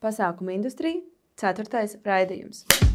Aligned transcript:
Pasākuma 0.00 0.54
industrija- 0.56 1.02
ceturtais 1.40 1.98
raidījums. 2.04 2.89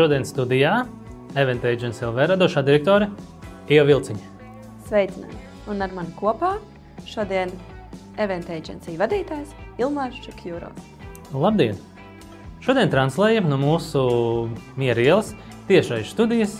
Šodien 0.00 0.24
studijā 0.24 0.86
Event 1.36 1.64
Agency 1.68 2.06
LV 2.08 2.30
radošā 2.30 2.62
direktore 2.64 3.10
Ieva 3.68 3.82
Vilciņa. 3.84 4.46
Sveicināti! 4.88 5.36
Un 5.68 5.84
ar 5.84 5.92
mani 5.92 6.14
kopā 6.16 6.54
šodien 7.04 7.52
Event 8.16 8.48
Agency 8.48 8.94
vadītājs 8.96 9.52
Ilmārs 9.76 10.16
Čakjūrovs. 10.24 10.88
Labdien! 11.36 11.76
Šodien 12.64 12.88
translējam 12.88 13.52
no 13.52 13.60
mūsu 13.60 14.06
miera 14.80 15.04
ielas 15.04 15.34
tiešais 15.68 16.16
studijas. 16.16 16.56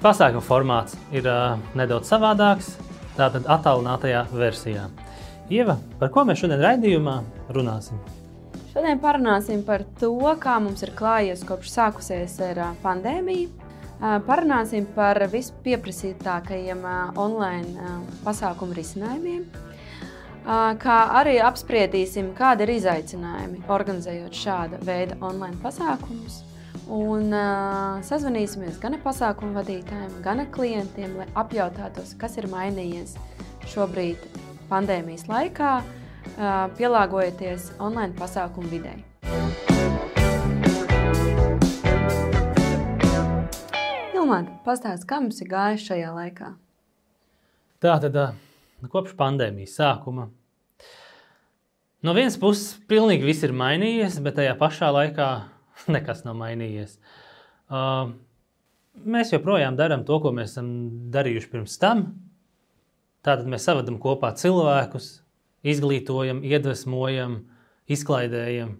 Pasākuma 0.00 0.40
formāts 0.48 0.96
ir 1.12 1.28
uh, 1.28 1.60
nedaudz 1.76 2.08
savādāks, 2.16 2.78
tātad 3.20 3.44
attālinātajā 3.44 4.24
versijā. 4.32 4.88
Ieva, 5.52 5.82
par 6.00 6.16
ko 6.16 6.24
mēs 6.24 6.40
šodien 6.40 6.64
raidījumā 6.64 7.20
runāsim? 7.52 8.00
Šodien 8.74 8.98
parunāsim 8.98 9.60
par 9.62 9.84
to, 10.00 10.16
kā 10.42 10.56
mums 10.58 10.80
ir 10.82 10.90
klājies 10.98 11.44
kopš 11.46 11.68
sākusies 11.76 12.32
ar 12.42 12.58
pandēmiju. 12.82 13.52
Parunāsim 14.26 14.88
par 14.96 15.20
vispieprasītākajiem 15.30 16.82
online 17.14 17.92
pasākumu 18.24 18.74
risinājumiem, 18.74 19.46
kā 20.82 20.98
arī 21.20 21.36
apspriedīsim, 21.46 22.34
kādi 22.34 22.66
ir 22.66 22.74
izaicinājumi 22.80 23.62
organizējot 23.78 24.42
šāda 24.42 24.82
veida 24.82 25.22
online 25.22 25.62
pasākumus. 25.62 26.42
Un 26.90 27.30
uh, 27.30 28.02
sazvanīsimies 28.04 28.82
gan 28.82 28.98
ar 28.98 29.06
pasākumu 29.06 29.54
vadītājiem, 29.56 30.18
gan 30.26 30.42
ar 30.42 30.50
klientiem, 30.52 31.14
lai 31.16 31.30
apjautātos, 31.38 32.12
kas 32.20 32.34
ir 32.42 32.50
mainījies 32.52 33.14
šobrīd 33.72 34.26
pandēmijas 34.68 35.24
laikā, 35.30 35.76
uh, 35.78 36.03
pielāgojoties 36.78 37.72
online 37.82 38.14
pasākumu 38.18 38.70
videi. 38.72 39.02
Ilmāte, 44.14 44.54
pastāsti, 44.64 45.06
kā 45.08 45.20
mums 45.20 45.40
ir 45.44 45.50
gājis 45.50 45.86
šajā 45.90 46.12
laikā? 46.16 46.54
Tā 47.84 47.96
tad 48.00 48.14
uh, 48.16 48.36
kopš 48.88 49.12
pandēmijas 49.18 49.74
sākuma. 49.76 50.30
No 52.04 52.12
vienas 52.16 52.36
puses, 52.40 52.78
pilnīgi 52.88 53.26
viss 53.28 53.44
ir 53.44 53.52
mainījies, 53.56 54.20
bet 54.24 54.38
tajā 54.38 54.54
pašā 54.60 54.88
laikā 54.92 55.28
nekas 55.94 56.24
nav 56.24 56.38
mainījies. 56.40 56.96
Uh, 57.68 58.14
mēs 59.04 59.32
joprojām 59.34 59.76
darām 59.76 60.06
to, 60.08 60.18
ko 60.20 60.32
mēs 60.36 60.54
esam 60.54 60.70
darījuši 61.12 61.50
pirms 61.52 61.76
tam. 61.82 62.06
Tātad 63.24 63.48
mēs 63.48 63.64
savadām 63.64 63.96
kopā 64.00 64.34
cilvēkus, 64.36 65.10
izglītojam, 65.64 66.42
iedvesmojam, 66.44 67.40
izklaidējam. 67.90 68.76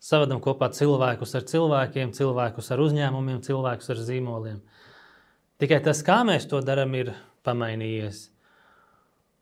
Savadām 0.00 0.40
kopā 0.40 0.70
cilvēkus 0.72 1.34
ar 1.36 1.44
cilvēkiem, 1.50 2.14
cilvēkus 2.16 2.70
ar 2.72 2.80
uzņēmumiem, 2.86 3.42
cilvēkus 3.44 3.90
ar 3.92 3.98
zīmoliem. 4.06 4.60
Tikai 5.60 5.82
tas, 5.84 6.00
kā 6.06 6.22
mēs 6.24 6.46
to 6.48 6.62
darām, 6.64 6.94
ir 6.96 7.12
pamainījies. 7.44 8.30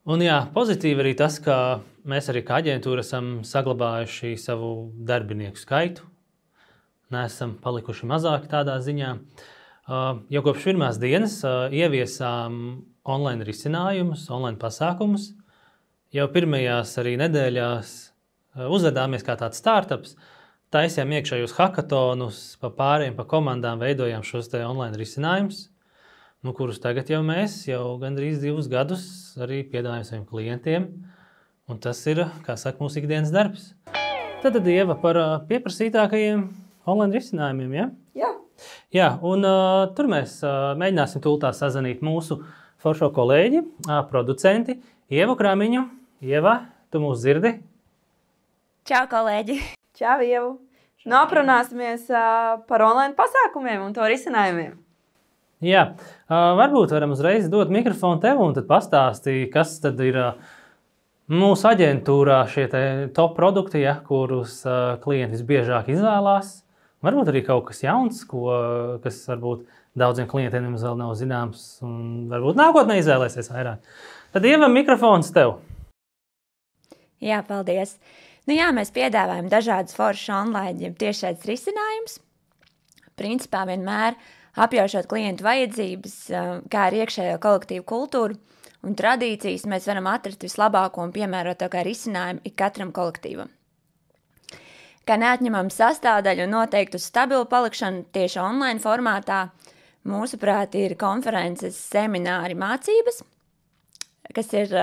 Un 0.09 0.23
jā, 0.25 0.41
pozitīvi 0.55 1.03
arī 1.03 1.13
tas, 1.15 1.37
ka 1.43 1.79
mēs 2.09 2.27
arī 2.31 2.41
kā 2.43 2.59
aģentūra 2.59 3.05
esam 3.05 3.39
saglabājuši 3.47 4.33
savu 4.41 4.89
darbinieku 5.07 5.61
skaitu. 5.61 6.03
Nesam 7.13 7.55
palikuši 7.63 8.09
mazāki 8.09 8.51
tādā 8.51 8.75
ziņā. 8.83 9.13
Jau 10.29 10.41
kopš 10.45 10.67
pirmās 10.67 10.99
dienas 11.01 11.39
ieviesām 11.73 12.57
online 13.09 13.47
risinājumus, 13.47 14.27
online 14.33 14.59
pasākumus. 14.61 15.31
Jau 16.15 16.25
pirmajās 16.33 16.95
arī 17.01 17.15
nedēļās 17.21 17.95
uh, 18.03 18.69
uzvedāmies 18.73 19.25
kā 19.25 19.35
tāds 19.39 19.61
startups, 19.61 20.15
taisījām 20.73 21.17
iekšējos 21.19 21.57
hackathonus, 21.57 22.39
pa 22.61 22.71
pāriem, 22.73 23.17
pa 23.17 23.27
komandām 23.29 23.81
veidojām 23.81 24.25
šos 24.25 24.49
online 24.59 24.97
risinājumus 24.97 25.67
nu, 26.41 26.53
kurus 26.55 26.79
tagad 26.79 27.09
jau 27.11 27.19
mēs 27.25 27.65
jau 27.67 27.97
gandrīz 27.99 28.39
divus 28.43 28.69
gadus 28.71 29.03
arī 29.41 29.61
piedāvājam 29.67 30.05
saviem 30.07 30.27
klientiem. 30.29 30.87
Un 31.69 31.77
tas 31.83 31.99
ir, 32.09 32.23
kā 32.45 32.55
saka, 32.57 32.79
mūsu 32.81 33.01
ikdienas 33.01 33.33
darbs. 33.33 33.73
Tad, 34.41 34.55
tad 34.55 34.67
Ieva 34.71 34.95
par 34.97 35.19
pieprasītākajiem 35.49 36.47
online 36.89 37.19
risinājumiem. 37.19 37.75
Ja? 37.75 37.89
Jā, 38.17 38.31
Jā, 38.91 39.09
un 39.23 39.45
uh, 39.45 39.85
tur 39.95 40.09
mēs 40.11 40.39
uh, 40.43 40.73
mēģināsim 40.79 41.21
tūlīt 41.23 41.45
sazvanīt 41.55 42.01
mūsu 42.03 42.39
foršo 42.81 43.11
kolēģi, 43.15 43.61
uh, 43.85 43.99
producenti 44.09 44.79
Ievu 45.13 45.37
Kramiņu. 45.39 45.85
Ieva, 46.19 46.65
tu 46.91 46.99
mūs 46.99 47.21
dzirdi? 47.21 47.53
Čau, 48.89 49.05
kolēģi! 49.07 49.55
čau, 49.99 50.17
Ievu! 50.19 50.49
Nu, 51.07 51.15
aprunāsimies 51.15 52.09
uh, 52.11 52.57
par 52.67 52.83
online 52.83 53.15
pasākumiem 53.15 53.85
un 53.85 53.93
to 53.95 54.03
risinājumiem. 54.03 54.73
Jā, 55.63 55.85
uh, 55.95 56.57
varbūt 56.59 56.91
varam 56.91 57.15
uzreiz 57.15 57.47
dot 57.47 57.71
mikrofonu 57.71 58.19
tev 58.19 58.43
un 58.43 58.51
pastāstīt, 58.67 59.47
kas 59.53 59.77
tad 59.79 60.03
ir 60.03 60.19
uh, 60.19 60.51
mūsu 61.31 61.69
aģentūrā 61.71 62.41
šie 62.51 62.67
top 63.15 63.39
produkti, 63.39 63.85
ja, 63.85 63.95
kurus 64.03 64.59
uh, 64.67 64.99
klienti 64.99 65.37
visbiežāk 65.37 65.87
izvēlās. 65.95 66.51
Varbūt 66.99 67.31
arī 67.31 67.45
kaut 67.47 67.69
kas 67.71 67.79
jauns, 67.85 68.25
ko, 68.27 68.51
kas 68.99 69.23
varbūt 69.31 69.63
daudziem 69.95 70.27
klientiem 70.27 70.75
vēl 70.75 70.99
nav 70.99 71.15
zināms, 71.15 71.77
un 71.87 72.27
varbūt 72.27 72.59
nākotnē 72.59 72.99
izvēlēsies 72.99 73.53
vairāk. 73.55 73.87
Tad 74.35 74.51
ievam 74.51 74.75
mikrofons 74.75 75.31
tev. 75.31 75.61
Jā, 77.23 77.41
paldies. 77.47 77.97
Nu, 78.47 78.55
jā, 78.55 78.69
mēs 78.75 78.93
piedāvājam 78.95 79.49
dažādas 79.51 79.95
foršas 79.97 80.31
online 80.39 80.93
tiešais 80.99 81.43
risinājumus. 81.45 82.19
Principā 83.19 83.65
vienmēr 83.67 84.15
apjaušot 84.59 85.09
klientu 85.11 85.45
vajadzības, 85.45 86.15
kā 86.71 86.87
arī 86.87 87.03
iekšējo 87.03 87.37
kolektīvu 87.43 87.85
kultūru 87.87 88.39
un 88.87 88.95
tradīcijas, 88.95 89.67
mēs 89.69 89.87
varam 89.91 90.07
atrast 90.11 90.43
vislabāko 90.45 91.03
un 91.03 91.13
piemērotāko 91.15 91.83
risinājumu 91.85 92.45
ikatram 92.47 92.93
kolektīvam. 92.95 93.51
Kā 95.07 95.17
neatņemama 95.19 95.73
sastāvdaļa 95.73 96.45
un 96.45 96.53
noteikti 96.53 96.99
uz 96.99 97.07
stabilu 97.09 97.47
palikšanu 97.49 98.05
tieši 98.13 98.39
online 98.43 98.81
formātā, 98.83 99.47
mūsuprāt, 100.07 100.77
ir 100.79 100.95
konferences, 101.01 101.79
semināri, 101.89 102.55
mācības, 102.57 103.23
kas 104.37 104.53
ir 104.53 104.75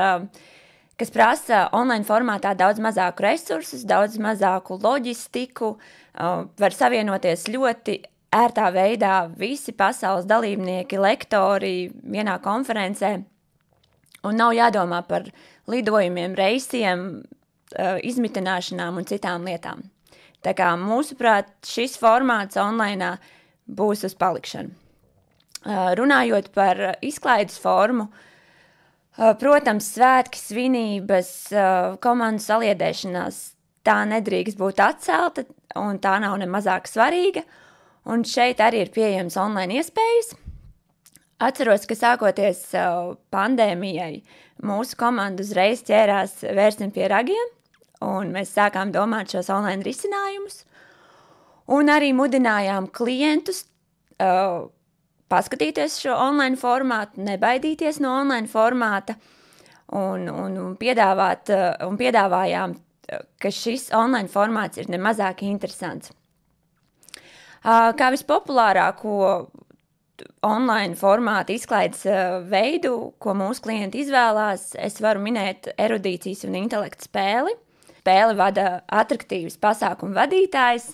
kas 0.96 1.12
prasa 1.12 1.66
online 1.76 2.06
formātā 2.08 2.54
daudz 2.56 2.80
mazāku 2.80 3.26
resursus, 3.26 3.84
daudz 3.84 4.16
mazāku 4.22 4.78
loģistiku, 4.80 5.74
var 6.16 6.76
savienoties 6.76 7.46
ļoti 7.52 7.98
ērtā 8.36 8.68
veidā 8.74 9.14
visi 9.38 9.74
pasaules 9.76 10.26
dalībnieki, 10.28 10.98
lektori 11.00 11.90
vienā 12.04 12.38
konferencē. 12.44 13.16
Un 14.26 14.40
nav 14.40 14.54
jādomā 14.56 15.02
par 15.06 15.28
lidojumiem, 15.70 16.34
reisiem, 16.34 17.22
eh, 17.76 17.98
izmitināšanām 18.02 18.96
un 18.96 19.04
citām 19.04 19.46
lietām. 19.46 19.84
Tā 20.42 20.54
kā 20.54 20.74
mūsuprāt, 20.78 21.46
šis 21.62 21.96
formāts 21.98 22.56
online 22.56 23.18
būs 23.68 24.04
uz 24.04 24.14
palikšanu. 24.14 24.70
Eh, 25.66 25.94
runājot 25.96 26.52
par 26.52 26.96
izklaides 27.02 27.58
formu, 27.58 28.08
eh, 28.08 28.35
protams, 29.16 29.90
svētki, 29.96 30.40
svinības, 30.40 31.30
komandu 32.04 32.44
saliedēšanās, 32.44 33.38
tā 33.86 34.00
nedrīkst 34.10 34.58
būt 34.60 34.82
atcelta, 34.84 35.46
un 35.78 36.00
tā 36.02 36.16
nav 36.22 36.36
ne 36.40 36.48
mazāk 36.50 36.90
svarīga. 36.90 37.44
Un 38.06 38.22
šeit 38.22 38.60
arī 38.62 38.84
ir 38.84 38.92
pieejams 38.94 39.34
online 39.40 39.80
iespējas. 39.80 40.36
Atceros, 41.42 41.84
ka 41.88 41.96
sākoties 41.98 42.60
pandēmijai, 43.34 44.22
mūsu 44.64 44.96
komanda 45.00 45.42
uzreiz 45.44 45.82
ķērās 45.84 46.38
vērsim 46.56 46.92
pie 46.94 47.10
ragiem, 47.12 47.50
un 48.06 48.30
mēs 48.32 48.54
sākām 48.56 48.92
domāt 48.94 49.34
šos 49.34 49.50
online 49.52 49.84
risinājumus. 49.84 50.62
Un 51.66 51.90
arī 51.90 52.12
mudinājām 52.14 52.86
klientus 52.94 53.64
uh, 54.22 54.68
paskatīties 55.32 56.00
šo 56.02 56.14
online 56.14 56.58
formātu, 56.60 57.22
nebaidīties 57.26 58.00
no 58.04 58.14
online 58.20 58.50
formāta 58.50 59.16
un, 59.92 60.28
un, 60.28 60.58
un, 60.58 60.74
piedāvāt, 60.78 61.52
un 61.86 61.98
piedāvājām, 61.98 62.76
ka 63.42 63.52
šis 63.54 63.90
online 63.94 64.30
formāts 64.32 64.80
ir 64.82 64.90
nemazāk 64.90 65.44
interesants. 65.46 66.12
Kā 67.66 68.10
vispopulārāko 68.14 69.16
online 70.46 70.96
formātu 70.98 71.56
izklaides 71.56 72.04
veidu, 72.50 73.12
ko 73.18 73.34
mūsu 73.36 73.64
klienti 73.66 74.04
izvēlās, 74.04 74.70
es 74.78 75.00
varu 75.02 75.22
minēt 75.24 75.72
erudīcijas 75.74 76.46
un 76.48 76.58
intelekta 76.62 77.08
spēli. 77.08 77.56
Spēli 78.06 78.36
vada 78.38 78.66
attraktīvs 78.86 79.58
pasākumu 79.58 80.14
vadītājs. 80.14 80.92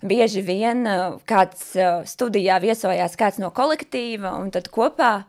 Bieži 0.00 0.40
vien 0.40 0.86
kāds 1.28 1.74
studijā 2.08 2.56
viesojās 2.62 3.18
kāds 3.20 3.36
no 3.42 3.50
kolektīva, 3.52 4.32
un 4.40 4.48
tad 4.54 4.70
kopā 4.72 5.26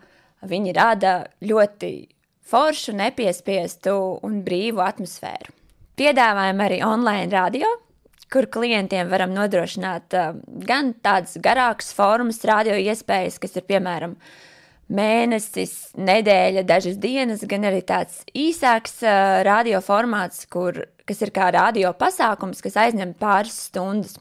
viņi 0.47 0.75
rada 0.77 1.15
ļoti 1.43 1.91
foršu, 2.47 2.95
nepiespiestu 2.95 3.95
un 4.23 4.39
brīvu 4.45 4.79
atmosfēru. 4.83 5.51
Piedāvājam 5.99 6.63
arī 6.63 6.79
online 6.87 7.27
radio, 7.33 7.67
kur 8.31 8.47
klientiem 8.47 9.11
varam 9.11 9.35
nodrošināt 9.35 10.15
gan 10.63 10.93
tādas 11.03 11.35
garākas 11.43 11.91
formas, 11.93 12.39
radio 12.47 12.79
iespējas, 12.79 13.41
kas 13.43 13.59
ir 13.59 13.67
piemēram 13.67 14.15
mēnesis, 14.91 15.91
nedēļa, 15.99 16.63
dažas 16.67 16.95
dienas, 16.99 17.43
gan 17.47 17.67
arī 17.67 17.83
tāds 17.87 18.23
īsāks 18.31 19.01
radio 19.47 19.83
formāts, 19.83 20.47
kur, 20.51 20.79
kas 21.07 21.23
ir 21.27 21.35
kā 21.35 21.51
radio 21.51 21.91
pasākums, 21.91 22.63
kas 22.63 22.79
aizņem 22.87 23.17
pāris 23.19 23.67
stundas. 23.67 24.19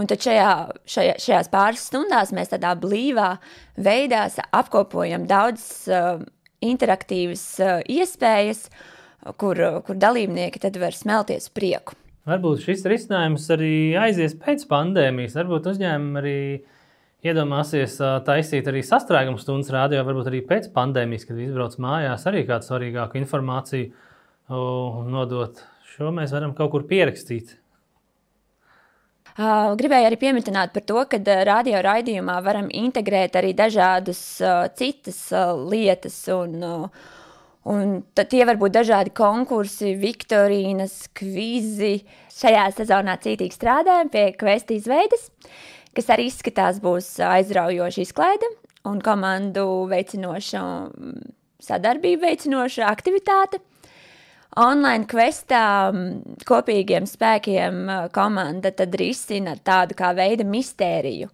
Un 0.00 0.08
tad 0.08 0.22
šajā, 0.24 0.50
šajā, 0.88 1.16
šajās 1.20 1.50
pāris 1.52 1.82
stundās 1.90 2.30
mēs 2.32 2.52
tādā 2.54 2.72
blīvā 2.80 3.34
veidā 3.76 4.24
apkopojam 4.56 5.26
daudzas 5.28 5.84
uh, 5.92 6.22
interaktīvas 6.64 7.44
uh, 7.60 7.74
iespējas, 7.84 8.68
kur, 9.36 9.60
kur 9.84 9.98
dalībnieki 10.00 10.62
tad 10.62 10.78
var 10.80 10.96
smelties 10.96 11.50
prieku. 11.52 11.98
Varbūt 12.30 12.62
šis 12.64 12.84
risinājums 12.88 13.46
arī 13.52 13.74
aizies 13.98 14.36
pēc 14.40 14.66
pandēmijas. 14.70 15.36
Varbūt 15.36 15.68
uzņēmumi 15.72 16.20
arī 16.20 16.36
iedomāsies 17.26 17.98
taisīt 18.24 18.68
arī 18.70 18.82
sastrēgumu 18.86 19.40
stundas 19.40 19.72
rādio, 19.74 20.00
varbūt 20.06 20.30
arī 20.30 20.42
pēc 20.48 20.70
pandēmijas, 20.76 21.26
kad 21.28 21.40
izbrauc 21.40 21.76
mājās, 21.82 22.24
arī 22.28 22.44
kādu 22.48 22.68
svarīgāku 22.68 23.20
informāciju 23.20 23.90
nodot. 25.10 25.60
Šo 25.90 26.12
mēs 26.16 26.32
varam 26.32 26.54
kaut 26.56 26.72
kur 26.74 26.86
pierakstīt. 26.88 27.59
Gribēju 29.38 30.08
arī 30.08 30.18
pieminēt 30.20 30.74
par 30.74 30.84
to, 30.86 31.04
ka 31.10 31.20
radio 31.46 31.80
raidījumā 31.86 32.40
varam 32.44 32.68
integrēt 32.72 33.38
arī 33.38 33.54
dažādas 33.54 34.20
citas 34.76 35.24
lietas. 35.70 36.22
Un, 36.34 36.90
Un 37.68 37.98
tie 38.16 38.44
var 38.48 38.56
būt 38.56 38.72
dažādi 38.72 39.12
konkursi, 39.12 39.92
viktorīnas, 40.00 41.10
kvizi. 41.12 42.06
Šajā 42.32 42.62
sezonā 42.72 43.18
cītīgi 43.20 43.52
strādājam 43.52 44.08
pie 44.08 44.30
kvesta 44.32 44.72
izveides, 44.72 45.26
kas 45.92 46.08
arī 46.14 46.30
izskatās 46.30 46.78
būs 46.80 47.18
aizraujoša 47.20 48.00
izklaide 48.06 48.48
un 48.88 49.02
komandu 49.04 49.66
veicinoša, 49.90 50.62
sadarbību 51.60 52.24
veicinoša 52.24 52.88
aktivitāte. 52.88 53.60
Online 54.58 55.06
questā 55.06 55.92
kopīgiem 56.48 57.06
spēkiem 57.06 57.84
komanda 58.10 58.72
tad 58.74 58.96
risina 58.98 59.54
tādu 59.54 59.94
kā 59.94 60.10
veida 60.18 60.42
mistēriju. 60.42 61.30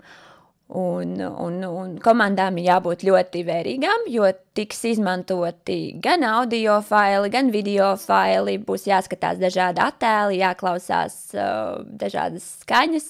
Un, 0.77 1.13
un, 1.23 1.61
un 1.65 1.93
komandām 2.03 2.57
ir 2.59 2.67
jābūt 2.67 3.05
ļoti 3.07 3.45
vērīgām, 3.47 4.09
jo 4.11 4.27
tiks 4.59 4.83
izmantoti 4.91 5.95
gan 6.03 6.27
audio 6.27 6.81
faili, 6.85 7.31
gan 7.33 7.53
video 7.55 7.93
faili. 8.03 8.59
Būs 8.59 8.89
jāskatās 8.91 9.39
dažādi 9.41 9.81
attēli, 9.81 10.41
jāklausās 10.43 11.21
uh, 11.39 11.87
dažādas 11.87 12.49
skaņas 12.65 13.07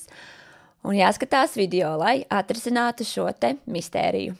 un 0.86 0.98
jāskatās 1.00 1.56
video, 1.56 1.94
lai 1.98 2.20
atrisinātu 2.28 3.08
šo 3.08 3.26
mistēriju. 3.64 4.36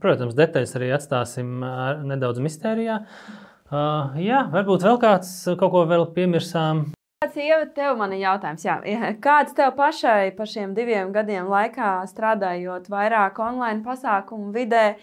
Protams, 0.00 0.34
detaļas 0.38 0.74
arī 0.80 0.90
atstāsim 0.96 1.60
uh, 1.60 2.00
nedaudz 2.08 2.40
mistērijā. 2.40 2.96
Uh, 3.04 3.46
jā, 3.70 4.40
varbūt 4.50 4.86
vēl 4.86 4.98
kāds 5.02 5.34
kaut 5.58 5.70
ko 5.74 5.84
vēl 5.90 6.08
piemirsām. 6.14 6.88
Kāds 7.20 7.36
ir 7.36 7.66
tev 7.76 7.98
man 8.00 8.14
jautājums? 8.16 8.62
Jā. 8.64 8.78
Kāds 9.20 9.52
tev 9.52 9.74
pašai 9.76 10.30
par 10.36 10.48
šiem 10.48 10.72
diviem 10.72 11.10
gadiem 11.12 11.50
laikā 11.52 11.98
strādājot 12.08 12.88
vairāk 12.88 13.36
online 13.44 13.84
pasākumu 13.84 14.54
vidē 14.54 14.94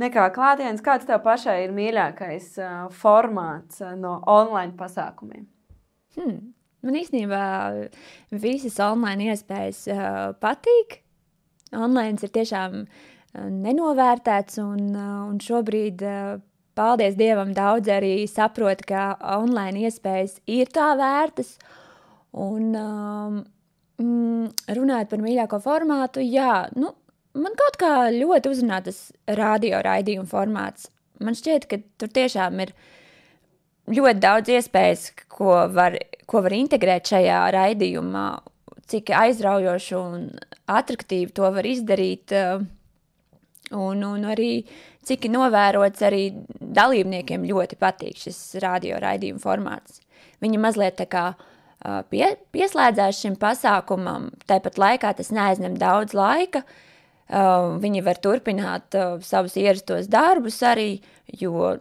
nekā 0.00 0.30
klātienes, 0.32 0.80
kāds 0.80 1.04
tev 1.04 1.20
pašai 1.26 1.58
ir 1.66 1.74
mīļākais 1.76 2.54
formāts 2.96 3.84
no 4.00 4.16
online 4.24 4.72
pasākumiem? 4.78 5.44
Hmm. 6.16 6.38
Man 6.86 6.96
īstenībā 6.96 7.44
visas 8.30 8.80
online 8.80 9.32
iespējas 9.34 9.84
uh, 9.92 10.18
patīk. 10.40 11.02
Online 11.76 12.16
ir 12.22 12.32
tiešām 12.32 12.82
nenovērtēts 13.36 14.62
un, 14.62 14.94
un 14.96 15.40
šobrīd 15.42 16.04
uh, 16.06 16.36
paldies 16.76 17.16
Dievam, 17.18 17.54
daudz 17.56 17.90
arī 17.92 18.26
saprot, 18.30 18.84
ka 18.86 19.14
online 19.36 19.86
iespējas 19.86 20.38
ir 20.50 20.70
tā 20.72 20.92
vērtas. 20.98 21.56
Un 22.36 22.74
um, 22.76 23.38
mm, 24.02 24.50
runājot 24.76 25.12
par 25.12 25.24
mīļāko 25.24 25.60
formātu, 25.64 26.24
jā, 26.24 26.66
nu, 26.76 26.92
man 27.38 27.56
kaut 27.58 27.78
kā 27.80 27.94
ļoti 28.12 28.52
uzrunā 28.52 28.82
tas 28.84 29.00
radio 29.38 29.80
raidījuma 29.86 30.28
formāts. 30.30 30.90
Man 31.24 31.36
šķiet, 31.38 31.64
ka 31.70 31.80
tur 31.96 32.12
tiešām 32.12 32.60
ir 32.66 32.74
ļoti 33.88 34.20
daudz 34.20 34.52
iespējas, 34.52 35.08
ko 35.32 35.62
var, 35.72 35.96
ko 36.28 36.44
var 36.44 36.56
integrēt 36.56 37.08
šajā 37.08 37.40
raidījumā, 37.56 38.28
cik 38.86 39.14
aizraujoši 39.16 39.96
un 39.96 40.26
attraktīvi 40.70 41.32
to 41.34 41.48
var 41.56 41.66
izdarīt. 41.66 42.36
Uh, 42.36 42.66
Un, 43.74 44.02
un 44.06 44.22
arī 44.30 44.62
cik 45.06 45.28
novērots, 45.32 46.02
arī 46.06 46.30
dalībniekiem 46.60 47.46
ļoti 47.46 47.78
patīk 47.80 48.18
šis 48.20 48.40
radio 48.62 48.98
raidījuma 49.02 49.42
formāts. 49.42 50.00
Viņi 50.42 50.60
mazliet 50.60 50.98
tā 51.00 51.06
kā 51.10 51.26
pie, 52.10 52.34
pieslēdzās 52.54 53.22
šim 53.22 53.36
pasākumam, 53.40 54.30
tāpat 54.50 54.80
laikā 54.82 55.14
tas 55.16 55.32
neaizņem 55.34 55.78
daudz 55.80 56.16
laika. 56.16 56.64
Viņi 57.82 58.04
var 58.06 58.20
turpināt 58.22 58.94
savus 59.26 59.56
ierastos 59.58 60.06
darbus 60.10 60.60
arī, 60.62 61.00
jo 61.34 61.72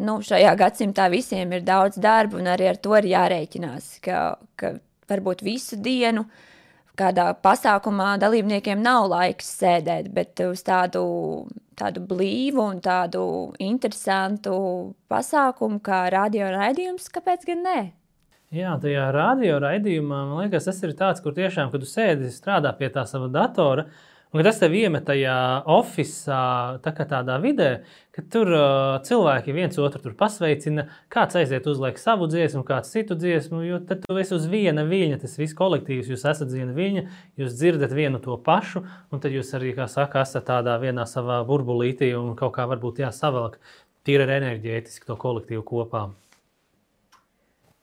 nu, 0.00 0.18
šajā 0.24 0.52
gadsimtā 0.56 1.10
visiem 1.12 1.52
ir 1.56 1.64
daudz 1.64 2.00
darbu, 2.00 2.40
un 2.40 2.52
arī 2.52 2.70
ar 2.70 2.80
to 2.80 2.96
ir 2.96 3.08
jārēķinās, 3.12 3.96
ka, 4.04 4.20
ka 4.56 4.76
varbūt 5.08 5.44
visu 5.44 5.76
dienu 5.80 6.24
uh, 6.24 6.44
kādā 6.98 7.28
pasākumā 7.44 8.16
dalībniekiem 8.22 8.80
nav 8.82 9.10
laiks 9.12 9.50
sēdēt, 9.60 10.10
bet 10.14 10.40
uz 10.46 10.64
tādu, 10.66 11.04
tādu 11.78 12.02
blīvu 12.08 12.64
un 12.64 12.80
tādu 12.84 13.22
interesantu 13.62 14.56
pasākumu 15.12 15.82
kā 15.84 16.06
radio 16.14 16.50
raidījums, 16.56 17.08
kāpēc 17.12 17.46
gan 17.50 17.64
ne? 17.66 17.78
Jā, 18.54 18.76
tajā 18.80 19.08
radio 19.12 19.60
raidījumā 19.60 20.20
man 20.30 20.44
liekas, 20.44 20.68
tas 20.68 20.82
ir 20.86 20.94
tāds, 20.98 21.22
kur 21.22 21.34
tiešām, 21.36 21.72
kad 21.72 21.82
tu 21.82 21.88
sēdi 21.90 22.30
strādā 22.32 22.70
pie 22.78 22.88
tā 22.94 23.02
sava 23.10 23.26
datora, 23.32 23.84
uh, 23.86 24.15
Un 24.36 24.42
tas 24.44 24.58
tev 24.60 24.74
iemet 24.76 25.06
tajā 25.08 25.34
oficiālā, 25.72 26.76
tā 26.84 26.92
tādā 27.08 27.38
vidē, 27.40 27.68
ka 28.12 28.20
tur 28.28 28.50
uh, 28.52 28.96
cilvēki 29.06 29.54
viens 29.56 29.78
otru 29.80 30.12
pasveicina, 30.18 30.84
kāds 31.12 31.38
aiziet 31.40 31.64
uzliek 31.70 31.96
savu 31.96 32.28
dziesmu, 32.28 32.60
kāds 32.68 32.92
citu 32.92 33.16
dziesmu, 33.16 33.62
jo 33.64 33.78
tad 33.88 34.04
tu 34.04 34.18
esi 34.20 34.34
uz 34.36 34.44
viena 34.52 34.84
viļņa, 34.84 35.22
tas 35.22 35.38
viss 35.40 35.56
kolektīvs, 35.56 36.12
jūs 36.12 36.26
esat 36.28 36.52
viena 36.52 36.76
viļņa, 36.76 37.06
jūs 37.40 37.56
dzirdat 37.56 37.96
vienu 37.96 38.20
to 38.20 38.36
pašu, 38.36 38.84
un 39.08 39.24
tad 39.24 39.32
jūs 39.32 39.54
arī, 39.56 39.72
kā 39.78 39.88
saka, 39.88 40.26
esat 40.28 40.50
tādā 40.52 40.76
vienā 40.84 41.08
savā 41.08 41.40
burbulītī 41.48 42.12
un 42.20 42.34
kaut 42.36 42.58
kā 42.58 42.68
varbūt 42.68 43.00
jāsavelk 43.06 43.56
tīri 44.04 44.28
enerģētiski 44.36 45.08
to 45.08 45.16
kolektīvu 45.16 45.64
kopā. 45.64 46.10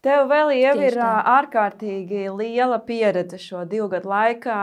Tev 0.03 0.25
vēl 0.27 0.49
ir 0.59 0.97
ārkārtīgi 0.99 2.25
liela 2.35 2.81
pieredze 2.83 3.37
šo 3.39 3.61
divu 3.71 3.87
gadu 3.93 4.09
laikā, 4.11 4.57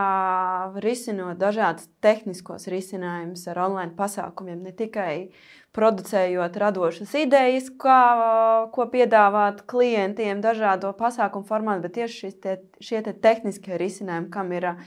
risinot 0.83 1.39
dažādus 1.41 1.87
tehniskos 2.05 2.67
risinājumus 2.69 3.47
ar 3.49 3.63
online 3.63 3.95
pasākumiem. 3.97 4.59
Ne 4.61 4.73
tikai 4.77 5.31
producējot 5.73 6.59
radošas 6.61 7.15
idejas, 7.17 7.71
kā, 7.81 8.01
ko 8.75 8.85
piedāvāt 8.93 9.63
klientiem, 9.71 10.43
dažādo 10.45 10.93
pasākumu 10.99 11.49
formātu, 11.49 11.87
bet 11.87 11.97
tieši 11.97 12.19
šis 12.27 12.37
te, 12.43 12.59
šie 12.83 13.01
te 13.07 13.15
tehniskie 13.25 13.81
risinājumi, 13.81 14.29
kam 14.29 14.53
ir 14.53 14.75
uh, 14.75 14.85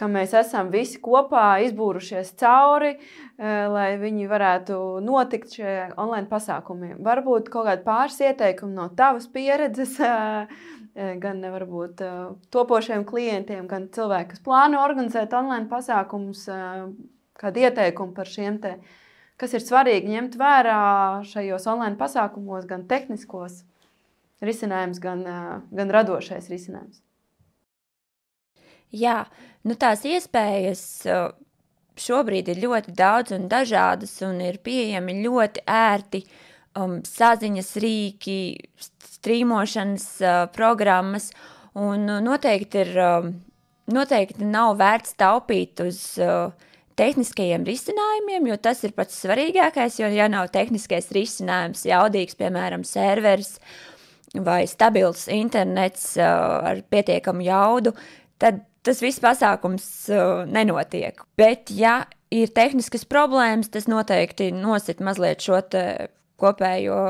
ka 0.00 0.08
mēs 0.10 0.32
esam 0.36 0.70
visi 0.72 1.00
kopā 1.02 1.62
izbūrušies 1.66 2.32
cauri, 2.40 2.94
eh, 2.96 3.64
lai 3.70 3.96
viņi 4.00 4.28
varētu 4.30 4.76
notikt 5.04 5.56
šie 5.58 5.74
online 6.00 6.28
pasākumi. 6.30 6.94
Varbūt 7.04 7.50
kaut 7.52 7.68
kādi 7.68 7.84
pāris 7.86 8.20
ieteikumi 8.24 8.76
no 8.78 8.88
tavas 8.96 9.28
pieredzes, 9.32 9.98
eh, 10.08 10.56
eh, 10.94 11.14
gan 11.20 11.44
varbūt 11.44 12.02
topošiem 12.54 13.04
klientiem, 13.08 13.68
gan 13.68 13.90
cilvēkiem, 13.92 14.32
kas 14.32 14.44
plāno 14.44 14.82
organizēt 14.84 15.36
online 15.36 15.68
pasākumus, 15.70 16.48
kādi 17.38 17.68
ieteikumi 17.68 18.16
par 18.16 18.28
šiem 18.28 18.58
te, 18.62 18.76
kas 19.40 19.54
ir 19.56 19.64
svarīgi 19.64 20.12
ņemt 20.16 20.40
vērā 20.40 20.80
šajos 21.28 21.68
online 21.68 21.98
pasākumos, 22.00 22.68
gan 22.68 22.86
tehniskos 22.88 23.62
risinājumus, 24.42 25.00
gan, 25.02 25.24
gan 25.70 25.90
radošais 25.94 26.48
risinājums? 26.50 27.00
Jā, 28.92 29.22
nu 29.68 29.78
tās 29.78 30.04
iespējas 30.08 30.84
šobrīd 31.98 32.48
ir 32.52 32.62
ļoti 32.62 32.94
daudz 32.96 33.34
un 33.36 33.48
dažādas, 33.50 34.14
un 34.26 34.40
ir 34.44 34.58
pieejami 34.64 35.20
ļoti 35.22 35.64
ērti 35.68 36.22
um, 36.78 37.00
saziņas 37.06 37.70
rīki, 37.82 38.38
strīmošanas 39.18 40.08
uh, 40.24 40.42
programmas, 40.54 41.30
un 41.78 42.08
uh, 42.08 42.20
noteikti, 42.24 42.84
ir, 42.86 42.92
uh, 42.98 43.30
noteikti 43.92 44.48
nav 44.48 44.76
vērts 44.80 45.16
taupīt 45.20 45.84
uz 45.84 46.02
uh, 46.22 46.52
tehniskajiem 46.98 47.64
risinājumiem, 47.66 48.50
jo 48.52 48.58
tas 48.60 48.82
ir 48.86 48.96
pats 48.96 49.22
svarīgākais, 49.24 50.00
jo 50.00 50.10
ja 50.12 50.28
nav 50.32 50.50
tehniskais 50.52 51.10
risinājums, 51.14 51.86
jaudīgs, 51.88 52.36
piemēram, 52.40 52.84
serveris 52.88 53.56
vai 54.32 54.62
stabils 54.68 55.26
internets 55.32 56.14
uh, 56.16 56.60
ar 56.72 56.84
pietiekamu 56.88 57.44
jaudu, 57.44 57.92
tad 58.40 58.62
tas 58.86 59.02
viss 59.04 59.22
pasākums 59.22 59.86
uh, 60.12 60.42
nenotiek. 60.48 61.22
Bet, 61.38 61.70
ja 61.74 62.02
ir 62.32 62.52
tehniskas 62.54 63.04
problēmas, 63.08 63.70
tas 63.72 63.88
noteikti 63.90 64.50
nosit 64.56 65.02
mazliet 65.04 65.44
šo 65.44 65.60
kopējo 66.42 67.02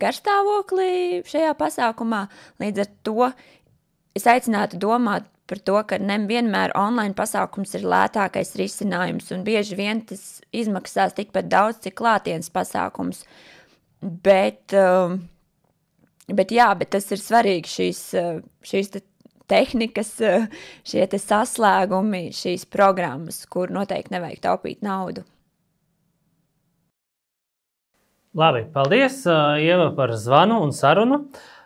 garstāvokli 0.00 1.20
šajā 1.28 1.52
pasākumā. 1.58 2.24
Līdz 2.62 2.84
ar 2.84 2.90
to 3.04 3.28
es 4.16 4.26
aicinātu 4.30 4.80
domāt 4.80 5.28
par 5.50 5.60
to, 5.66 5.76
ka 5.90 5.98
nevienmēr 5.98 6.72
online 6.78 7.16
pasākums 7.18 7.74
ir 7.74 7.88
lētākais 7.90 8.54
risinājums, 8.60 9.32
un 9.34 9.42
bieži 9.46 9.78
vien 9.78 10.04
tas 10.06 10.38
izmaksās 10.54 11.16
tikpat 11.16 11.50
daudz, 11.50 11.80
cik 11.84 11.98
klātienes 11.98 12.52
pasākums. 12.54 13.24
Bet, 14.00 14.72
uh, 14.78 15.18
bet 16.30 16.54
jā, 16.54 16.70
bet 16.78 16.94
tas 16.94 17.10
ir 17.10 17.20
svarīgi 17.20 17.74
šīs, 17.74 18.04
uh, 18.16 18.38
šīs 18.64 18.94
tehnikas, 19.50 20.14
eh, 20.24 20.46
šie 20.86 21.04
te 21.10 21.18
saslēgumi, 21.20 22.28
šīs 22.34 22.66
programmas, 22.70 23.42
kur 23.50 23.72
noteikti 23.74 24.14
nevajag 24.16 24.42
taupīt 24.46 24.86
naudu. 24.86 25.26
Labi, 28.38 28.62
paldies, 28.70 29.24
uh, 29.26 29.58
Ieva, 29.58 29.88
par 29.96 30.12
zvanu 30.14 30.60
un 30.62 30.70
sarunu. 30.70 31.24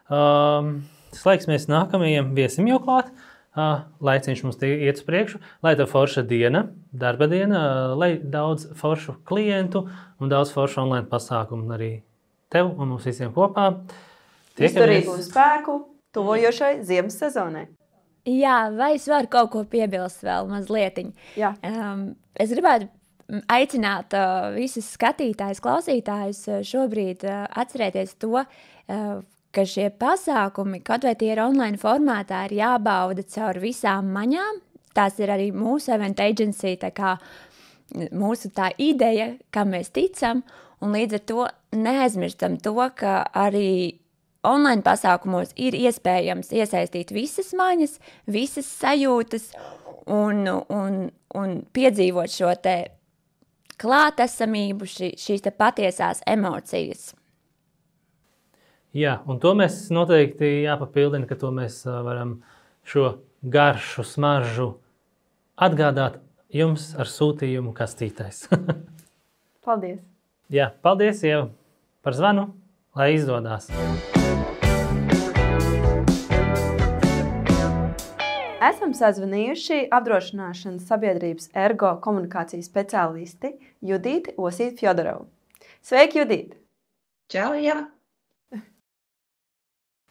Uh, 0.08 0.70
slēgsimies 1.12 1.68
nākamajam 1.68 2.32
viesim 2.36 2.70
jau 2.70 2.78
klāt. 2.80 3.10
Uh, 3.54 3.84
laiciņš 4.02 4.40
mums 4.42 4.56
iet 4.66 4.96
uz 4.98 5.04
priekšu, 5.06 5.38
lai 5.62 5.74
tā 5.78 5.84
forša 5.86 6.24
diena, 6.26 6.64
darba 6.90 7.28
diena, 7.30 7.60
lai 7.94 8.16
daudz 8.18 8.64
foršu 8.80 9.20
klientu 9.28 9.84
un 10.18 10.32
daudz 10.32 10.50
foršu 10.56 10.80
online 10.82 11.06
pasākumu 11.12 11.76
arī 11.76 11.92
tev 12.50 12.72
un 12.72 12.94
mums 12.94 13.06
visiem 13.06 13.30
kopā. 13.36 13.68
Izturību 14.58 15.18
un 15.18 15.22
spēku 15.22 15.76
tuvojošai 16.14 16.76
ziemas 16.86 17.18
sezonai. 17.20 17.66
Jā, 18.24 18.70
vai 18.72 18.94
es 18.96 19.04
varu 19.10 19.28
kaut 19.28 19.50
ko 19.52 19.64
piebilst 19.68 20.22
vēl 20.24 20.48
mazliet? 20.48 21.00
Um, 21.60 22.14
es 22.40 22.54
gribētu 22.54 22.88
aicināt 23.52 24.16
uh, 24.16 24.50
visus 24.56 24.88
skatītājus, 24.96 25.60
klausītājus 25.64 26.40
uh, 26.48 26.60
šobrīd 26.64 27.24
uh, 27.28 27.44
atcerēties 27.60 28.16
to, 28.24 28.40
uh, 28.40 29.14
ka 29.54 29.64
šie 29.68 29.90
pasākumi, 30.00 30.80
kaut 30.84 31.04
vai 31.04 31.14
tie 31.20 31.34
ir 31.34 31.42
online 31.44 31.80
formātā, 31.80 32.46
ir 32.48 32.58
jābauda 32.62 33.24
caur 33.34 33.60
visām 33.62 34.08
maņām. 34.14 34.60
Tās 34.94 35.18
ir 35.20 35.32
arī 35.34 35.50
mūsu 35.54 35.92
event 35.94 36.20
agency, 36.22 36.76
tā 36.80 36.92
kā 36.94 37.16
mūsu 38.14 38.50
tā 38.54 38.70
ideja, 38.80 39.34
kam 39.54 39.72
mēs 39.74 39.92
ticam, 39.94 40.42
un 40.80 40.94
līdz 40.96 41.18
ar 41.18 41.24
to 41.28 41.46
neaizmirstam 41.76 42.58
to, 42.62 42.76
ka 42.96 43.20
arī 43.36 44.00
online 44.44 44.84
pasākumos 44.84 45.54
ir 45.56 45.76
iespējams 45.78 46.52
iesaistīt 46.54 47.12
visas 47.14 47.52
maņas, 47.56 47.98
visas 48.30 48.68
sajūtas 48.80 49.50
un, 50.06 50.46
un, 50.68 51.00
un 51.34 51.58
piedzīvot 51.74 52.32
šo 52.32 52.52
te 52.62 52.76
klātesamību, 53.80 54.88
ši, 54.88 55.12
šīs 55.18 55.44
te 55.44 55.52
patiesās 55.54 56.22
emocijas. 56.30 57.12
Jā, 58.94 59.18
un 59.26 59.40
to 59.42 59.56
mēs 59.58 59.88
noteikti 59.90 60.60
jāpapildina, 60.68 61.26
ka 61.26 61.38
to 61.38 61.50
mēs 61.54 61.80
varam 61.86 62.36
šo 62.86 63.16
garšu, 63.42 64.06
smaržu 64.06 64.68
atgādāt 65.58 66.20
jums 66.54 66.92
ar 66.98 67.10
sūtījumu 67.10 67.74
kastītais. 67.74 68.44
paldies! 69.66 70.02
Jā, 70.52 70.70
paldies, 70.84 71.24
Ieva, 71.26 71.48
par 72.04 72.14
zvanu, 72.14 72.52
lai 72.94 73.14
izdodas! 73.16 73.72
Esam 78.64 78.94
sazvanījuši 78.96 79.90
apdrošināšanas 79.92 80.86
sabiedrības 80.88 81.50
ergo 81.66 81.90
komunikācijas 82.04 82.70
speciālisti 82.70 83.50
Judīti 83.84 84.32
Osīti 84.40 84.78
Fjodorovu. 84.80 85.26
Sveiki, 85.84 86.22
Judīti! 86.22 86.56
Čau, 87.34 87.50
jā! 87.60 87.82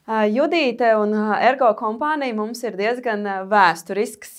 Judīte 0.04 0.90
un 1.00 1.16
ergo 1.40 1.72
kompānija 1.80 2.36
mums 2.36 2.62
ir 2.68 2.76
diezgan 2.78 3.24
vēsturisks, 3.50 4.36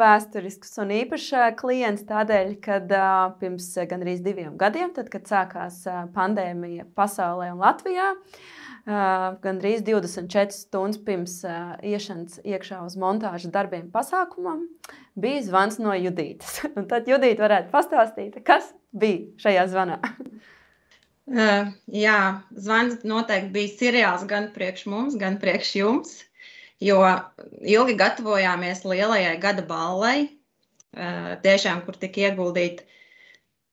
vēsturisks 0.00 0.78
un 0.82 0.94
īpašs 0.96 1.58
klients 1.60 2.06
tādēļ, 2.08 2.54
kad 2.64 2.94
pirms 3.38 3.68
gandrīz 3.90 4.24
diviem 4.24 4.56
gadiem, 4.58 4.90
tad, 4.96 5.12
kad 5.12 5.28
sākās 5.28 5.84
pandēmija 6.16 6.88
pasaulē 6.96 7.52
un 7.52 7.60
Latvijā, 7.62 8.14
gan 8.16 8.67
drīz 8.88 9.82
24 9.84 10.54
stundas 10.54 11.00
pirms 11.04 11.40
iešanas 11.84 12.40
iekšā 12.44 12.80
uz 12.86 12.96
montāžas 12.96 13.52
darbiem 13.52 13.90
pasākumam, 13.92 14.64
bija 15.14 15.42
zvans 15.44 15.78
no 15.78 15.92
Judītas. 15.92 16.62
Un 16.76 16.88
tad 16.88 17.08
Judīta 17.08 17.44
varētu 17.44 17.72
pastāstīt, 17.74 18.40
kas 18.44 18.72
bija 18.92 19.26
šajā 19.44 19.66
zvanā. 19.68 20.00
Uh, 21.28 21.74
jā, 21.92 22.40
zvans 22.56 23.02
noteikti 23.04 23.52
bija 23.52 23.74
seriāls 23.76 24.24
gan 24.24 24.48
priekš 24.54 24.86
mums, 24.88 25.16
gan 25.20 25.36
priekš 25.42 25.74
jums, 25.76 26.14
jo 26.80 27.02
ilgi 27.60 27.98
gatavojāmies 28.00 28.80
lielajai 28.88 29.34
gada 29.42 29.66
ballai, 29.68 30.30
uh, 30.96 31.34
tiešām, 31.44 31.84
kur 31.84 32.00
tika 32.00 32.30
ieguldīta 32.30 32.88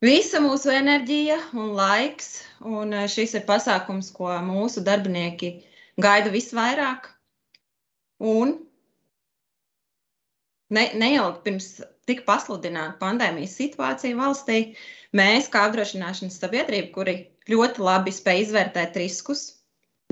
Visa 0.05 0.37
mūsu 0.43 0.69
enerģija 0.69 1.37
un 1.57 1.71
laiks, 1.73 2.43
un 2.61 2.91
eh, 2.93 3.07
šis 3.09 3.31
ir 3.39 3.45
pasākums, 3.47 4.11
ko 4.13 4.29
mūsu 4.45 4.83
darbinieki 4.85 5.49
gaida 6.05 6.29
visvairāk. 6.33 7.07
Un 8.19 8.51
ne, 10.69 10.83
neilgi 11.01 11.41
pirms 11.47 11.69
tika 12.05 12.25
pasludināta 12.27 12.99
pandēmijas 13.01 13.55
situācija 13.57 14.19
valstī, 14.19 14.59
mēs, 15.17 15.49
kā 15.49 15.65
apdrošināšanas 15.69 16.37
sabiedrība, 16.43 16.91
kuri 16.93 17.15
ļoti 17.49 17.85
labi 17.87 18.13
spēj 18.13 18.43
izvērtēt 18.43 18.99
riskus, 19.01 19.45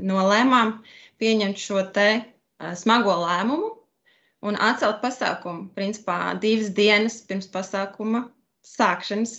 nolēmām 0.02 0.80
pieņemt 1.22 1.60
šo 1.60 1.84
te 1.94 2.08
uh, 2.18 2.72
smago 2.74 3.14
lēmumu 3.22 3.70
un 4.48 4.58
atcelt 4.58 4.98
pasākumu. 5.04 5.68
Principā 5.78 6.18
divas 6.42 6.74
dienas 6.74 7.20
pirms 7.28 7.46
pasākuma 7.52 8.26
sākšanas 8.64 9.38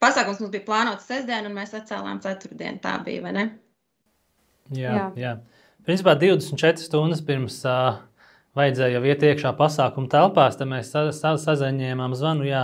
Pasākums 0.00 0.38
mums 0.40 0.52
bija 0.52 0.64
plānots 0.64 1.08
sestdien, 1.08 1.44
un 1.48 1.56
mēs 1.56 1.74
atcēlām 1.76 2.22
ceturtdienu. 2.24 2.80
Tā 2.80 2.96
bija, 3.04 3.24
vai 3.26 3.32
ne? 3.36 3.46
Jā, 4.72 4.92
jā. 4.94 5.08
jā. 5.20 5.32
Principā 5.84 6.14
24 6.20 6.80
stundas 6.80 7.20
pirms 7.24 7.58
uh, 7.68 7.98
vajadzēja 8.56 8.96
jau 8.96 9.02
iet 9.08 9.24
iekšā 9.28 9.52
pasākuma 9.58 10.08
telpās, 10.12 10.56
tad 10.56 10.70
mēs 10.70 10.92
sa 10.94 11.08
sa 11.16 11.34
sazaņēmām 11.40 12.14
zvanu, 12.16 12.46
jā, 12.48 12.62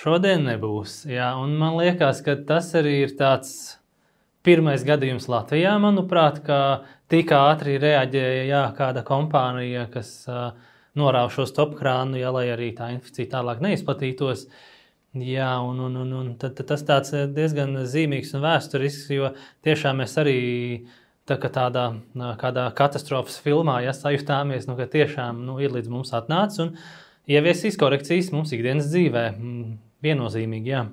šodien 0.00 0.42
nebūs. 0.48 1.04
Jā, 1.10 1.32
un 1.38 1.54
man 1.60 1.78
liekas, 1.78 2.22
ka 2.26 2.34
tas 2.48 2.72
arī 2.78 2.96
ir 3.04 3.14
tāds 3.18 3.52
pirmais 4.46 4.82
gadījums 4.86 5.28
Latvijā, 5.30 5.76
manuprāt, 5.82 6.42
ka 6.46 6.58
tik 7.12 7.30
ātri 7.36 7.76
reaģēja 7.82 8.42
jā, 8.48 8.64
kāda 8.78 9.06
kompānija, 9.06 9.86
kas 9.92 10.12
uh, 10.30 10.50
norāva 10.98 11.30
šo 11.34 11.46
stopkrānu, 11.46 12.18
jā, 12.18 12.34
lai 12.34 12.48
arī 12.56 12.72
tā 12.78 12.90
infekcija 12.96 13.36
tālāk 13.38 13.62
neizplatītos. 13.62 14.46
Uh, 14.48 14.66
Jā, 15.18 15.50
un, 15.66 15.80
un, 15.82 15.96
un, 16.04 16.12
un 16.14 16.32
tad, 16.38 16.54
tad 16.58 16.68
tas 16.70 16.84
tāds 16.86 17.14
eh, 17.18 17.26
diezgan 17.26 17.74
zīmīgs 17.82 18.30
un 18.38 18.44
vēsturisks, 18.44 19.08
jo 19.10 19.32
tiešām 19.66 19.98
mēs 20.02 20.14
arī 20.22 20.38
tā 21.26 21.38
tādā 21.50 21.84
kādā 22.38 22.68
katastrofas 22.78 23.38
filmā 23.42 23.80
ja, 23.84 23.94
sajūtāmies, 23.94 24.68
nu, 24.70 24.76
ka 24.78 24.86
tiešām 24.90 25.42
nu, 25.46 25.58
ir 25.62 25.74
līdz 25.74 25.90
mums 25.90 26.14
atnācis 26.14 26.62
un 26.64 26.74
ieviesīs 27.30 27.78
korekcijas 27.78 28.30
mums 28.34 28.54
ikdienas 28.54 28.90
dzīvē. 28.90 29.26
Mm, 29.34 29.78
viennozīmīgi, 30.04 30.72
jā. 30.72 30.84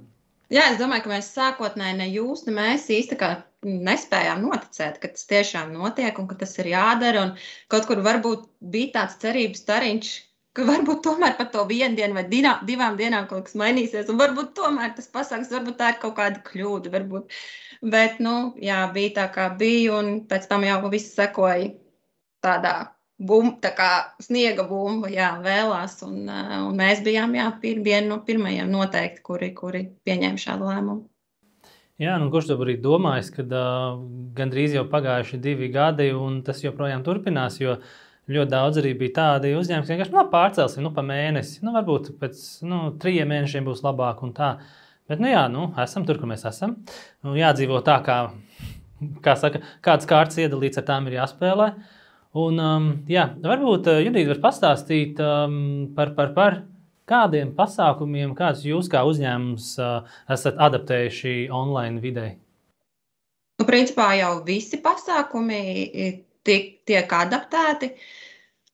Jā, 0.48 0.70
es 0.72 0.78
domāju, 0.80 1.04
ka 1.04 1.12
mēs 1.12 1.30
sākotnēji 1.36 1.98
ne 2.00 2.08
jūs, 2.08 2.46
ne 2.48 2.54
mēs 2.56 2.86
īstenībā 2.94 3.32
nespējām 3.68 4.46
noticēt, 4.46 5.00
ka 5.02 5.10
tas 5.12 5.26
tiešām 5.28 5.74
notiek 5.76 6.20
un 6.22 6.28
ka 6.30 6.38
tas 6.40 6.54
ir 6.62 6.70
jādara. 6.72 7.26
Un 7.26 7.34
kaut 7.72 7.88
kur 7.90 8.00
varbūt 8.06 8.46
bija 8.62 8.94
tāds 9.00 9.18
cerības 9.24 9.64
stariņš, 9.66 10.12
ka 10.58 10.66
varbūt 10.66 11.04
tomēr 11.06 11.38
par 11.38 11.52
to 11.54 11.64
vienu 11.70 11.96
dienu 11.98 12.18
vai 12.18 12.26
dinā, 12.32 12.58
divām 12.66 12.98
dienām 12.98 13.28
kaut 13.30 13.46
kas 13.48 13.58
mainīsies, 13.60 14.10
un 14.10 14.20
varbūt 14.22 14.56
tomēr 14.58 14.96
tas 14.98 15.10
pasāks, 15.14 15.52
varbūt 15.54 15.78
tā 15.80 15.94
ir 15.94 16.00
kaut 16.02 16.16
kāda 16.18 16.42
kļūda, 16.48 16.94
varbūt. 16.94 17.36
Bet, 17.94 18.18
nu, 18.24 18.36
jā, 18.62 18.82
bija 18.94 19.14
tā 19.20 19.26
kā 19.36 19.52
bija, 19.60 20.00
un 20.00 20.24
pēc 20.30 20.48
tam 20.50 20.66
jau 20.66 20.80
viss 20.90 21.14
sekoja 21.14 21.76
tādā 22.42 22.74
bum, 23.18 23.52
tā 23.62 23.74
kā 23.78 23.92
sniega 24.22 24.66
bumba, 24.66 25.12
jā, 25.14 25.36
vēlās, 25.46 26.00
un, 26.08 26.26
un 26.30 26.74
mēs 26.78 27.04
bijām, 27.06 27.38
jā, 27.38 27.52
pir, 27.62 27.84
vieni 27.86 28.10
no 28.10 28.18
pirmajiem 28.26 28.74
noteikti, 28.74 29.24
kuri, 29.26 29.52
kuri 29.58 29.84
pieņēma 30.08 30.42
šādu 30.42 30.72
lēmumu. 30.72 31.06
Jā, 32.02 32.18
nu, 32.22 32.30
kurš 32.34 32.52
to 32.52 32.58
arī 32.62 32.76
domājis, 32.78 33.32
kad 33.34 33.54
uh, 33.58 33.96
gandrīz 34.38 34.76
jau 34.78 34.84
pagājuši 34.90 35.40
divi 35.42 35.72
gadi, 35.74 36.12
un 36.14 36.44
tas 36.46 36.62
joprojām 36.62 37.02
turpinās, 37.06 37.58
jo 37.58 37.74
uh, 37.80 37.96
Ļoti 38.28 38.52
daudz 38.52 38.82
arī 38.82 38.90
bija 39.00 39.14
tādi 39.16 39.54
uzņēmumi, 39.56 39.86
kas 39.86 39.94
vienkārši 39.94 40.12
nu, 40.12 40.24
pārcelsim 40.34 40.84
nu, 40.84 40.90
pa 40.96 41.04
mēnesi. 41.08 41.62
Nu, 41.64 41.72
varbūt 41.76 42.10
pēc 42.20 42.42
nu, 42.68 42.80
trijiem 43.00 43.30
mēnešiem 43.32 43.68
būs 43.68 43.86
labāk 43.86 44.20
un 44.28 44.34
tā. 44.36 44.58
Bet, 45.08 45.22
nu, 45.24 45.30
jā, 45.32 45.46
nu, 45.52 45.70
esam 45.80 46.04
tur, 46.08 46.20
kur 46.20 46.28
mēs 46.28 46.44
esam. 46.50 46.74
Nu, 47.24 47.38
jādzīvo 47.40 47.80
tā, 47.88 48.02
kā, 48.04 48.18
kā 49.24 49.38
saka, 49.40 49.62
kādas 49.86 50.10
kārtas 50.10 50.42
iedalīts, 50.44 50.82
ar 50.82 50.88
tām 50.90 51.08
ir 51.08 51.22
jāspēlē. 51.22 51.70
Un, 52.38 52.60
um, 52.60 52.90
jā, 53.08 53.30
varbūt 53.48 53.88
uh, 53.94 54.02
Judita 54.04 54.34
var 54.34 54.44
pastāstīt 54.50 55.24
um, 55.24 55.56
par, 55.96 56.12
par, 56.18 56.36
par 56.36 56.60
kādiem 57.08 57.56
pasākumiem, 57.56 58.36
kādus 58.36 58.68
jūs 58.68 58.92
kā 58.92 59.06
uzņēmums 59.08 59.72
uh, 59.80 60.18
esat 60.36 60.60
adaptējuši 60.68 61.48
online 61.56 62.04
vidē. 62.04 62.28
Nu, 63.58 63.66
principā 63.66 64.12
jau 64.20 64.34
visi 64.46 64.78
pasākumi 64.84 65.62
tiek, 66.48 66.72
tiek 66.90 67.14
adaptēti. 67.14 67.92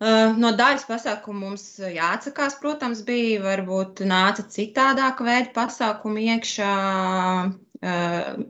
Uh, 0.04 0.34
no 0.36 0.52
daļas 0.58 0.88
pasākumu 0.90 1.48
mums 1.48 1.64
jāatsakās, 1.80 2.58
protams, 2.60 3.04
bija 3.08 3.40
varbūt 3.44 4.02
nāca 4.10 4.44
citādāka 4.52 5.24
veida 5.28 5.54
pasākumi 5.56 6.26
iekšā, 6.34 6.74
uh, 7.48 8.44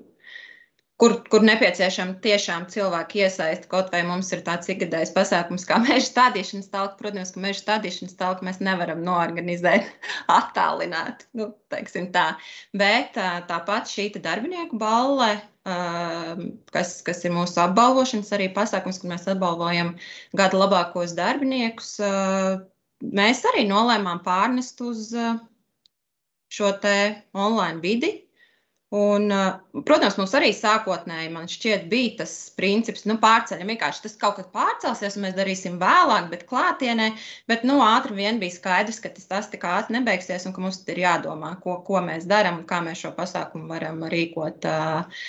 kur, 1.02 1.16
kur 1.32 1.46
nepieciešama 1.46 2.18
tiešām 2.24 2.68
cilvēku 2.72 3.22
iesaist. 3.24 3.70
Kaut 3.72 3.90
vai 3.94 4.04
mums 4.08 4.32
ir 4.36 4.44
tāds 4.46 4.70
ikgadējs 4.72 5.14
pasākums 5.16 5.66
kā 5.70 5.80
meža 5.86 6.06
stādīšanas 6.10 6.70
talka. 6.74 6.98
Protams, 7.02 7.34
ka 7.36 7.44
meža 7.44 7.62
stādīšanas 7.64 8.20
talka 8.20 8.48
mēs 8.48 8.62
nevaram 8.64 9.04
noorganizēt 9.06 9.90
attālināt, 10.40 11.28
nu, 11.38 11.52
teiksim 11.74 12.12
tā. 12.16 12.34
Bet 12.78 13.18
tāpat 13.18 13.92
šī 13.92 14.12
darbinieku 14.20 14.80
balle 14.82 15.34
kas, 15.64 16.98
kas 17.08 17.24
ir 17.24 17.32
mūsu 17.32 17.62
apbalvošanas 17.64 18.34
arī 18.36 18.50
pasākums, 18.56 19.00
kur 19.00 19.14
mēs 19.14 19.30
apbalvojam 19.32 19.94
gada 20.36 20.60
labākos 20.60 21.16
darbiniekus. 21.16 21.96
Mēs 23.04 23.44
arī 23.54 23.64
nolēmām 23.70 24.20
pārnest 24.26 24.82
uz 24.84 25.14
šo 26.54 26.72
te 26.84 26.98
online 27.34 27.80
vidi. 27.84 28.12
Un, 28.94 29.32
protams, 29.88 30.20
mums 30.20 30.36
arī 30.38 30.52
sākotnēji 30.54 31.32
šķiet, 31.50 31.86
bija 31.90 32.12
tas 32.20 32.34
princips, 32.54 33.08
nu, 33.10 33.16
pārceļam 33.24 33.72
vienkārši 33.74 34.04
tas 34.04 34.20
kaut 34.22 34.36
kad 34.38 34.52
pārcelsies, 34.54 35.18
un 35.18 35.26
mēs 35.26 35.34
darīsim 35.40 35.80
vēlāk, 35.82 36.28
bet 36.30 36.44
klātienē. 36.52 37.08
Bet, 37.50 37.66
nu, 37.66 37.80
ātri 37.82 38.20
vien 38.20 38.38
bija 38.44 38.54
skaidrs, 38.54 39.02
ka 39.02 39.10
tas, 39.16 39.26
tas 39.32 39.50
tik 39.50 39.66
ātri 39.66 39.98
nebeigsies, 39.98 40.46
un 40.46 40.54
ka 40.54 40.62
mums 40.62 40.78
ir 40.94 41.02
jādomā, 41.02 41.56
ko, 41.64 41.80
ko 41.88 42.04
mēs 42.06 42.30
darām 42.30 42.62
un 42.62 42.70
kā 42.70 42.84
mēs 42.86 43.02
šo 43.02 43.16
pasākumu 43.18 43.66
varam 43.74 44.06
rīkot. 44.14 44.70
Uh, 44.70 45.26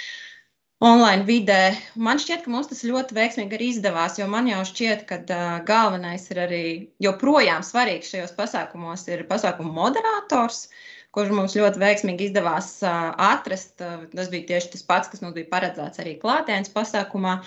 online 0.85 1.25
vidē. 1.25 1.61
Man 1.97 2.21
šķiet, 2.21 2.45
ka 2.45 2.53
mums 2.53 2.69
tas 2.69 2.85
ļoti 2.85 3.17
veiksmīgi 3.17 3.57
arī 3.57 3.71
izdevās, 3.73 4.19
jo 4.21 4.27
man 4.29 4.51
jau 4.51 4.61
šķiet, 4.69 5.07
ka 5.09 5.23
uh, 5.25 5.45
galvenais 5.65 6.29
ir 6.35 6.41
arī 6.45 6.65
joprojām 7.07 7.65
svarīgs 7.65 8.13
šajos 8.13 8.37
pasākumos 8.37 9.09
ir 9.09 9.25
pasākumu 9.31 9.73
moderators. 9.73 10.67
Kurš 11.15 11.31
mums 11.35 11.55
ļoti 11.59 11.81
veiksmīgi 11.83 12.29
izdevās 12.29 12.71
atrast. 12.85 13.77
Tas 13.79 14.31
bija 14.33 14.49
tieši 14.53 14.73
tas 14.75 14.87
pats, 14.89 15.11
kas 15.13 15.23
mums 15.23 15.37
bija 15.39 15.51
paredzēts 15.53 16.03
arī 16.03 16.17
klātienes 16.23 16.73
pasākumā. 16.75 17.39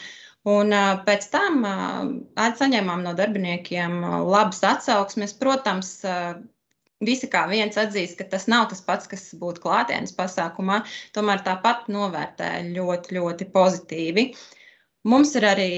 Un 0.48 0.72
pēc 1.08 1.26
tam 1.34 1.66
saņēmām 2.38 3.02
no 3.04 3.16
darbiniekiem 3.18 4.00
labas 4.32 4.64
atsauksmes. 4.64 5.36
Protams, 5.42 5.98
Visi 7.06 7.28
kā 7.30 7.44
viens 7.46 7.76
atzīst, 7.78 8.16
ka 8.18 8.26
tas 8.26 8.48
nav 8.50 8.72
tas 8.72 8.80
pats, 8.82 9.06
kas 9.10 9.28
būtu 9.38 9.62
klātienes 9.62 10.16
pasākumā, 10.18 10.80
tomēr 11.14 11.44
tāpat 11.46 11.86
novērtē 11.94 12.48
ļoti, 12.74 13.14
ļoti 13.20 13.46
pozitīvi. 13.54 14.24
Mums 15.06 15.36
ir 15.38 15.46
arī 15.46 15.74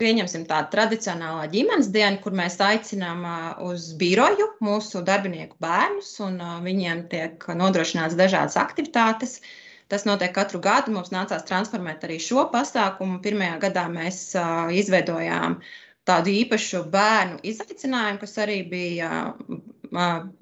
pieņemsim 0.00 0.46
tādu 0.48 0.72
tradicionālā 0.74 1.46
ģimenes 1.52 1.90
dienu, 1.94 2.18
kur 2.24 2.34
mēs 2.36 2.58
aicinām 2.62 3.22
uz 3.66 3.92
biroju 4.00 4.48
mūsu 4.64 5.02
darbinieku 5.06 5.56
bērnus, 5.62 6.10
un 6.26 6.40
viņiem 6.64 7.06
tiek 7.12 7.46
nodrošināts 7.60 8.18
dažādas 8.18 8.58
aktivitātes. 8.60 9.40
Tas 9.86 10.02
notiek 10.02 10.32
katru 10.34 10.58
gadu. 10.58 10.90
Mums 10.96 11.12
nācās 11.14 11.46
transformēt 11.46 12.02
arī 12.08 12.18
šo 12.22 12.48
pasākumu. 12.50 13.20
Pirmajā 13.22 13.60
gadā 13.62 13.84
mēs 13.92 14.32
izveidojām 14.80 15.60
tādu 16.06 16.32
īpašu 16.42 16.82
bērnu 16.90 17.38
izaicinājumu, 17.46 18.18
kas 18.22 18.34
arī 18.42 18.60
bija 18.70 19.12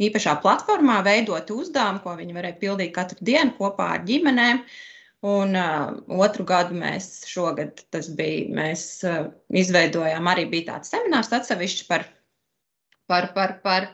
īpašā 0.01 0.39
platformā 0.41 1.03
veidot 1.05 1.51
uzdevumu, 1.53 2.01
ko 2.01 2.17
viņi 2.17 2.37
varēja 2.37 2.61
pildīt 2.63 2.95
katru 2.97 3.21
dienu 3.21 3.53
kopā 3.59 3.93
ar 3.99 4.05
ģimenēm. 4.09 4.65
Un 5.25 5.57
uh, 5.57 5.95
otru 6.21 6.45
gadu 6.45 6.77
mēs 6.77 7.23
šogad, 7.31 7.79
tas 7.95 8.11
bija, 8.19 8.49
mēs 8.53 8.83
uh, 9.09 9.31
izveidojām 9.57 10.27
arī 10.29 10.45
bija 10.53 10.75
tāds 10.75 10.93
seminārs 10.93 11.33
atsevišķi 11.33 11.87
par, 11.89 12.05
par, 13.09 13.31
par, 13.37 13.55
par 13.65 13.87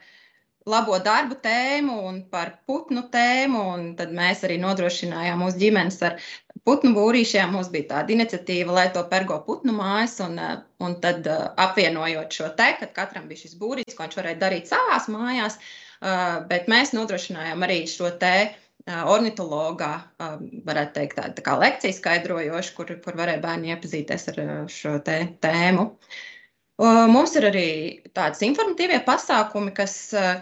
labo 0.67 0.99
darbu 1.03 1.37
tēmu 1.45 1.97
un 2.09 2.19
par 2.33 2.53
putnu 2.67 3.05
tēmu. 3.13 3.63
Tad 3.99 4.15
mēs 4.17 4.43
arī 4.47 4.59
nodrošinājām 4.63 5.43
mūsu 5.45 5.61
ģimenes 5.63 6.01
ar 6.09 6.19
putnu 6.67 6.93
būrīšiem. 6.97 7.53
Mums 7.55 7.71
bija 7.73 7.91
tāda 7.95 8.15
iniciatīva, 8.15 8.75
lai 8.77 8.89
to 8.95 9.05
pergo 9.13 9.39
putnu 9.47 9.75
mājas, 9.77 10.19
un, 10.25 10.39
eh, 10.39 10.57
un 10.85 10.97
tad 11.05 11.27
eh, 11.27 11.45
apvienojot 11.67 12.41
šo 12.41 12.51
te, 12.59 12.73
kad 12.81 12.95
katram 12.97 13.29
bija 13.31 13.45
šis 13.45 13.57
būrītis, 13.61 13.97
ko 13.97 14.07
viņš 14.07 14.19
varēja 14.21 14.41
darīt 14.43 14.73
savās 14.73 15.09
mājās, 15.13 15.59
eh, 16.03 16.41
bet 16.51 16.69
mēs 16.69 16.95
nodrošinājām 16.97 17.67
arī 17.67 17.85
šo 17.91 18.11
te 18.19 18.35
ornitologā, 19.11 19.93
varētu 20.67 20.97
teikt, 20.97 21.17
tādu 21.19 21.39
tā 21.39 21.47
kā 21.47 21.57
lekciju 21.61 21.97
skaidrojošu, 21.97 22.75
kur, 22.77 22.93
kur 23.05 23.17
varēja 23.19 23.43
bērni 23.45 23.73
iepazīties 23.75 24.29
ar 24.33 24.43
šo 24.73 24.99
te 25.07 25.21
tēmu. 25.45 25.87
Mums 26.81 27.35
ir 27.37 27.49
arī 27.51 27.71
tādas 28.17 28.41
informatīvie 28.47 29.03
pasākumi, 29.05 29.75
kas, 29.77 29.97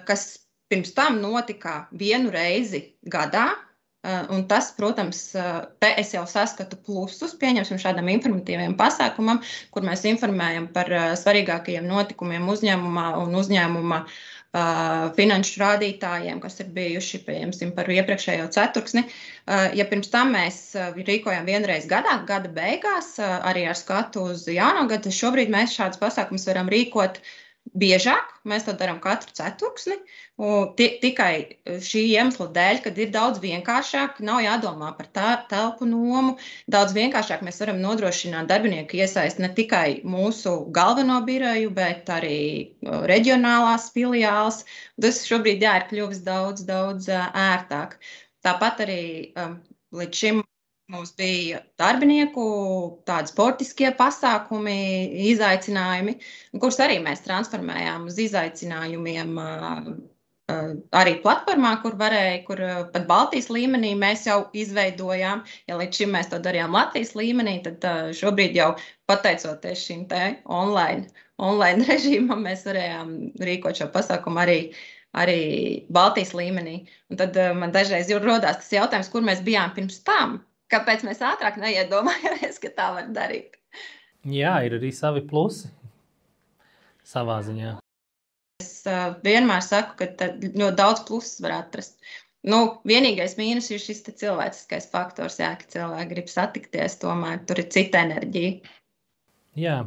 kas 0.06 0.28
pirms 0.70 0.92
tam 0.94 1.18
notika 1.22 1.88
vienu 1.98 2.30
reizi 2.30 2.84
gadā, 3.10 3.48
un 4.30 4.44
tas, 4.48 4.70
protams, 4.76 5.24
te 5.82 5.90
es 5.98 6.14
jau 6.14 6.22
saskatu 6.30 6.78
plusus, 6.86 7.34
pieņemsim 7.40 7.80
šādam 7.82 8.08
informatīviem 8.12 8.76
pasākumam, 8.78 9.42
kur 9.74 9.84
mēs 9.84 10.06
informējam 10.08 10.70
par 10.72 10.92
svarīgākajiem 11.18 11.88
notikumiem 11.90 12.46
uzņēmumā 12.54 13.08
un 13.18 13.34
uzņēmuma 13.42 14.04
uh, 14.04 14.20
finanšu 15.16 15.60
rādītājiem, 15.60 16.38
kas 16.40 16.60
ir 16.62 16.70
bijuši, 16.72 17.20
pieņemsim, 17.26 17.74
par 17.76 17.90
iepriekšējo 17.92 18.46
ceturksni. 18.54 19.04
Ja 19.76 19.84
pirms 19.90 20.08
tam 20.08 20.32
mēs 20.32 20.72
rīkojam 20.96 21.44
vienreiz 21.44 21.84
gadā, 21.90 22.16
gada 22.28 22.48
beigās, 22.48 23.18
arī 23.20 23.66
ar 23.68 23.76
skatu 23.76 24.24
uz 24.32 24.46
jauno 24.48 24.86
gadu, 24.88 25.12
šobrīd 25.12 25.52
mēs 25.52 25.76
šādus 25.76 26.00
pasākumus 26.00 26.48
varam 26.48 26.72
rīkot 26.72 27.20
uh, 27.20 27.36
biežāk. 27.76 28.32
Mēs 28.48 28.64
to 28.66 28.74
darām 28.78 29.00
katru 29.02 29.32
ceturksni. 29.36 29.96
Tikai 30.78 31.32
šī 31.84 32.02
iemesla 32.14 32.46
dēļ, 32.54 32.80
kad 32.84 32.98
ir 32.98 33.10
daudz 33.14 33.40
vienkāršāk, 33.42 34.20
nav 34.24 34.40
jādomā 34.44 34.92
par 34.98 35.08
tā, 35.14 35.30
telpu 35.50 35.88
nomu. 35.88 36.36
Daudz 36.70 36.94
vienkāršāk 36.96 37.42
mēs 37.46 37.60
varam 37.62 37.80
nodrošināt 37.82 38.50
darbinieku 38.50 39.00
iesaisti 39.00 39.44
ne 39.44 39.52
tikai 39.54 40.00
mūsu 40.06 40.54
galveno 40.74 41.20
biroju, 41.26 41.72
bet 41.74 42.08
arī 42.12 42.38
reģionālās 42.82 43.90
filiāles. 43.96 44.62
Tas 45.00 45.24
šobrīd 45.28 45.64
jā, 45.66 45.78
ir 45.82 45.88
kļuvis 45.90 46.22
daudz, 46.26 46.64
daudz 46.68 47.10
ērtāk. 47.10 47.98
Tāpat 48.46 48.86
arī 48.86 49.02
um, 49.34 49.58
līdz 49.98 50.22
šim 50.22 50.44
Mums 50.88 51.10
bija 51.20 51.58
darbinieku, 51.76 52.42
tādi 53.08 53.28
sportiskie 53.28 53.90
pasākumi, 53.96 54.76
izaicinājumi, 55.34 56.14
kurus 56.62 56.80
arī 56.80 56.96
mēs 57.04 57.20
transformējām 57.26 58.06
uz 58.08 58.16
izaicinājumiem. 58.24 59.34
Arī 60.96 61.12
platformā, 61.26 61.74
kur 61.82 61.98
varēja, 62.00 62.40
kur 62.46 62.64
pat 62.94 63.04
Baltijas 63.10 63.50
līmenī 63.52 63.92
mēs 64.00 64.24
jau 64.30 64.38
izveidojām. 64.56 65.44
Ja 65.68 65.76
līdz 65.76 66.00
šim 66.00 66.16
mēs 66.16 66.32
to 66.32 66.40
darījām 66.48 66.72
Latvijas 66.72 67.12
līmenī, 67.20 67.58
tad 67.68 67.84
šobrīd 68.16 68.56
jau 68.56 68.70
pateicoties 69.12 69.84
šim 69.90 70.08
te 70.08 70.24
online, 70.62 71.12
online 71.36 71.84
režīmam, 71.92 72.48
mēs 72.48 72.64
varējām 72.64 73.14
rīkot 73.44 73.84
šo 73.84 73.92
pasākumu 73.92 74.46
arī 74.46 74.60
arī 75.20 75.40
Baltijas 75.92 76.32
līmenī. 76.32 76.80
Un 77.12 77.20
tad 77.20 77.36
man 77.60 77.76
dažreiz 77.76 78.08
ir 78.08 78.24
rodās 78.24 78.62
tas 78.62 78.76
jautājums, 78.80 79.12
kur 79.12 79.28
mēs 79.28 79.44
bijām 79.44 79.76
pirms 79.76 80.00
tam 80.08 80.38
kāpēc 80.72 81.04
mēs 81.08 81.24
ātrāk 81.24 81.58
neiedomājamies, 81.62 82.60
ka 82.62 82.72
tā 82.76 82.92
var 82.96 83.10
darīt. 83.14 83.58
Jā, 84.28 84.58
ir 84.66 84.78
arī 84.78 84.92
savi 84.94 85.22
plusi 85.26 85.70
savā 87.06 87.38
ziņā. 87.46 87.76
Es 88.62 88.82
vienmēr 89.24 89.62
saku, 89.64 90.08
ka 90.10 90.32
ļoti 90.42 90.74
daudz 90.78 91.04
plusus 91.08 91.38
var 91.44 91.60
atrast. 91.60 91.96
Nu, 92.48 92.80
vienīgais 92.86 93.34
mīnus 93.38 93.68
ir 93.74 93.80
šis 93.82 94.04
cilvēciskais 94.08 94.88
faktors, 94.92 95.38
jā, 95.42 95.50
ka 95.58 95.66
cilvēki 95.72 96.10
grib 96.12 96.28
satikties, 96.30 96.98
tomēr 97.02 97.42
tur 97.48 97.60
ir 97.62 97.70
cita 97.74 98.04
enerģija. 98.06 98.74
Jā, 99.58 99.78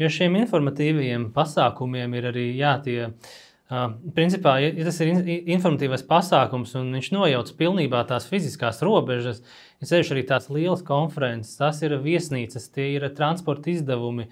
jo 0.00 0.08
šiem 0.08 0.38
informatīviem 0.40 1.28
pasākumiem 1.34 2.16
ir 2.16 2.30
arī 2.30 2.46
jā, 2.56 2.78
tie. 2.84 2.98
Principā, 3.68 4.54
ja 4.64 4.70
tas 4.86 4.96
ir 5.04 5.26
informatīvs 5.52 6.06
pasākums, 6.08 6.70
un 6.80 6.86
viņš 6.96 7.10
nojauc 7.12 7.50
pilnībā 7.58 8.00
tās 8.08 8.24
fiziskās 8.30 8.80
robežas, 8.80 9.42
ir 9.82 9.90
sevišķi 9.90 10.14
arī 10.14 10.22
tās 10.30 10.48
lielas 10.48 10.80
konferences, 10.86 11.58
tās 11.60 11.82
ir 11.84 11.98
viesnīcas, 12.00 12.70
tie 12.72 12.94
ir 12.94 13.04
transporta 13.18 13.68
izdevumi. 13.74 14.30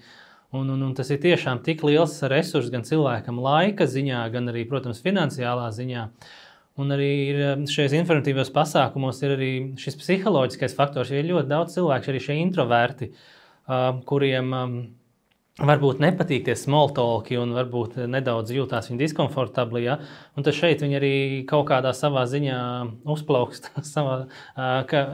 Un, 0.57 0.71
un, 0.73 0.81
un 0.87 0.95
tas 0.97 1.11
ir 1.13 1.21
tiešām 1.21 1.61
tik 1.61 1.83
liels 1.85 2.17
resurs 2.31 2.71
gan 2.73 2.85
cilvēkam, 2.87 3.37
laika 3.43 3.85
ziņā, 3.85 4.23
gan 4.33 4.49
arī, 4.49 4.65
protams, 4.65 5.03
finansiālā 5.05 5.69
ziņā. 5.75 6.09
Un 6.81 6.93
arī 6.95 7.13
šajos 7.69 7.93
informatīvos 7.99 8.49
pasākumos 8.55 9.21
ir 9.21 9.35
arī 9.35 9.51
šis 9.81 9.99
psiholoģiskais 10.01 10.73
faktors, 10.77 11.11
jo 11.13 11.21
ir 11.21 11.29
ļoti 11.29 11.51
daudz 11.51 11.77
cilvēku, 11.77 12.09
arī 12.09 12.23
šie 12.25 12.39
introverti, 12.41 13.11
kuriem 14.09 14.55
varbūt 15.57 16.01
nepatīk 16.03 16.45
tie 16.45 16.55
smoltoki 16.57 17.37
un 17.41 17.55
varbūt 17.55 17.97
nedaudz 18.09 18.53
jūtās 18.53 18.91
viņa 18.91 19.01
diskomfortabli. 19.01 19.83
Ja? 19.87 19.97
Un 20.37 20.45
tad 20.45 20.57
šeit 20.57 20.83
viņi 20.85 20.99
arī 20.99 21.13
kaut 21.49 21.67
kādā 21.71 21.93
savā 21.97 22.27
ziņā 22.29 22.59
uzplaukst 23.09 23.71
savā 23.93 24.25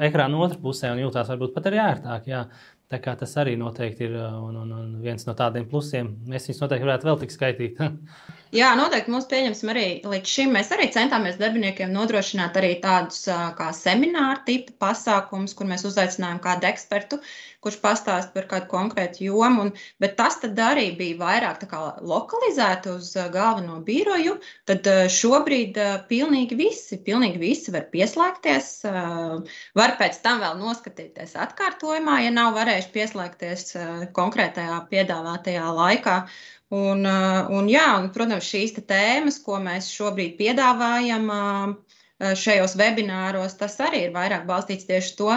ekrāna 0.03 0.43
otrā 0.43 0.59
pusē 0.63 0.91
un 0.93 1.03
jūtās 1.05 1.31
varbūt 1.31 1.55
pat 1.55 1.71
arī 1.71 1.81
ērtāk. 1.85 2.29
Ja? 2.31 2.45
Tā 2.91 2.99
kā 3.01 3.15
tas 3.17 3.31
arī 3.41 3.55
noteikti 3.57 4.05
ir 4.05 4.19
un, 4.19 4.57
un, 4.59 4.73
un 4.77 4.89
viens 5.01 5.23
no 5.25 5.33
tādiem 5.37 5.65
plusiem. 5.69 6.11
Mēs 6.29 6.49
viņus 6.49 6.61
noteikti 6.61 6.85
varētu 6.85 7.09
vēl 7.09 7.21
tik 7.23 7.33
skaitīt. 7.33 7.79
Jā, 8.53 8.67
noteikti 8.77 9.09
mums 9.09 9.25
pieņemsim 9.31 9.69
arī 9.71 9.83
līdz 10.05 10.29
šim. 10.29 10.51
Mēs 10.53 10.67
arī 10.75 10.85
centāmies 10.93 11.39
darbiniekiem 11.39 11.89
nodrošināt 11.89 12.59
arī 12.59 12.75
tādus 12.83 13.23
kā 13.57 13.71
semināru 13.73 14.43
tipu 14.45 14.75
pasākumus, 14.83 15.55
kur 15.57 15.65
mēs 15.71 15.87
uzaicinājām 15.89 16.37
kādu 16.43 16.69
ekspertu, 16.69 17.17
kurš 17.65 17.79
pastāst 17.81 18.29
par 18.35 18.45
kādu 18.51 18.69
konkrētu 18.69 19.25
jomu. 19.25 19.65
Un, 19.65 19.73
bet 19.97 20.13
tas 20.21 20.37
arī 20.45 20.85
bija 20.99 21.17
vairāk 21.23 21.65
lokalizēts 22.05 22.93
uz 22.93 23.11
galveno 23.33 23.79
biroju. 23.89 24.37
Tad 24.69 24.85
šobrīd 25.17 25.81
pilnīgi 26.13 26.61
visi, 26.61 27.01
pilnīgi 27.01 27.41
visi 27.41 27.73
var 27.73 27.89
pieslēgties. 27.89 28.71
Var 29.81 29.97
pēc 29.97 30.21
tam 30.21 30.45
vēl 30.45 30.61
noskatīties 30.61 31.39
atkārtojumā, 31.41 32.21
ja 32.27 32.37
nav 32.37 32.53
varējuši 32.61 32.97
pieslēgties 32.99 33.71
konkrētajā 34.13 34.83
piedāvātajā 34.93 35.71
laikā. 35.81 36.19
Un, 36.73 37.03
uh, 37.05 37.49
un, 37.53 37.67
jā, 37.69 37.85
un, 37.99 38.07
protams, 38.15 38.47
šīs 38.49 38.73
tēmas, 38.89 39.37
ko 39.45 39.59
mēs 39.61 39.91
šobrīd 39.93 40.37
piedāvājam 40.39 41.27
uh, 41.29 41.75
šajos 42.39 42.73
webināros, 42.79 43.57
tas 43.59 43.77
arī 43.83 44.07
ir 44.07 44.15
vairāk 44.15 44.47
balstīts 44.47 44.87
tieši 44.89 45.13
to, 45.19 45.35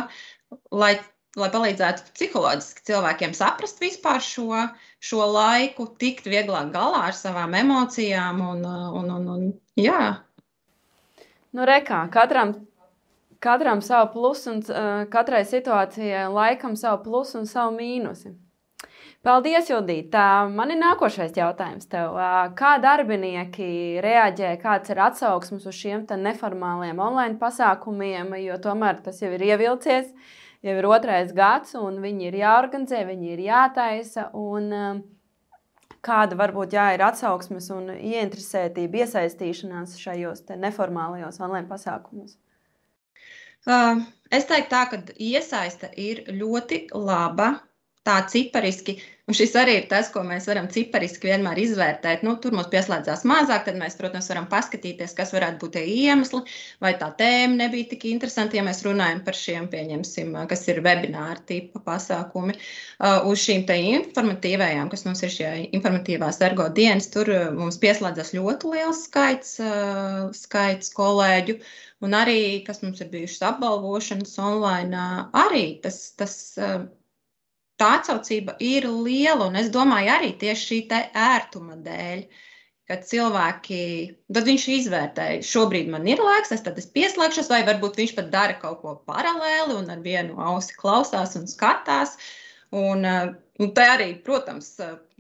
lai, 0.72 0.94
lai 1.36 1.48
palīdzētu 1.52 2.14
psiholoģiski 2.16 2.86
cilvēkiem 2.88 3.34
saprast 3.36 3.82
vispār 3.84 4.22
šo, 4.24 4.62
šo 5.02 5.26
laiku, 5.34 5.90
tikt 6.00 6.30
vieglāk 6.30 6.70
galā 6.72 7.08
ar 7.10 7.18
savām 7.18 7.58
emocijām. 7.58 8.40
Un, 8.54 8.64
uh, 8.64 8.88
un, 9.02 9.12
un, 9.18 9.28
un, 9.34 9.44
jā. 9.76 10.00
Nu, 11.52 11.68
rekā, 11.68 12.06
katram 12.12 12.56
katram 13.40 13.82
savu 13.82 14.12
plusu 14.12 14.50
un 14.54 14.64
uh, 14.72 15.04
katrai 15.12 15.44
situācijai 15.44 16.26
laikam 16.32 16.76
savu 16.76 17.02
plusu 17.04 17.38
un 17.42 17.46
savu 17.46 17.76
mīnusu. 17.76 18.32
Paldies, 19.26 19.66
Judita. 19.66 20.46
Man 20.54 20.70
ir 20.70 20.78
nākošais 20.78 21.32
jautājums 21.34 21.88
tev. 21.90 22.14
Kā 22.54 22.76
darbinieki 22.78 23.98
reaģē, 24.04 24.52
kāds 24.62 24.92
ir 24.92 25.00
atsauksmes 25.02 25.66
uz 25.66 25.74
šiem 25.74 26.04
neformāliem 26.20 27.00
online 27.02 27.34
pasākumiem, 27.40 28.36
jo 28.44 28.54
tomēr 28.62 29.00
tas 29.02 29.18
jau 29.18 29.32
ir 29.34 29.42
ievilcies, 29.48 30.12
jau 30.62 30.76
ir 30.78 30.86
otrais 30.86 31.34
gads, 31.34 31.74
un 31.74 31.98
viņi 32.04 32.28
ir 32.28 32.38
jāorganizē, 32.44 33.02
viņi 33.10 33.32
ir 33.32 33.42
jātaisa. 33.48 34.28
Un, 34.38 35.02
kāda 36.06 36.38
varbūt 36.38 36.78
jā, 36.78 36.86
ir 36.94 37.02
atsauksmes 37.08 37.66
un 37.74 37.90
ieinteresētība, 37.96 39.02
iesaistīšanās 39.02 39.98
šajos 40.06 40.46
neformālajos 40.54 41.42
online 41.42 41.66
pasākumos? 41.66 42.38
Es 44.30 44.46
teiktu, 44.46 44.70
tā, 44.70 44.86
ka 44.94 45.02
iesaiste 45.18 45.90
ir 45.98 46.28
ļoti 46.30 46.84
laba 46.94 47.56
tā 48.06 48.20
cipariski. 48.30 49.00
Un 49.26 49.34
šis 49.34 49.56
arī 49.58 49.72
ir 49.80 49.86
tas, 49.90 50.06
ko 50.14 50.20
mēs 50.22 50.44
varam 50.46 50.68
cipariski 50.70 51.26
vienmēr 51.26 51.58
izvērtēt. 51.58 52.20
Nu, 52.22 52.36
tur 52.42 52.54
mums 52.54 52.68
pieslēdzās 52.70 53.24
mazāk, 53.26 53.64
tad 53.66 53.78
mēs, 53.80 53.96
protams, 53.98 54.28
varam 54.30 54.44
paskatīties, 54.52 55.16
kas 55.18 55.32
varētu 55.34 55.58
būt 55.64 55.72
tie 55.74 55.80
iemesli, 56.04 56.44
vai 56.84 56.92
tā 57.00 57.08
tēma 57.18 57.58
nebija 57.64 57.88
tik 57.90 58.04
interesanta, 58.12 58.54
ja 58.54 58.62
mēs 58.62 58.84
runājam 58.86 59.24
par 59.26 59.34
šiem, 59.34 59.64
pieņemsim, 59.72 60.30
kas 60.52 60.62
ir 60.70 60.78
webināra 60.84 61.42
tipa 61.48 61.82
pasākumi. 61.88 62.54
Uh, 62.54 63.26
uz 63.32 63.42
šīm 63.42 63.64
te 63.66 63.74
informatīvajām, 63.96 64.92
kas 64.92 65.02
mums 65.08 65.24
ir 65.26 65.32
šie 65.34 65.50
informatīvās 65.74 66.38
ergo 66.46 66.68
dienas, 66.76 67.10
tur 67.10 67.32
mums 67.56 67.80
pieslēdzas 67.82 68.30
ļoti 68.36 68.70
liels 68.76 69.00
skaits, 69.08 69.56
uh, 69.64 70.28
skaits 70.38 70.94
kolēģu. 70.94 71.58
Un 72.06 72.14
arī, 72.14 72.62
kas 72.62 72.78
mums 72.86 73.02
ir 73.02 73.10
bijušas 73.10 73.42
apbalvošanas 73.50 74.38
online, 74.38 75.02
arī 75.42 75.64
tas, 75.82 75.98
tas 76.14 76.38
tā 77.80 77.92
atsaucība 78.00 78.56
ir 78.62 78.88
liela. 78.90 79.48
Un 79.50 79.58
es 79.60 79.70
domāju, 79.74 80.12
arī 80.16 80.32
tieši 80.40 80.68
šī 80.70 80.78
ērtuma 81.12 81.78
dēļ, 81.86 82.24
kad 82.86 83.02
cilvēki, 83.08 83.80
tad 84.30 84.46
viņš 84.46 84.66
izvērtēja, 84.76 85.42
šobrīd 85.46 85.90
man 85.90 86.06
ir 86.06 86.22
laiks, 86.22 86.52
es 86.54 86.62
tad 86.62 86.78
es 86.78 86.86
pieslēgšos, 86.94 87.50
vai 87.50 87.64
varbūt 87.66 87.98
viņš 87.98 88.14
pat 88.18 88.30
dara 88.30 88.58
kaut 88.62 88.82
ko 88.84 88.94
paralēli 89.08 89.74
un 89.80 89.90
ar 89.90 90.04
vienu 90.04 90.38
ausi 90.52 90.76
klausās 90.78 91.34
un 91.40 91.48
skatās. 91.50 92.14
Un, 92.74 93.04
Un 93.56 93.70
te 93.72 93.84
arī, 93.88 94.06
protams, 94.20 94.66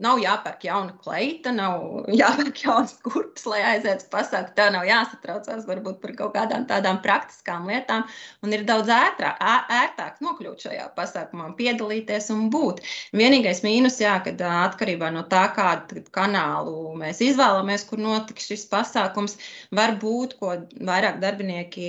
nav 0.04 0.18
jāpērk 0.20 0.66
jauna 0.66 0.92
kleita, 1.00 1.54
nav 1.56 1.84
jāpērk 2.20 2.58
jaunas 2.66 2.92
kurpes, 3.00 3.46
lai 3.48 3.62
aizietu 3.64 4.04
uz 4.04 4.10
pasākumu. 4.12 4.52
Tā 4.58 4.66
nav 4.74 4.84
jāsatraucās 4.84 5.64
varbūt 5.68 6.02
par 6.02 6.12
kaut 6.18 6.34
kādām 6.34 6.66
tādām 6.68 7.00
praktiskām 7.04 7.64
lietām. 7.70 8.04
Un 8.44 8.52
ir 8.52 8.66
daudz 8.68 8.92
ētrā, 8.92 9.30
ērtāk 9.78 10.20
nokļūt 10.24 10.66
šajā 10.66 10.84
pasākumā, 10.98 11.48
piedalīties 11.56 12.28
un 12.34 12.50
būt. 12.52 12.82
Vienīgais 13.16 13.62
mīnus, 13.64 13.96
jā, 14.04 14.18
kad 14.26 14.44
atkarībā 14.50 15.08
no 15.14 15.24
tā, 15.30 15.46
kādu 15.56 16.04
kanālu 16.12 16.92
mēs 17.00 17.24
izvēlamies, 17.24 17.86
kur 17.88 18.04
notiks 18.04 18.50
šis 18.52 18.66
pasākums, 18.68 19.38
var 19.72 19.96
būt, 20.02 20.36
ko 20.42 20.58
vairāk 20.76 21.22
darbinieki 21.24 21.88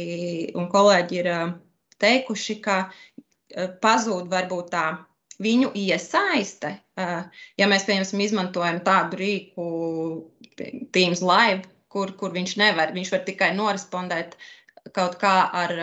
un 0.55 0.71
kolēģi 0.71 1.21
ir 1.25 1.31
teikuši, 1.99 2.59
ka 2.63 2.79
pazūd 3.83 4.31
varbūt 4.31 4.71
tā 4.71 4.87
viņu 5.43 5.71
iesaiste, 5.77 6.73
ja 6.97 7.69
mēs, 7.69 7.87
piemēram, 7.87 8.21
izmantojam 8.25 8.79
tādu 8.85 9.19
rīku, 9.21 9.65
Teams 10.95 11.21
Live, 11.21 11.67
kur, 11.93 12.13
kur 12.19 12.33
viņš 12.35 12.55
nevar, 12.61 12.93
viņš 12.95 13.11
var 13.13 13.25
tikai 13.27 13.51
norespondēt 13.57 14.37
kaut 14.95 15.19
kā 15.21 15.35
ar, 15.61 15.73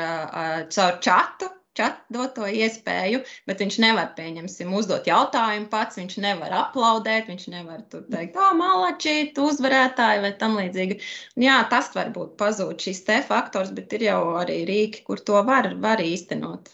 ar 0.44 0.66
caur 0.74 0.98
čatu, 1.04 1.50
čatu 1.74 2.14
doto 2.16 2.46
iespēju, 2.46 3.20
bet 3.48 3.62
viņš 3.62 3.78
nevar, 3.82 4.12
pieņemsim, 4.18 4.70
uzdot 4.78 5.08
jautājumu 5.10 5.66
pats, 5.72 5.98
viņš 5.98 6.16
nevar 6.22 6.54
aplaudēt, 6.60 7.26
viņš 7.30 7.48
nevar 7.54 7.82
tur 7.90 8.04
teikt, 8.10 8.38
ah, 8.38 8.54
malači, 8.58 9.16
tu 9.34 9.48
uzvarētāji 9.50 10.22
vai 10.24 10.32
tam 10.40 10.56
līdzīgi. 10.60 11.00
Jā, 11.46 11.58
tas 11.70 11.90
varbūt 11.96 12.38
pazūd 12.40 12.86
šis 12.86 13.04
te 13.08 13.20
faktors, 13.26 13.74
bet 13.74 13.92
ir 13.98 14.08
jau 14.08 14.22
arī 14.40 14.62
rīki, 14.70 15.04
kur 15.08 15.22
to 15.30 15.42
var, 15.46 15.72
var 15.82 16.02
īstenot. 16.04 16.70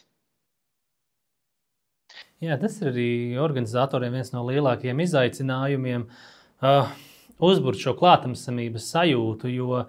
Jā, 2.40 2.54
tas 2.56 2.78
ir 2.80 2.88
arī 2.88 3.10
organizatoriem 3.36 4.14
viens 4.16 4.30
no 4.32 4.46
lielākajiem 4.46 5.02
izaicinājumiem 5.04 6.06
uh, 6.08 6.92
uzbūvēt 7.36 7.82
šo 7.82 7.92
klātesamības 7.98 8.86
sajūtu. 8.94 9.50
Jo 9.52 9.82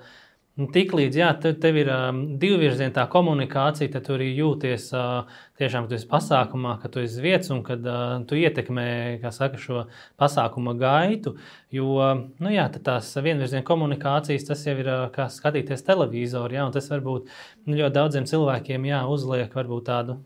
nu, 0.59 0.65
tiklīdz 0.75 1.15
jā, 1.15 1.29
te, 1.39 1.53
tev 1.63 1.77
ir 1.79 1.87
um, 1.95 2.17
divvirziena 2.41 2.91
tā 2.97 3.05
komunikācija, 3.13 3.93
tad 3.93 4.03
tu 4.03 4.17
arī 4.17 4.27
jūties 4.35 4.89
uh, 4.91 5.29
tiešām, 5.61 5.85
ka 5.85 5.93
tu 5.93 5.95
esi 5.95 6.09
pasākumā, 6.11 6.73
ka 6.81 6.91
tu 6.91 6.99
esi 6.99 7.23
vietas 7.23 7.53
un 7.55 7.61
kad 7.63 7.87
uh, 7.87 8.17
tu 8.27 8.35
ietekmē 8.35 8.87
saka, 9.31 9.59
šo 9.61 9.85
pasākuma 10.19 10.73
gaitu. 10.81 11.37
Jo 11.71 12.09
nu, 12.19 12.51
jā, 12.51 12.65
tās 12.83 13.13
vienvirziena 13.15 13.63
komunikācijas 13.69 14.49
tas 14.49 14.65
jau 14.67 14.75
ir 14.75 14.91
uh, 14.91 15.05
kā 15.15 15.29
skatīties 15.31 15.87
televizorā, 15.87 16.59
jā, 16.59 16.67
un 16.67 16.75
tas 16.75 16.91
varbūt 16.91 17.31
nu, 17.63 17.79
ļoti 17.79 17.95
daudziem 17.95 18.27
cilvēkiem 18.27 18.91
jā, 18.91 19.05
uzliek 19.15 19.55
varbūt 19.55 19.87
tādu. 19.87 20.17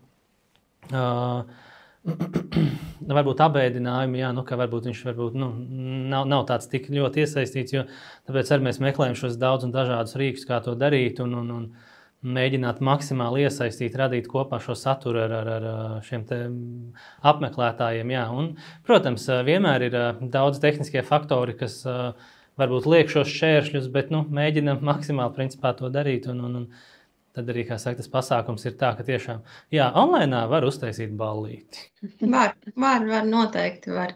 Uh, 0.90 1.62
varbūt 3.06 3.42
apbēdinājumi, 3.46 4.20
jā, 4.22 4.30
nu, 4.34 4.44
ka 4.46 4.58
varbūt 4.60 4.88
viņš 4.90 5.02
varbūt, 5.08 5.36
nu, 5.38 5.50
nav, 6.12 6.26
nav 6.30 6.46
tāds 6.48 6.70
tik 6.70 6.88
ļoti 6.92 7.24
iesaistīts. 7.24 7.74
Jo, 7.76 7.84
tāpēc 8.28 8.52
arī 8.54 8.68
mēs 8.68 8.80
meklējam 8.82 9.18
šos 9.18 9.36
daudz 9.40 9.66
un 9.66 9.74
dažādus 9.74 10.16
rīkus, 10.18 10.46
kā 10.48 10.60
to 10.64 10.76
darīt. 10.78 11.22
Un, 11.24 11.36
un, 11.42 11.52
un, 11.58 11.68
Mēģināt 12.26 12.80
maksimāli 12.82 13.44
iesaistīt, 13.44 13.94
radīt 14.00 14.24
kopā 14.26 14.56
šo 14.58 14.74
saturu 14.74 15.20
ar, 15.20 15.34
ar, 15.36 15.50
ar 15.52 15.66
šiem 16.02 16.24
apmeklētājiem. 17.28 18.08
Jā. 18.10 18.22
Un, 18.34 18.48
protams, 18.88 19.28
vienmēr 19.46 19.84
ir 19.86 19.98
daudz 20.32 20.58
tehniskie 20.58 21.04
faktori, 21.06 21.54
kas 21.60 21.76
varbūt 22.58 22.88
liek 22.90 23.12
šos 23.12 23.30
šķēršļus, 23.30 23.86
bet 23.94 24.10
nu, 24.10 24.24
mēģinam 24.40 24.80
maksimāli 24.88 25.36
principā, 25.36 25.74
to 25.76 25.92
darīt. 25.92 26.26
Un, 26.32 26.40
un, 26.48 26.58
un 26.64 26.66
tad 27.36 27.52
arī 27.52 27.66
saka, 27.68 27.98
tas 28.00 28.10
pasākums 28.10 28.66
ir 28.66 28.74
tā, 28.80 28.94
ka 28.96 29.04
tiešām 29.06 29.44
jā, 29.74 29.90
online 29.94 30.46
var 30.50 30.66
uztaisīt 30.66 31.14
ballīti. 31.16 31.86
Var, 32.34 32.56
var, 32.74 33.06
var 33.06 33.24
noteikti. 33.28 33.92
Var, 33.94 34.12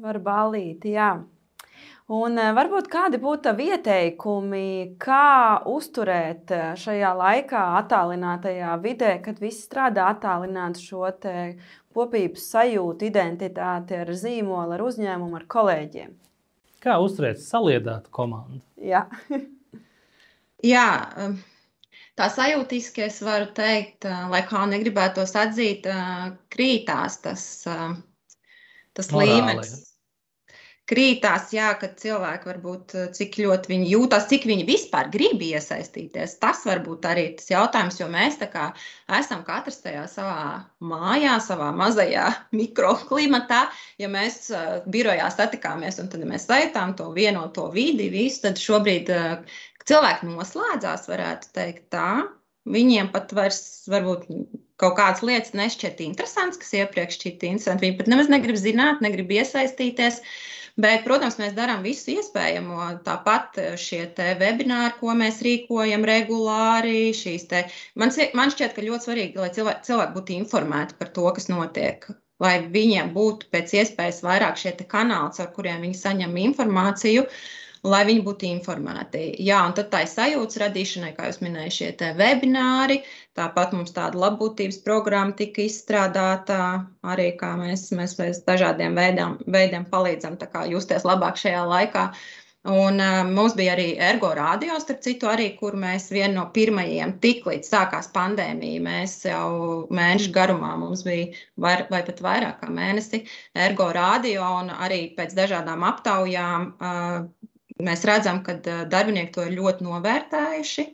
var 0.00 0.18
ballīti, 0.24 0.96
jā. 0.96 1.14
Un 2.06 2.38
eh, 2.38 2.52
varbūt 2.54 2.86
kādi 2.86 3.18
būtu 3.18 3.50
ieteikumi, 3.64 4.94
kā 5.02 5.58
uzturēt 5.66 6.52
eh, 6.54 6.68
šajā 6.78 7.10
laikā, 7.18 7.62
attālinātajā 7.80 8.76
vidē, 8.84 9.16
kad 9.24 9.40
viss 9.42 9.66
strādā 9.66 10.06
attālināti 10.12 10.84
šo 10.84 11.10
kopības 11.96 12.46
sajūtu, 12.52 13.08
identitāti 13.08 13.98
ar 13.98 14.12
zīmolu, 14.14 14.76
ar 14.76 14.86
uzņēmumu, 14.86 15.40
ar 15.40 15.48
kolēģiem. 15.50 16.14
Kā 16.86 17.00
uzturēt 17.02 17.42
saliedātu 17.42 18.12
komandu? 18.14 18.62
Jā. 18.78 19.08
Jā, 20.64 20.86
tā 22.16 22.30
sajūtiski 22.32 23.06
es 23.06 23.20
varu 23.24 23.50
teikt, 23.56 24.08
lai 24.32 24.42
kā 24.48 24.64
negribētos 24.70 25.36
atzīt, 25.38 25.88
krītās 26.52 27.20
tas, 27.24 27.44
tas 27.66 29.12
Morāli. 29.12 29.36
līmenis 29.36 29.76
krītās, 30.86 31.50
jā, 31.54 31.72
kad 31.80 31.96
cilvēki 31.98 32.48
varbūt 32.48 32.94
cik 33.16 33.38
ļoti 33.42 33.72
viņi 33.72 33.88
jūtas, 33.90 34.28
cik 34.30 34.46
viņi 34.46 34.66
vispār 34.68 35.10
grib 35.10 35.42
iesaistīties. 35.42 36.36
Tas 36.42 36.62
varbūt 36.66 37.08
arī 37.10 37.24
ir 37.30 37.34
tas 37.40 37.50
jautājums, 37.50 37.98
jo 38.00 38.08
mēs 38.10 38.38
kā 38.52 38.68
esam 39.18 39.42
katrs 39.46 39.80
tajā 39.82 40.06
savā 40.10 40.46
mājā, 40.78 41.36
savā 41.42 41.72
mazajā 41.76 42.28
mikroklimatā. 42.60 43.64
Ja 43.98 44.10
mēs 44.12 44.46
birojā 44.86 45.28
satikāmies 45.34 45.98
un 46.02 46.10
tad 46.12 46.26
mēs 46.28 46.46
sajūtām 46.46 46.94
to 46.98 47.10
vienoto 47.16 47.66
vidi, 47.74 48.08
visu, 48.12 48.44
tad 48.46 48.62
šobrīd 48.62 49.10
cilvēki 49.90 50.30
noslēdzās, 50.30 51.08
varētu 51.10 51.52
teikt 51.56 51.88
tā. 51.94 52.10
Viņiem 52.66 53.12
pat 53.14 53.30
vairs 53.36 53.86
varbūt 53.90 54.26
kaut 54.80 54.96
kādas 54.98 55.22
lietas 55.24 55.54
nešķiet 55.56 56.02
interesantas, 56.04 56.58
kas 56.60 56.74
iepriekš 56.80 57.20
šķita 57.20 57.48
interesanti. 57.48 57.86
Viņi 57.86 57.98
pat 58.00 58.10
nemaz 58.10 58.30
negrib 58.32 58.58
zināt, 58.60 59.02
negrib 59.04 59.30
iesaistīties. 59.38 60.20
Bet, 60.76 61.06
protams, 61.06 61.38
mēs 61.40 61.54
darām 61.56 61.80
visu 61.86 62.12
iespējamo. 62.12 62.88
Tāpat 63.06 63.56
šie 63.80 64.02
webināri, 64.42 64.92
ko 64.98 65.14
mēs 65.16 65.38
rīkojam 65.46 66.04
regulāri, 66.04 67.14
te, 67.48 67.62
man, 67.96 68.12
man 68.36 68.52
šķiet, 68.52 68.74
ka 68.76 68.84
ļoti 68.84 69.08
svarīgi, 69.08 69.40
lai 69.40 69.48
cilvēki, 69.56 69.86
cilvēki 69.88 70.16
būtu 70.18 70.36
informēti 70.36 70.98
par 70.98 71.14
to, 71.16 71.24
kas 71.38 71.48
notiek. 71.48 72.04
Lai 72.44 72.58
viņiem 72.68 73.14
būtu 73.14 73.48
pēc 73.54 73.72
iespējas 73.78 74.20
vairāk 74.26 74.60
šie 74.60 74.74
kanāli, 74.84 75.32
ar 75.40 75.48
kuriem 75.56 75.86
viņi 75.86 75.96
saņem 75.96 76.36
informāciju, 76.50 77.24
uh, 77.24 77.65
lai 77.86 78.02
viņi 78.08 78.22
būtu 78.26 78.48
informēti. 78.48 79.22
Jā, 79.46 79.60
un 79.68 79.74
tad 79.76 79.90
tā 79.92 80.02
ir 80.04 80.10
sajūtas 80.10 80.60
radīšanai, 80.62 81.12
kā 81.16 81.28
jūs 81.30 81.42
minējāt, 81.44 81.76
šie 81.76 82.12
webināri. 82.18 83.00
Tāpat 83.36 83.74
mums 83.76 83.92
tāda 83.96 84.18
labbūtības 84.22 84.80
programma 84.86 85.36
tika 85.36 85.62
izstrādāta, 85.66 86.58
arī 87.06 87.30
kā 87.40 87.52
mēs, 87.60 87.90
mēs 87.96 88.16
pēc 88.18 88.42
dažādiem 88.48 88.96
veidām, 88.96 89.38
veidiem 89.46 89.86
palīdzam 89.92 90.38
justies 90.72 91.06
labāk 91.06 91.38
šajā 91.40 91.62
laikā. 91.68 92.10
Un 92.66 92.98
uh, 92.98 93.20
mums 93.30 93.54
bija 93.54 93.76
arī 93.76 93.92
ergo 94.02 94.32
radio, 94.34 94.74
starp 94.82 95.04
citu, 95.04 95.28
arī, 95.30 95.52
kur 95.58 95.76
mēs 95.78 96.08
viena 96.10 96.32
no 96.40 96.46
pirmajiem, 96.50 97.12
tik 97.22 97.44
līdz 97.46 97.68
sākās 97.70 98.08
pandēmija, 98.16 98.80
mēs 98.82 99.14
jau 99.28 99.50
mēnešu 99.94 100.32
garumā 100.34 100.72
mums 100.80 101.04
bija, 101.06 101.28
var, 101.62 101.84
vai 101.92 102.00
pat 102.08 102.24
vairāk 102.26 102.58
kā 102.64 102.72
mēnesi, 102.74 103.22
ergo 103.68 103.86
radio, 103.94 104.48
un 104.64 104.74
arī 104.74 104.98
pēc 105.14 105.36
dažādām 105.38 105.86
aptaujām 105.86 106.72
uh, 106.74 107.45
Mēs 107.84 108.06
redzam, 108.08 108.40
ka 108.44 108.56
darbinieki 108.64 109.34
to 109.34 109.44
ir 109.44 109.58
ļoti 109.58 109.84
novērtējuši. 109.84 110.84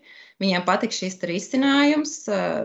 Viņiem 0.42 0.64
patīk 0.66 0.94
šis 0.96 1.20
risinājums, 1.28 2.12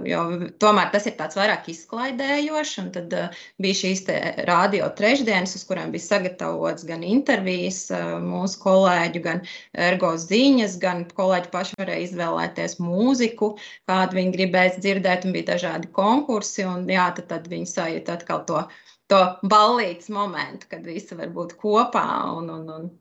jo 0.10 0.22
tomēr 0.64 0.90
tas 0.94 1.06
ir 1.06 1.14
tāds 1.20 1.38
vairāk 1.38 1.68
izklaidējošs. 1.70 2.88
Tad 2.96 3.14
bija 3.62 3.78
šīs 3.78 4.02
radio 4.50 4.88
trešdienas, 4.98 5.54
uz 5.60 5.68
kurām 5.70 5.94
bija 5.94 6.08
sagatavots 6.08 6.88
gan 6.90 7.06
intervijas 7.06 7.84
mūsu 8.26 8.64
kolēģu, 8.64 9.24
gan 9.28 9.46
ergo 9.90 10.16
ziņas, 10.26 10.80
gan 10.82 11.06
kolēģi 11.14 11.54
paši 11.54 11.78
varēja 11.84 12.08
izvēlēties 12.08 12.80
mūziku, 12.82 13.54
kādu 13.92 14.22
viņi 14.22 14.38
gribēs 14.40 14.82
dzirdēt, 14.82 15.30
un 15.30 15.38
bija 15.38 15.52
dažādi 15.54 15.94
konkursi. 15.94 16.66
Un, 16.66 16.90
jā, 16.90 17.12
tad, 17.20 17.30
tad 17.36 17.52
viņi 17.54 17.70
sajūta 17.78 18.18
atkal 18.18 18.48
to, 18.50 18.66
to 19.14 19.26
ballītes 19.46 20.10
momentu, 20.10 20.74
kad 20.74 20.88
visi 20.88 21.20
var 21.20 21.30
būt 21.36 21.60
kopā 21.62 22.08
un, 22.40 22.50
un, 22.58 22.72
un 22.80 22.96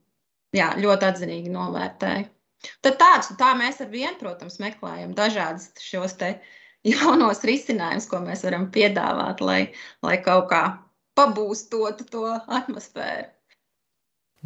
jā, 0.57 0.73
ļoti 0.81 1.11
atzinīgi 1.11 1.53
novērtēju. 1.53 2.31
Tad 2.83 2.99
tāds, 2.99 3.31
tā 3.39 3.53
mēs 3.59 3.83
ar 3.85 3.91
vienu, 3.93 4.17
protams, 4.21 4.59
meklējam 4.63 5.13
dažādas 5.17 5.71
šos 5.83 6.17
te 6.19 6.33
jaunos 6.87 7.45
risinājumus, 7.47 8.09
ko 8.11 8.23
mēs 8.25 8.45
varam 8.47 8.69
piedāvāt, 8.75 9.45
lai, 9.45 9.61
lai 10.03 10.19
kaut 10.25 10.51
kā 10.51 10.65
pabūstotu 11.17 12.09
to 12.11 12.27
atmosfēru. 12.35 13.31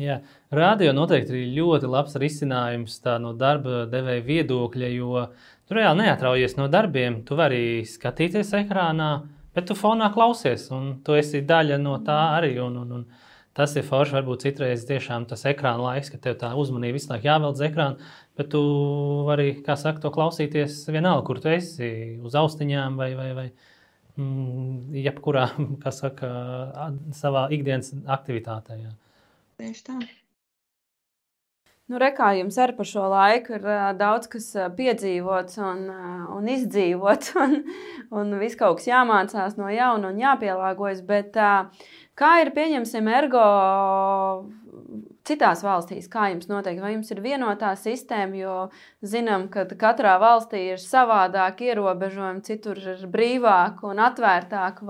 Jā, 0.00 0.20
radio 0.54 0.94
noteikti 0.96 1.34
ir 1.36 1.48
ļoti 1.58 1.88
labs 1.90 2.14
risinājums 2.20 3.00
no 3.20 3.34
darba 3.36 3.82
devēja 3.90 4.22
viedokļa, 4.24 4.88
jo 4.94 5.26
tu 5.68 5.76
reāli 5.76 6.06
neatraujies 6.06 6.56
no 6.56 6.68
darbiem. 6.72 7.18
Tu 7.26 7.36
vari 7.36 7.82
skatīties 7.84 8.54
ekrānā, 8.62 9.10
bet 9.52 9.66
tu 9.68 9.76
fonā 9.76 10.08
klausies, 10.14 10.70
un 10.72 11.02
tu 11.04 11.18
esi 11.18 11.42
daļa 11.44 11.76
no 11.82 11.98
tā 12.06 12.20
arī. 12.38 12.54
Un, 12.62 12.78
un, 12.80 12.94
un, 13.00 13.04
Tas 13.58 13.74
ir 13.74 13.86
forši. 13.86 14.14
Varbūt 14.18 14.44
citreiz 14.46 14.84
tiešām 14.88 15.26
tas 15.30 15.42
ekrāna 15.50 15.82
laiks, 15.82 16.12
ka 16.12 16.20
tev 16.22 16.38
tā 16.40 16.52
uzmanība 16.58 16.98
visu 16.98 17.10
laiku 17.10 17.26
jāvelk 17.26 17.58
uz 17.58 17.64
ekrāna, 17.66 18.10
bet 18.38 18.52
tu 18.54 18.62
vari, 19.26 19.50
kā 19.66 19.76
saka, 19.80 20.02
to 20.04 20.12
klausīties 20.14 20.84
vienalga, 20.92 21.24
kur 21.26 21.42
tu 21.42 21.50
esi, 21.50 21.90
uz 22.22 22.38
austiņām 22.38 23.00
vai, 23.00 23.10
vai, 23.18 23.28
vai 23.40 23.48
mm, 24.20 24.94
jebkurā, 25.02 25.50
kā 25.82 25.94
saka, 25.94 26.32
savā 27.16 27.48
ikdienas 27.56 27.92
aktivitātē. 28.06 28.80
Jā. 28.84 28.96
Tieši 29.60 29.86
tā. 29.90 30.00
Nu, 31.90 31.98
Rekā 31.98 32.28
jums 32.38 32.54
arī 32.62 32.76
par 32.78 32.86
šo 32.86 33.08
laiku 33.10 33.56
ir 33.56 33.64
uh, 33.66 33.88
daudz 33.98 34.28
kas 34.30 34.52
piedzīvots 34.76 35.58
un, 35.58 35.80
uh, 35.90 36.28
un 36.36 36.46
izdzīvots, 36.52 37.32
un, 37.44 37.56
un 38.14 38.36
viss 38.38 38.58
kaut 38.58 38.78
kas 38.78 38.86
jāmācās 38.92 39.58
no 39.58 39.72
jauna 39.74 40.12
un 40.12 40.22
jāpielāgojas. 40.22 41.02
Bet, 41.08 41.34
uh, 41.34 41.90
Kā 42.20 42.34
ir 42.42 42.50
pieņemsim 42.52 43.06
ergo 43.08 43.42
citās 45.24 45.62
valstīs? 45.64 46.08
Kā 46.12 46.26
jums 46.28 46.50
notiek? 46.50 46.76
Vai 46.82 46.92
jums 46.92 47.08
ir 47.14 47.22
vienotā 47.24 47.70
sistēma? 47.80 48.36
Jo 48.36 48.56
zinām, 49.00 49.46
ka 49.52 49.64
katrā 49.80 50.18
valstī 50.20 50.66
ir 50.74 50.82
savādāk 50.82 51.64
ierobežojumi, 51.70 52.44
citur 52.44 52.82
ir 52.92 53.08
brīvāk 53.08 53.80
un 53.88 54.04
atvērtāk. 54.04 54.84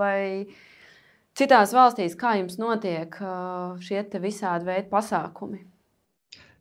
Citās 1.39 1.71
valstīs, 1.71 2.19
kā 2.19 2.35
jums 2.41 2.59
notiek 2.59 3.15
šie 3.79 4.03
visādi 4.19 4.67
veidi 4.67 4.91
pasākumi? 4.91 5.70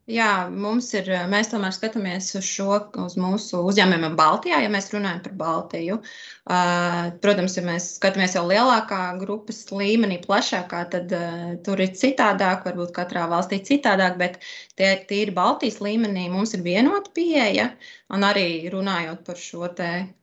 Jā, 0.08 0.48
mums 0.48 0.88
ir, 0.96 1.06
mēs 1.30 1.50
tomēr 1.52 1.74
skatāmies 1.76 2.30
uz 2.38 2.46
šo, 2.48 2.78
uz 3.04 3.14
mūsu 3.20 3.60
uzņēmumiem 3.68 4.16
Baltijā, 4.18 4.58
ja 4.64 4.70
mēs 4.72 4.88
runājam 4.94 5.20
par 5.26 5.34
Baltiju. 5.42 5.98
Uh, 6.50 7.12
protams, 7.22 7.54
ja 7.58 7.62
mēs 7.66 7.86
skatāmies 7.98 8.34
jau 8.34 8.42
lielākā 8.48 8.98
grupas 9.20 9.60
līmenī, 9.70 10.18
plašākā, 10.24 10.80
tad 10.96 11.14
uh, 11.14 11.52
tur 11.66 11.84
ir 11.84 11.92
citādāk, 12.00 12.64
varbūt 12.66 12.94
katrā 12.96 13.28
valstī 13.30 13.60
citādāk, 13.68 14.16
bet 14.18 14.40
tie 14.80 14.96
tīri 15.06 15.36
Baltijas 15.36 15.78
līmenī 15.84 16.26
mums 16.32 16.56
ir 16.56 16.64
vienota 16.66 17.12
pieeja. 17.14 17.70
Un 18.10 18.26
arī 18.26 18.48
runājot 18.72 19.22
par 19.28 19.38
šo 19.38 19.68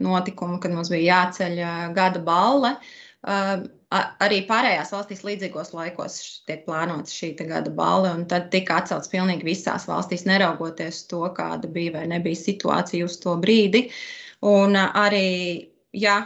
notikumu, 0.03 0.59
kad 0.59 0.73
mums 0.75 0.91
bija 0.91 1.21
jāceļ 1.21 1.61
gada 1.95 2.25
balle. 2.27 2.75
Uh, 3.23 3.69
arī 3.95 4.41
pārējās 4.47 4.91
valstīs 4.91 5.23
līdzīgos 5.23 5.71
laikos 5.75 6.17
tiek 6.47 6.65
plānota 6.65 7.11
šī 7.11 7.33
gada 7.39 7.71
balva, 7.71 8.13
un 8.17 8.25
tad 8.27 8.49
tika 8.51 8.81
atcelts 8.81 9.11
pilnīgi 9.11 9.47
visās 9.47 9.87
valstīs, 9.87 10.25
neraugoties 10.27 11.05
to, 11.07 11.23
kāda 11.37 11.69
bija 11.71 11.95
vai 11.99 12.07
nebija 12.11 12.39
situācija 12.39 13.07
uz 13.07 13.17
to 13.23 13.37
brīdi. 13.39 13.87
Un 14.45 14.75
arī, 14.77 15.69
ja 15.95 16.17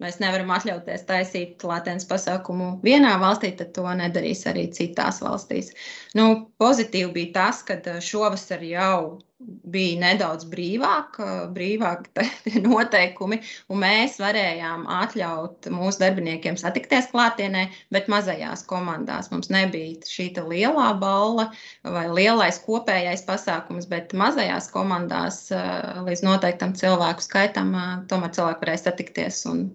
mēs 0.00 0.20
nevaram 0.22 0.52
atļauties 0.54 1.02
taisīt 1.08 1.64
latents 1.66 2.06
pasākumu 2.08 2.76
vienā 2.84 3.16
valstī, 3.20 3.52
tad 3.58 3.74
to 3.76 3.84
nedarīs 3.84 4.46
arī 4.48 4.68
citās 4.72 5.20
valstīs. 5.24 5.74
Nu, 6.16 6.52
pozitīvi 6.62 7.10
bija 7.18 7.34
tas, 7.40 7.64
ka 7.66 7.98
šovasar 8.00 8.62
jau 8.64 9.18
bija 9.40 9.98
nedaudz 10.00 10.44
brīvāk, 10.50 11.16
brīvāk 11.54 12.08
noteikumi, 12.66 13.40
un 13.72 13.80
mēs 13.82 14.18
varējām 14.20 14.84
atļaut 15.00 15.68
mūsu 15.72 16.02
darbiniekiem 16.02 16.58
satikties 16.60 17.08
klātienē, 17.12 17.66
bet 17.94 18.10
mazajās 18.12 18.64
komandās 18.68 19.30
mums 19.32 19.50
nebija 19.52 19.96
šī 20.08 20.28
lielā 20.50 20.90
balva 21.00 21.48
vai 21.84 22.06
lielais 22.10 22.60
kopējais 22.66 23.24
pasākums, 23.28 23.88
bet 23.90 24.12
mazajās 24.16 24.70
komandās 24.74 25.46
līdz 25.50 26.26
noteiktam 26.26 26.76
cilvēku 26.76 27.24
skaitam 27.24 27.72
tomēr 28.12 28.36
cilvēki 28.36 28.66
varēja 28.66 28.84
satikties 28.84 29.42
un, 29.50 29.66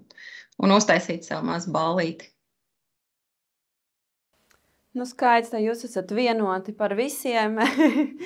un 0.61 0.77
uztaisīt 0.77 1.25
sev 1.25 1.45
mazu 1.47 1.73
ballīti. 1.73 2.34
Nu, 4.95 5.03
skaidrs, 5.03 5.51
ka 5.51 5.59
jūs 5.59 5.83
esat 5.89 6.11
vienoti 6.15 6.71
par 6.75 6.95
visiem. 6.95 7.57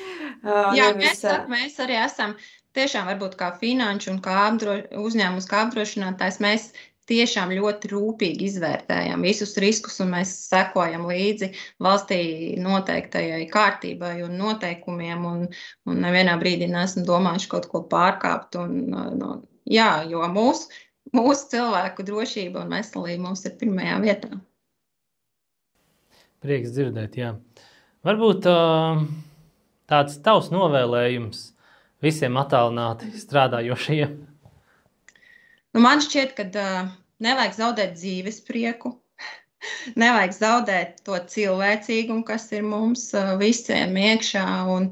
Jā, 0.77 0.91
mēs, 0.97 1.23
mēs 1.49 1.79
arī 1.81 1.97
esam 1.97 2.35
tiešām 2.77 3.09
varbūt 3.09 3.39
kā 3.39 3.49
finanšu 3.57 4.11
un 4.13 4.19
kā 4.21 4.35
apdro, 4.45 4.75
uzņēmums, 5.01 5.47
kā 5.49 5.63
apdrošinātājs. 5.65 6.37
Mēs 6.45 6.67
tiešām 7.09 7.55
ļoti 7.57 7.89
rūpīgi 7.89 8.45
izvērtējam 8.51 9.25
visus 9.25 9.55
riskus 9.61 9.97
un 10.03 10.11
mēs 10.13 10.33
sekojam 10.51 11.07
līdzi 11.09 11.49
valstī 11.81 12.19
noteiktajai 12.61 13.47
kārtībai 13.49 14.19
un 14.27 14.37
noteikumiem. 14.37 15.25
Un, 15.31 15.47
un 15.89 16.03
nevienā 16.05 16.37
brīdī 16.41 16.69
neesam 16.69 17.07
domājuši 17.07 17.49
kaut 17.55 17.65
ko 17.71 17.81
pārkāpt. 17.89 18.59
Un, 18.61 18.77
no, 19.17 19.31
jā, 19.65 19.89
jo 20.11 20.21
mūsu, 20.37 20.69
mūsu 21.17 21.49
cilvēku 21.55 22.05
drošība 22.05 22.61
un 22.61 22.77
veselība 22.77 23.25
mums 23.25 23.45
ir 23.49 23.57
pirmajā 23.57 23.97
vietā. 24.05 24.37
Prieks 26.39 26.71
dzirdēt, 26.71 27.17
jā. 27.19 27.33
Varbūt 28.07 28.45
tāds 29.91 30.19
tavs 30.23 30.47
novēlējums 30.53 31.41
visiem 32.03 32.39
attālināti 32.39 33.09
strādājošajiem. 33.19 34.13
Nu, 35.75 35.81
man 35.83 36.01
šķiet, 36.01 36.31
ka 36.37 36.45
uh, 36.47 36.87
nevajag 37.21 37.57
zaudēt 37.57 37.97
dzīves 37.97 38.39
prieku. 38.47 38.93
nevajag 40.01 40.37
zaudēt 40.37 41.03
to 41.05 41.19
cilvēcīgumu, 41.33 42.23
kas 42.25 42.47
ir 42.55 42.63
mums 42.65 43.09
uh, 43.17 43.35
visiem 43.41 43.99
iekšā. 43.99 44.45
Un, 44.77 44.89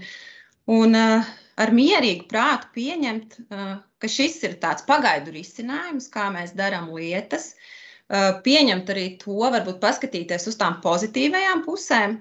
un 0.68 1.00
uh, 1.00 1.32
ar 1.58 1.74
mierīgu 1.80 2.28
prātu 2.30 2.70
pieņemt, 2.76 3.40
uh, 3.48 3.74
ka 3.98 4.12
šis 4.12 4.38
ir 4.44 4.60
tāds 4.62 4.86
pagaidu 4.90 5.34
risinājums, 5.40 6.12
kā 6.12 6.28
mēs 6.36 6.54
darām 6.60 6.92
lietas. 6.92 7.54
Uh, 7.56 7.74
pieņemt 8.08 8.90
arī 8.94 9.06
to, 9.20 9.36
varbūt 9.52 9.82
paskatīties 9.84 10.48
uz 10.48 10.56
tām 10.60 10.78
pozitīvajām 10.84 11.66
pusēm, 11.66 12.18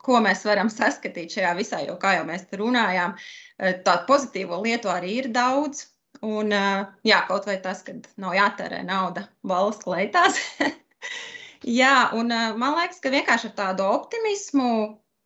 ko 0.00 0.20
mēs 0.24 0.44
varam 0.48 0.70
saskatīt 0.72 1.36
šajā 1.36 1.54
visā, 1.58 1.80
jo, 1.86 1.96
kā 2.00 2.16
jau 2.18 2.26
mēs 2.28 2.46
runājām, 2.56 3.16
eh, 3.58 3.80
tādu 3.86 4.06
pozitīvo 4.08 4.60
lietu 4.64 4.92
arī 4.92 5.16
ir 5.22 5.30
daudz. 5.32 5.86
Un, 6.22 6.52
eh, 6.52 6.86
jā, 7.04 7.26
kaut 7.28 7.46
vai 7.46 7.56
tas, 7.64 7.82
ka 7.82 7.92
nav 8.20 8.34
jātērē 8.36 8.82
nauda 8.84 9.28
valsts 9.44 9.86
lietās. 9.88 10.40
jā, 11.80 12.10
un 12.12 12.28
man 12.28 12.76
liekas, 12.76 13.00
ka 13.00 13.12
vienkārši 13.12 13.52
ar 13.52 13.56
tādu 13.62 13.88
optimismu 13.88 14.72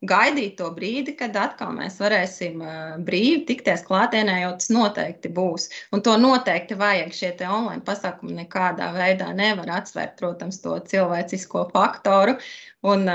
gaidīt 0.08 0.56
to 0.58 0.70
brīdi, 0.74 1.14
kad 1.18 1.36
atkal 1.38 1.72
mēs 1.76 1.98
varēsim 2.02 2.62
brīvi 3.06 3.44
tikties 3.48 3.84
klātienē, 3.88 4.40
jo 4.42 4.52
tas 4.60 4.70
noteikti 4.74 5.32
būs. 5.34 5.68
Un 5.94 6.04
to 6.06 6.16
noteikti 6.20 6.78
vajag. 6.80 7.12
Šie 7.16 7.32
online 7.48 7.82
pasākumi 7.86 8.38
nekādā 8.42 8.90
veidā 8.96 9.32
nevar 9.36 9.76
atsvērt, 9.80 10.16
protams, 10.20 10.60
to 10.64 10.78
cilvēcisko 10.90 11.68
faktoru. 11.74 12.38
Un, 12.86 13.08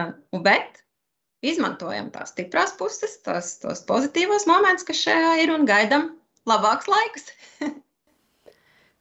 bet 0.45 0.83
izmantojam 1.45 2.09
tās 2.13 2.33
stiprās 2.33 2.75
puses, 2.79 3.19
tos, 3.25 3.55
tos 3.63 3.83
pozitīvos 3.89 4.47
momentus, 4.49 4.87
kas 4.87 5.05
šajā 5.07 5.35
ir 5.43 5.53
un 5.55 5.67
gaidām 5.69 6.09
labāks 6.49 6.89
laiks. 6.91 7.31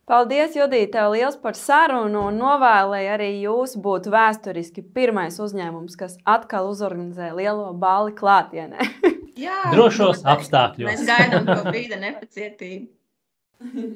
Paldies, 0.08 0.54
Judita, 0.56 1.02
tev 1.02 1.10
liels 1.12 1.34
par 1.36 1.52
sarunu 1.52 2.22
un 2.30 2.38
novēlēju 2.40 3.08
arī 3.12 3.26
jūs 3.42 3.74
būt 3.84 4.06
vēsturiski 4.08 4.80
pirmais 4.96 5.36
uzņēmums, 5.36 5.98
kas 6.00 6.14
atkal 6.24 6.70
uzorganizē 6.70 7.28
lielo 7.36 7.74
balli 7.76 8.14
klātienē. 8.16 8.86
Jā, 9.44 9.58
drošos 9.74 10.22
noteikti. 10.22 10.30
apstākļos. 10.32 10.88
Mēs 10.88 11.02
gaidām 11.10 11.44
to 11.50 11.58
brīdi 11.68 11.98
nepacietību. 12.00 12.88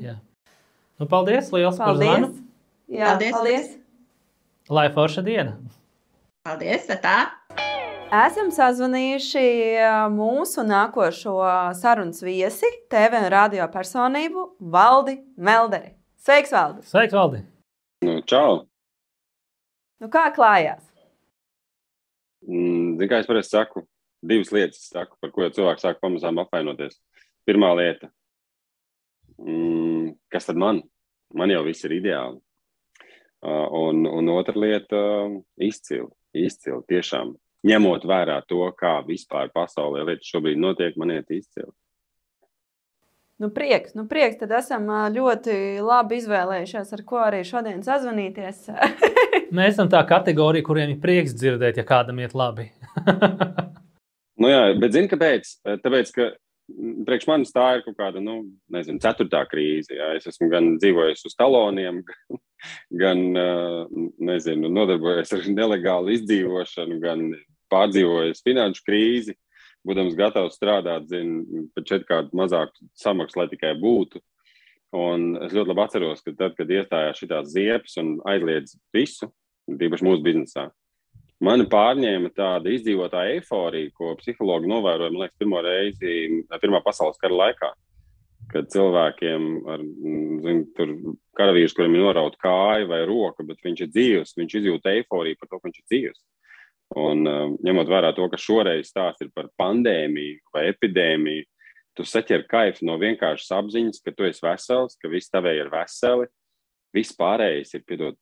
Jā. 0.04 0.18
Nu, 1.00 1.08
paldies, 1.08 1.48
liels 1.54 1.80
paldies. 1.80 1.80
par 1.80 1.96
zvanu. 1.96 2.28
Jā, 2.92 3.14
paldies. 3.14 3.38
paldies. 3.38 3.72
Lai 4.68 4.86
forša 4.92 5.24
diena. 5.24 5.56
Paldies, 6.44 6.92
tā. 7.00 7.16
Esam 8.12 8.52
sazvanījuši 8.52 9.46
mūsu 10.12 10.66
nākošo 10.68 11.38
sarunas 11.80 12.20
viesi, 12.20 12.68
TV 12.92 13.24
un 13.24 13.32
radio 13.32 13.64
personību 13.72 14.50
Valdi 14.60 15.16
Melderi. 15.40 16.01
Sveiks, 16.22 16.52
Valdi! 16.54 16.84
Sveiks, 16.86 17.14
Valdi! 17.18 17.40
Nu, 18.06 18.20
čau! 18.22 18.60
Nu, 19.98 20.06
kā 20.06 20.28
klājās? 20.30 20.84
Mm, 22.46 22.92
Ziniet, 23.00 23.08
kā 23.10 23.18
es 23.18 23.26
parasti 23.26 23.56
saku, 23.56 23.82
divas 24.30 24.52
lietas, 24.54 24.84
saku, 24.92 25.18
par 25.18 25.32
ko 25.34 25.48
cilvēks 25.50 25.82
sāk 25.82 25.98
pamazām 25.98 26.38
apvainoties. 26.38 27.00
Pirmā 27.42 27.72
lieta, 27.74 28.12
mm, 29.34 30.14
kas 30.30 30.46
tad 30.46 30.62
man? 30.62 30.84
Man 31.34 31.50
jau 31.50 31.64
viss 31.66 31.82
ir 31.88 31.96
ideāli. 31.98 32.38
Uh, 33.42 33.66
un, 33.82 34.06
un 34.06 34.30
otra 34.30 34.54
lieta, 34.54 35.02
izcili, 35.58 36.06
izcili. 36.38 36.84
Tiešām 36.86 37.34
ņemot 37.66 38.06
vērā 38.06 38.38
to, 38.46 38.62
kā 38.78 39.00
vispār 39.08 39.50
pasaulē 39.50 40.06
lietas 40.06 40.30
šobrīd 40.30 40.62
notiek, 40.62 40.94
man 40.94 41.16
iet 41.18 41.34
izcili. 41.34 41.72
Nu, 43.42 43.50
prieks, 43.50 43.94
nu, 43.94 44.04
prieks. 44.06 44.36
Tad 44.38 44.52
esam 44.54 44.84
ļoti 45.10 45.54
labi 45.82 46.20
izvēlējušies, 46.20 46.92
ar 46.94 47.00
ko 47.02 47.18
arī 47.24 47.40
šodien 47.42 47.80
sazvanīties. 47.82 48.68
Mēs 49.56 49.72
esam 49.72 49.88
tā 49.90 49.98
kategorija, 50.06 50.62
kuriem 50.68 50.92
ir 50.92 51.00
prieks 51.02 51.34
dzirdēt, 51.34 51.80
ja 51.80 51.84
kādam 51.88 52.20
iet 52.22 52.36
labi. 52.38 52.68
nu, 54.38 54.46
jā, 54.46 54.60
bet 54.78 54.94
zini, 54.94 55.10
kāpēc? 55.10 55.50
Tāpēc, 55.82 56.14
ka 56.14 56.28
priekš 57.08 57.26
manis 57.32 57.50
tā 57.56 57.66
ir 57.80 57.82
kaut 57.88 57.98
kāda, 57.98 58.22
nu, 58.22 58.44
nezinu, 58.70 59.02
ceturtā 59.02 59.42
krīze. 59.50 59.90
Jā. 59.98 60.12
Es 60.20 60.30
esmu 60.30 60.46
gan 60.52 60.76
dzīvojis 60.76 61.26
uz 61.26 61.34
taloniem, 61.34 61.98
gan, 63.02 63.26
nezinu, 64.22 64.70
nodarbojies 64.70 65.34
ar 65.34 65.50
nelegālu 65.50 66.14
izdzīvošanu, 66.14 67.02
gan 67.02 67.32
pārdzīvojis 67.74 68.46
finanšu 68.46 68.86
krīzi 68.86 69.34
būdams 69.88 70.18
gatavs 70.18 70.58
strādāt, 70.58 71.08
zinu, 71.10 71.66
pat 71.74 71.88
četrkārt 71.88 72.36
mazāk 72.36 72.74
samaksu, 72.98 73.40
lai 73.40 73.48
tikai 73.50 73.74
būtu. 73.80 74.22
Un 74.92 75.38
es 75.40 75.54
ļoti 75.56 75.72
labi 75.72 75.84
atceros, 75.86 76.20
ka 76.20 76.34
tad, 76.36 76.54
kad 76.58 76.68
iestājās 76.68 77.22
šīs 77.22 77.52
ziepes 77.54 77.96
un 78.02 78.18
aizliedz 78.28 78.76
visu, 78.92 79.30
tīpaši 79.80 80.04
mūsu 80.04 80.24
biznesā, 80.26 80.66
mani 81.42 81.64
pārņēma 81.72 82.32
tāda 82.36 82.74
izdzīvotā 82.74 83.24
eifórija, 83.38 83.92
ko 83.96 84.12
psihologi 84.20 84.68
novēroja, 84.68 85.14
man 85.14 85.24
liekas, 85.24 85.38
pirmo 85.40 85.62
reizi 85.64 86.42
Pirmā 86.60 86.82
pasaules 86.84 87.20
kara 87.22 87.38
laikā. 87.40 87.72
Kad 88.52 88.68
cilvēkiem 88.68 89.44
ar 89.70 89.80
zin, 90.44 90.62
karavīrs, 91.38 91.72
kuriem 91.72 91.94
ir 91.96 92.02
norauta 92.04 92.36
kāja 92.42 92.88
vai 92.90 93.00
roka, 93.08 93.46
bet 93.48 93.62
viņš 93.64 93.84
ir 93.86 93.92
dzīves, 93.94 94.34
viņš 94.36 94.56
izjūt 94.58 94.90
eifóriju 94.92 95.38
par 95.40 95.48
to, 95.48 95.60
ka 95.60 95.70
viņš 95.70 95.78
ir 95.78 95.86
dzīves. 95.88 96.20
Un, 96.98 97.24
uh, 97.24 97.54
ņemot 97.64 97.88
vērā 97.88 98.10
to, 98.16 98.26
ka 98.28 98.40
šoreiz 98.40 98.90
stāsts 98.90 99.24
ir 99.24 99.30
par 99.32 99.48
pandēmiju 99.60 100.40
vai 100.52 100.66
epidēmiju, 100.68 101.46
tu 101.96 102.04
saķer 102.08 102.44
kaifu 102.48 102.86
no 102.88 102.98
vienkāršas 103.00 103.54
apziņas, 103.58 104.02
ka 104.04 104.12
tu 104.16 104.26
esi 104.28 104.44
vesels, 104.44 104.98
ka 105.00 105.10
viss 105.12 105.32
tavēji 105.32 105.64
ir 105.64 105.72
veseli. 105.72 106.28
Viss 106.92 107.16
pārējais 107.16 107.72
ir 107.78 107.84
piedod 107.88 108.18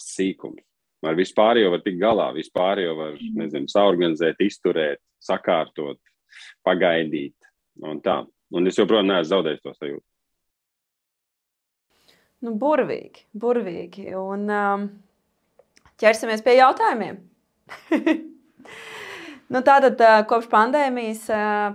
sīkums. 0.00 0.64
Ar 1.06 1.14
vispārējo 1.14 1.70
var 1.74 1.82
tikt 1.84 2.00
galā, 2.00 2.30
vispārējo 2.34 2.94
var, 2.98 3.18
nezinu, 3.36 3.68
saorganizēt, 3.70 4.40
izturēt, 4.42 4.98
sakārtot, 5.22 6.00
pagaidīt 6.66 7.36
un 7.84 8.00
tā. 8.02 8.22
Un 8.54 8.70
es 8.70 8.78
joprojām 8.78 9.10
neesmu 9.10 9.30
zaudējis 9.34 9.62
to 9.62 9.74
sajūtu. 9.76 10.04
Nu, 12.46 12.54
burvīgi, 12.58 13.26
burvīgi. 13.36 14.08
Un 14.18 14.50
um, 14.52 14.88
ķersimies 16.00 16.44
pie 16.44 16.58
jautājumiem. 16.58 17.20
nu, 19.52 19.62
tātad 19.66 20.00
kopš 20.30 20.50
pandēmijas, 20.52 21.26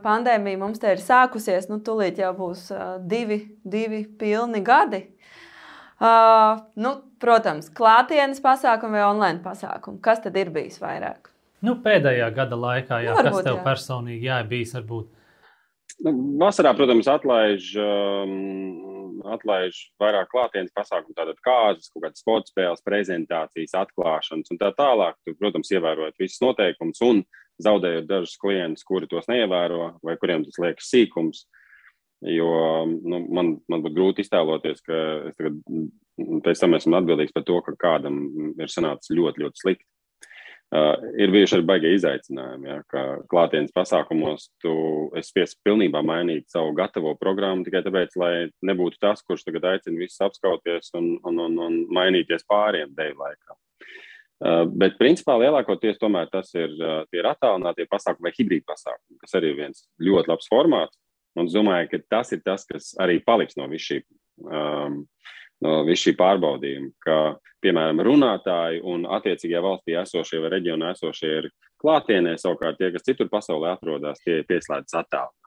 pandēmija 0.04 0.62
mums 0.62 0.82
te 0.82 0.94
ir 0.96 1.04
sākusies, 1.04 1.70
nu, 1.72 1.82
tūlīt 1.84 2.22
jau 2.24 2.34
būs 2.38 2.70
divi, 3.12 3.44
divi 3.64 4.06
pilni 4.20 4.64
gadi. 4.66 5.06
Uh, 6.02 6.58
nu, 6.82 6.96
protams, 7.22 7.68
klātienes 7.78 8.40
pasākumi 8.42 8.98
vai 8.98 9.04
online 9.06 9.44
pasākumi. 9.44 10.00
Kas 10.02 10.24
tad 10.24 10.38
ir 10.42 10.50
bijis 10.50 10.80
vairāk? 10.82 11.30
Nu, 11.62 11.76
pēdējā 11.84 12.32
gada 12.34 12.58
laikā, 12.58 13.04
jā, 13.06 13.14
nu, 13.14 13.20
varbūt, 13.20 13.36
kas 13.36 13.46
tev 13.46 13.60
jā. 13.60 13.66
personīgi 13.68 14.26
jā, 14.26 14.40
bijis 14.50 14.74
varbūt? 14.80 15.12
Nu, 16.08 16.16
vasarā, 16.42 16.72
protams, 16.74 17.06
atlaiž 17.12 17.68
um, 17.78 18.32
atlaiž 19.36 19.78
vairāk 20.02 20.30
klātienes 20.32 20.74
pasākumu, 20.76 21.16
tātad 21.18 21.40
kārtas, 21.46 21.92
kaut 21.92 22.06
kādas 22.06 22.24
sporta 22.24 22.52
spēles, 22.52 22.84
prezentācijas, 22.86 23.76
atklāšanas 23.84 24.52
un 24.54 24.60
tā 24.62 24.72
tālāk. 24.78 25.18
Tur, 25.26 25.38
protams, 25.40 25.72
ievērojot 25.74 26.20
visus 26.22 26.42
noteikumus 26.44 27.02
un 27.08 27.24
zaudējot 27.62 28.10
dažus 28.10 28.38
klientus, 28.42 28.86
kuri 28.88 29.10
tos 29.10 29.30
neievēro 29.32 29.96
vai 30.06 30.18
kuriem 30.22 30.46
tas 30.48 30.60
liekas 30.62 30.90
sīkums. 30.94 31.46
Jo 32.22 32.52
nu, 32.86 33.24
man, 33.34 33.56
man 33.70 33.82
būtu 33.82 33.98
grūti 33.98 34.26
iztēloties, 34.26 34.84
ka 34.86 34.98
es 35.30 35.38
tagad, 35.40 35.58
pēc 36.46 36.62
tam 36.62 36.78
esmu 36.78 37.00
atbildīgs 37.00 37.34
par 37.34 37.46
to, 37.48 37.58
ka 37.66 37.74
kādam 37.82 38.20
ir 38.62 38.70
sanācis 38.70 39.14
ļoti, 39.18 39.42
ļoti 39.42 39.64
slikti. 39.64 39.88
Uh, 40.72 40.94
ir 41.20 41.34
bijuši 41.34 41.58
arī 41.58 41.66
baigie 41.68 41.90
izaicinājumi, 41.98 42.70
ja, 42.70 42.78
ka 42.88 43.02
klātienes 43.32 43.74
pasākumos 43.76 44.46
tu 44.64 44.72
esi 45.20 45.34
spiests 45.34 45.58
pilnībā 45.68 46.00
mainīt 46.08 46.46
savu 46.48 46.72
gatavo 46.78 47.12
programmu 47.20 47.66
tikai 47.68 47.82
tāpēc, 47.84 48.16
lai 48.16 48.32
nebūtu 48.64 49.02
tas, 49.04 49.20
kurš 49.28 49.44
tagad 49.50 49.68
aicina 49.74 50.00
visus 50.00 50.24
apskauties 50.24 50.94
un, 50.96 51.18
un, 51.28 51.42
un, 51.44 51.60
un 51.66 51.76
mainīties 51.92 52.48
pāriem 52.48 52.94
dēļ 52.96 53.20
laikā. 53.20 53.58
Uh, 54.42 54.64
bet, 54.72 54.96
principā, 54.98 55.36
lielākoties 55.44 56.00
tomēr 56.00 56.32
tas 56.32 56.54
ir, 56.56 56.72
uh, 56.80 57.04
ir 57.12 57.28
attālinātie 57.28 57.90
pasākumi 57.92 58.30
vai 58.30 58.36
hibrīda 58.40 58.72
pasākumi, 58.72 59.20
kas 59.26 59.36
arī 59.42 59.52
ir 59.52 59.60
viens 59.60 59.84
ļoti 60.00 60.32
labs 60.32 60.48
formāts. 60.50 60.96
Un 61.36 61.52
es 61.52 61.56
domāju, 61.56 61.92
ka 61.92 62.00
tas 62.16 62.32
ir 62.32 62.46
tas, 62.48 62.64
kas 62.68 62.94
arī 63.00 63.20
paliks 63.28 63.60
no 63.60 63.68
visu 63.72 63.90
šī, 63.92 64.00
um, 64.48 65.02
no 65.66 65.82
visu 65.88 66.10
šī 66.10 66.16
pārbaudījuma, 66.20 66.92
ka, 67.06 67.18
piemēram, 67.64 68.02
runātāji 68.06 68.82
un 68.88 69.06
attiecīgajā 69.18 69.62
valstī 69.66 69.98
esošie 70.02 70.42
vai 70.44 70.56
reģionā 70.56 70.94
esošie 70.96 71.32
ir 71.42 71.52
klātienē, 71.82 72.36
savukārt 72.40 72.80
tie, 72.80 72.92
kas 72.94 73.06
citur 73.06 73.30
pasaulē 73.32 73.76
atrodas, 73.76 74.22
tie 74.26 74.40
ir 74.42 74.50
pieslēdzas 74.50 75.00
attālināti. 75.04 75.38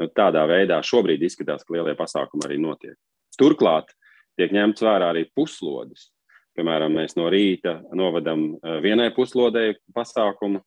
Nu, 0.00 0.08
tādā 0.16 0.46
veidā 0.48 0.78
šobrīd 0.86 1.22
izskatās, 1.26 1.64
ka 1.66 1.76
lielie 1.76 1.92
pasākumi 1.98 2.46
arī 2.46 2.56
notiek. 2.60 2.96
Turklāt 3.38 3.92
tiek 4.38 4.52
ņemts 4.54 4.84
vērā 4.86 5.10
arī 5.12 5.26
puslodes. 5.36 6.08
Piemēram, 6.56 6.94
mēs 6.96 7.14
no 7.18 7.28
rīta 7.30 7.78
novadam 7.96 8.46
eh, 8.56 8.78
vienai 8.82 9.10
puslodei 9.14 9.74
pasākumu, 9.94 10.62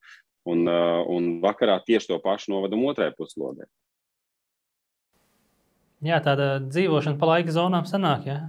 un, 0.49 0.67
eh, 0.69 0.99
un 1.11 1.39
vakarā 1.43 1.79
tieši 1.85 2.13
to 2.13 2.19
pašu 2.23 2.53
novadam 2.53 2.85
otrai 2.87 3.11
puslodei. 3.17 3.67
Jā, 6.03 6.19
tāda 6.23 6.57
dzīvošana 6.67 7.19
pa 7.19 7.29
laika 7.29 7.53
zonām 7.55 7.87
sanāk. 7.87 8.27
Ja? 8.27 8.39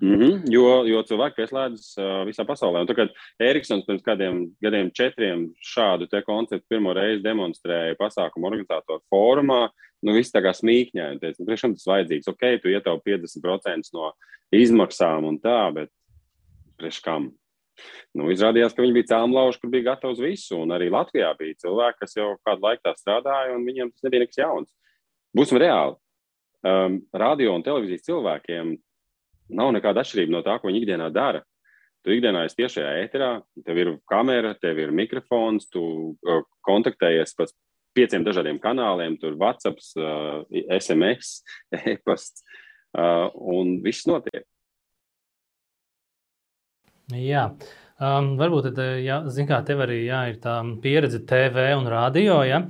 Mm 0.00 0.14
-hmm, 0.14 0.42
jo, 0.50 0.84
jo 0.86 1.02
cilvēki 1.02 1.40
pieslēdzas 1.40 1.98
uh, 1.98 2.22
visā 2.26 2.44
pasaulē. 2.46 2.82
Un 2.82 2.86
kā 2.86 3.08
Eriksons 3.42 3.86
pirms 3.86 4.02
kādiem 4.02 4.44
gadiem, 4.62 4.90
četriem 4.94 5.48
šādu 5.58 6.06
konceptu 6.26 6.66
pirmo 6.68 6.92
reizi 6.92 7.22
demonstrēja 7.22 7.96
pasākumu 7.98 8.46
organizatoru 8.46 9.02
fórumā, 9.10 9.68
nu 10.02 10.12
viss 10.12 10.32
tā 10.32 10.42
kā 10.42 10.54
smīkņēja 10.54 11.18
teica, 11.20 11.36
nu, 11.38 11.46
priekšām 11.46 11.74
tas 11.74 11.86
vajadzīgs. 11.86 12.28
Ok, 12.28 12.62
tu 12.62 12.68
ietaupi 12.68 13.18
50% 13.18 13.90
no 13.92 14.12
izmaksām 14.52 15.24
un 15.24 15.38
tā, 15.38 15.74
bet 15.74 15.90
priekš 16.78 17.02
kam. 17.02 17.30
Nu, 18.14 18.30
izrādījās, 18.30 18.74
ka 18.74 18.82
viņi 18.82 18.94
bija 18.96 19.10
cēlonlauži, 19.12 19.60
kur 19.60 19.70
bija 19.70 19.92
gatavi 19.92 20.12
uz 20.12 20.20
visu. 20.20 20.56
Un 20.62 20.74
arī 20.74 20.90
Latvijā 20.90 21.30
bija 21.38 21.54
cilvēki, 21.62 21.98
kas 22.00 22.16
jau 22.16 22.36
kādu 22.46 22.62
laiku 22.62 22.82
tā 22.82 22.94
strādāja, 22.98 23.54
un 23.54 23.66
viņiem 23.66 23.90
tas 23.90 24.02
nebija 24.02 24.24
nekas 24.24 24.38
jauns. 24.38 24.70
Būsim 25.36 25.58
reāli. 25.62 25.94
Um, 26.66 26.98
radio 27.14 27.52
un 27.54 27.62
televīzijas 27.62 28.06
cilvēkiem 28.08 28.72
nav 29.54 29.70
nekāda 29.76 30.02
atšķirība 30.02 30.34
no 30.34 30.42
tā, 30.46 30.56
ko 30.58 30.70
viņi 30.70 30.82
ikdienā 30.82 31.06
dara. 31.14 31.44
Tu 32.02 32.16
ikdienā 32.16 32.44
esi 32.46 32.60
tiešajā 32.60 32.90
ēterā, 33.04 33.30
tev 33.66 33.78
ir 33.78 33.92
kamera, 34.10 34.54
tev 34.58 34.78
ir 34.82 34.94
mikrofons, 34.94 35.68
tu 35.70 35.82
uh, 36.14 36.42
kontaktējies 36.66 37.34
pēc 37.38 37.54
pieciem 37.98 38.26
dažādiem 38.26 38.60
kanāliem, 38.62 39.16
tur 39.20 39.38
WhatsApp, 39.38 39.80
uh, 39.98 40.44
SMS, 40.74 41.42
e-pasts, 41.94 42.44
uh, 42.98 43.28
un 43.34 43.78
viss 43.84 44.06
notiek. 44.10 44.46
Jā. 47.14 47.48
Um, 47.98 48.36
varbūt 48.38 48.68
tad, 48.68 48.76
eh, 48.78 49.00
jā, 49.08 49.22
zin, 49.34 49.48
kā 49.48 49.58
tev 49.66 49.80
arī 49.82 50.04
jā, 50.04 50.20
ir 50.30 50.36
tā 50.42 50.60
pieredze 50.82 51.18
TV 51.26 51.72
un 51.74 51.88
radio. 51.90 52.42
Ja? 52.46 52.60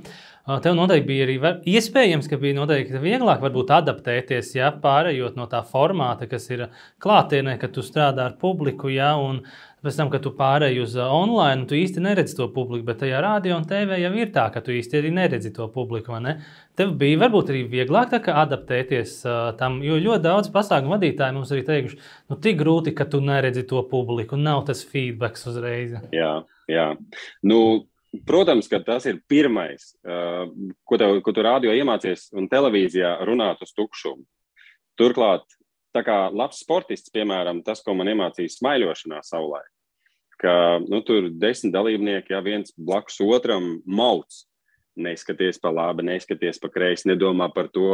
Tev 0.63 0.73
noteikti 0.73 1.05
bija 1.05 1.25
arī 1.27 1.35
iespējams, 1.75 2.29
ka 2.31 2.39
bija 2.41 2.57
noteikti 2.57 3.01
vieglāk 3.03 3.43
adaptēties, 3.45 4.55
ja 4.57 4.71
pārējot 4.81 5.35
no 5.37 5.45
tā 5.51 5.61
formāta, 5.61 6.25
kas 6.31 6.49
ir 6.49 6.67
klātienē, 7.03 7.59
kad 7.61 7.75
tu 7.75 7.85
strādā 7.85 8.25
ar 8.25 8.37
publiku, 8.41 8.89
ja, 8.89 9.15
un 9.21 9.43
Pēc 9.79 9.95
tam, 9.95 10.09
kad 10.11 10.23
tu 10.25 10.31
pārēji 10.35 10.81
uz 10.83 10.95
uh, 10.97 11.07
online, 11.15 11.63
tu 11.67 11.77
īsti 11.77 12.01
neredzi 12.03 12.35
to 12.35 12.49
publiku, 12.51 12.83
bet 12.89 12.97
tajā 12.99 13.21
radio 13.23 13.55
un 13.55 13.67
TV 13.67 14.01
jau 14.01 14.09
ir 14.19 14.31
tā, 14.35 14.49
ka 14.51 14.59
tu 14.63 14.73
īsti 14.75 14.99
arī 14.99 15.11
neredzi 15.15 15.53
to 15.55 15.69
publiku. 15.71 16.17
Ne? 16.19 16.33
Tev 16.75 16.91
bija 16.99 17.21
varbūt 17.21 17.53
arī 17.53 17.61
vieglāk 17.71 18.17
adaptēties 18.19 19.13
uh, 19.23 19.37
tam, 19.59 19.77
jo 19.85 19.95
ļoti 19.95 20.25
daudz 20.25 20.51
pasākumu 20.51 20.97
vadītāji 20.97 21.37
mums 21.37 21.53
arī 21.55 21.63
teikuši, 21.69 21.99
nu, 22.27 22.39
tik 22.43 22.59
grūti, 22.59 22.91
ka 22.97 23.07
tu 23.07 23.23
neredzi 23.23 23.63
to 23.69 23.85
publiku, 23.87 24.39
nav 24.39 24.65
tas 24.67 24.83
feedback 24.83 25.39
uzreiz. 25.47 25.95
Jā, 26.11 26.33
jā. 26.67 26.89
Nu, 27.47 27.61
Protams, 28.25 28.65
ka 28.65 28.79
tas 28.81 29.05
ir 29.05 29.19
pirmais, 29.29 29.91
ko, 30.01 30.97
tev, 30.97 31.19
ko 31.21 31.33
tu 31.35 31.43
rādio 31.45 31.73
iemācies 31.77 32.31
un 32.33 32.49
televīzijā 32.49 33.19
runāt 33.27 33.61
uz 33.61 33.73
tukšumu. 33.77 34.25
Turklāt 34.97 35.45
tā 35.93 36.01
kā 36.05 36.15
labs 36.33 36.63
sportists, 36.63 37.13
piemēram, 37.13 37.61
tas, 37.65 37.83
ko 37.85 37.93
man 37.97 38.09
iemācīja 38.09 38.55
smaiļošanā 38.55 39.21
savulaik, 39.25 39.69
ka 40.41 40.53
nu, 40.87 41.03
tur 41.05 41.29
desmit 41.29 41.73
dalībnieki, 41.75 42.33
ja 42.33 42.41
viens 42.45 42.73
blakus 42.77 43.21
otram 43.25 43.77
mauc. 43.85 44.45
Neskaties 44.99 45.61
pa 45.63 45.69
labi, 45.71 46.03
neskaties 46.09 46.57
pa 46.59 46.67
kreisi, 46.73 47.07
nedomā 47.07 47.45
par 47.55 47.69
to, 47.71 47.85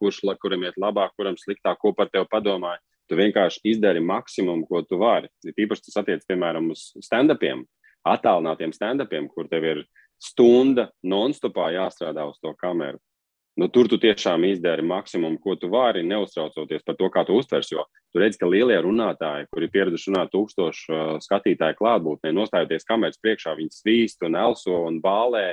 kurš 0.00 0.24
kuram 0.42 0.64
iet 0.64 0.80
labāk, 0.80 1.12
kuram 1.14 1.36
sliktāk, 1.38 1.76
ko 1.78 1.92
par 1.94 2.08
tevi 2.10 2.26
padomāja. 2.26 2.80
Tu 3.06 3.14
vienkārši 3.14 3.60
izdari 3.70 4.00
maksimumu, 4.02 4.66
ko 4.66 4.82
tu 4.82 4.98
vari. 4.98 5.28
Īpaši 5.44 5.84
tas 5.86 6.00
attiecas, 6.02 6.26
piemēram, 6.26 6.72
uz 6.74 6.90
stand-upiem, 7.04 7.62
attālinātiem 8.14 8.72
stand-upiem, 8.74 9.28
kur 9.32 9.48
tev 9.50 9.66
ir 9.66 9.84
stunda 10.18 10.88
non-stopā 11.06 11.70
jāstrādā 11.76 12.24
uz 12.28 12.40
to 12.42 12.54
kameru 12.58 12.98
nu, 13.58 13.66
tur 13.74 13.88
tu 13.90 13.98
tiešām 13.98 14.44
izdari 14.48 14.84
maksimumu, 14.86 15.40
ko 15.42 15.56
tu 15.58 15.70
vari, 15.72 16.04
neuztraucoties 16.06 16.84
par 16.86 16.96
to, 16.98 17.08
kā 17.14 17.24
tu 17.26 17.38
uztvers. 17.38 17.70
Jo 17.72 17.84
tu 18.14 18.22
redz, 18.22 18.38
ka 18.38 18.46
lielie 18.46 18.78
runātāji, 18.84 19.48
kuri 19.54 19.70
pieraduši 19.74 20.12
runāt 20.12 20.30
tūkstošu 20.34 20.94
uh, 20.94 21.14
skatītāju 21.24 21.78
klātbūtnē, 21.80 22.32
nostājoties 22.36 22.86
kameras 22.88 23.18
priekšā, 23.22 23.56
viņi 23.58 23.74
svīst 23.74 24.22
un 24.26 24.38
elso 24.38 24.84
un 24.86 25.02
bālē. 25.04 25.48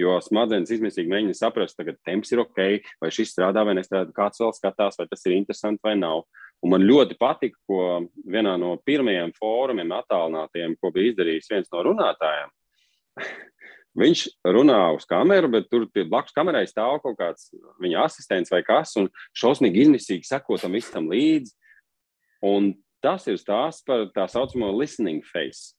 Jo 0.00 0.16
smadzenes 0.24 0.70
izmisīgi 0.72 1.10
mēģina 1.12 1.36
saprast, 1.36 1.76
ka 1.76 1.92
temps 2.08 2.30
ir 2.32 2.40
ok, 2.40 2.60
vai 3.02 3.10
šis 3.12 3.34
strādā 3.34 3.60
vai 3.68 3.74
nestrādā, 3.76 4.08
kāds 4.16 4.40
vēl 4.40 4.54
skatās, 4.56 4.96
vai 4.96 5.04
tas 5.10 5.26
ir 5.28 5.36
interesanti 5.36 5.84
vai 5.84 5.98
nav. 6.00 6.24
Un 6.62 6.70
man 6.70 6.84
ļoti 6.86 7.16
patika, 7.18 7.58
ko 7.66 8.04
vienā 8.30 8.54
no 8.60 8.76
pirmajiem 8.86 9.32
fórumiem, 9.34 9.90
attālinātiem, 9.96 10.76
ko 10.78 10.92
bija 10.94 11.10
izdarījis 11.10 11.50
viens 11.50 11.72
no 11.74 11.82
runātājiem. 11.88 12.52
Viņš 13.98 14.22
runā 14.48 14.78
uz 14.96 15.04
kameru, 15.04 15.50
bet 15.52 15.66
tur 15.68 15.84
blakus 16.08 16.32
kamerai 16.32 16.62
stāv 16.64 17.02
kaut 17.02 17.18
kāds 17.18 17.50
viņa 17.82 18.06
asistents 18.06 18.52
vai 18.54 18.62
kas, 18.64 18.94
un 18.96 19.10
šausmīgi 19.36 19.84
izmisīgi 19.84 20.24
seko 20.24 20.56
tam 20.62 20.78
visam 20.78 21.10
līdzi. 21.12 21.52
Un 22.48 22.72
tas 23.04 23.26
ir 23.28 23.36
stāsts 23.36 23.84
par 23.84 24.06
tā 24.14 24.24
saucamo 24.30 24.70
listening 24.78 25.20
face. 25.28 25.74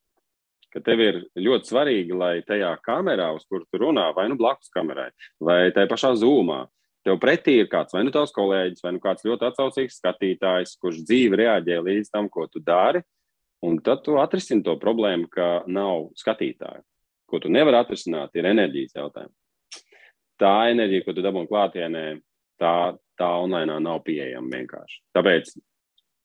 Ka 0.74 0.82
tev 0.86 1.02
ir 1.02 1.20
ļoti 1.38 1.70
svarīgi, 1.70 2.14
lai 2.18 2.36
tajā 2.46 2.70
kamerā, 2.86 3.32
uz 3.34 3.48
kuru 3.50 3.66
tu 3.70 3.82
runā, 3.82 4.12
vai 4.14 4.28
nu 4.30 4.38
blakus 4.38 4.70
kamerai, 4.74 5.10
vai 5.42 5.72
tajā 5.74 5.90
pašā 5.90 6.14
zūmā, 6.22 6.64
tev 7.04 7.20
pretī 7.22 7.60
ir 7.62 7.70
kāds 7.72 7.96
vai 7.96 8.06
nu 8.06 8.14
tavs 8.16 8.34
kolēģis, 8.36 8.84
vai 8.86 8.96
nu 8.96 9.04
kāds 9.04 9.26
ļoti 9.28 9.50
atsaucīgs 9.50 10.00
skatītājs, 10.00 10.78
kurš 10.82 11.04
dzīvi 11.04 11.44
reaģē 11.44 11.82
līdz 11.84 12.14
tam, 12.14 12.30
ko 12.32 12.48
tu 12.52 12.64
dari. 12.64 13.04
Un 13.64 13.78
tad 13.84 14.02
tu 14.04 14.18
atrisini 14.20 14.64
to 14.64 14.76
problēmu, 14.80 15.30
ka 15.32 15.64
nav 15.72 16.10
skatītāju 16.20 16.84
ko 17.34 17.40
tu 17.42 17.50
nevari 17.50 17.80
atrisināt, 17.82 18.36
ir 18.38 18.46
enerģijas 18.46 18.94
jautājums. 18.94 19.34
Tā 20.38 20.54
enerģija, 20.70 21.06
ko 21.06 21.16
tu 21.18 21.24
dabūji 21.26 21.50
klātienē, 21.50 22.04
tā, 22.62 22.74
tā 23.18 23.30
online 23.42 23.80
nav 23.82 24.04
pieejama 24.06 24.54
vienkārši. 24.54 25.00
Tāpēc, 25.18 25.50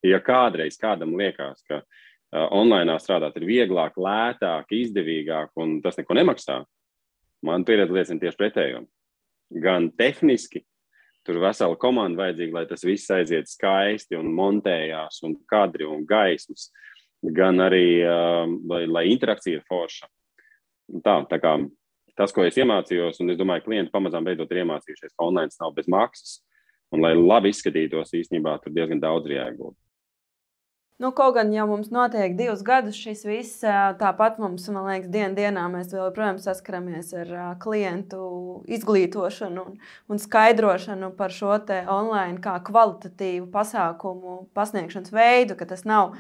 ja 0.05 0.20
kādreiz 0.24 0.76
kādam 0.81 1.14
liekas, 1.16 1.62
ka 1.64 1.81
uh, 1.81 2.45
online 2.53 2.99
strādāt 3.01 3.41
ir 3.41 3.49
vieglāk, 3.49 3.97
lētāk, 3.97 4.68
izdevīgāk 4.83 5.57
un 5.64 5.79
tas 5.85 5.97
neko 5.97 6.18
nemaksā, 6.20 6.59
man 7.49 7.64
pieredze 7.64 7.97
liecina 7.97 8.26
tieši 8.26 8.41
pretējo. 8.43 8.85
Gan 9.49 9.88
tehniski, 9.96 10.64
tur 11.24 11.40
vesela 11.40 11.76
komanda 11.80 12.24
vajadzīga, 12.24 12.55
lai 12.59 12.66
tas 12.68 12.84
viss 12.84 13.11
aiziet 13.14 13.49
skaisti 13.49 14.18
un 14.18 14.28
montējās, 14.36 15.22
un 15.24 15.38
kadri 15.49 15.88
un 15.88 16.05
gaismas, 16.09 16.68
gan 17.34 17.64
arī, 17.64 18.05
uh, 18.05 18.44
lai, 18.68 18.84
lai 18.86 19.09
interakcija 19.12 19.59
ir 19.59 19.66
forša 19.68 20.09
tā, 21.05 21.16
tā 21.30 21.38
kā 21.42 21.55
tas, 22.18 22.32
ko 22.34 22.44
es 22.46 22.59
iemācījos, 22.59 23.20
un 23.22 23.32
es 23.32 23.38
domāju, 23.38 23.64
ka 23.64 23.70
klienti 23.70 23.94
pamazām 23.94 24.26
beidzot 24.26 24.53
ir 24.53 24.64
iemācījušies, 24.64 25.14
ka 25.14 25.26
online 25.26 25.55
nav 25.61 25.74
bez 25.76 25.90
maksas. 25.90 26.38
Un, 26.88 27.03
lai 27.05 27.12
labi 27.12 27.53
izskatītos, 27.53 28.14
īstenībā 28.16 28.55
tur 28.62 28.72
diezgan 28.72 29.01
daudz 29.03 29.28
ir 29.28 29.36
jāiegūt. 29.36 29.76
Nu, 30.99 31.12
kaut 31.14 31.36
gan 31.36 31.53
jau 31.55 31.62
mums 31.70 31.92
notiek 31.94 32.32
divus 32.34 32.64
gadus 32.66 32.96
šis 32.99 33.20
viss, 33.22 33.61
tāpat 34.01 34.40
mums, 34.42 34.64
man 34.74 34.88
liekas, 34.88 35.11
dienas 35.14 35.36
dienā 35.36 35.68
mēs 35.70 35.92
joprojām 35.94 36.40
saskaramies 36.42 37.12
ar 37.20 37.30
klientu 37.62 38.22
izglītošanu 38.66 39.62
un, 39.62 39.76
un 40.11 40.18
skaidrošanu 40.18 41.12
par 41.20 41.30
šo 41.30 41.53
online 41.55 42.42
kā 42.42 42.57
kvalitatīvu 42.66 43.46
pasākumu 43.55 44.40
pasniegšanas 44.59 45.14
veidu, 45.14 45.55
ka 45.61 45.70
tas 45.70 45.86
nav 45.86 46.16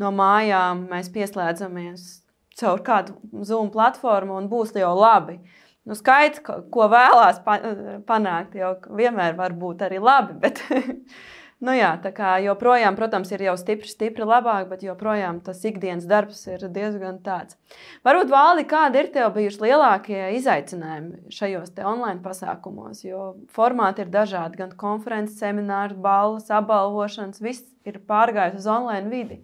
no 0.00 0.14
mājām, 0.16 0.86
mēs 0.88 1.12
pieslēdzamies 1.12 2.08
caur 2.56 2.80
kādu 2.86 3.20
Zoom 3.44 3.68
platformu 3.76 4.40
un 4.40 4.48
būs 4.48 4.72
jau 4.72 4.96
labi. 4.96 5.36
Nu, 5.84 5.92
skaidrs, 6.00 6.40
ko 6.72 6.88
vēlās 6.88 7.44
panākt, 7.44 8.56
jau 8.56 8.72
vienmēr 8.88 9.36
var 9.36 9.52
būt 9.52 9.84
arī 9.84 10.00
labi. 10.00 10.40
Bet, 10.40 10.64
nu, 11.62 11.74
jā, 11.76 11.92
tā 12.02 12.10
kā 12.14 12.34
joprojām, 12.44 12.96
protams, 12.98 13.30
ir 13.34 13.44
jau 13.46 13.54
stipri, 13.60 13.90
stipri 13.90 14.26
labāk, 14.26 14.66
bet 14.70 14.84
joprojām 14.86 15.40
tas 15.44 15.62
ikdienas 15.68 16.06
darbs 16.10 16.42
ir 16.50 16.66
diezgan 16.74 17.20
tāds. 17.24 17.58
Varbūt, 18.06 18.32
Valdi, 18.32 18.66
kādi 18.70 19.02
ir 19.02 19.10
tev 19.14 19.30
bijuši 19.36 19.62
lielākie 19.66 20.20
izaicinājumi 20.38 21.34
šajos 21.34 21.74
online 21.84 22.22
pasākumos? 22.24 23.04
Jo 23.06 23.34
formāti 23.54 24.04
ir 24.04 24.12
dažādi, 24.14 24.62
gan 24.64 24.74
konferences, 24.78 25.38
semināri, 25.40 25.94
balvas, 25.94 26.50
apbalvošanas, 26.50 27.42
viss 27.44 27.68
ir 27.86 28.00
pārgājis 28.08 28.62
uz 28.62 28.70
online 28.70 29.12
vidi. 29.12 29.42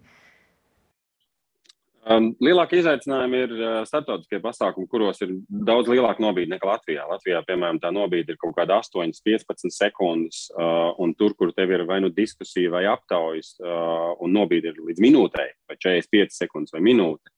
Um, 2.01 2.31
lielākie 2.41 2.79
izaicinājumi 2.81 3.39
ir 3.45 3.51
uh, 3.59 3.73
starptautiskie 3.85 4.39
pasākumi, 4.41 4.87
kuros 4.89 5.21
ir 5.21 5.35
daudz 5.45 5.85
lielāka 5.91 6.23
nobīde 6.23 6.49
nekā 6.49 6.65
Latvijā. 6.65 7.03
Latvijā, 7.05 7.43
piemēram, 7.45 7.77
tā 7.83 7.91
nobīde 7.93 8.33
ir 8.33 8.39
kaut 8.41 8.55
kāda 8.57 8.79
8, 8.81 9.19
15 9.21 9.69
sekundes, 9.75 10.47
uh, 10.55 10.95
un 10.97 11.13
tur, 11.13 11.35
kur 11.37 11.53
tev 11.53 11.69
ir 11.75 11.85
vai 11.85 11.99
nu 12.01 12.09
diskusija, 12.09 12.71
vai 12.73 12.87
aptaujas, 12.89 13.53
uh, 13.61 14.15
un 14.17 14.33
nobīde 14.33 14.73
ir 14.73 14.81
līdz 14.81 15.03
minūtei, 15.05 15.45
vai 15.69 15.77
45 15.77 16.33
sekundes 16.41 16.73
vai 16.73 16.81
minūte, 16.89 17.29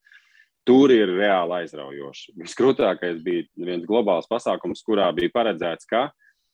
tur 0.64 0.96
ir 0.96 1.12
reāli 1.12 1.60
aizraujoši. 1.60 2.38
Viskrūtākais 2.46 3.20
bija 3.26 3.44
viens 3.68 3.84
globāls 3.90 4.32
pasākums, 4.32 4.86
kurā 4.88 5.10
bija 5.18 5.34
paredzēts, 5.42 5.90
ka 5.92 6.06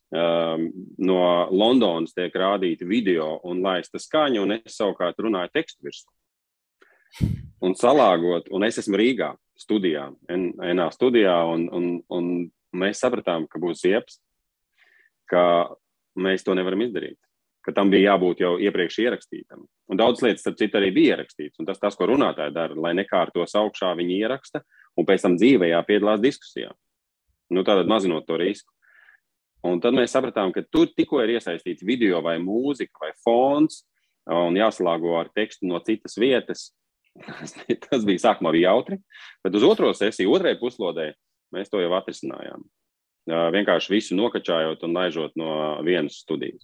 um, 0.10 0.72
no 0.98 1.22
Londonas 1.54 2.18
tiek 2.18 2.34
rādīta 2.34 2.90
video 2.90 3.36
un 3.46 3.62
laista 3.62 4.02
skaņa, 4.02 4.42
un 4.42 4.58
es 4.58 4.82
savukārt 4.82 5.22
runāju 5.22 5.54
tekstu 5.60 5.86
virsmu 5.86 6.10
un 7.66 7.76
salāgot. 7.78 8.50
Un 8.56 8.66
es 8.68 8.80
esmu 8.82 9.00
Rīgā 9.00 9.34
studijā, 9.60 10.08
NA 10.30 10.90
studijā, 10.96 11.36
un, 11.54 11.68
un, 11.76 11.90
un 12.16 12.30
mēs 12.80 13.02
sapratām, 13.04 13.48
ka 13.52 13.62
būs 13.62 13.84
ieps, 13.90 14.20
ka 15.30 15.44
mēs 16.20 16.46
to 16.46 16.56
nevaram 16.58 16.86
izdarīt. 16.86 17.20
Ka 17.66 17.74
tam 17.76 17.92
bija 17.92 18.14
jābūt 18.14 18.42
jau 18.42 18.54
iepriekš 18.62 19.02
ierakstītam. 19.04 19.66
Un 19.92 20.00
daudz 20.00 20.24
lietas, 20.24 20.46
starp 20.46 20.58
citu, 20.62 20.80
arī 20.80 20.94
bija 20.96 21.18
ierakstīts. 21.18 21.60
Un 21.60 21.68
tas, 21.68 21.80
tas, 21.82 21.98
ko 22.00 22.08
runātāji 22.08 22.56
dara, 22.56 22.78
lai 22.80 22.96
nekārtos 22.98 23.56
augšā, 23.60 23.92
viņi 24.00 24.22
ieraksta 24.24 24.64
un 24.98 25.08
pēc 25.08 25.26
tam 25.26 25.36
dzīvē 25.38 25.74
piedalās 25.88 26.24
diskusijā. 26.24 26.72
Nu, 27.52 27.66
Tātad 27.68 27.90
mazinot 27.90 28.28
to 28.30 28.38
risku. 28.40 28.72
Un 29.66 29.82
tad 29.84 29.96
mēs 29.98 30.14
sapratām, 30.16 30.54
ka 30.56 30.64
tur 30.72 30.88
tikko 30.96 31.20
ir 31.26 31.36
iesaistīts 31.36 31.84
video 31.84 32.22
vai 32.24 32.38
mūzika 32.40 33.04
vai 33.04 33.12
fons, 33.26 33.82
un 34.32 34.56
jāsalāgo 34.56 35.18
ar 35.20 35.32
tekstu 35.36 35.68
no 35.68 35.82
citas 35.84 36.16
vietas, 36.22 36.70
Tas 37.90 38.06
bija 38.08 38.24
sākumā 38.26 38.54
bija 38.56 38.74
jautri, 38.74 39.00
bet 39.46 39.56
uz 39.56 39.66
otro 39.68 39.92
sesiju, 39.96 40.34
otrajā 40.38 40.60
puslodē, 40.62 41.12
mēs 41.56 41.72
to 41.72 41.82
jau 41.84 41.94
atrisinājām. 41.98 42.66
Vienkārši 43.30 43.94
visu 43.94 44.18
nokačājot 44.18 44.84
un 44.88 44.96
laižot 44.98 45.36
no 45.38 45.54
vienas 45.86 46.22
studijas. 46.24 46.64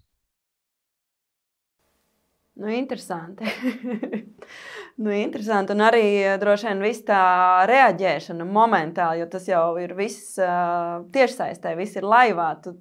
Nu, 2.56 2.70
interesanti. 2.72 3.44
nu, 5.04 5.12
interesanti. 5.12 5.76
Un 5.76 5.84
arī 5.84 6.06
droši 6.40 6.70
vien 6.70 6.84
viss 6.86 7.04
tā 7.04 7.20
reaģēšana 7.68 8.48
momentāli, 8.48 9.20
jo 9.20 9.28
tas 9.34 9.50
jau 9.50 9.66
ir 9.82 9.92
viss 9.98 10.38
uh, 10.40 11.04
tiešsaistē, 11.12 11.76
viss 11.76 12.00
ir 12.00 12.08
laivā. 12.08 12.54
Tu, 12.64 12.78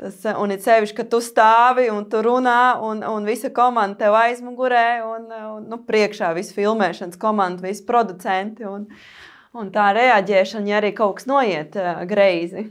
Tas, 0.00 0.16
eh, 0.24 0.36
un 0.40 0.52
it 0.54 0.64
sevišķi, 0.64 0.96
ka 0.96 1.04
tu 1.12 1.18
stāvi 1.20 1.90
un 1.92 2.06
tu 2.08 2.22
runā, 2.24 2.80
un, 2.88 3.02
un 3.04 3.26
visa 3.28 3.50
komanda 3.52 3.98
tev 4.00 4.14
aizmugurē, 4.16 4.86
un, 5.04 5.26
eh, 5.36 5.48
un 5.58 5.66
nu, 5.68 5.78
priekšā 5.84 6.30
viss 6.38 6.56
filmēšanas 6.56 7.20
komanda, 7.20 7.66
visi 7.66 7.84
producenti. 7.84 8.64
Un, 8.64 8.86
un 9.60 9.72
tā 9.74 9.90
reaģēšana, 9.98 10.70
ja 10.70 10.78
arī 10.80 10.94
kaut 10.96 11.18
kas 11.18 11.26
noiet 11.28 11.76
uh, 11.76 12.04
greizi. 12.08 12.68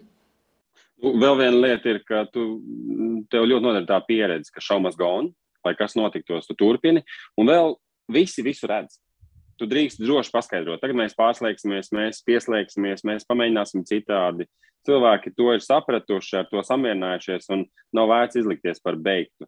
Nu, 1.03 1.11
vēl 1.21 1.37
viena 1.41 1.59
lieta 1.67 1.91
ir, 1.91 1.99
ka 2.07 2.23
tu, 2.33 2.45
tev 3.29 3.45
ļoti 3.51 3.65
noder 3.67 3.85
tā 3.87 3.99
pieredze, 4.07 4.49
ka 4.55 4.63
šaumas 4.63 4.97
gone, 4.97 5.33
lai 5.67 5.75
kas 5.77 5.97
notiktos, 5.99 6.47
tu 6.47 6.55
turpini, 6.57 7.03
un 7.37 7.51
vēl 7.51 7.75
visi 8.15 8.41
visu 8.45 8.71
redz 8.71 8.97
tu 9.59 9.67
drīkst 9.69 10.01
droši 10.01 10.33
paskaidrot. 10.33 10.81
Tagad 10.81 10.97
mēs 10.99 11.15
pārslēgsimies, 11.19 11.91
mēs 11.95 12.23
pieslēgsimies, 12.27 13.05
mēs 13.07 13.27
pamēģināsim 13.29 13.85
citādi. 13.87 14.47
Cilvēki 14.87 15.33
to 15.35 15.51
ir 15.53 15.63
sapratuši, 15.63 16.35
ar 16.39 16.49
to 16.51 16.63
samierinājušies 16.63 17.49
un 17.55 17.65
nav 17.95 18.09
vērts 18.11 18.39
izlikties 18.39 18.79
par 18.83 18.97
beigtu. 18.99 19.47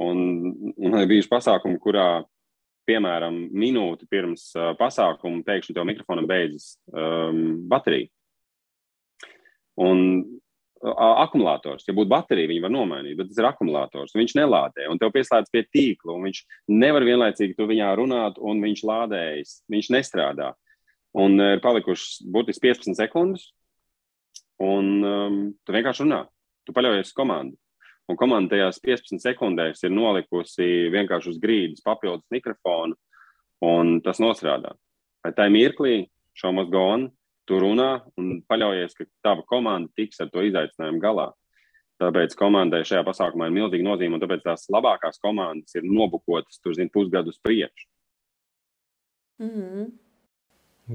Un, 0.00 0.52
un 0.80 0.96
ir 0.96 1.08
bijuši 1.10 1.28
pasākumi, 1.28 1.80
kurā, 1.82 2.22
piemēram, 2.88 3.36
minūti 3.52 4.08
pirms 4.10 4.48
uh, 4.56 4.72
pasākuma 4.78 5.44
pēkšņi 5.46 5.76
to 5.76 5.84
mikrofonam 5.86 6.26
beidzas 6.30 6.72
um, 6.94 7.60
baterija. 7.70 8.08
Un 9.80 10.00
akumulators. 10.80 11.84
Ja 11.88 11.94
būtu 11.96 12.10
baterija, 12.10 12.48
viņi 12.48 12.64
var 12.64 12.72
nomainīt, 12.72 13.16
bet 13.18 13.30
tas 13.30 13.40
ir 13.40 13.48
akumulators. 13.50 14.14
Viņš 14.16 14.34
nelādē, 14.38 14.86
un 14.88 15.00
tev 15.00 15.12
pieslēdz 15.14 15.52
pie 15.52 15.64
tīkla, 15.68 16.14
un 16.14 16.28
viņš 16.28 16.42
nevar 16.72 17.04
vienlaicīgi 17.06 17.56
tu 17.58 17.68
viņā 17.68 17.92
runāt, 18.00 18.40
un 18.40 18.62
viņš 18.64 18.84
lādējas. 18.88 19.56
Viņš 19.72 19.90
nestrādā. 19.96 20.52
Un 21.20 21.36
ir 21.42 21.60
palikušas 21.64 22.22
burtiski 22.32 22.70
15 22.70 22.96
sekundes, 22.96 23.50
un 24.62 24.92
um, 25.04 25.40
tu 25.66 25.74
vienkārši 25.74 26.06
runā. 26.06 26.24
Tu 26.64 26.76
paļaujies 26.76 27.10
uz 27.10 27.16
komandu. 27.16 27.58
Un 28.10 28.18
komanda 28.18 28.56
tajās 28.56 28.80
15 28.82 29.22
sekundēs 29.22 29.84
ir 29.84 29.92
nolikusi 29.94 30.88
vienkārši 30.90 31.34
uz 31.34 31.38
grīdas 31.42 31.84
papildus 31.84 32.26
mikrofonu, 32.34 32.96
un 33.62 33.98
tas 34.02 34.18
nostrādā. 34.22 34.72
Vai 35.22 35.34
tā 35.36 35.46
mirklī, 35.52 36.08
šo 36.34 36.54
mazgānu, 36.56 37.10
tu 37.50 37.58
runā 37.58 37.90
un 38.20 38.40
paļaujies, 38.48 38.96
ka 38.96 39.06
tava 39.26 39.44
komanda 39.48 39.90
tiks 39.98 40.22
ar 40.22 40.30
to 40.30 40.44
izaicinājumu 40.46 41.02
galā. 41.02 41.30
Tāpēc 42.00 42.36
komandai 42.38 42.80
šajā 42.88 43.02
pasākumā 43.04 43.50
ir 43.50 43.56
milzīga 43.58 43.84
nozīme, 43.84 44.16
un 44.16 44.22
tāpēc 44.22 44.44
tās 44.46 44.68
labākās 44.72 45.20
komandas 45.20 45.74
ir 45.76 45.84
nobukotas 45.84 46.62
tur, 46.62 46.76
zin, 46.78 46.88
pusgadus 46.92 47.40
priekš. 47.44 47.88
Mm 49.40 49.50
-hmm. 49.50 49.90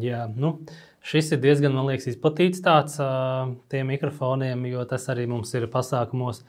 Jā, 0.02 0.26
nu, 0.36 0.60
šis 1.02 1.32
ir 1.32 1.40
diezgan, 1.40 1.74
man 1.74 1.86
liekas, 1.88 2.08
izplatīts 2.08 2.64
tāds 2.64 3.00
uh, 3.00 3.54
tiem 3.70 3.88
mikrofoniem, 3.88 4.66
jo 4.66 4.86
tas 4.86 5.08
arī 5.10 5.28
mums 5.28 5.54
ir 5.54 5.68
pasākumos 5.72 6.42
uh, 6.42 6.48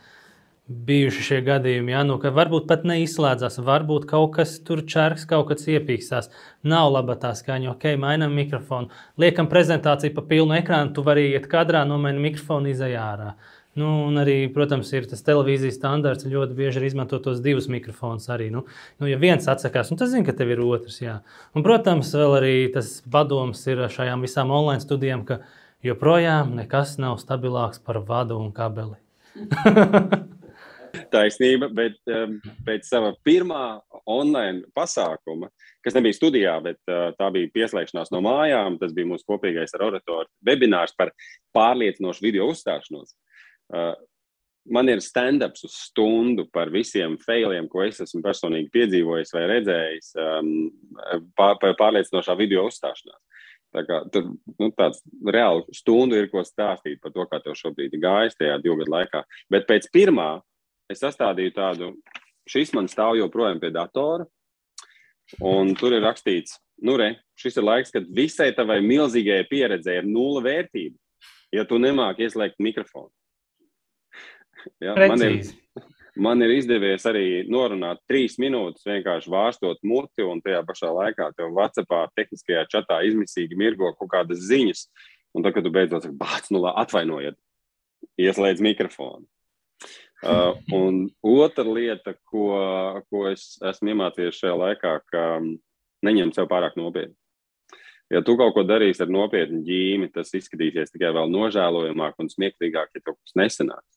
bijuši 0.67 1.23
šie 1.23 1.41
gadījumi, 1.47 1.93
ja, 1.95 2.03
nu, 2.07 2.17
ka 2.19 2.33
varbūt 2.35 2.67
pat 2.67 2.83
neizslēdzas, 2.89 3.61
varbūt 3.62 4.09
kaut 4.11 4.33
kas 4.35 4.57
tur 4.67 4.83
čērks, 4.83 5.27
kaut 5.31 5.53
kas 5.53 5.69
iepīkstās. 5.71 6.31
Nav 6.67 6.91
laba 6.91 7.14
tā 7.23 7.31
skaņa, 7.39 7.71
ok, 7.77 7.93
mainām 8.03 8.35
mikrofonu, 8.35 8.91
liekam 9.21 9.47
prezentāciju 9.51 10.17
pa 10.17 10.25
pilnu 10.27 10.57
ekrānu, 10.59 10.91
tu 10.97 11.07
vari 11.07 11.29
iet 11.35 11.47
kadrā, 11.51 11.85
nomaini 11.87 12.25
mikrofonu, 12.31 12.73
izai 12.75 12.97
ārā. 12.99 13.37
Nu, 13.77 13.91
un 14.09 14.17
arī, 14.17 14.39
protams, 14.53 14.89
ir 14.97 15.05
tas 15.05 15.21
televīzijas 15.21 15.77
standarts. 15.77 16.25
Ļoti 16.25 16.55
bieži 16.57 16.81
ir 16.81 16.87
izmantot 16.87 17.21
tos 17.27 17.43
divus 17.45 17.67
mikrofonus. 17.69 18.25
Arī, 18.33 18.47
nu, 18.49 18.62
nu, 18.97 19.09
ja 19.11 19.19
viens 19.21 19.45
atsakās, 19.53 19.91
nu, 19.93 19.99
tad 20.01 20.09
zina, 20.09 20.25
ka 20.25 20.33
tev 20.39 20.55
ir 20.55 20.62
otrs. 20.64 20.97
Jā. 21.03 21.19
Un, 21.53 21.61
protams, 21.67 22.14
vēl 22.17 22.39
arī 22.39 22.55
tas 22.73 22.95
padoms 23.12 23.61
ir 23.69 23.85
šajām 23.93 24.25
visām 24.25 24.55
online 24.57 24.81
studijām, 24.81 25.27
ka 25.29 25.43
joprojām 25.85 26.57
nekas 26.57 26.97
nav 27.05 27.21
stabilāks 27.21 27.85
par 27.85 28.01
vadu 28.09 28.41
un 28.41 28.49
kabeli. 28.57 28.97
Taisnība, 31.12 31.68
bet 31.74 31.99
um, 32.12 32.38
pēc 32.66 32.88
sava 32.88 33.12
pirmā 33.26 33.78
online 34.07 34.64
pasākuma, 34.76 35.51
kas 35.84 35.97
nebija 35.97 36.16
studijā, 36.16 36.57
bet 36.64 36.80
uh, 36.90 37.11
tā 37.18 37.30
bija 37.34 37.53
pieslēgšanās 37.55 38.12
no 38.14 38.22
mājām, 38.24 38.78
tas 38.80 38.94
bija 38.97 39.11
mūsu 39.12 39.26
kopīgais 39.28 39.74
ar 39.76 39.86
oratoru 39.90 40.28
webinārs 40.47 40.97
par 40.99 41.12
pārliecinošu 41.57 42.26
video 42.26 42.49
uzstāšanos. 42.53 43.16
Uh, 43.72 43.94
man 44.70 44.90
ir 44.90 45.03
stand-ups 45.05 45.66
uz 45.66 45.76
stundu 45.88 46.47
par 46.53 46.70
visiem 46.74 47.16
failiem, 47.22 47.68
ko 47.70 47.84
es 47.86 48.01
esmu 48.03 48.22
personīgi 48.24 48.72
piedzīvojis 48.74 49.32
vai 49.36 49.44
redzējis 49.53 50.12
um, 50.22 50.51
pār, 51.38 51.59
pārliecinošā 51.78 52.36
video 52.38 52.66
uzstāšanās. 52.70 53.22
Tā 53.74 53.82
kā, 53.84 54.01
tur 54.12 54.28
nu, 54.57 54.70
tāds 54.72 55.03
reāli 55.26 55.76
stundu 55.76 56.16
ir 56.16 56.30
ko 56.32 56.40
stāstīt 56.47 57.01
par 57.03 57.12
to, 57.12 57.26
kā 57.28 57.40
tev 57.44 57.57
šobrīd 57.59 57.94
ir 57.94 58.03
gājis 58.03 58.38
tajā 58.38 58.57
divu 58.62 58.78
gadu 58.80 58.94
laikā. 58.94 59.22
Bet 59.53 59.66
pēc 59.68 59.90
pirmā 59.92 60.30
es 60.93 61.03
sastādīju 61.03 61.55
tādu, 61.57 61.91
šis 62.49 62.72
man 62.76 62.91
stāv 62.91 63.16
joprojām 63.20 63.61
pie 63.62 63.72
datora, 63.74 64.26
un 65.43 65.74
tur 65.78 65.97
ir 65.97 66.05
rakstīts, 66.07 66.61
nu, 66.87 66.97
re, 67.01 67.16
šis 67.39 67.59
ir 67.59 67.66
laiks, 67.66 67.93
kad 67.95 68.07
visai 68.14 68.53
tavai 68.57 68.78
milzīgajai 68.84 69.49
pieredzēji 69.51 70.05
ir 70.05 70.09
nula 70.11 70.45
vērtība, 70.47 70.97
ja 71.55 71.66
tu 71.66 71.80
nemāki 71.82 72.26
ieslēgt 72.28 72.62
mikrofonu. 72.62 73.12
Ja, 74.82 74.97
man, 74.99 75.20
ir, 75.22 75.45
man 76.18 76.43
ir 76.43 76.51
izdevies 76.57 77.05
arī 77.07 77.45
norunāt 77.47 78.01
trīs 78.11 78.34
minūtes, 78.43 78.82
vienkārši 78.89 79.30
vārstot 79.30 79.78
muti, 79.87 80.24
un 80.26 80.41
tajā 80.43 80.64
pašā 80.66 80.91
laikā 80.91 81.28
tev 81.37 81.53
Vācijā 81.55 82.01
tehniskajā 82.18 82.64
čatā 82.72 82.97
izmisīgi 83.07 83.55
mirgo 83.55 83.93
kaut 83.95 84.11
kādas 84.11 84.43
ziņas. 84.49 84.89
Un 85.39 85.47
tad, 85.47 85.55
kad 85.55 85.62
tu 85.62 85.70
beidzot 85.70 86.03
saki, 86.03 86.18
bāc, 86.18 86.51
nu, 86.51 86.64
atvainojiet, 86.66 87.39
ieslēdz 88.26 88.64
mikrofonu. 88.66 89.22
Uh, 90.25 90.57
un 90.73 91.03
otra 91.21 91.64
lieta, 91.69 92.14
ko, 92.25 92.49
ko 93.12 93.27
es 93.29 93.59
esmu 93.61 93.93
iemācījies 93.93 94.39
šajā 94.41 94.55
laikā, 94.57 94.95
ka 95.12 95.25
neņem 96.07 96.33
sev 96.33 96.49
pārāk 96.49 96.79
nopietni. 96.81 97.14
Ja 98.11 98.23
tu 98.23 98.37
kaut 98.39 98.55
ko 98.55 98.62
darīsi 98.62 99.03
ar 99.03 99.11
nopietnu 99.11 99.64
ģīmi, 99.67 100.09
tas 100.14 100.31
izskatīsies 100.39 100.93
tikai 100.95 101.11
vēl 101.17 101.31
nožēlojamāk 101.33 102.21
un 102.23 102.31
smieklīgāk, 102.31 102.93
ja 102.95 103.03
kaut 103.03 103.19
kas 103.19 103.35
nesanāks. 103.39 103.97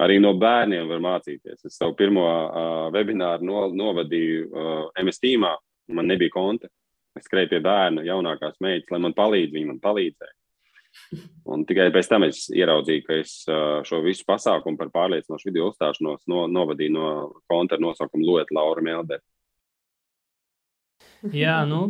Arī 0.00 0.16
no 0.18 0.32
bērniem 0.34 0.88
var 0.90 1.02
mācīties. 1.04 1.60
Es 1.68 1.76
savu 1.76 1.94
pirmo 1.98 2.24
uh, 2.24 2.86
webināru 2.94 3.46
no, 3.46 3.66
novadīju 3.70 4.48
uh, 4.48 4.86
MS 5.04 5.20
tīmā, 5.22 5.52
man 5.94 6.08
nebija 6.10 6.32
konta. 6.34 6.72
Es 7.14 7.28
skrēju 7.28 7.52
pie 7.52 7.60
bērna, 7.62 8.02
jaunākās 8.02 8.56
meitas, 8.64 8.90
lai 8.90 8.98
man 9.04 9.14
palīdz, 9.14 9.52
viņi 9.54 9.68
man 9.68 9.78
palīdzēja. 9.84 10.34
Un 11.44 11.64
tikai 11.68 11.90
pēc 11.94 12.08
tam 12.10 12.24
es 12.26 12.46
ieraudzīju, 12.54 13.04
ka 13.06 13.20
es 13.20 13.36
šo 13.88 14.00
visu 14.04 14.24
pasākumu 14.28 14.80
par 14.80 14.90
pārliecinošu 14.94 15.50
video 15.50 15.68
uzstāšanos 15.70 16.24
no, 16.30 16.46
novadīju 16.50 16.94
no 16.94 17.08
konta 17.50 17.76
ar 17.76 17.84
nosaukumu 17.84 18.26
Lota 18.26 18.56
Laura 18.56 18.84
Meldere. 18.84 19.24
Jā, 21.32 21.62
nu, 21.64 21.86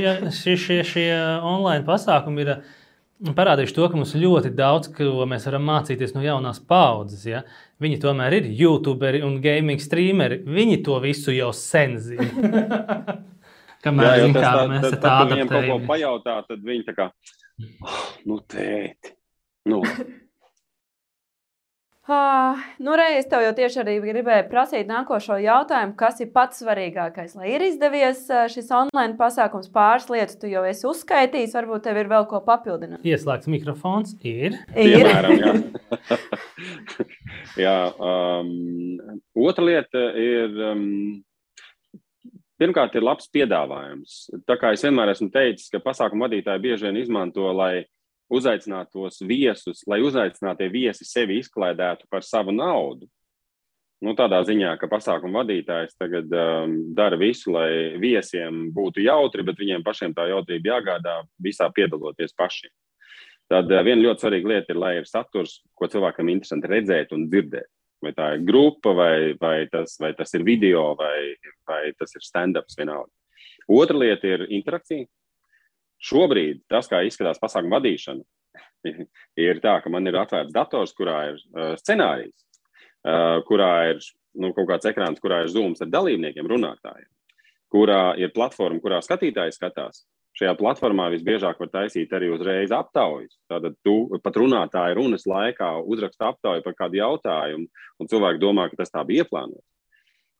ja 0.00 0.16
šie, 0.32 0.56
šie, 0.56 0.78
šie 0.88 1.10
online 1.44 1.84
pasākumi 1.84 2.44
ir 2.46 2.52
parādījuši 3.36 3.76
to, 3.76 3.88
ka 3.90 3.98
mums 3.98 4.14
ļoti 4.16 4.52
daudz 4.56 4.88
ko 4.96 5.26
mēs 5.28 5.44
varam 5.48 5.66
mācīties 5.68 6.14
no 6.16 6.24
jaunās 6.24 6.62
paudzes. 6.64 7.26
Ja? 7.28 7.42
Viņi 7.82 8.00
tomēr 8.02 8.38
ir 8.38 8.48
YouTuberi 8.56 9.20
un 9.26 9.36
gaming 9.44 9.82
streameri. 9.82 10.40
Viņi 10.48 10.80
to 10.86 10.96
visu 11.04 11.34
jau 11.36 11.52
sen 11.56 11.98
zina. 12.00 12.28
Kamēr 13.84 14.08
jā, 14.08 14.20
zin, 14.24 14.34
kā 14.36 14.48
tā, 14.48 14.66
mēs 14.70 14.84
tad, 14.86 15.00
tā 15.02 15.14
adaptējamies. 15.26 15.50
Viņiem 15.50 15.50
kaut 15.52 15.82
ko 15.84 15.92
pajautā, 15.92 16.36
tad 16.48 16.62
viņi 16.64 16.86
tā 16.86 16.94
kā, 16.96 17.10
nu 18.28 18.42
tēti, 18.50 19.16
nu. 19.70 19.82
Uh, 22.04 22.58
nu, 22.84 22.92
reiz 23.00 23.24
tev 23.30 23.40
jau 23.40 23.52
tieši 23.56 23.78
arī 23.80 23.94
gribēju 24.02 24.44
prasīt 24.50 24.90
nākošo 24.90 25.38
jautājumu, 25.40 25.94
kas 25.96 26.18
ir 26.20 26.28
pats 26.34 26.60
svarīgākais. 26.60 27.32
Lai 27.38 27.54
ir 27.54 27.64
izdevies 27.64 28.26
šis 28.52 28.68
online 28.76 29.16
pasākums, 29.16 29.70
pāris 29.72 30.10
lietas 30.12 30.36
tu 30.36 30.50
jau 30.52 30.66
esi 30.68 30.84
uzskaitījis, 30.84 31.56
varbūt 31.56 31.86
tev 31.86 32.02
ir 32.02 32.12
vēl 32.12 32.28
ko 32.28 32.42
papildināt. 32.44 33.00
Ieslēgts 33.08 33.48
mikrofons 33.48 34.18
ir. 34.20 34.58
ir. 34.76 35.00
Piemēram, 35.00 35.40
jā. 35.40 35.54
jā 37.64 37.78
um, 37.96 38.52
otra 39.48 39.70
lieta 39.70 40.04
ir. 40.20 40.60
Um, 40.74 40.84
Pirmkārt, 42.60 42.94
ir 42.94 43.02
labs 43.02 43.26
piedāvājums. 43.34 44.28
Tā 44.46 44.54
kā 44.60 44.70
es 44.74 44.84
vienmēr 44.86 45.10
esmu 45.10 45.26
teicis, 45.34 45.66
ka 45.72 45.82
pasākumu 45.82 46.28
vadītāji 46.28 46.62
bieži 46.62 46.86
vien 46.86 47.00
izmanto, 47.00 47.48
lai 47.50 47.82
uzaicinātos 48.30 49.18
viesus, 49.26 49.82
lai 49.90 49.98
uzaicinātie 50.04 50.68
viesi 50.72 51.06
sevi 51.06 51.40
izklaidētu 51.42 52.06
par 52.10 52.22
savu 52.22 52.54
naudu. 52.54 53.08
Nu, 54.04 54.12
tādā 54.18 54.40
ziņā, 54.44 54.74
ka 54.78 54.88
pasākuma 54.90 55.42
vadītājs 55.42 55.94
tagad 55.96 56.32
um, 56.36 56.74
dara 56.94 57.16
visu, 57.16 57.52
lai 57.54 57.96
viesiem 58.00 58.68
būtu 58.74 59.02
jautri, 59.04 59.44
bet 59.46 59.60
viņiem 59.60 59.84
pašiem 59.86 60.14
tā 60.14 60.26
jautrība 60.28 60.74
jāgādā 60.74 61.20
visā 61.42 61.70
piedaloties 61.72 62.36
pašiem. 62.36 62.72
Tad 63.50 63.70
uh, 63.72 63.80
viena 63.86 64.02
ļoti 64.04 64.26
svarīga 64.26 64.50
lieta 64.50 64.74
ir, 64.74 64.80
lai 64.82 64.92
ir 64.98 65.08
saturs, 65.08 65.62
ko 65.78 65.88
cilvēkam 65.90 66.30
interesanti 66.32 66.70
redzēt 66.70 67.14
un 67.16 67.26
dzirdēt. 67.32 67.70
Vai 68.02 68.12
tā 68.16 68.34
ir 68.34 68.42
grupa, 68.44 68.92
vai, 68.96 69.34
vai, 69.40 69.66
tas, 69.72 69.94
vai 70.00 70.12
tas 70.16 70.34
ir 70.36 70.44
video, 70.44 70.92
vai, 70.98 71.36
vai 71.68 71.82
tas 71.98 72.12
ir 72.16 72.24
stand-ups 72.24 72.76
vienalga. 72.76 73.10
Otra 73.70 73.96
lieta 73.96 74.28
ir 74.28 74.46
interakcija. 74.52 75.06
Šobrīd 76.04 76.64
tas, 76.68 76.88
kā 76.90 77.00
izskatās 77.06 77.40
pasākuma 77.40 77.78
vadīšana, 77.78 78.24
ir 79.46 79.60
tā, 79.64 79.78
ka 79.80 79.92
man 79.92 80.06
ir 80.10 80.18
atvērts 80.20 80.52
dators, 80.52 80.92
kurā 80.96 81.20
ir 81.30 81.40
uh, 81.54 81.72
scenārijs, 81.80 82.34
uh, 83.08 83.40
kurā 83.48 83.72
ir 83.94 84.02
nu, 84.34 84.52
kaut 84.56 84.68
kāds 84.68 84.90
ekrāns, 84.90 85.22
kurā 85.22 85.44
ir 85.44 85.52
zūms 85.54 85.80
ar 85.84 85.90
dalībniekiem, 85.92 86.48
runātājiem, 86.50 87.08
kurā 87.72 88.02
ir 88.20 88.34
platforma, 88.34 88.82
kurā 88.84 89.00
skatītāji 89.04 89.56
skatās. 89.56 90.04
Šajā 90.34 90.56
platformā 90.58 91.06
visbiežāk 91.12 91.60
var 91.62 91.68
taisīt 91.70 92.10
arī 92.16 92.32
uzreiz 92.34 92.72
aptaujas. 92.74 93.36
Tātad 93.50 93.76
tu 93.86 94.18
pat 94.22 94.38
runātāja 94.40 94.96
runas 94.98 95.28
laikā 95.30 95.68
uzraksta 95.86 96.32
aptauju 96.32 96.64
par 96.64 96.74
kādu 96.80 96.98
jautājumu, 96.98 97.68
un 98.02 98.10
cilvēki 98.10 98.42
domā, 98.42 98.66
ka 98.70 98.80
tas 98.82 98.90
tā 98.90 99.04
bija 99.06 99.22
ieplānots. 99.22 99.62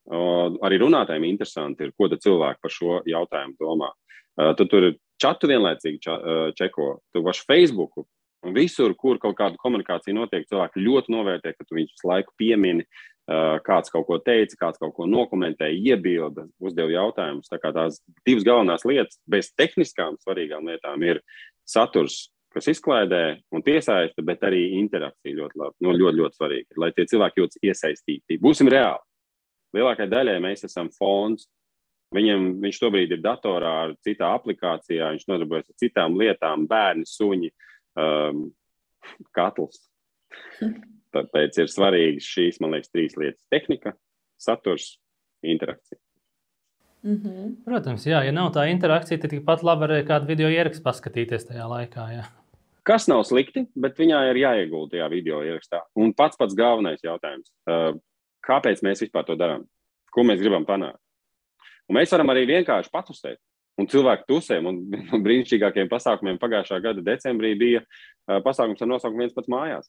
Uh, 0.04 0.58
arī 0.66 0.82
runātājiem 0.82 1.24
interesanti 1.30 1.86
ir, 1.86 1.94
ko 1.96 2.10
cilvēki 2.10 2.60
par 2.60 2.72
šo 2.74 2.98
jautājumu 3.08 3.54
domā. 3.60 3.92
Uh, 4.34 4.50
tad 4.58 4.66
tur 4.68 4.90
ir 4.90 4.98
čatu 5.22 5.48
vienlaicīgi 5.48 6.02
ča, 6.02 6.18
uh, 6.18 6.50
čeko, 6.58 6.88
tu 7.14 7.22
pašu 7.24 7.46
Facebooku. 7.48 8.04
Un 8.44 8.52
visur, 8.52 8.92
kur 9.00 9.16
kaut 9.22 9.38
kāda 9.38 9.56
komunikācija 9.56 10.12
notiek, 10.12 10.44
cilvēki 10.50 10.82
ļoti 10.84 11.14
novērtē, 11.14 11.54
ka 11.54 11.64
tu 11.64 11.78
viņus 11.78 11.94
visu 11.94 12.10
laiku 12.10 12.34
piemini, 12.36 12.84
kāds 13.64 13.92
kaut 13.92 14.06
ko 14.08 14.18
teica, 14.20 14.58
kāds 14.60 14.80
kaut 14.80 14.92
ko 14.96 15.06
nokomentēja, 15.08 15.94
iebilda, 15.94 16.46
uzdeva 16.60 16.92
jautājumus. 16.92 17.48
Tā 17.48 17.58
kā 17.62 17.72
tās 17.72 18.02
divas 18.26 18.44
galvenās 18.44 18.84
lietas, 18.88 19.18
bez 19.30 19.50
tehniskām 19.56 20.18
svarīgām 20.20 20.68
lietām, 20.68 21.02
ir 21.08 21.22
saturs, 21.68 22.28
kas 22.54 22.68
izklaidē 22.70 23.24
un 23.54 23.64
piesaista, 23.66 24.22
bet 24.22 24.44
arī 24.46 24.76
interakcija 24.78 25.40
ļoti 25.40 25.60
labi. 25.62 25.76
No, 25.86 25.96
ļoti, 25.96 26.20
ļoti 26.20 26.38
svarīgi, 26.38 26.78
lai 26.78 26.92
tie 26.94 27.08
cilvēki 27.10 27.42
jūtas 27.42 27.64
iesaistīti. 27.64 28.38
Būsim 28.42 28.70
reāli. 28.70 29.02
Lielākajai 29.74 30.12
daļai 30.12 30.38
mēs 30.44 30.68
esam 30.68 30.92
fonds, 30.94 31.48
Viņam, 32.14 32.44
viņš 32.62 32.76
šobrīd 32.78 33.10
ir 33.16 33.22
datorā 33.24 33.70
ar 33.88 33.94
citā 34.06 34.28
aplikācijā, 34.36 35.08
viņš 35.14 35.24
nodarbojas 35.26 35.70
ar 35.72 35.78
citām 35.82 36.14
lietām, 36.20 36.68
bērni, 36.70 37.08
suņi, 37.10 37.50
um, 37.98 38.44
katls. 39.34 39.88
Tāpēc 41.14 41.60
ir 41.62 41.70
svarīgas 41.70 42.26
šīs, 42.26 42.60
man 42.62 42.74
liekas, 42.74 42.90
trīs 42.90 43.14
lietas- 43.20 43.44
tehnika, 43.54 43.94
saturs, 44.40 44.98
interakcija. 45.42 45.98
Mm 47.04 47.16
-hmm. 47.16 47.64
Protams, 47.64 48.06
jā, 48.06 48.22
ja 48.24 48.32
nav 48.32 48.52
tā 48.52 48.70
interakcija, 48.70 49.20
tad 49.20 49.30
tikpat 49.30 49.62
labi 49.62 49.84
arī 49.84 50.06
kādu 50.08 50.26
video 50.26 50.48
ierakstu 50.48 50.82
paskatīties 50.82 51.46
tajā 51.50 51.66
laikā. 51.68 52.06
Jā. 52.16 52.24
Kas 52.82 53.08
nav 53.08 53.22
slikti, 53.24 53.66
bet 53.76 53.98
viņā 53.98 54.30
ir 54.30 54.36
jāiegulda 54.36 54.90
tajā 54.90 55.10
video 55.10 55.42
ierakstā. 55.42 55.80
Un 55.96 56.14
pats 56.14 56.36
pats 56.36 56.54
galvenais 56.54 57.00
jautājums 57.04 57.52
uh,- 57.68 58.00
kāpēc 58.48 58.82
mēs 58.82 59.00
vispār 59.00 59.24
to 59.26 59.36
darām? 59.36 59.64
Ko 60.12 60.22
mēs 60.22 60.40
gribam 60.40 60.66
panākt? 60.66 61.00
Un 61.88 61.96
mēs 61.96 62.12
varam 62.12 62.28
arī 62.28 62.46
vienkārši 62.46 62.90
patusēt. 62.90 63.36
Un 63.78 63.86
cilvēku 63.86 64.24
tusēm 64.28 64.66
un, 64.66 64.76
un 65.14 65.24
brīnišķīgākiem 65.24 65.88
pasākumiem 65.88 66.38
pagājušā 66.38 66.82
gada 66.82 67.00
decembrī 67.00 67.58
bija 67.58 67.80
uh, 67.80 68.40
pasākums 68.40 68.82
ar 68.82 68.88
nosaukumu 68.88 69.18
viens 69.24 69.34
pats 69.34 69.48
mājās. 69.48 69.88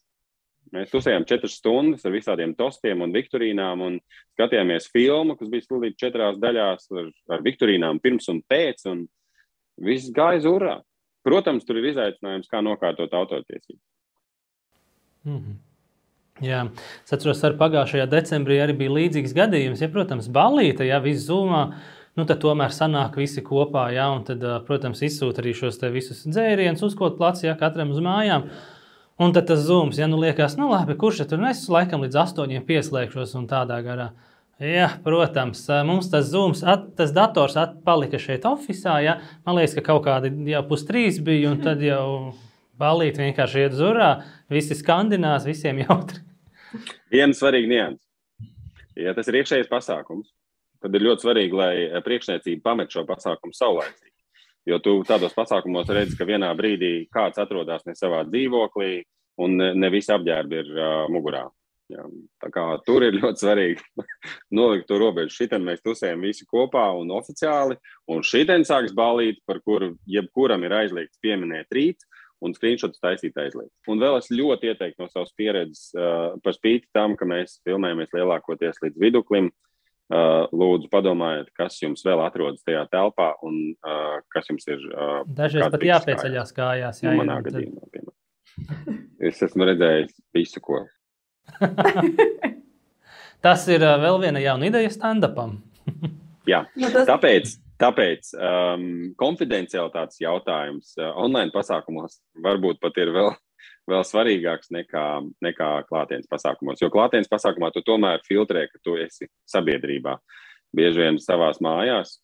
Mēs 0.74 0.90
tusējām 0.90 1.26
četras 1.28 1.58
stundas 1.60 2.06
ar 2.06 2.14
visādiem 2.14 2.54
tostiem 2.58 3.04
un 3.04 3.12
viktorīnām 3.14 3.84
un 3.86 3.98
skatījāmies 4.34 4.88
filmu, 4.90 5.36
kas 5.38 5.50
bija 5.52 5.62
stulīta 5.62 6.06
četrās 6.06 6.40
daļās 6.42 6.88
ar, 6.90 7.12
ar 7.36 7.44
viktorīnām 7.46 8.00
pirms 8.02 8.26
un 8.32 8.40
pēc, 8.50 8.82
un 8.90 9.04
viss 9.86 10.10
gāja 10.14 10.42
zurā. 10.48 10.80
Protams, 11.26 11.66
tur 11.66 11.78
ir 11.80 11.90
izaicinājums, 11.92 12.50
kā 12.50 12.62
nokārtot 12.62 13.14
autortiesības. 13.14 13.82
Mm 15.26 15.38
-hmm. 15.38 15.56
Jā, 16.44 16.66
es 17.04 17.14
atceros, 17.16 17.40
ka 17.40 17.50
pagājušajā 17.56 18.06
decembrī 18.12 18.58
arī 18.60 18.74
bija 18.76 18.92
līdzīgs 18.92 19.32
gadījums. 19.34 19.80
Ja, 19.80 19.88
protams, 19.88 20.28
balīta, 20.28 20.84
ja 20.84 20.98
viss 21.00 21.24
zumā, 21.30 21.62
nu, 22.16 22.26
tad 22.28 22.42
tomēr 22.42 22.74
sanāk 22.76 23.16
visi 23.16 23.40
kopā. 23.42 23.88
Ja, 23.94 24.10
un 24.12 24.24
tad, 24.24 24.44
protams, 24.66 25.00
izsūta 25.02 25.40
arī 25.40 25.54
šos 25.56 25.80
visus 25.94 26.26
dzērienus, 26.26 26.82
uzkot 26.82 27.16
placi, 27.16 27.46
ja 27.46 27.56
katram 27.56 27.90
uz 27.90 28.02
mājām. 28.04 28.50
Un 29.16 29.32
tad 29.32 29.46
tas 29.48 29.62
zūms, 29.64 29.96
ja 29.96 30.06
nu 30.10 30.18
liekas, 30.20 30.58
nu 30.60 30.68
labi, 30.68 30.92
kurš 31.00 31.22
tur 31.30 31.40
nes, 31.40 31.62
laikam 31.72 32.02
līdz 32.04 32.18
astoņiem 32.20 32.64
pieslēgšos 32.68 33.32
un 33.38 33.46
tādā 33.48 33.78
garā. 33.84 34.10
Jā, 34.60 34.90
protams, 35.04 35.62
mums 35.88 36.08
tas 36.12 36.28
zūms, 36.30 36.62
at, 36.64 36.86
tas 36.96 37.12
dators 37.16 37.56
palika 37.84 38.20
šeit 38.20 38.44
oficiālā. 38.48 39.00
Ja? 39.04 39.14
Man 39.44 39.56
liekas, 39.58 39.76
ka 39.76 39.84
kaut 39.88 40.04
kādi 40.04 40.32
jau 40.48 40.62
pustrīs 40.68 41.20
bija, 41.24 41.50
un 41.52 41.60
tad 41.64 41.80
jau 41.84 42.32
balīt 42.80 43.20
vienkārši 43.20 43.66
iet 43.66 43.76
zurā, 43.76 44.10
visi 44.52 44.76
skandinās, 44.76 45.48
visiem 45.48 45.80
jautri. 45.84 46.20
Viena 47.12 47.36
svarīga 47.36 47.72
nianses. 47.72 48.04
Ja 48.96 49.12
tas 49.16 49.28
ir 49.28 49.40
iekšējais 49.40 49.68
pasākums, 49.72 50.28
tad 50.84 50.96
ir 50.96 51.04
ļoti 51.08 51.24
svarīgi, 51.24 51.56
lai 51.56 52.02
priekšniecība 52.04 52.64
pamet 52.64 52.92
šo 52.92 53.04
pasākumu 53.08 53.56
saulēcīgi. 53.56 54.05
Jo 54.66 54.80
tu 54.82 54.96
tādos 55.06 55.34
pasākumos 55.36 55.90
redzi, 55.94 56.16
ka 56.18 56.26
vienā 56.26 56.48
brīdī 56.58 57.06
kāds 57.14 57.38
atrodas 57.38 57.84
ne 57.86 57.94
savā 57.94 58.24
dzīvoklī, 58.26 59.04
un 59.44 59.54
ne 59.78 59.90
visi 59.92 60.10
apģērbi 60.14 60.58
ir 60.58 60.72
uh, 60.74 61.04
mugurā. 61.12 61.44
Jā, 61.86 62.02
tā 62.42 62.48
kā 62.50 62.64
tur 62.82 63.04
ir 63.06 63.14
ļoti 63.14 63.44
svarīgi 63.44 64.06
nolikt 64.58 64.88
to 64.88 64.98
robežu. 64.98 65.36
Šitien 65.36 65.62
mēs 65.62 65.84
tusējam 65.86 66.24
visi 66.26 66.48
kopā 66.50 66.88
un 66.98 67.12
oficiāli, 67.14 67.76
un 68.10 68.26
šitien 68.26 68.66
sāks 68.66 68.94
balīt, 68.96 69.38
par 69.46 69.60
kuru 69.62 69.92
jebkuram 70.10 70.66
ir 70.66 70.74
aizliegts 70.80 71.22
pieminēt 71.22 71.70
rīt, 71.76 72.02
un 72.42 72.56
screenshots 72.56 72.98
taisīt 72.98 73.38
aizliegt. 73.38 73.70
Un 73.86 74.02
vēl 74.02 74.18
es 74.18 74.32
ļoti 74.34 74.72
ieteiktu 74.72 75.04
no 75.04 75.06
savas 75.12 75.30
pieredzes, 75.38 75.92
uh, 75.94 76.34
par 76.42 76.58
spīti 76.58 76.90
tam, 76.96 77.14
ka 77.14 77.28
mēs 77.28 77.60
filmējamies 77.68 78.18
lielākoties 78.18 78.82
līdz 78.82 78.98
viduklim. 79.06 79.52
Uh, 79.52 79.62
lūdzu, 80.06 80.90
padomājiet, 80.92 81.48
kas 81.56 81.80
jums 81.82 82.04
vēl 82.06 82.20
atrodas 82.22 82.62
tajā 82.66 82.84
telpā 82.92 83.32
un 83.46 83.58
uh, 83.74 84.20
kas 84.32 84.50
jums 84.52 84.68
ir. 84.70 84.84
Uh, 84.92 85.20
Dažreiz 85.38 85.72
pat 85.72 85.86
jāpieceļās 85.88 86.54
kājās. 86.56 87.02
Jā, 87.02 87.10
nu, 87.10 87.24
manā 87.24 87.40
jā, 87.40 87.46
gadījumā, 87.48 87.90
piemēram. 87.94 89.00
es 89.30 89.42
esmu 89.48 89.66
redzējis 89.72 90.14
visu, 90.36 90.62
ko. 90.62 90.84
Tas 93.44 93.66
ir 93.70 93.82
uh, 93.82 93.98
vēl 94.02 94.22
viena 94.22 94.42
jauna 94.42 94.70
ideja 94.70 94.94
stand-upam. 94.94 95.58
jā, 96.52 96.64
nu, 96.78 96.90
tas... 96.94 97.06
tāpēc 97.10 97.56
Tāpēc 97.76 98.30
um, 98.40 98.84
konfidencialitātes 99.20 100.22
jautājums 100.22 100.94
uh, 100.96 101.10
online 101.20 101.52
pasākumos 101.52 102.22
varbūt 102.44 102.80
pat 102.80 102.96
ir 103.02 103.10
vēl, 103.12 103.34
vēl 103.90 104.04
svarīgāks 104.06 104.72
nekā, 104.74 105.06
nekā 105.44 105.70
klātienes 105.88 106.28
pasākumos. 106.30 106.82
Jo 106.82 106.90
klātienes 106.92 107.30
pasākumā 107.30 107.70
tu 107.74 107.82
tomēr 107.86 108.22
filtrē, 108.26 108.66
ka 108.70 108.82
tu 108.84 108.96
esi 109.00 109.30
sabiedrībā. 109.50 110.16
Bieži 110.76 111.04
vien 111.04 111.20
savās 111.22 111.60
mājās. 111.64 112.18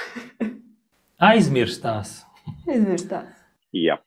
Aizmirstās. 1.30 2.20
Aizmirstās. 2.66 3.36
Jā. 3.76 4.00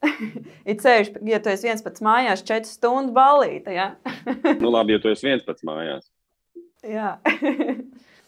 Ir 0.68 0.78
ceļš, 0.80 1.12
ja 1.28 1.40
tu 1.42 1.52
esi 1.52 1.68
viens 1.68 1.84
pats 1.84 2.02
mājās, 2.04 2.44
četras 2.46 2.74
stundu 2.78 3.14
balīti. 3.16 3.76
Ja? 3.76 3.92
nu, 4.62 4.72
labi, 4.72 4.96
ja 4.96 5.02
tu 5.02 5.12
esi 5.12 5.28
viens 5.28 5.44
pats 5.46 5.64
mājās. 5.66 6.08
Jā. 6.86 7.18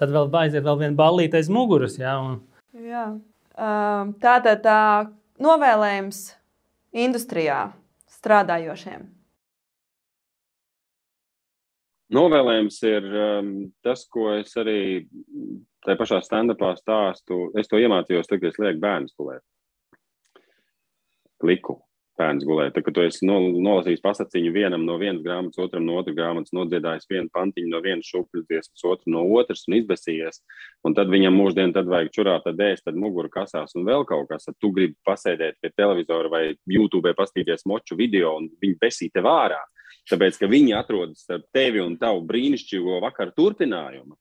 tad 0.00 0.12
vēl 0.12 0.28
aiziet 0.42 0.64
vēl 0.66 0.82
viena 0.84 0.96
ballīte 0.98 1.40
aiz 1.40 1.48
muguras. 1.52 1.96
Jā, 2.00 2.18
un... 2.20 2.38
jā. 2.76 3.06
Um, 3.52 4.12
tātad 4.20 4.62
tā 4.64 4.78
novēlējums 5.42 6.22
industrijā 6.92 7.72
strādājošiem. 8.12 9.08
Novēlējums 12.12 12.76
ir 12.84 13.06
um, 13.08 13.52
tas, 13.84 14.04
ko 14.12 14.34
es 14.36 14.52
arī 14.60 15.06
tajā 15.82 15.96
pašā 15.96 16.18
stand-upā 16.24 16.74
stāstu. 16.76 17.46
Es 17.58 17.70
to 17.70 17.80
iemācījos, 17.80 18.28
tad, 18.28 18.42
kad 18.42 18.52
es 18.52 18.60
lieku 18.60 18.82
bērnu 18.82 19.14
gulēt. 19.16 19.44
Liku 21.42 21.78
bērns 22.22 22.46
gulēt. 22.46 22.72
Tad, 22.76 22.84
kad 22.86 22.94
tu 22.96 23.02
esi 23.04 23.26
nolasījis 23.26 24.02
pasakiņu 24.04 24.52
vienam 24.54 24.86
no 24.86 24.96
vienas 25.00 25.22
grāmatas, 25.24 25.60
otram 25.62 25.84
no 25.88 25.98
otras 26.00 26.16
grāmatas, 26.16 26.54
nodziedājis 26.56 27.08
vienu 27.10 27.30
pantiņu 27.34 27.72
no 27.72 27.80
vienas 27.84 28.08
šūpuļu 28.08 28.44
dziesmas, 28.46 28.86
otru 28.94 29.14
no 29.16 29.24
otras 29.40 29.66
un 29.68 29.76
izbēsījies. 29.80 30.40
Un 30.86 30.96
tad 30.98 31.10
viņam 31.12 31.36
mūždien 31.36 31.74
tad 31.74 31.90
vajag 31.90 32.12
čurāt, 32.14 32.46
tad 32.46 32.62
ēst, 32.62 32.86
tad 32.86 32.98
muguru 32.98 33.30
kasās 33.32 33.74
un 33.78 33.86
vēl 33.88 34.06
kaut 34.08 34.30
kas. 34.30 34.46
Tad 34.48 34.58
tu 34.62 34.72
gribi 34.74 34.96
pasēdēt 35.08 35.58
pie 35.62 35.72
televizora 35.74 36.32
vai 36.32 36.42
YouTube 36.70 37.14
pastīties 37.18 37.66
moču 37.70 37.98
video 37.98 38.36
un 38.38 38.48
viņi 38.62 38.78
besī 38.80 39.10
tev 39.12 39.28
ārā. 39.30 39.60
Tāpēc, 40.10 40.40
ka 40.40 40.50
viņi 40.50 40.74
atrodas 40.74 41.22
starp 41.26 41.46
tevi 41.54 41.82
un 41.82 41.94
tavu 42.00 42.24
brīnišķīgo 42.26 42.98
vakaru 43.04 43.34
turpinājumu. 43.36 44.16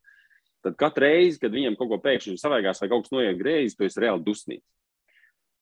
Tad 0.61 0.75
katru 0.77 1.07
reizi, 1.07 1.39
kad 1.41 1.53
viņiem 1.55 1.77
kaut 1.79 1.89
ko 1.89 1.97
pēkšņi 2.03 2.37
savaigās 2.37 2.83
vai 2.83 2.89
kaut 2.91 3.07
kas 3.07 3.15
noiet 3.15 3.39
greizi, 3.39 3.73
tu 3.77 3.87
esi 3.87 4.03
reāli 4.03 4.21
dusmīgs. 4.27 4.67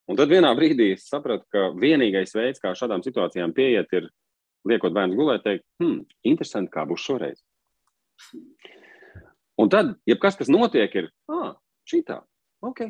Un 0.09 0.17
tad 0.17 0.31
vienā 0.31 0.49
brīdī 0.57 0.93
es 0.95 1.05
sapratu, 1.05 1.45
ka 1.53 1.67
vienīgais 1.77 2.33
veids, 2.33 2.61
kā 2.61 2.71
šādām 2.73 3.03
situācijām 3.05 3.51
pieiet, 3.53 3.91
ir 3.93 4.07
liekot 4.65 4.93
bērnu 4.95 5.17
gulēt, 5.17 5.43
teikt, 5.45 5.65
hmm, 5.81 5.99
interesanti, 6.25 6.71
kā 6.73 6.85
būs 6.89 7.03
šoreiz. 7.05 7.43
Un 9.61 9.69
tad, 9.69 9.91
jebkas, 10.09 10.39
kas 10.39 10.49
notiek, 10.49 10.95
ir 10.97 11.11
ah, 11.29 11.51
šī 11.87 12.01
tā, 12.07 12.17
ok. 12.65 12.87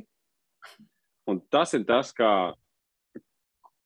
Un 1.30 1.42
tas 1.52 1.76
ir 1.76 1.84
tas, 1.90 2.14
kā, 2.16 2.32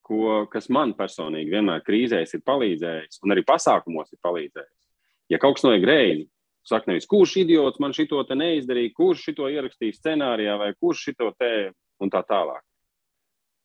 ko, 0.06 0.44
kas 0.52 0.70
man 0.70 0.94
personīgi 1.00 1.56
vienmēr 1.56 1.82
krīzēs 1.88 2.36
ir 2.38 2.44
palīdzējis, 2.46 3.24
un 3.26 3.34
arī 3.34 3.46
pasākumos 3.48 4.14
ir 4.14 4.22
palīdzējis. 4.24 4.78
Ja 5.34 5.40
kaut 5.42 5.58
kas 5.58 5.66
noiet 5.66 5.82
greizi, 5.82 6.28
saka, 6.70 6.92
nevis 6.92 7.10
kurš 7.10 7.40
idiots 7.42 7.82
man 7.82 7.98
šito 7.98 8.22
te 8.30 8.38
neizdarīja, 8.38 8.94
kurš 8.94 9.26
šito 9.32 9.50
ierakstīja 9.50 9.98
scenārijā, 9.98 10.60
vai 10.62 10.70
kurš 10.78 11.08
šito 11.10 11.32
te 11.40 11.50
un 12.04 12.14
tā 12.14 12.22
tālāk 12.30 12.62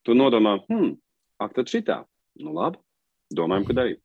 tu 0.07 0.17
nodomā, 0.17 0.59
hmm, 0.69 0.93
ak, 1.43 1.55
tad 1.57 1.71
šitā. 1.71 2.03
Nu, 2.39 2.53
labi, 2.55 2.79
domājam, 3.35 3.67
ko 3.67 3.77
darīt. 3.79 4.01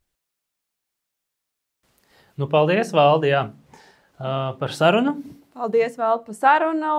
Nu, 2.39 2.47
paldies, 2.49 2.89
Valdi, 2.95 3.29
jā, 3.29 3.43
uh, 4.17 4.53
par 4.57 4.73
sarunu. 4.73 5.19
Paldies, 5.53 5.97
Valdi, 5.99 6.25
par 6.31 6.37
sarunu. 6.37 6.95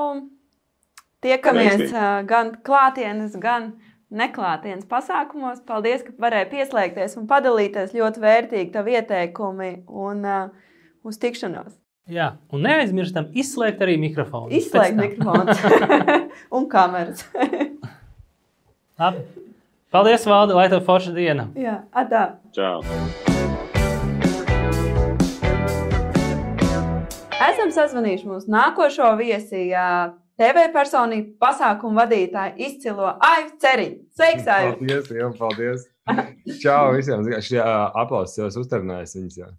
Tiekamies 1.25 1.89
uh, 1.89 2.21
gan 2.29 2.53
klātienes, 2.63 3.35
gan 3.43 3.73
neklātienes 4.15 4.87
pasākumos. 4.87 5.65
Paldies, 5.67 6.05
ka 6.07 6.15
varēji 6.23 6.53
pieslēgties 6.53 7.17
un 7.19 7.27
padalīties 7.31 7.97
ļoti 7.97 8.23
vērtīgi 8.23 8.75
tavu 8.77 8.95
ieteikumi 8.95 9.73
un 9.89 10.23
uh, 10.23 10.53
uz 11.03 11.19
tikšanos. 11.19 11.75
Jā, 12.13 12.35
un 12.53 12.67
neaizmirstam 12.67 13.31
izslēgt 13.33 13.81
arī 13.83 13.95
mikrofonu. 13.97 14.51
Izslēgt 14.53 14.99
mikrofonu 14.99 15.55
un 16.59 16.67
kameras. 16.69 17.25
Labi. 18.99 19.19
Paldies, 19.91 20.27
Valdi, 20.27 20.55
lai 20.55 20.69
tev 20.71 20.85
forša 20.87 21.13
diena. 21.17 21.49
Jā, 21.59 21.81
atā. 21.99 22.21
Čau. 22.55 22.83
Esam 27.43 27.73
sazvanījuši 27.75 28.29
mūsu 28.31 28.53
nākošo 28.55 29.09
viesi. 29.19 29.65
TV 30.39 30.65
personību 30.75 31.37
pasākumu 31.43 31.99
vadītāju 32.01 32.55
izcilo 32.69 33.11
Aivu 33.23 33.53
Ceriņu. 33.63 33.99
Sveiks, 34.15 34.47
Aivu! 34.51 34.77
Paldies, 34.79 35.11
jā, 35.15 35.29
paldies! 35.39 35.85
Čau 36.63 36.95
visiem! 36.95 37.27
Šī 37.49 37.61
aplausa 37.65 38.45
jau 38.45 38.49
uzturnājas 38.63 39.15
viņas 39.19 39.41
jau. 39.43 39.51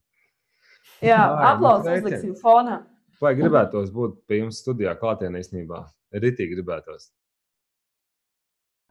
Jā, 1.04 1.20
aplausa 1.52 2.00
uzliksim 2.00 2.36
fonā. 2.40 2.82
Vai 3.24 3.36
gribētos 3.36 3.92
būt 3.96 4.18
pie 4.28 4.42
jums 4.46 4.64
studijā 4.64 4.96
klātienē 5.00 5.44
īstenībā? 5.44 5.84
Ritīgi 6.24 6.56
gribētos. 6.56 7.12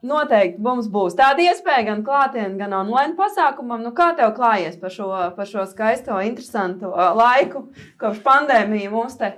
Noteikti 0.05 0.61
mums 0.61 0.91
būs 0.93 1.17
tāda 1.17 1.47
iespēja 1.47 1.87
gan 1.87 2.03
klātienē, 2.05 2.59
gan 2.61 2.75
online 2.77 3.17
pasākumam. 3.17 3.81
Nu, 3.81 3.95
kā 3.97 4.11
tev 4.19 4.35
klājies 4.37 4.77
par 4.81 4.93
šo, 4.93 5.09
par 5.37 5.49
šo 5.49 5.65
skaisto, 5.71 6.19
interesantu 6.21 6.91
uh, 6.91 7.15
laiku, 7.17 7.67
kopš 8.01 8.21
pandēmijas 8.27 8.93
mums 8.93 9.17
te? 9.21 9.33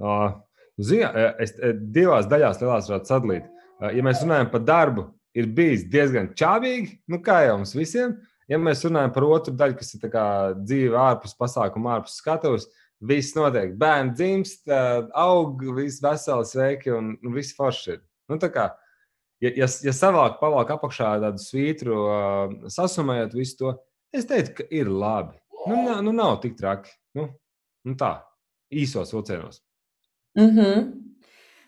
Uh, 0.00 0.40
Ziniet, 0.80 1.18
es 1.44 1.52
divās 1.92 2.30
daļās 2.30 2.62
lielās 2.62 2.88
varētu 2.88 3.12
sadalīt. 3.12 3.48
Uh, 3.76 3.90
ja 3.92 4.06
mēs 4.06 4.24
runājam 4.24 4.48
par 4.54 4.64
darbu, 4.64 5.06
ir 5.36 5.52
bijis 5.52 5.84
diezgan 5.92 6.32
čābīgi, 6.36 6.96
nu 7.12 7.20
kā 7.24 7.42
jau 7.44 7.58
mums 7.60 7.76
visiem. 7.76 8.16
Ja 8.50 8.58
mēs 8.58 8.86
runājam 8.88 9.12
par 9.14 9.28
otru 9.28 9.52
daļu, 9.54 9.76
kas 9.78 9.94
ir 9.94 10.14
dzīve 10.64 10.96
ārpus 10.98 11.36
pasākuma, 11.38 11.98
ārpus 11.98 12.16
skatuves, 12.18 12.70
viss 13.00 13.36
notiek. 13.36 13.76
Bērni 13.78 14.16
dzimst, 14.16 14.64
aug, 15.14 15.60
viss 15.76 16.02
veseli, 16.02 16.48
sveiki 16.48 16.96
un, 16.96 17.12
un 17.20 17.36
viss 17.36 17.54
forši 17.56 17.92
ir. 17.94 18.00
Nu, 18.30 18.40
kā, 18.50 18.70
ja, 19.40 19.52
ja, 19.62 19.68
ja 19.86 19.94
savāk, 19.96 20.38
pavāk 20.40 20.72
apakšā 20.76 21.12
tādu 21.24 21.42
svītru, 21.42 22.00
uh, 22.06 22.70
sasumējot 22.72 23.36
visu 23.36 23.58
to, 23.60 23.76
es 24.14 24.28
teiktu, 24.28 24.60
ka 24.60 24.68
ir 24.74 24.90
labi. 24.90 25.36
Nu, 25.66 25.82
nav, 25.84 26.02
nu 26.04 26.12
nav 26.16 26.38
tik 26.44 26.56
traki. 26.58 26.92
Nu, 27.16 27.28
nu 27.84 27.96
tā, 28.00 28.14
īsos 28.72 29.12
vilcienos. 29.12 29.62
Mm 30.38 30.50
-hmm. 30.56 30.90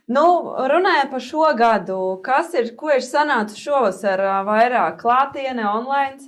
Nu, 0.07 0.25
runājot 0.68 1.11
par 1.11 1.20
šo 1.20 1.55
gadu, 1.59 2.20
kas 2.25 2.55
ir, 2.55 2.77
ko 2.77 2.91
ir 2.91 3.03
sanācis 3.03 3.59
šovasar 3.62 4.20
vairāk 4.47 4.99
klātienē, 5.01 5.66
online? 5.66 6.18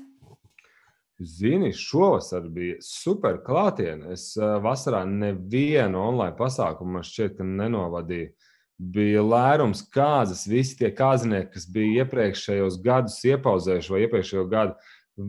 Zini, 1.20 1.72
šovasar 1.72 2.49
bija 2.49 2.76
super 2.80 3.38
klātienē. 3.47 4.12
Es 4.12 4.36
vasarā 4.36 5.05
nevienu 5.05 5.99
online 5.99 6.36
pasākumu 6.36 6.99
man 6.99 7.03
šķiet, 7.03 7.36
ka 7.36 7.45
nenovadīju 7.45 8.32
bija 8.79 9.22
lērums 9.22 9.85
kāzas. 9.95 10.45
Visi 10.51 10.79
tie 10.81 10.91
kāzinieki, 10.95 11.53
kas 11.55 11.68
bija 11.70 12.05
iepriekšējos 12.05 12.81
gadus 12.85 13.20
iepauzējuši 13.29 13.95
vai 13.95 14.03
iepriekšējo 14.05 14.45
gadu, 14.51 14.75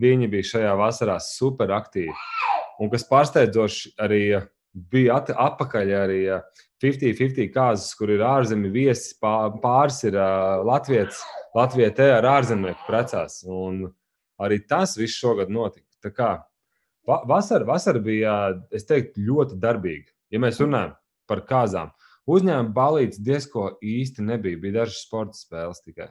viņi 0.02 0.28
bija 0.32 0.50
šajā 0.52 0.74
vasarā 0.78 1.16
super 1.22 1.72
aktīvi. 1.76 2.14
Un 2.82 2.90
kas 2.92 3.06
pārsteidzoši 3.08 3.94
arī 4.02 4.22
bija 4.92 5.20
atpakaļ 5.22 5.92
arī 5.96 6.20
50-50 6.82 7.52
kāzas, 7.54 7.94
kur 7.96 8.10
ir 8.12 8.24
ārzemju 8.26 8.72
viesis, 8.74 9.14
pāris 9.20 10.02
ir 10.04 10.18
Latvijas, 10.66 11.22
Latvijā 11.56 11.94
te 11.96 12.10
ar 12.18 12.28
ārzemnieku 12.36 12.84
precās. 12.88 13.40
Un 13.48 13.86
arī 14.42 14.60
tas 14.68 14.96
viss 14.98 15.16
šogad 15.16 15.52
notika. 15.52 15.88
Tā 16.04 16.12
kā 16.12 16.30
vasara, 17.06 17.64
vasara 17.64 18.02
bija, 18.02 18.36
es 18.74 18.84
teiktu, 18.88 19.24
ļoti 19.24 19.56
darbīga. 19.62 20.12
Ja 20.34 20.42
mēs 20.42 20.60
runājam 20.60 20.92
par 21.30 21.42
kāzām, 21.48 21.94
Uzņēmuma 22.26 22.74
balīdzes 22.74 23.22
diezko 23.22 23.68
īsti 23.84 24.24
nebija. 24.26 24.58
Bija 24.62 24.80
dažas 24.80 25.04
sporta 25.06 25.38
spēles 25.38 25.82
tikai. 25.84 26.08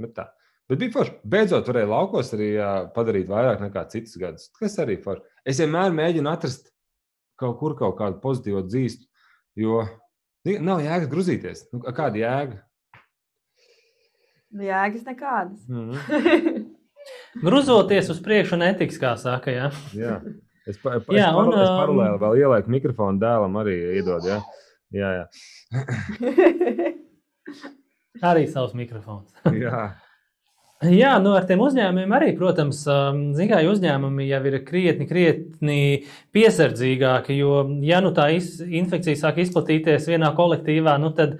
Bet, 0.00 0.14
tā. 0.16 0.28
Bet 0.70 0.80
bija 0.80 0.94
forši. 0.94 1.16
Beidzot, 1.34 1.68
varēja 1.68 1.90
laukos 1.90 2.32
arī 2.36 2.50
padarīt 2.94 3.28
vairāk 3.28 3.60
nekā 3.60 3.84
citus 3.92 4.16
gadus. 4.20 4.48
Tas 4.56 4.78
arī 4.80 4.96
ir 4.96 5.04
forši. 5.04 5.24
Es 5.44 5.60
vienmēr 5.60 5.92
mēģinu 5.96 6.32
atrast 6.32 6.72
kaut 7.40 7.58
kur 7.60 7.76
kaut 7.78 7.98
kādu 7.98 8.20
pozitīvu 8.22 8.64
dzīstu, 8.68 9.08
jo 9.60 9.82
nav 10.64 10.82
jēgas 10.84 11.10
grūzīties. 11.12 11.64
Nu, 11.74 11.82
kāda 11.92 12.22
jēga? 12.22 12.62
Jēgas 14.62 15.04
nekādas. 15.08 15.66
Mm 15.68 15.90
-hmm. 15.90 16.64
Gruzoties 17.46 18.10
uz 18.12 18.20
priekšu, 18.22 18.56
netiks, 18.60 18.98
kā 19.00 19.14
saka. 19.16 19.50
Jā, 19.50 19.70
jā. 19.96 20.18
es, 20.66 20.76
pa, 20.78 21.00
pa, 21.00 21.14
jā, 21.16 21.30
es, 21.30 21.38
un, 21.40 21.54
es 21.56 21.70
paralēli 21.80 22.20
vēl 22.22 22.42
ielieku 22.42 22.74
mikrofonu 22.74 23.22
dēlam, 23.22 23.56
arī 23.62 23.78
iedod. 23.98 24.26
Jā. 24.28 24.42
Jā, 24.92 25.10
jā. 25.16 25.82
arī 28.32 28.46
savs 28.50 28.74
mikrofons. 28.78 29.32
jā. 29.64 29.84
Jā, 30.82 31.12
nu 31.22 31.30
ar 31.38 31.44
tiem 31.46 31.60
uzņēmumiem 31.62 32.12
arī, 32.16 32.32
protams, 32.34 32.80
um, 32.90 33.20
kā, 33.38 33.60
uzņēmumi 33.70 34.24
jau 34.26 34.40
ir 34.50 34.56
krietni, 34.66 35.06
krietni 35.06 35.76
piesardzīgāki. 36.34 37.36
Jo, 37.38 37.60
ja 37.86 38.00
nu 38.02 38.10
tā 38.16 38.26
infekcija 38.34 39.20
sāk 39.20 39.38
izplatīties 39.44 40.08
vienā 40.10 40.32
kolektīvā, 40.34 40.96
nu 40.98 41.12
tad 41.14 41.36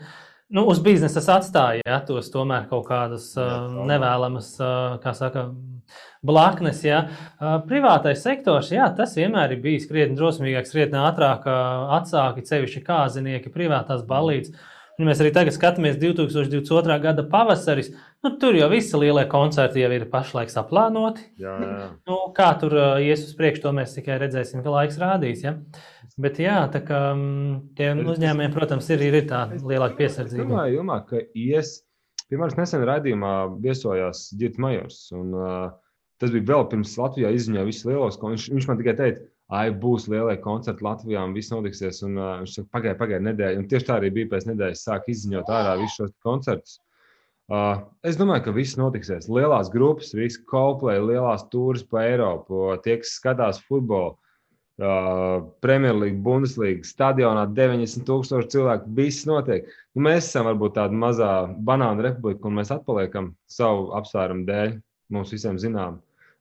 nu, 0.52 0.64
uz 0.68 0.80
biznesa 0.84 1.22
atstāja 1.36 1.82
ja, 1.84 2.00
tos 2.06 2.30
tomēr 2.32 2.68
kaut 2.70 2.86
kādas 2.88 3.30
uh, 3.40 3.70
nevēlamas, 3.88 4.54
uh, 4.60 4.98
kā 5.02 5.14
saka, 5.16 5.48
blaknes. 6.22 6.82
Ja. 6.86 7.02
Privātais 7.68 8.22
sektors, 8.24 8.70
jā, 8.72 8.86
tas 8.96 9.16
vienmēr 9.18 9.56
ir 9.56 9.62
bijis 9.64 9.88
krietni 9.90 10.16
drosmīgāks, 10.18 10.72
krietni 10.74 11.00
ātrāk 11.02 11.48
atsāki, 11.98 12.44
sevišķi 12.46 12.84
kāzinieki, 12.86 13.52
privātās 13.52 14.04
balīdzes. 14.08 14.70
Ja 15.00 15.06
mēs 15.08 15.22
arī 15.22 15.30
tagad 15.32 15.54
skatāmies 15.56 15.96
2022. 16.00 16.96
gada 17.00 17.22
pavasaris, 17.28 17.88
nu, 18.24 18.34
tur 18.40 18.56
jau 18.58 18.68
visi 18.72 18.98
lielie 19.00 19.24
koncerti 19.30 19.80
jau 19.80 19.88
ir 19.96 20.04
pašlaik 20.12 20.52
saplānoti. 20.52 21.24
Jā, 21.40 21.54
jā. 21.64 21.86
Nu, 22.08 22.18
kā 22.36 22.50
tur 22.60 22.76
ies 23.00 23.24
uz 23.24 23.32
priekšu, 23.38 23.64
to 23.64 23.72
mēs 23.78 23.96
tikai 23.96 24.18
redzēsim, 24.20 24.60
ka 24.64 24.74
laiks 24.74 25.00
rādīs. 25.00 25.46
Ja? 25.46 25.54
Bet 26.20 26.42
jā, 26.42 26.58
tā 26.74 26.82
kā 26.84 27.00
mm, 27.14 27.54
tiem 27.78 28.04
uzņēmējiem, 28.12 28.52
protams, 28.52 28.90
ir, 28.92 29.06
ir 29.08 29.16
tā 29.30 29.46
lielāka 29.56 29.96
piesardzība. 30.02 30.44
Domāju, 30.44 30.82
domā, 30.82 31.00
ka 31.08 31.24
ies, 31.40 31.78
piemēram, 32.28 32.60
nesen 32.60 32.84
raidījumā 32.92 33.34
viesojās 33.64 34.26
Girts 34.36 34.60
Majors. 34.60 35.06
Un, 35.16 35.32
uh, 35.32 35.70
tas 36.20 36.34
bija 36.34 36.50
vēl 36.52 36.68
pirms 36.70 36.98
Latvijā 37.00 37.32
izziņoja 37.32 37.64
visus 37.66 37.88
lielos. 37.88 38.20
Viņš, 38.20 38.50
viņš 38.52 38.68
man 38.68 38.82
tikai 38.82 38.98
teica, 39.00 39.24
ai, 39.52 39.66
būs 39.84 40.08
lielie 40.10 40.38
koncerti 40.42 40.84
Latvijā 40.86 41.24
un 41.26 41.34
viss 41.36 41.52
notiksies. 41.52 42.00
Un, 42.06 42.16
uh, 42.18 42.38
viņš 42.42 42.56
saka, 42.56 42.70
pagaidi, 42.78 42.98
pagaidi 43.00 43.28
nedēļu. 43.28 43.60
Un 43.60 43.68
tieši 43.70 43.88
tā 43.88 43.98
arī 44.00 44.12
bija 44.14 44.32
pēc 44.32 44.48
nedēļas, 44.48 44.86
sāk 44.88 45.10
izziņot 45.12 45.52
ārā 45.52 45.76
visus 45.80 45.98
šos 46.00 46.16
koncertus. 46.24 46.78
Uh, 47.52 47.82
es 48.06 48.16
domāju, 48.16 48.46
ka 48.46 48.56
viss 48.56 48.78
notiksies. 48.80 49.28
Lielās 49.28 49.68
grupas, 49.72 50.14
visi 50.16 50.40
Coldplay, 50.48 51.02
lielās 51.02 51.44
tūris 51.52 51.84
pa 51.84 52.06
Eiropu, 52.06 52.64
tie, 52.84 52.96
kas 53.02 53.16
skatās 53.18 53.58
futbolu, 53.66 54.14
uh, 54.80 55.42
Premjerlīga, 55.64 56.16
Bundeslīga, 56.24 56.86
stadionā 56.88 57.44
90,000 57.52 58.48
cilvēku. 58.54 58.94
Viss 58.96 59.26
notiek. 59.28 59.68
Nu, 59.92 60.06
mēs 60.06 60.30
esam 60.30 60.48
varbūt 60.48 60.78
tāda 60.78 60.96
mazā 60.96 61.32
banāna 61.66 62.08
republika, 62.08 62.48
un 62.48 62.56
mēs 62.62 62.72
atpaliekam 62.72 63.34
savu 63.50 63.90
apsvērumu 64.00 64.48
dēļ. 64.48 64.78
Mums 65.12 65.34
visiem 65.34 65.60
zinām. 65.60 66.00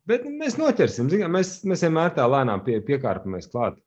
Bet 0.09 0.25
mēs 0.25 0.57
noķersim, 0.57 1.11
zinām, 1.11 1.35
mēs, 1.37 1.59
mēs 1.67 1.85
vienmēr 1.85 2.15
tā 2.15 2.25
lēnām 2.29 2.63
pie, 2.65 2.79
piekārpamies 2.85 3.51
klāt. 3.51 3.77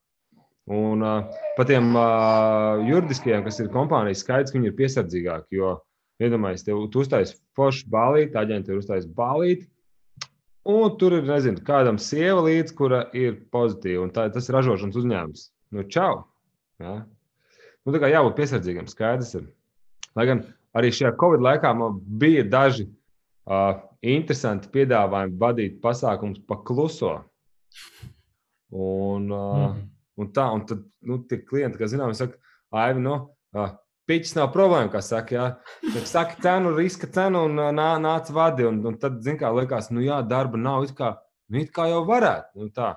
Un 0.70 1.02
uh, 1.04 1.40
par 1.58 1.68
tiem 1.68 1.90
uh, 1.92 2.80
juridiskajiem, 2.86 3.42
kas 3.44 3.58
ir 3.60 3.72
kompānijas 3.74 4.22
skaidrs, 4.24 4.52
ka 4.52 4.58
viņi 4.58 4.70
ir 4.70 4.78
piesardzīgāki. 4.78 5.58
Jo, 5.58 5.74
iedomājieties, 6.22 6.88
tu 6.92 7.02
uztaisīji 7.02 7.40
foršu 7.58 7.90
balīti, 7.92 8.38
aģenti 8.40 8.72
ir 8.72 8.80
uztaisījuši 8.80 9.16
balīti, 9.18 9.68
Un 10.64 10.94
tur 10.96 11.12
ir, 11.12 11.26
nezinu, 11.28 11.60
kādam 11.64 11.98
sieva 12.00 12.40
līdzi, 12.46 12.72
kura 12.76 13.02
ir 13.12 13.36
pozitīva. 13.52 14.06
Tā, 14.16 14.30
tas 14.32 14.48
ir 14.48 14.56
ražošanas 14.56 14.96
uzņēmums. 14.96 15.42
Nu, 15.76 15.84
čau! 15.92 16.22
Ja? 16.80 17.02
Nu, 17.84 17.92
tā 17.92 18.00
kā 18.00 18.08
jābūt 18.08 18.38
piesardzīgam, 18.38 18.88
skaidrs 18.88 19.34
ir. 19.36 19.50
Lai 20.16 20.24
gan 20.30 20.40
arī 20.72 20.88
šajā 20.94 21.12
Covid 21.20 21.44
laikā 21.44 21.74
man 21.76 21.98
bija 22.00 22.46
daži 22.48 22.86
uh, 22.88 23.76
interesanti 24.12 24.70
piedāvājumi 24.74 25.38
vadīt 25.40 25.80
pasākumus 25.82 26.42
pa 26.48 26.60
kluso. 26.66 27.16
Un, 28.74 29.30
uh, 29.30 29.70
mm. 29.70 29.80
un 30.20 30.30
tā, 30.34 30.48
un 30.54 30.66
tad 30.68 30.84
nu, 31.06 31.20
tie 31.28 31.40
klienti, 31.46 31.78
kas 31.80 31.94
zinām, 31.94 32.12
saka, 32.16 32.38
Aivi, 32.74 33.02
no, 33.04 33.16
uh, 33.54 33.72
Piķis 34.04 34.34
nav 34.36 34.50
problēma, 34.52 34.90
kā 34.92 35.00
saka. 35.00 35.32
Jā. 35.32 35.44
Saka 36.04 36.36
cenu, 36.44 36.74
riska 36.76 37.08
cenu 37.08 37.46
un 37.48 37.56
nā, 37.56 37.86
nāc 38.02 38.28
vadi. 38.36 38.66
Un, 38.68 38.82
un 38.84 38.98
tad, 39.00 39.22
zin 39.24 39.38
kā, 39.40 39.48
liekas, 39.56 39.88
nu 39.96 40.04
jā, 40.04 40.18
darba 40.28 40.60
nav, 40.60 40.84
it 40.84 40.92
kā, 40.98 41.14
nu, 41.48 41.62
it 41.62 41.72
kā 41.72 41.86
jau 41.88 42.02
varētu. 42.10 42.52
Nu, 42.60 42.68
tā. 42.74 42.90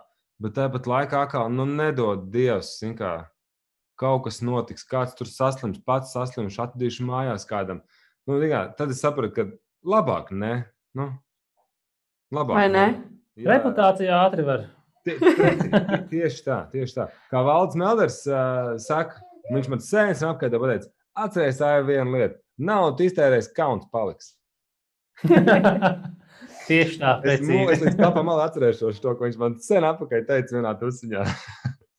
Bet 0.44 0.58
tāpat 0.58 0.90
laikā, 0.92 1.22
kā, 1.32 1.46
nu, 1.50 1.64
nedod 1.80 2.28
Dievs, 2.34 2.74
zin 2.82 2.92
kā, 3.00 3.14
kaut 3.98 4.26
kas 4.26 4.42
notiks, 4.44 4.84
kāds 4.86 5.16
tur 5.18 5.32
saslims, 5.32 5.80
pats 5.88 6.12
saslims, 6.14 6.60
atdīšu 6.60 7.08
mājās 7.08 7.48
kādam. 7.48 7.80
Nu, 8.28 8.42
kā, 8.44 8.66
tad 8.76 8.92
es 8.92 9.00
sapratu, 9.02 9.34
ka 9.38 9.48
labāk, 9.88 10.36
ne? 10.36 10.68
Nu, 10.98 11.12
labāk. 12.34 12.58
Vai 12.58 12.68
ne? 12.74 12.88
Jā. 13.38 13.54
Reputācija 13.54 14.20
ātri 14.26 14.46
var. 14.48 14.68
Tie, 15.06 15.16
tie, 15.22 15.52
tieši 16.12 16.44
tā, 16.44 16.62
tieši 16.74 16.98
tā. 16.98 17.08
Kā 17.32 17.42
Valdis 17.46 17.78
Melders 17.80 18.22
uh, 18.28 18.74
saka, 18.82 19.22
viņš 19.54 19.70
man 19.72 19.84
sēnes 19.84 20.24
apkārt 20.26 20.58
pateica, 20.58 20.92
Atcerieties, 21.18 21.58
tā 21.58 21.72
ir 21.80 21.88
viena 21.88 22.12
lieta. 22.14 22.36
Naudu 22.62 23.08
iztērēs, 23.08 23.50
kauns 23.58 23.88
paliks. 23.94 24.36
Tieši 26.68 27.00
tā, 27.00 27.14
es, 27.32 27.42
nu, 27.48 27.64
es 27.72 27.82
līdz 27.82 27.96
kapam 27.98 28.30
atcerēšos 28.36 29.00
to, 29.02 29.14
ko 29.16 29.26
viņš 29.26 29.38
man 29.42 29.56
sen 29.64 29.86
atpakaļ 29.88 30.26
teica 30.28 30.58
vienā 30.58 30.74
tusiņā. 30.78 31.24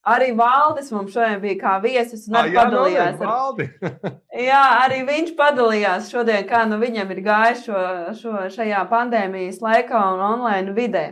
Arī 0.08 0.30
Valdis 0.36 0.92
mums 0.94 1.12
šodien 1.12 1.40
bija 1.42 1.56
kā 1.60 1.74
viesis 1.82 2.28
un 2.28 2.38
arī 2.40 2.52
ah, 2.52 2.54
jā, 2.54 2.62
padalījās. 2.64 3.18
Ar... 3.20 3.58
jā, 4.50 4.62
arī 4.84 5.02
viņš 5.08 5.34
padalījās 5.38 6.12
šodien, 6.12 6.46
kā 6.48 6.62
nu 6.70 6.78
viņam 6.80 7.12
ir 7.14 7.20
gājis 7.26 7.66
šo, 7.66 7.82
šo, 8.20 8.36
šajā 8.54 8.84
pandēmijas 8.90 9.60
laikā 9.64 10.04
un 10.14 10.24
online 10.30 10.74
vidē. 10.76 11.04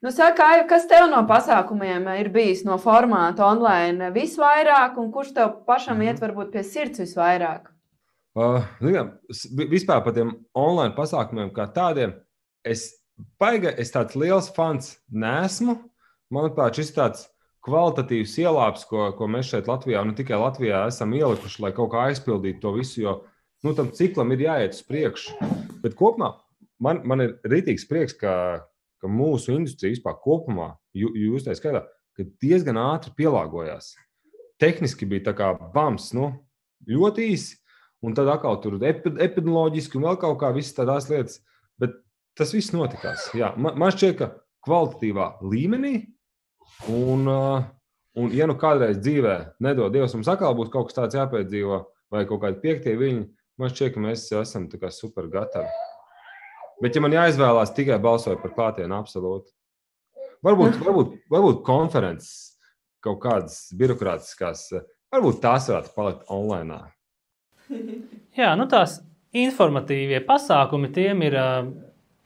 Nu, 0.00 0.08
saka, 0.16 0.48
kas 0.68 0.86
tev 0.88 1.10
no 1.12 1.20
pasākumiem 1.28 2.06
ir 2.16 2.30
bijis 2.32 2.62
no 2.64 2.78
formāta 2.80 3.44
online 3.44 4.08
visvairāk, 4.14 4.96
un 5.02 5.10
kurš 5.12 5.34
tev 5.36 5.52
pašam 5.66 5.98
-hmm. 5.98 6.06
iet 6.08 6.22
varbūt 6.22 6.52
pie 6.52 6.62
sirds 6.64 7.02
visvairāk? 7.04 7.68
Uh, 8.38 8.62
jā, 8.80 9.04
vispār 9.68 10.04
par 10.04 10.14
tiem 10.14 10.30
online 10.54 10.94
pasākumiem 10.94 11.52
kā 11.52 11.66
tādiem, 11.74 12.14
es 12.64 12.88
paiga, 13.38 13.72
es 13.76 13.92
tāds 13.92 14.16
liels 14.16 14.48
fans 14.54 14.96
nesmu. 15.10 15.76
Manuprāt, 16.30 16.78
šis 16.78 16.94
tāds 16.94 17.26
kvalitatīvs 17.66 18.36
ielāps, 18.40 18.86
ko, 18.88 19.10
ko 19.16 19.28
mēs 19.30 19.50
šeit 19.52 19.68
Latvijā, 19.68 20.02
nu 20.06 20.14
tikai 20.16 20.38
Latvijā 20.40 20.86
esam 20.88 21.12
ielikuši, 21.16 21.62
lai 21.64 21.72
kaut 21.76 21.92
kā 21.92 22.06
aizpildītu 22.08 22.62
to 22.62 22.74
visu, 22.78 23.02
jo 23.04 23.16
nu, 23.66 23.74
tam 23.76 23.90
ciklam 23.96 24.32
ir 24.32 24.46
jāiet 24.46 24.76
uz 24.78 24.84
priekšu. 24.86 25.36
Bet 25.84 25.96
kopumā 25.98 26.32
man, 26.82 27.02
man 27.08 27.24
ir 27.24 27.36
rītīgs 27.48 27.86
prieks, 27.88 28.16
ka, 28.16 28.34
ka 29.00 29.10
mūsu 29.10 29.54
industrija 29.54 29.94
vispār 29.94 30.18
kopumā, 30.24 30.72
jūs 30.96 31.46
tā 31.46 31.56
skaitā, 31.58 31.84
diezgan 32.42 32.80
ātri 32.80 33.14
pielāgojās. 33.20 33.94
Tehniski 34.60 35.08
bija 35.08 35.30
tā 35.30 35.36
kā 35.36 35.52
bams, 35.74 36.10
nu, 36.16 36.32
ļoti 36.88 37.30
īsi, 37.32 37.56
un 38.04 38.16
tad 38.16 38.28
atkal 38.32 38.58
tur 38.60 38.78
epidemioloģiski 38.80 40.00
un 40.00 40.08
vēl 40.08 40.20
kaut 40.20 40.40
kā 40.42 40.52
visas 40.56 40.76
tādās 40.76 41.08
lietas. 41.12 41.40
Bet 41.80 41.96
tas 42.36 42.52
viss 42.56 42.74
notikās. 42.76 43.30
Jā, 43.36 43.54
man, 43.56 43.76
man 43.80 43.92
šķiet, 43.94 44.16
ka 44.20 44.32
kvalitatīvā 44.66 45.30
līmenī, 45.44 45.94
un, 46.88 47.28
un 48.18 48.32
ja 48.34 48.48
nu 48.50 48.56
kādreiz 48.60 48.98
dzīvē 49.02 49.36
nedod 49.64 49.92
Dievs, 49.94 50.14
mums 50.16 50.30
atkal 50.30 50.56
būs 50.58 50.72
kaut 50.72 50.90
kas 50.90 50.98
tāds 50.98 51.18
jāpiedzīvo, 51.18 51.82
vai 52.12 52.26
kaut 52.28 52.42
kādi 52.44 52.60
piektie 52.62 52.96
viņi, 52.98 53.24
man 53.60 53.72
šķiet, 53.72 53.94
ka 53.94 54.04
mēs 54.04 54.26
esam 54.40 54.68
super 54.94 55.28
gatavi. 55.30 55.70
Bet, 56.80 56.96
ja 56.96 57.02
man 57.04 57.12
jāizvēlās, 57.12 57.74
tikai 57.76 57.98
balsoju 58.00 58.40
par 58.40 58.54
klātienu, 58.56 58.96
absolūti. 58.96 59.52
Varbūt, 60.40 60.78
varbūt, 60.80 61.12
varbūt 61.28 61.60
konferences, 61.66 62.56
kaut 63.04 63.20
kādas 63.20 63.66
birokrātiskās, 63.76 64.70
varbūt 65.12 65.42
tās 65.42 65.68
varētu 65.68 65.92
palikt 65.92 66.32
online. 66.32 66.80
Jā, 68.40 68.54
nu 68.56 68.64
tās 68.70 69.02
informatīvie 69.36 70.22
pasākumi, 70.24 70.88
tiem 70.96 71.26
ir 71.28 71.36
uh, 71.36 71.68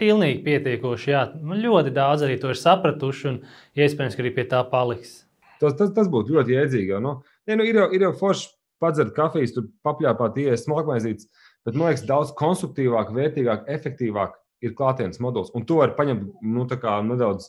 pilnīgi 0.05 0.43
pietiekoši. 0.45 1.13
Jā, 1.15 1.23
man 1.41 1.63
ļoti 1.65 1.95
daudz 1.97 2.27
arī 2.27 2.37
to 2.43 2.53
ir 2.53 2.61
sapratuši, 2.61 3.31
un 3.31 3.41
iespējams, 3.81 4.17
ka 4.17 4.25
arī 4.25 4.35
pie 4.37 4.45
tā 4.51 4.61
paliks. 4.69 5.23
Tas, 5.63 5.77
tas, 5.79 5.95
tas 5.97 6.11
būtu 6.13 6.37
ļoti 6.37 6.57
jēdzīgi. 6.59 7.01
Nu, 7.03 7.17
ja, 7.49 7.57
nu, 7.57 7.67
ir, 7.67 7.81
jau, 7.81 7.89
ir 7.97 8.05
jau 8.09 8.13
forši 8.21 8.51
padzert 8.83 9.15
kafijas, 9.17 9.55
tur 9.57 9.71
papļāpāt, 9.87 10.37
ienest 10.43 10.69
smalkmaizītes, 10.69 11.31
bet 11.65 11.77
man 11.77 11.89
liekas, 11.89 12.05
daudz 12.09 12.35
konstruktīvāk, 12.37 13.15
vērtīgāk, 13.17 13.65
efektīvāk 13.73 14.37
ir 14.65 14.75
klātienes 14.77 15.21
moduls. 15.23 15.53
Un 15.57 15.65
to 15.69 15.81
var 15.81 15.95
paņemt 15.97 16.45
nu, 16.45 16.67
nedaudz 17.09 17.49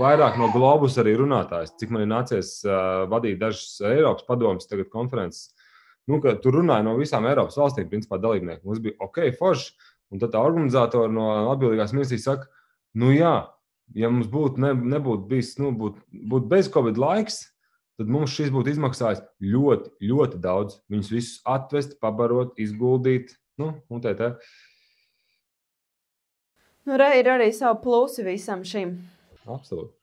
vairāk 0.00 0.38
no 0.40 0.50
globus 0.54 0.98
arī 1.02 1.16
runātājs. 1.18 1.74
Cik 1.80 1.92
man 1.94 2.04
ir 2.04 2.10
nācies 2.12 2.58
uh, 2.66 3.04
vadīt 3.10 3.40
dažas 3.42 3.80
Eiropas 3.86 4.26
padomus, 4.28 4.68
konferences. 4.92 5.50
Nu, 6.06 6.20
tur 6.22 6.60
runāja 6.60 6.86
no 6.86 6.94
visām 7.00 7.26
Eiropas 7.26 7.58
valstīm, 7.58 7.88
principā 7.90 8.20
dalībnieki. 8.22 8.62
Mums 8.66 8.82
bija 8.82 8.98
ok, 9.02 9.24
forši. 9.38 9.72
Un 10.14 10.22
tad 10.22 10.32
tā 10.34 10.42
organizatora 10.44 11.10
no 11.10 11.26
atbildīgās 11.52 11.94
ministrijas 11.96 12.28
saka, 12.28 12.46
nu 12.98 13.10
jā, 13.14 13.34
ja 13.98 14.10
mums 14.12 14.30
būtu 14.30 14.62
ne, 14.62 14.72
nebūtu 14.94 15.26
bijis, 15.30 15.56
nu, 15.62 15.72
būtu 15.76 16.02
būt 16.30 16.46
bez 16.50 16.70
Covid 16.72 17.00
laiks, 17.00 17.40
tad 17.98 18.12
mums 18.12 18.34
šis 18.36 18.52
būtu 18.54 18.74
izmaksājis 18.74 19.24
ļoti, 19.42 19.90
ļoti 20.06 20.40
daudz. 20.42 20.80
Viņus 20.92 21.12
visus 21.12 21.42
atvest, 21.48 21.98
pabarot, 22.02 22.54
izguldīt. 22.60 23.34
Nu, 23.60 23.72
un 23.90 24.02
tā, 24.04 24.12
tā. 24.18 24.34
Nu, 26.86 26.94
re, 27.00 27.16
ir 27.18 27.30
arī 27.32 27.50
savi 27.56 27.80
plusi 27.82 28.22
visam 28.26 28.62
šim. 28.66 28.98
Absolūti. 29.46 29.94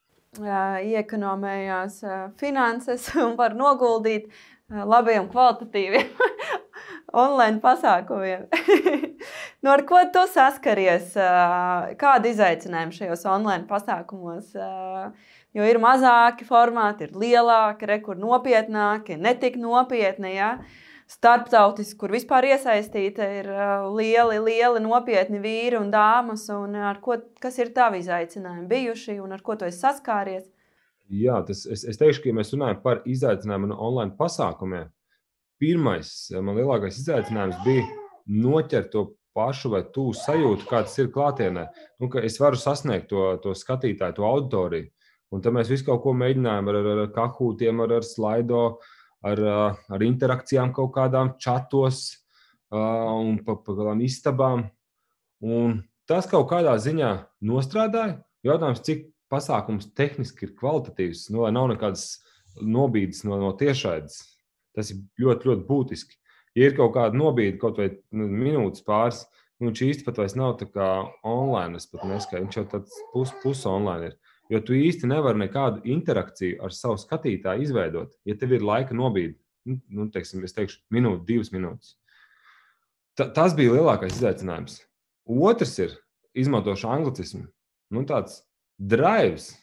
Iekonomējās 0.42 2.02
finanses 2.40 3.12
un 3.24 3.38
var 3.38 3.54
noguldīt 3.56 4.32
labiem, 4.74 5.30
kvalitatīviem 5.30 6.10
online 7.24 7.62
pasākumiem. 7.64 8.48
nu, 9.64 9.72
ar 9.72 9.84
ko 9.88 10.00
tu 10.14 10.24
saskaries? 10.32 11.14
Kādi 12.00 12.34
izaicinājumi 12.34 12.96
šajos 12.98 13.26
online 13.32 13.66
pasākumos? 13.70 14.54
Jo 15.54 15.68
ir 15.70 15.80
mazāki 15.82 16.48
formāti, 16.48 17.08
ir 17.08 17.18
lielāki, 17.18 17.88
rekur 17.90 18.18
nopietnāki, 18.20 19.20
netik 19.22 19.60
nopietni. 19.62 20.34
Ja? 20.36 20.58
Starptautiski, 21.14 21.98
kur 22.00 22.14
vispār 22.16 22.48
iesaistīta 22.54 23.28
ir 23.40 23.50
lieli, 23.94 24.40
lieli 24.42 24.82
nopietni 24.82 25.42
vīri 25.44 25.78
un 25.78 25.92
dāmas. 25.94 26.48
Un 26.54 26.76
ko, 27.04 27.20
kas 27.44 27.60
ir 27.62 27.74
tavi 27.76 28.02
izaicinājumi 28.02 28.68
bijuši 28.72 29.20
un 29.22 29.36
ar 29.36 29.44
ko 29.46 29.56
tu 29.60 29.68
esi 29.70 29.84
saskāries? 29.84 30.48
Jā, 31.14 31.42
tas, 31.46 31.66
es, 31.70 31.84
es 31.86 32.00
teikšu, 32.00 32.24
ka 32.24 32.32
ja 32.32 32.38
mēs 32.38 32.54
runājam 32.56 32.80
par 32.82 33.04
izaicinājumu 33.06 33.70
no 33.70 33.80
online 33.84 34.16
pasākumiem. 34.18 34.90
pirmais, 35.62 36.10
man 36.44 36.58
lielākais 36.58 36.98
izaicinājums 37.00 37.60
bija 37.64 37.84
noķert 38.28 38.90
to 38.92 39.04
pašu 39.34 39.72
vai 39.74 39.84
tuvu 39.94 40.14
sajūtu, 40.18 40.68
kā 40.70 40.84
tas 40.86 40.98
ir 41.02 41.12
klātienē. 41.14 41.68
Nu, 42.02 42.10
es 42.22 42.40
varu 42.42 42.60
sasniegt 42.60 43.10
to, 43.12 43.26
to 43.44 43.56
skatītāju, 43.58 44.18
to 44.18 44.28
auditoriju. 44.28 44.90
Un 45.34 45.42
tad 45.42 45.56
mēs 45.56 45.72
visu 45.72 45.88
kaut 45.88 46.04
ko 46.04 46.14
mēģinājām 46.18 46.70
ar, 46.70 46.78
ar, 46.78 47.00
ar 47.06 47.14
kahūtiem, 47.16 47.82
ar, 47.82 47.96
ar 47.98 48.06
slaido, 48.06 48.66
ar, 49.26 49.42
ar 49.90 50.06
interakcijām 50.06 50.74
kaut 50.76 50.94
kādām 50.98 51.34
čatos 51.42 52.04
un 52.74 53.40
pa, 53.46 53.58
pa 53.58 53.74
kādām 53.74 54.04
istabām. 54.06 54.68
Un 55.44 55.80
tas 56.10 56.30
kaut 56.30 56.46
kādā 56.52 56.76
ziņā 56.82 57.16
nostrādāja. 57.50 58.20
Jautājums, 58.46 58.84
cik 58.86 59.08
pasākums 59.32 59.90
tehniski 59.98 60.48
ir 60.48 60.56
kvalitatīvs, 60.60 61.30
nu, 61.34 61.46
lai 61.46 61.54
nav 61.56 61.72
nekādas 61.72 62.22
nobīdes 62.62 63.24
no, 63.26 63.40
no 63.42 63.54
tiešraides. 63.58 64.20
Tas 64.78 64.92
ir 64.94 65.02
ļoti, 65.22 65.50
ļoti 65.50 65.66
būtiski. 65.68 66.18
Ja 66.58 66.70
ir 66.70 66.76
kaut 66.78 66.94
kāda 66.98 67.18
nobīde, 67.18 67.58
kaut 67.62 67.80
vai 67.82 67.90
nu, 68.14 68.28
minūtes 68.30 68.86
pāris, 68.86 69.24
nu, 69.58 69.72
viņš 69.72 69.82
īsti 69.88 70.06
pat 70.06 70.20
vairs 70.22 70.36
nav 70.38 70.58
tā 70.60 70.68
kā 70.70 70.90
online. 71.26 71.80
Es 71.80 71.90
pat 71.90 72.06
neskaitu, 72.10 72.46
viņš 72.46 72.60
jau 72.60 72.66
tāds 72.76 73.00
pus, 73.14 73.34
pus 73.42 73.64
online 73.70 74.12
ir. 74.12 74.20
Jo 74.52 74.60
tu 74.62 74.76
īsti 74.76 75.08
nevari 75.10 75.40
nekādu 75.40 75.82
interakciju 75.90 76.60
ar 76.66 76.76
savu 76.76 77.00
skatītāju 77.02 77.64
izveidot, 77.66 78.14
ja 78.28 78.36
tev 78.38 78.54
ir 78.54 78.66
laika 78.66 78.96
nobīde. 78.98 79.38
Nu, 79.66 79.80
nu, 79.88 80.08
teiksim, 80.12 80.44
es 80.44 80.54
teikšu, 80.54 80.82
minūte, 80.94 81.24
divas 81.30 81.54
minūtes. 81.56 81.96
Ta, 83.18 83.30
tas 83.32 83.56
bija 83.56 83.78
lielākais 83.78 84.18
izaicinājums. 84.18 84.82
Otrs 85.24 85.78
ir 85.80 85.94
izmantošu 86.36 86.90
anglicismu. 86.92 87.46
Nu, 87.94 88.04
tāds 88.10 88.42
drives. 88.78 89.54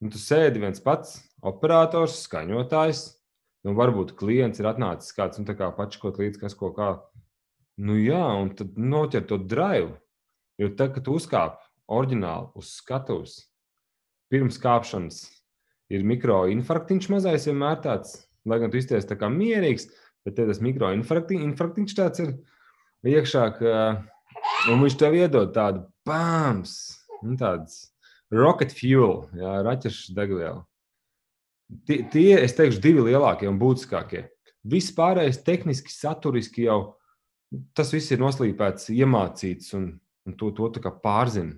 Nu, 0.00 0.12
tu 0.12 0.20
sēdi 0.20 0.62
viens 0.62 0.80
pats, 0.84 1.18
operators, 1.44 2.22
skaņotājs. 2.28 3.02
Nu, 3.66 3.74
varbūt 3.76 4.14
klients 4.16 4.60
ir 4.62 4.68
atnācis 4.70 5.12
kāds 5.16 5.40
nu, 5.40 5.44
kā 5.44 5.68
pačkot 5.76 6.20
līdzi, 6.20 6.40
kas 6.40 6.56
ko 6.56 6.70
kā. 6.76 6.94
Nu, 7.80 7.96
jā, 8.00 8.22
un 8.40 8.54
tad 8.56 8.78
noķer 8.80 9.26
to 9.28 9.40
drive. 9.50 9.98
Jo 10.60 10.70
tad, 10.76 10.94
kad 10.96 11.08
uzkāp 11.08 11.60
oriģināli 11.90 12.50
uz 12.60 12.74
skatuves, 12.76 13.36
pirms 14.32 14.60
kāpšanas 14.60 15.22
ir 15.90 16.04
mikroinfarktiņš 16.06 17.08
mazais 17.12 17.48
vienmēr 17.48 17.80
tāds, 17.84 18.18
lai 18.48 18.60
gan 18.62 18.72
tu 18.72 18.80
izties 18.80 19.08
tā 19.08 19.16
kā 19.18 19.30
mierīgs, 19.32 19.88
bet 20.24 20.36
te 20.36 20.46
tas 20.48 20.60
mikroinfarktiņš 20.64 21.96
tāds 21.96 22.24
ir 22.24 22.34
iekšā, 23.10 23.46
un 24.70 24.84
viņš 24.84 24.98
tev 25.00 25.16
iedod 25.18 25.54
tādu 25.56 25.86
bāms, 26.06 26.76
nu 27.24 27.36
tāds 27.40 27.82
rocket 28.30 28.72
fuel, 28.76 29.24
jā, 29.36 29.56
raķešu 29.66 30.14
degvielu. 30.16 30.62
Tie, 31.86 32.00
tie, 32.10 32.34
es 32.40 32.56
teikšu, 32.58 32.80
divi 32.82 33.04
lielākie 33.10 33.48
un 33.50 33.58
būtiskākie. 33.60 34.24
Viss 34.70 34.92
pārējais 34.96 35.42
tehniski, 35.46 35.92
saturiski 35.94 36.66
jau 36.66 36.80
tas 37.74 37.90
viss 37.94 38.10
ir 38.14 38.20
noslīpēts, 38.22 38.90
iemācīts 38.94 39.74
un, 39.78 39.90
un 40.26 40.36
to, 40.38 40.50
to 40.54 40.92
pārzina. 41.02 41.56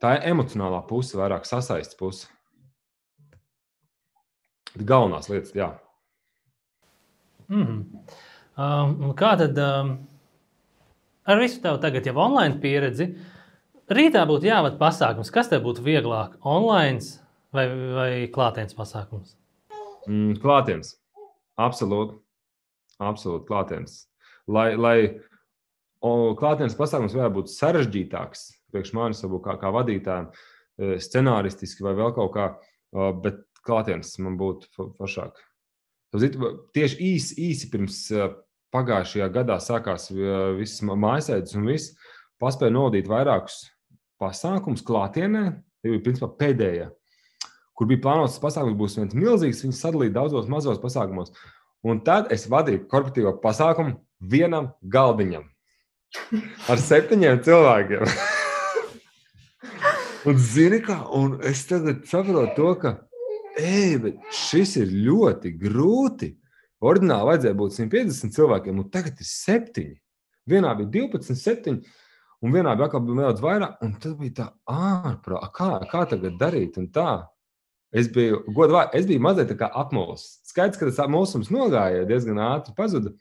Tā 0.00 0.14
ir 0.16 0.30
emocionālā 0.32 0.80
puse, 0.88 1.16
vairāk 1.20 1.44
sasaistes 1.48 1.98
puse. 1.98 2.28
Galvenās 4.76 5.28
lietas, 5.28 5.52
jā. 5.56 5.74
Mm. 7.50 7.82
Um, 8.60 9.10
kā 9.18 9.34
tad 9.40 9.58
um, 9.60 9.96
ar 11.26 11.42
visu 11.42 11.60
tavu 11.60 11.80
tagad 11.82 12.06
jau 12.06 12.14
online 12.22 12.60
pieredzi? 12.62 13.10
Rītā 13.90 14.22
būtu 14.30 14.46
jāvada 14.46 14.78
pasākums. 14.78 15.32
Kas 15.34 15.50
tev 15.50 15.64
būtu 15.66 15.82
vieglāk? 15.84 16.38
Online 16.46 17.02
vai, 17.56 17.66
vai 17.96 18.10
klātienes 18.32 18.76
pasākums? 18.76 19.36
Mm, 20.06 20.38
klātienes. 20.42 20.94
Absolūti. 21.60 22.18
Absolūti 23.00 23.48
klātienes. 23.48 23.98
Lai, 24.50 24.72
lai 24.76 24.96
klātienes 26.00 26.76
pasākums 26.78 27.14
varētu 27.16 27.36
būt 27.38 27.52
sarežģītāks, 27.52 28.46
priekš 28.72 28.92
manis, 28.96 29.22
varbūt 29.24 29.44
kā, 29.46 29.56
kā 29.60 29.72
vadītājiem, 29.74 30.28
e, 30.30 30.98
scenāristiski 31.02 31.84
vai 31.86 31.94
vēl 31.98 32.14
kaut 32.16 32.34
kā, 32.36 32.50
bet 33.24 33.42
klātienes 33.66 34.16
man 34.24 34.38
būtu 34.40 34.70
foršāk. 34.98 35.38
Tieši 36.74 36.96
īsi, 37.06 37.36
īsi 37.50 37.68
pirms 37.70 37.98
e, 38.10 38.30
pagājušajā 38.74 39.28
gadā 39.34 39.58
sākās 39.62 40.08
e, 40.10 40.30
viss 40.58 40.82
mājasēdes 40.82 41.56
un 41.58 41.68
viss. 41.70 41.94
Paspēju 42.40 42.74
novadīt 42.74 43.10
vairākus 43.10 43.62
pasākumus 44.20 44.82
klātienē, 44.86 45.44
tie 45.80 45.92
bija 45.92 46.04
principā 46.06 46.30
pēdējie, 46.40 46.88
kur 47.80 47.88
bija 47.88 48.02
plānots 48.04 48.36
pasākums, 48.42 48.76
būs 48.76 48.98
viens 48.98 49.14
milzīgs, 49.16 49.62
viņas 49.64 49.78
sadalīt 49.80 50.12
daudzos 50.12 50.50
mazos 50.52 50.76
pasākumos. 50.82 51.32
Un 51.80 52.02
tad 52.04 52.28
es 52.34 52.44
vadīju 52.52 52.82
korporatīvo 52.90 53.38
pasākumu 53.40 53.96
vienam 54.20 54.74
galdiņam 54.84 55.46
ar 56.68 56.82
septiņiem 56.82 57.40
cilvēkiem. 57.46 58.04
Un, 60.28 60.36
zini, 60.36 60.82
kā, 60.84 60.98
un 61.16 61.38
es 61.48 61.62
tagad 61.64 62.02
saprotu 62.04 62.52
to, 62.58 62.72
ka 62.82 62.90
ej, 63.56 64.10
šis 64.36 64.74
ir 64.82 64.90
ļoti 65.06 65.54
grūti. 65.56 66.34
Ordināli 66.84 67.30
vajadzēja 67.30 67.56
būt 67.56 67.78
150 67.78 68.36
cilvēkiem, 68.36 68.82
un 68.82 68.90
tagad 68.92 69.16
ir 69.16 69.28
7. 69.30 69.86
Vienā 70.52 70.74
bija 70.76 70.90
12, 71.08 71.40
7, 71.40 71.78
un 72.44 72.52
vienā 72.52 72.76
bija 72.76 72.90
atkal 72.90 73.08
nedaudz 73.08 73.40
vairāk. 73.40 73.80
Un 73.84 73.96
tas 74.04 74.12
bija 74.20 74.36
tā 74.42 74.50
ārprātīgi, 74.68 75.52
kā, 75.56 75.70
kā 75.88 76.04
tagad 76.12 76.36
darīt. 76.40 76.76
Es 77.90 78.06
biju, 78.12 78.44
godvārds, 78.54 78.94
es 78.94 79.08
biju 79.08 79.22
mazliet 79.24 79.50
apmuļs. 79.66 80.26
Skaidrs, 80.46 80.78
ka 80.78 80.86
tas 80.86 81.10
mūsums 81.10 81.50
nogāja 81.50 82.06
diezgan 82.06 82.38
ātri, 82.42 82.74
pazuda. 82.76 83.14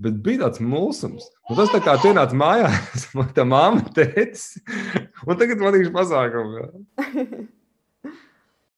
Bet 0.00 0.16
bija 0.24 0.44
tāds 0.44 0.60
mulsums. 0.60 1.28
Un 1.48 1.56
tas 1.56 1.72
tā 1.72 1.80
kā 1.84 1.96
tu 2.00 2.10
ienāc 2.12 2.32
mājās, 2.36 3.08
man 3.16 3.28
tā 3.36 3.44
māma 3.48 3.84
teica, 3.96 4.64
un 5.24 5.38
tagad 5.40 5.62
vadīšu 5.64 5.94
pasākumu. 5.94 6.66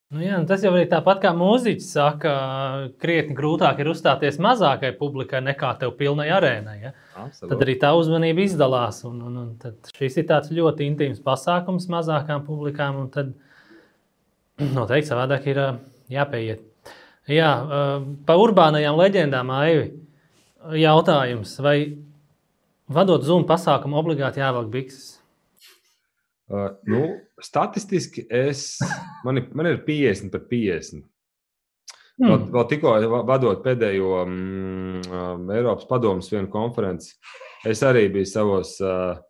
Nu 0.08 0.22
jā, 0.24 0.38
nu 0.40 0.48
tas 0.48 0.62
jau 0.64 0.70
ir 0.80 0.86
tāpat 0.88 1.18
kā 1.20 1.34
mūziķis 1.36 1.88
saka, 1.92 2.30
krietni 2.96 3.34
grūtāk 3.36 3.82
ir 3.82 3.90
uzstāties 3.92 4.38
mazākai 4.40 4.94
publikai 4.96 5.42
nekā 5.44 5.74
tev 5.82 5.92
pilnai 5.98 6.30
arēnai. 6.32 6.76
Ja? 6.80 6.92
Absolut. 7.12 7.50
Tad 7.50 7.64
arī 7.66 7.74
tā 7.82 7.90
uzmanība 7.92 8.40
izdalās. 8.40 9.02
Un, 9.04 9.18
un, 9.28 9.36
un 9.42 9.74
šis 9.98 10.16
ir 10.22 10.24
tāds 10.30 10.48
ļoti 10.56 10.88
intīms 10.88 11.20
pasākums 11.20 11.90
mazākām 11.92 12.46
publikām, 12.46 13.02
un 13.02 13.12
tad 13.12 13.34
noteikti 14.58 15.10
savādāk 15.10 15.46
ir 15.50 15.62
jāpieiet. 16.12 16.64
Jā, 17.28 17.50
pa 18.24 18.36
urbānajām 18.40 18.96
leģendām, 18.96 19.50
Aivi 19.52 19.90
jautājums, 20.80 21.58
vai 21.60 21.76
vadot 22.88 23.24
Zoom 23.24 23.44
pasākumu 23.48 23.98
obligāti 24.00 24.40
jāvelk 24.40 24.70
bikses? 24.72 25.18
Uh, 26.48 26.70
nu, 26.88 27.02
statistiski 27.44 28.24
es, 28.32 28.78
man, 29.24 29.36
ir, 29.36 29.50
man 29.52 29.68
ir 29.68 29.82
50 29.84 30.32
pret 30.32 30.46
50. 30.48 31.02
Hmm. 32.18 32.24
Vēl, 32.24 32.46
vēl 32.54 32.64
tikko 32.70 32.94
vadot 33.28 33.60
pēdējo 33.62 34.14
um, 34.22 35.50
Eiropas 35.52 35.84
padomus 35.90 36.32
vienu 36.32 36.48
konferenci, 36.50 37.12
es 37.68 37.84
arī 37.86 38.06
biju 38.14 38.30
savos, 38.30 38.72
uh, 38.80 39.20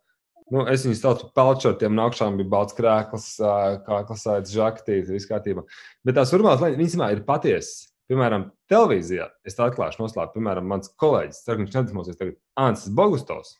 nu, 0.53 0.65
es 0.71 0.83
viņus 0.87 1.03
saucu 1.03 1.29
par 1.29 1.35
pelčotiem, 1.39 1.93
no 1.95 2.07
augšām 2.07 2.39
bija 2.39 2.51
balts 2.51 2.75
krēkls, 2.77 3.29
uh, 3.43 3.77
kā 3.85 4.01
klasēts 4.07 4.55
žaketīte, 4.55 5.13
viss 5.13 5.29
kārtībā. 5.29 5.65
Bet 6.05 6.19
tās 6.19 6.33
urmās, 6.35 6.61
viņas 6.63 6.99
ir 7.11 7.23
patiesas. 7.27 7.87
Piemēram, 8.09 8.47
televīzijā 8.71 9.27
es 9.45 9.53
tā 9.53 9.67
atklāšu, 9.69 10.01
noslēpu, 10.01 10.39
piemēram, 10.39 10.65
mans 10.71 10.89
kolēģis, 10.97 11.43
ceru, 11.45 11.61
viņš 11.61 11.75
nedusmosies 11.75 12.17
tagad, 12.17 12.39
Ansis 12.57 12.93
Bogustovs. 12.97 13.59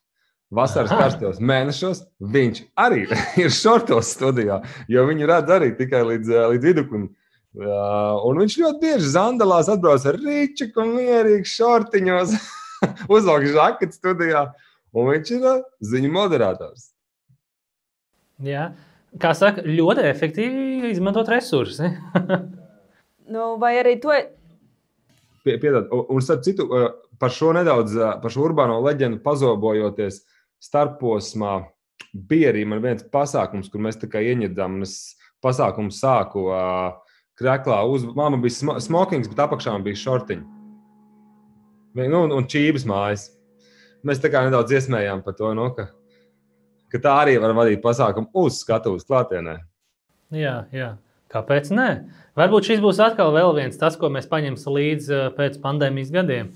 Vasaras 0.49 0.89
karstos 0.89 1.37
mēnešos 1.45 2.01
viņš 2.33 2.63
arī 2.81 3.03
ir 3.43 3.53
šortos 3.53 4.09
studijā, 4.15 4.63
jo 4.89 5.03
viņi 5.05 5.27
redz 5.29 5.53
arī 5.53 5.69
tikai 5.77 6.01
līdz, 6.07 6.31
līdz 6.55 6.65
viduklim. 6.65 7.03
Un 7.59 8.41
viņš 8.41 8.55
ļoti 8.61 8.81
bieži 8.81 9.11
zandalās 9.13 9.69
atbrauc 9.69 10.01
ar 10.09 10.17
rīčuku 10.17 10.81
un 10.81 10.95
mierīgi 10.97 11.49
šortiņos, 11.53 12.33
uzvelk 13.15 13.45
žaketi 13.53 13.97
studijā, 13.97 14.47
un 14.95 15.11
viņš 15.11 15.33
ir 15.37 15.47
ziņu 15.91 16.11
moderators. 16.13 16.89
Jā, 18.43 18.69
kā 19.19 19.33
saka, 19.35 19.65
ļoti 19.67 20.05
efektīvi 20.09 20.93
izmantot 20.93 21.29
resursi. 21.31 21.91
nu, 23.33 23.55
vai 23.61 23.77
arī 23.81 23.97
to 24.01 24.15
Pie, 25.39 25.53
piedod, 25.55 25.87
un 26.11 26.19
starp 26.19 26.41
citu, 26.43 26.65
par 27.19 27.31
šo 27.31 27.53
nedaudz, 27.55 27.93
par 28.19 28.33
šo 28.33 28.43
urbāno 28.43 28.75
leģendu 28.83 29.21
pazobojoties 29.23 30.19
starposmā, 30.59 31.53
bija 32.11 32.51
arī 32.51 32.65
man 32.67 32.81
viens 32.83 33.05
pasākums, 33.13 33.69
kur 33.71 33.79
mēs 33.85 34.01
tā 34.01 34.09
kā 34.11 34.19
ieņemdām, 34.19 34.75
un 34.75 34.83
es 34.83 35.15
pasākumu 35.43 35.95
sāku 35.95 36.43
krēklā. 37.39 37.79
Uz, 37.87 38.05
māma 38.17 38.39
bija 38.43 38.79
smokings, 38.83 39.31
bet 39.31 39.43
apakšā 39.45 39.77
bija 39.85 40.03
šortiņi. 40.03 40.45
Nu, 41.99 42.23
un, 42.25 42.35
un 42.35 42.47
čības 42.47 42.85
mājas. 42.87 43.29
Mēs 44.07 44.21
tā 44.23 44.31
kā 44.31 44.45
nedaudz 44.45 44.71
iesmējām 44.77 45.23
par 45.25 45.35
to, 45.35 45.51
no, 45.57 45.69
ka, 45.75 45.89
ka 46.91 47.01
tā 47.03 47.15
arī 47.25 47.35
var 47.41 47.55
vadīt 47.57 47.81
pasākumu 47.83 48.31
uz 48.45 48.61
skatuves 48.63 49.07
klātienē. 49.07 49.59
Jā, 50.35 50.55
jā. 50.75 50.93
Kāpēc 51.29 51.69
nē? 51.75 51.89
Varbūt 52.39 52.71
šis 52.71 52.79
būs 52.81 53.01
atkal 53.05 53.35
viens 53.53 53.77
tas, 53.77 53.97
ko 53.99 54.09
mēs 54.09 54.29
paņemsim 54.29 54.73
līdzi 54.73 55.13
uh, 55.13 55.27
pēc 55.35 55.59
pandēmijas 55.61 56.09
gadiem. 56.15 56.55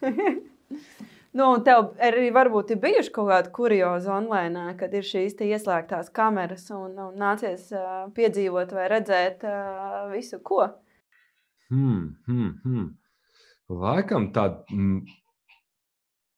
nu, 1.38 1.48
tev 1.66 1.90
arī 2.00 2.30
varbūt 2.32 2.72
ir 2.72 2.80
bijuši 2.80 3.12
kaut 3.12 3.28
kādi 3.28 3.52
kuriozi 3.52 4.08
online, 4.12 4.64
kad 4.80 4.94
ir 4.96 5.04
šīs 5.04 5.36
ieslēgtās 5.36 6.08
kameras 6.14 6.70
un, 6.72 6.96
un 6.96 7.18
nācies 7.20 7.68
uh, 7.76 8.06
piedzīvot 8.16 8.72
vai 8.72 8.88
redzēt 8.94 9.44
uh, 9.44 10.08
visu, 10.14 10.40
ko. 10.40 10.70
Hmm, 11.68 12.14
hmm, 12.28 12.50
hmm. 12.64 12.88
Laikam 13.82 14.30
tāda 14.32 14.64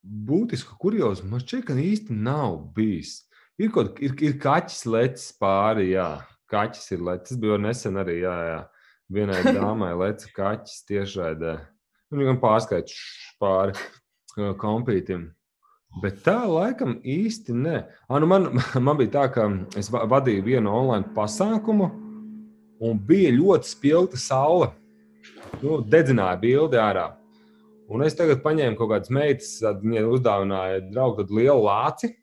būtiska 0.04 0.76
kurioza 0.80 1.26
man 1.28 1.42
šķiet, 1.42 1.64
ka 1.68 1.76
īsti 1.80 2.16
nav 2.16 2.58
bijis. 2.76 3.22
Ir, 3.60 3.70
kaut, 3.74 4.00
ir, 4.02 4.14
ir 4.26 4.38
kaķis 4.42 4.84
lecis 4.90 5.34
pāri, 5.40 5.92
jā. 5.94 6.08
Kaķis 6.50 6.90
ir 6.96 7.04
lecis. 7.06 7.32
Tas 7.32 7.40
bija 7.40 7.58
nesen 7.60 8.00
arī, 8.02 8.18
jā, 8.24 8.34
jā. 8.50 8.60
Vienai 9.14 9.40
dāmai 9.56 9.92
leca 9.98 10.30
kaķis 10.36 10.84
tiešraidē. 10.90 11.56
Viņam 12.12 12.32
gan 12.32 12.42
pārskaits 12.42 12.98
pāri 13.42 13.76
kompītam. 14.60 15.30
Bet 16.02 16.24
tā 16.26 16.40
laikam 16.50 16.96
īsti 17.06 17.54
nē. 17.54 17.76
A, 18.08 18.18
nu 18.18 18.28
man, 18.30 18.48
man 18.86 18.98
bija 18.98 19.14
tā, 19.18 19.26
ka 19.34 19.46
es 19.78 19.90
vadīju 19.94 20.46
vienu 20.48 20.72
online 20.74 21.14
pasākumu, 21.14 21.90
un 22.84 22.98
bija 22.98 23.32
ļoti 23.34 23.70
spilgta 23.70 24.20
saule. 24.20 24.72
Nu, 25.62 25.78
dedzināja 25.86 26.36
bildi 26.42 26.80
ārā. 26.80 27.12
Un 27.92 28.04
es 28.04 28.16
tagad 28.16 28.40
paņēmu 28.44 28.78
kaut 28.78 28.90
kādas 28.94 29.12
meitas, 29.12 29.56
viņai 29.60 30.04
uzdāvināja 30.08 30.84
draugu 30.88 31.20
tādu 31.20 31.40
lielu 31.40 31.64
lāci. 31.66 32.14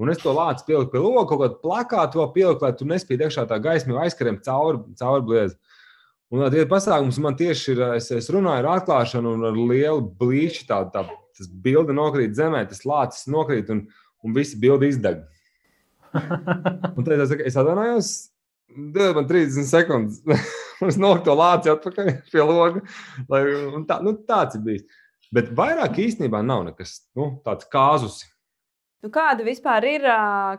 Un 0.00 0.10
es 0.10 0.22
to 0.22 0.32
lāci 0.32 0.64
pieliku 0.66 0.94
pie 0.94 1.02
loga, 1.02 1.26
kaut 1.28 1.42
kādu 1.42 1.58
plakātu 1.60 2.20
vēl 2.22 2.30
pieliku, 2.34 2.64
lai 2.64 2.72
tur 2.76 2.88
nespīd 2.88 3.20
iekšā 3.26 3.44
tā 3.50 3.58
gaisma, 3.62 3.94
jau 3.94 4.04
aizkariem 4.06 4.40
cauri, 4.46 4.80
cauri 4.98 5.26
bliezi. 5.28 5.58
Un 6.30 6.44
tad 6.44 6.56
ir 6.56 6.70
pasākums, 6.70 7.18
man 7.22 7.36
tieši 7.36 7.74
ir, 7.74 7.82
es, 7.98 8.08
es 8.14 8.30
runāju 8.32 8.62
ar 8.62 8.70
atklāšanu 8.78 9.34
un 9.36 9.48
ar 9.50 9.58
lielu 9.58 10.06
blīķi, 10.20 10.64
tā, 10.70 10.80
tā, 10.94 11.04
tas 11.36 11.50
bilde 11.64 11.94
nokrīt 11.94 12.38
zemē, 12.38 12.64
tas 12.70 12.86
lācis 12.88 13.28
nokrīt 13.30 13.70
un, 13.74 13.84
un 14.24 14.36
visi 14.36 14.58
bildi 14.62 14.90
izdeg. 14.94 15.20
un 16.96 17.04
tad 17.04 17.14
es, 17.18 17.36
es 17.50 17.60
atvainojos, 17.60 18.14
dod 18.96 19.20
man 19.20 19.28
30 19.30 19.68
sekundes. 19.68 20.22
noliku 20.80 21.28
to 21.28 21.36
lāci 21.38 21.72
atpakaļ 21.72 22.10
pie 22.32 22.42
loga. 22.42 22.82
Lai, 23.30 23.44
tā, 23.88 24.00
nu, 24.04 24.16
tāds 24.28 24.58
ir 24.58 24.66
bijis. 24.66 25.00
Bet 25.30 25.52
vairāk 25.54 26.00
īstenībā 26.02 26.42
nav 26.42 26.64
nekas 26.66 26.96
nu, 27.14 27.36
tāds 27.46 27.68
kāzus. 27.70 28.24
Nu, 29.00 29.08
kāda 29.14 29.46
vispār 29.46 29.86
ir, 29.88 30.06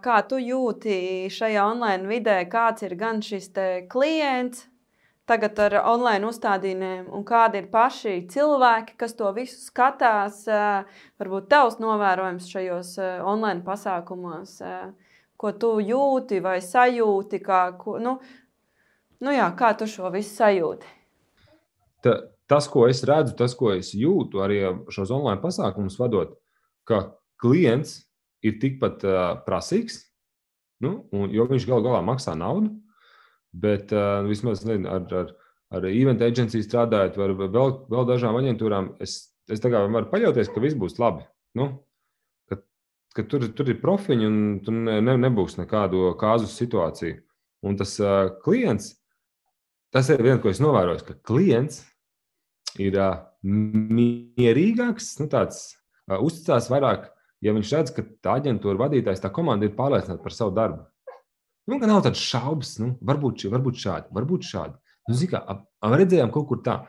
kā 0.02 0.18
tu 0.26 0.40
jūti 0.42 1.30
šajā 1.30 1.66
online 1.74 2.10
vidē, 2.10 2.40
kāds 2.50 2.88
ir 2.88 2.96
gan 2.98 3.20
šis 3.22 3.52
klients, 3.92 4.64
tagad 5.30 5.60
ar 5.62 5.76
online 5.84 6.26
uzstādījumiem, 6.26 7.06
un 7.14 7.26
kādi 7.28 7.62
ir 7.62 7.70
paši 7.72 8.16
cilvēki, 8.32 8.98
kas 8.98 9.14
to 9.20 9.30
visu 9.36 9.60
skatās. 9.62 10.44
Varbūt 11.22 11.52
tavs 11.52 11.78
novērojums 11.84 12.50
šajos 12.50 12.96
online 13.22 13.62
pasākumos, 13.68 14.58
ko 15.38 15.54
tu 15.62 15.76
jūti 15.84 16.42
vai 16.42 16.58
sajūti, 16.66 17.44
kā, 17.46 17.62
nu, 18.02 18.18
Nu 19.22 19.34
jā, 19.36 19.46
kā 19.54 19.72
tu 19.78 19.86
šo 19.90 20.10
visu 20.14 20.34
sajūti? 20.34 20.88
Ta, 22.02 22.16
tas, 22.50 22.66
ko 22.72 22.88
es 22.90 23.04
redzu, 23.06 23.36
tas, 23.38 23.54
ko 23.58 23.70
es 23.76 23.92
jūtu 23.94 24.42
arī 24.42 24.64
šos 24.90 25.12
online 25.14 25.42
pasākumus 25.44 26.00
vadot, 26.02 26.34
ka 26.90 27.04
klients 27.42 28.00
ir 28.42 28.58
tikpat 28.62 29.06
uh, 29.06 29.20
prasīgs, 29.46 30.00
nu, 30.82 31.04
un, 31.14 31.30
jo 31.30 31.46
viņš 31.50 31.68
galu 31.70 31.86
galā 31.86 32.02
maksā 32.06 32.34
naudu. 32.38 32.74
Bet 33.52 33.92
uh, 33.94 34.24
vismaz 34.26 34.64
nezinu, 34.66 34.88
ar, 34.90 35.06
ar, 35.12 35.32
ar 35.76 35.86
event 35.90 36.24
aģentūru 36.24 36.64
strādājot, 36.66 37.20
vai 37.20 37.30
vēl, 37.36 37.74
vēl 37.92 38.08
dažām 38.08 38.38
aģentūrām, 38.40 38.94
es, 39.04 39.36
es 39.52 39.62
varu 39.62 40.08
paļauties, 40.10 40.50
ka 40.50 40.64
viss 40.64 40.80
būs 40.80 40.96
labi. 41.02 41.26
Nu, 41.60 41.68
ka, 42.50 42.58
ka 43.18 43.28
tur, 43.28 43.46
tur 43.54 43.70
ir 43.70 43.82
profiņi 43.84 44.30
un 44.30 44.40
tur 44.64 44.80
ne, 44.88 45.18
nebūs 45.28 45.60
nekādu 45.60 46.14
kāzu 46.18 46.50
situāciju. 46.50 47.20
Un 47.68 47.78
tas 47.78 47.94
uh, 48.02 48.32
klients 48.42 48.96
tas 49.94 50.10
ir 50.12 50.24
viens, 50.24 50.42
ko 50.44 50.52
es 50.52 50.62
novēroju, 50.64 51.06
ka 51.08 51.18
klients 51.28 51.82
ir 52.82 52.98
mierīgāks, 53.42 55.16
nu, 55.22 55.28
tāds 55.32 55.64
uzticās 56.12 56.70
vairāk, 56.72 57.10
ja 57.44 57.54
viņš 57.56 57.74
redz, 57.76 57.94
ka 57.96 58.06
tā 58.24 58.38
aģentūra 58.42 58.86
vadītājs, 58.86 59.24
tā 59.24 59.32
komanda 59.34 59.68
ir 59.68 59.76
pārliecināta 59.78 60.24
par 60.24 60.36
savu 60.36 60.56
darbu. 60.56 60.86
Nu, 61.70 61.78
ka 61.80 61.90
nav 61.90 62.02
tādas 62.06 62.22
šaubas, 62.26 62.76
nu, 62.82 62.96
varbūt, 63.06 63.46
varbūt 63.52 63.80
šādi, 63.82 64.10
varbūt 64.16 64.48
šādi. 64.50 64.78
Nu, 65.10 65.18
kā, 65.30 65.42
ap, 65.54 65.66
ap 65.82 65.96
redzējām 65.98 66.32
kaut 66.34 66.48
kur 66.50 66.62
tā. 66.66 66.82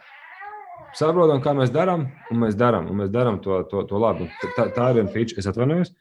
Saprotam, 0.96 1.40
kā 1.44 1.54
mēs 1.56 1.72
darām, 1.72 2.06
un 2.32 2.40
mēs 2.42 2.56
darām, 2.60 2.88
un 2.92 2.98
mēs 3.00 3.12
darām 3.12 3.38
to, 3.44 3.62
to, 3.70 3.84
to 3.88 4.00
labi. 4.00 4.28
Tā, 4.56 4.66
tā 4.74 4.90
ir 4.90 4.98
viena 4.98 5.12
feature. 5.12 5.40
Es 5.40 5.48
atvainojos. 5.48 5.94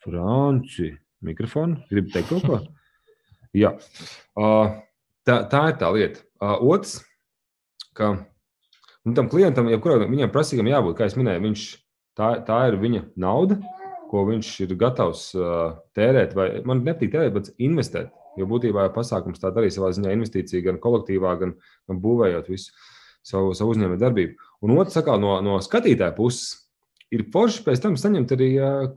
Franci, 0.00 0.94
mikrofonu. 1.28 1.82
Gribu 1.90 2.12
teikt 2.14 2.30
kaut 2.32 2.46
ko? 2.48 2.60
Jā. 3.62 3.74
Uh, 4.38 4.78
tā, 5.28 5.42
tā 5.50 5.62
ir 5.70 5.78
tā 5.80 5.90
lieta. 5.94 6.22
Otrs, 6.40 7.00
ka 7.96 8.14
nu, 8.16 9.14
tam 9.16 9.28
klientam, 9.32 9.68
jebkuram 9.72 10.08
viņam 10.10 10.32
prasīgam 10.32 10.70
jābūt, 10.70 10.96
kā 10.98 11.08
jau 11.08 11.20
minēju, 11.20 11.44
viņš, 11.48 11.66
tā, 12.18 12.32
tā 12.46 12.60
ir 12.70 12.78
viņa 12.80 13.04
nauda, 13.20 13.58
ko 14.10 14.24
viņš 14.28 14.52
ir 14.66 14.78
gatavs 14.78 15.26
tērēt, 15.96 16.32
vai 16.38 16.48
man 16.66 16.82
nepatīk 16.86 17.12
tērēt, 17.14 17.36
bet 17.36 17.52
investēt. 17.62 18.14
Jo 18.38 18.46
būtībā 18.46 18.86
pasākums 18.94 19.42
tā 19.42 19.50
arī 19.50 19.68
savā 19.74 19.90
ziņā 19.94 20.12
investīcija 20.14 20.64
gan 20.64 20.78
kolektīvā, 20.82 21.34
gan, 21.40 21.56
gan 21.90 22.00
būvējot 22.02 22.50
visu 22.52 22.72
savu, 23.26 23.52
savu 23.58 23.74
uzņēmēju 23.74 24.00
darbību. 24.00 24.50
Un 24.64 24.76
otrs, 24.78 24.94
sakā, 24.96 25.16
no, 25.20 25.34
no 25.44 25.58
skatītāja 25.64 26.14
puses, 26.16 26.69
ir 27.14 27.26
forši 27.32 27.64
pēc 27.66 27.82
tam 27.82 27.96
saņemt 27.98 28.32
arī 28.36 28.48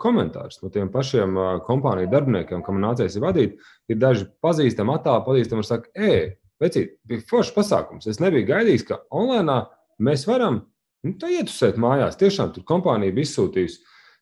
komentārus 0.01 0.61
no 0.61 0.69
tiem 0.73 0.91
pašiem 0.93 1.35
kompāniju 1.65 2.11
darbiniekiem, 2.11 2.61
kam 2.65 2.81
nācies 2.83 3.17
vadīt. 3.21 3.59
Ir 3.89 3.99
daži 4.01 4.29
pazīstami, 4.43 4.93
attāli 4.95 5.25
pazīstami, 5.27 5.63
un 5.63 5.67
saka, 5.67 5.89
ej, 5.97 6.33
Vecīt, 6.63 6.93
bija 7.07 7.23
foršs 7.27 7.53
pasākums. 7.55 8.07
Es 8.07 8.21
nebiju 8.23 8.47
gaidījis, 8.51 8.85
ka 8.87 9.01
online 9.11 9.63
mēs 10.03 10.27
varam 10.29 10.61
nu, 11.03 11.15
ietusēt 11.17 11.79
mājās. 11.81 12.19
Tiešām 12.19 12.53
tur 12.55 12.65
kompānija 12.67 13.15
bija 13.15 13.27
izsūtījusi 13.27 13.81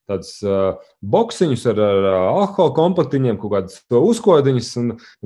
tādus 0.09 0.31
uh, 0.43 0.79
boxiņus 1.13 1.67
ar, 1.71 1.81
ar 1.85 2.07
alkohola 2.15 2.73
komplektiņiem, 2.79 3.37
kaut 3.39 3.53
kādas 3.53 3.77
uzkodiņas. 3.95 4.71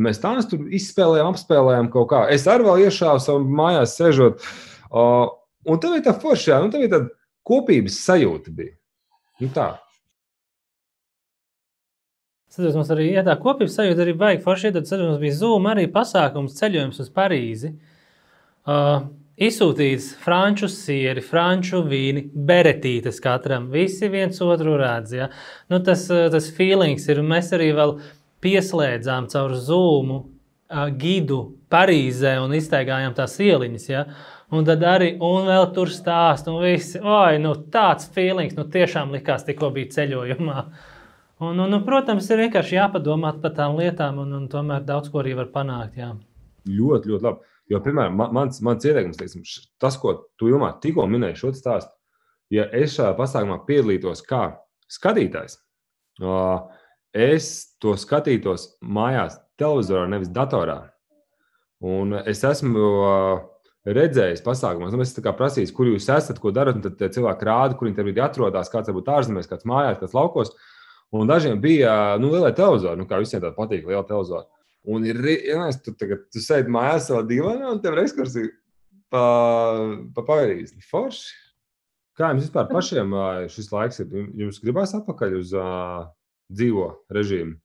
Mēs 0.04 0.22
tās 0.22 0.50
tur 0.52 0.66
izspēlējām, 0.76 1.32
apspēlējām 1.32 1.90
kaut 1.94 2.10
kā. 2.12 2.26
Es 2.34 2.48
arī 2.52 2.68
vēl 2.68 2.88
iešāvu 2.90 3.24
savā 3.24 3.56
mājās, 3.62 3.96
sēžot. 4.02 4.44
Uh, 4.92 5.30
un 5.70 5.80
tā 5.82 5.94
bija 5.96 6.10
tā 6.10 6.18
forša, 6.20 6.60
un 6.66 6.74
tā 6.74 6.84
bija 6.84 6.98
tāda 6.98 7.14
kopības 7.48 8.00
sajūta. 8.06 8.54
Bija. 8.56 8.76
Nu, 9.42 9.50
tā. 9.56 9.74
Sados, 12.56 12.78
mums 12.78 12.90
arī 12.94 13.10
ja 13.12 13.26
tā 13.26 13.34
kopības 13.42 13.76
sajūta 13.76 14.06
arī 14.06 14.16
baigi 14.16 14.44
forši. 14.46 14.72
Tad 14.78 14.88
mums 15.02 15.20
bija 15.20 15.36
Zoom 15.42 15.68
arī 15.68 15.90
pasākums 15.92 16.56
ceļojums 16.60 17.02
uz 17.04 17.12
Parīzi. 17.16 17.74
Uh, 18.66 19.10
Izsūtīts 19.36 20.14
franču 20.24 20.70
sieri, 20.72 21.20
franču 21.20 21.82
vīni, 21.84 22.22
beretītes 22.32 23.18
katram. 23.20 23.66
Visi 23.74 24.08
viens 24.08 24.40
otru 24.40 24.78
redz. 24.80 25.12
Ja? 25.18 25.28
Nu, 25.68 25.82
tas, 25.84 26.06
uh, 26.08 26.30
tas 26.32 26.48
feelings 26.56 27.10
ir. 27.12 27.20
Mēs 27.20 27.52
arī 27.58 27.74
vēl 27.76 27.98
pieslēdzām 28.46 29.28
caur 29.34 29.58
Zoom 29.60 30.14
uh, 30.16 30.88
gidu 30.96 31.42
Parīzē 31.68 32.38
un 32.40 32.56
iztaigājām 32.56 33.18
tās 33.18 33.36
ieliņas. 33.44 33.90
Ja? 33.92 34.06
Un 34.56 34.66
tad 34.68 34.84
arī, 34.88 35.16
un 35.26 35.48
vēl 35.50 35.66
tur 35.76 35.90
stāst, 35.92 36.48
un 36.52 36.62
visi, 36.64 37.00
oi, 37.02 37.40
nu 37.42 37.56
tāds 37.74 38.08
feelings, 38.16 38.56
nu 38.56 38.68
tiešām 38.72 39.12
likās 39.16 39.44
tikko 39.48 39.72
bija 39.76 39.92
ceļojumā. 39.98 40.60
Un, 41.44 41.58
un, 41.60 41.66
un, 41.66 41.82
protams, 41.84 42.30
ir 42.32 42.46
vienkārši 42.46 42.78
jāpadomā 42.78 43.34
par 43.44 43.52
tām 43.58 43.76
lietām, 43.80 44.22
un, 44.24 44.32
un 44.38 44.46
tomēr 44.52 44.86
daudz 44.88 45.10
ko 45.12 45.20
arī 45.20 45.34
var 45.36 45.50
panākt. 45.52 45.98
Jā. 46.00 46.14
Ļoti, 46.70 47.12
ļoti 47.12 47.28
labi. 47.28 47.52
Jo, 47.74 47.82
piemēram, 47.82 48.22
mans, 48.38 48.62
mans 48.64 48.86
ieteikums, 48.86 49.18
teiksim, 49.18 49.44
tas, 49.82 49.98
ko 49.98 50.14
tu 50.38 50.52
Ilmā 50.52 50.76
tikko 50.84 51.08
minēji, 51.10 51.40
šo 51.42 51.52
stāstu, 51.58 51.92
ja 52.54 52.68
es 52.78 52.94
šajā 52.94 53.16
pasākumā 53.18 53.58
piedalītos 53.66 54.22
kā 54.30 54.44
skatītājs, 54.94 55.58
es 57.26 57.50
to 57.82 57.96
skatītos 57.98 58.70
mājās, 58.86 59.40
televizorā, 59.58 60.06
nevis 60.14 60.30
datorā. 60.36 60.78
Un 61.86 62.14
es 62.22 62.44
esmu 62.46 62.86
redzējis 63.86 64.42
pasākumus, 64.46 64.94
nu, 64.96 65.04
es 65.04 65.14
prasīju, 65.14 65.74
kur 65.76 65.90
jūs 65.92 66.08
esat, 66.10 66.40
ko 66.42 66.52
darat, 66.56 66.80
un 66.80 66.96
tad 66.98 67.14
cilvēki 67.14 67.46
rāda, 67.46 67.78
kur 67.78 67.90
viņi 67.90 68.24
atrodas, 68.24 68.72
kāds 68.74 68.90
varbūt 68.90 69.12
ārzemēs, 69.14 69.50
kāds 69.52 69.68
mājās, 69.70 70.00
kāds 70.02 70.18
laukos. 70.18 70.56
Un 71.16 71.30
dažiem 71.30 71.62
bija 71.62 72.18
nu, 72.20 72.32
liela 72.34 72.52
televizora, 72.56 72.98
nu, 72.98 73.06
kā 73.08 73.22
visiem 73.22 73.44
tāda 73.44 73.54
patīk, 73.56 73.86
liela 73.86 74.04
televizora. 74.08 74.48
Un 74.90 75.06
ir 75.06 75.18
ienaidnieks, 75.22 75.84
tu, 75.86 75.94
tagad, 75.98 76.26
tu 76.34 76.42
sēdi 76.42 76.74
mājās 76.74 77.10
savā 77.10 77.22
divānā 77.30 77.72
un 77.72 77.82
tev 77.82 77.96
ir 77.96 78.04
ekskursija 78.04 78.52
pa, 79.14 79.24
pa 80.18 80.26
Parīzi. 80.26 80.82
Forši. 80.90 81.42
Kā 82.16 82.32
jums 82.32 82.46
vispār 82.46 82.70
pašiem 82.72 83.16
šis 83.52 83.72
laiks 83.74 84.02
ir? 84.02 84.14
Jums 84.40 84.62
gribās 84.64 84.94
atpakaļ 84.96 85.34
uz 85.40 85.50
uh, 85.58 86.06
dzīvo 86.54 86.88
režīmu? 87.12 87.58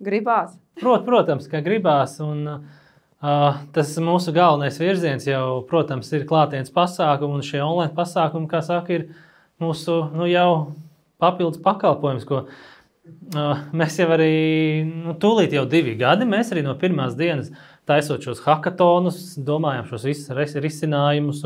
Gribās. 0.00 0.54
Prot, 0.80 1.02
protams, 1.08 1.48
ka 1.50 1.60
gribās. 1.64 2.20
Un, 2.24 2.46
Uh, 2.48 2.79
tas 3.20 3.92
mūsu 4.00 4.32
galvenais 4.32 4.78
virziens 4.80 5.26
jau, 5.28 5.60
protams, 5.68 6.08
ir 6.16 6.26
klātienes 6.28 6.72
pasākumi, 6.72 7.36
un 7.36 7.44
šie 7.44 7.60
online 7.60 7.92
pasākumi, 7.96 8.48
kā 8.48 8.62
saka, 8.64 8.96
ir 8.96 9.10
mūsu 9.60 9.96
nu, 10.14 10.24
jau 10.30 10.72
papildus 11.20 11.60
pakalpojums, 11.60 12.24
ko 12.24 12.46
uh, 12.46 13.60
mēs 13.76 13.98
jau 14.00 14.08
arī 14.16 14.32
nu, 14.88 15.12
tūlīt 15.20 15.52
jau 15.52 15.66
divi 15.68 15.98
gadi, 16.00 16.28
mēs 16.28 16.54
arī 16.54 16.64
no 16.64 16.72
pirmās 16.80 17.16
dienas 17.18 17.50
taisot 17.88 18.24
šos 18.24 18.40
hackathonus, 18.46 19.34
domājam 19.44 19.88
šos 19.90 20.06
visus 20.08 20.56
risinājumus, 20.56 21.42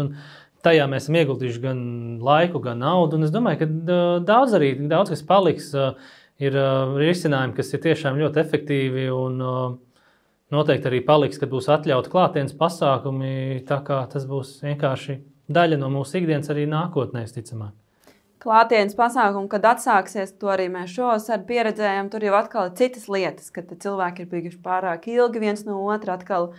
tajā 0.64 0.84
mēs 0.88 1.08
esam 1.08 1.18
ieguldījuši 1.18 1.62
gan 1.64 1.80
laiku, 2.24 2.60
gan 2.62 2.78
naudu, 2.84 3.18
es 3.26 3.34
domāju, 3.34 3.64
ka 3.64 3.96
daudz 4.28 4.54
arī, 4.54 4.76
daudz 4.90 5.10
kas 5.10 5.26
paliks, 5.26 5.72
uh, 5.74 5.98
ir 6.38 6.54
risinājumi, 6.54 7.56
kas 7.58 7.74
ir 7.74 7.82
tiešām 7.82 8.22
ļoti 8.22 8.40
efektīvi, 8.42 9.08
un 9.10 9.42
uh, 9.42 9.74
noteikti 10.54 10.90
arī 10.90 11.04
paliks, 11.04 11.40
kad 11.42 11.52
būs 11.52 11.70
atļauti 11.74 12.12
klātienes 12.12 12.56
pasākumi, 12.58 13.62
tā 13.68 13.82
kā 13.86 14.02
tas 14.10 14.26
būs 14.30 14.60
vienkārši 14.64 15.20
daļa 15.52 15.80
no 15.80 15.92
mūsu 15.98 16.22
ikdienas 16.22 16.52
arī 16.54 16.68
nākotnē, 16.70 17.26
ticamāk 17.34 17.74
klātienes 18.44 18.96
pasākumu, 18.98 19.48
kad 19.52 19.64
atsāksies, 19.72 20.36
to 20.40 20.52
arī 20.52 20.68
mēs 20.72 20.92
šovasar 20.94 21.44
pieredzējām. 21.48 22.10
Tur 22.12 22.26
jau 22.26 22.36
atkal 22.38 22.70
ir 22.70 22.78
citas 22.80 23.08
lietas, 23.10 23.50
kad 23.54 23.72
cilvēki 23.72 24.24
ir 24.24 24.32
bijuši 24.32 24.64
pārāk 24.64 25.08
ilgi 25.12 25.42
viens 25.42 25.64
no 25.68 25.80
otra. 25.88 26.18
Atkal 26.18 26.50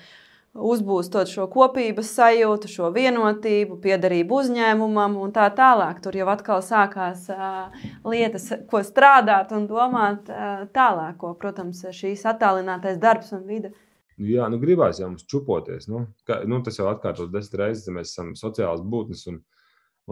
uzbūstot 0.56 1.30
šo 1.30 1.46
kopības 1.52 2.14
sajūtu, 2.16 2.70
šo 2.72 2.90
vienotību, 2.96 3.78
piederību 3.84 4.40
uzņēmumam 4.42 5.18
un 5.22 5.34
tā 5.36 5.50
tālāk. 5.56 6.00
Tur 6.04 6.18
jau 6.18 6.30
atkal 6.32 6.64
sākās 6.66 7.28
uh, 7.34 7.76
lietas, 8.08 8.50
ko 8.72 8.82
strādāt 8.86 9.52
un 9.56 9.68
domāt 9.70 10.32
uh, 10.32 10.64
tālāk, 10.76 11.20
ko, 11.22 11.36
protams, 11.40 11.84
šīs 11.96 12.26
attālinātais 12.32 13.02
darbs 13.02 13.36
un 13.36 13.44
vide. 13.50 13.76
Jā, 14.22 14.46
nu 14.48 14.62
gribās 14.62 15.02
jau 15.02 15.10
mums 15.12 15.26
čupoties. 15.28 15.90
Nu, 15.92 16.06
ka, 16.28 16.40
nu, 16.48 16.62
tas 16.64 16.80
jau 16.80 16.88
atkārtos 16.88 17.34
desmit 17.34 17.60
reizes, 17.60 17.88
ja 17.90 17.96
mēs 17.98 18.14
esam 18.14 18.32
sociāls 18.40 18.86
būtnes. 18.86 19.26
Un, 19.32 19.42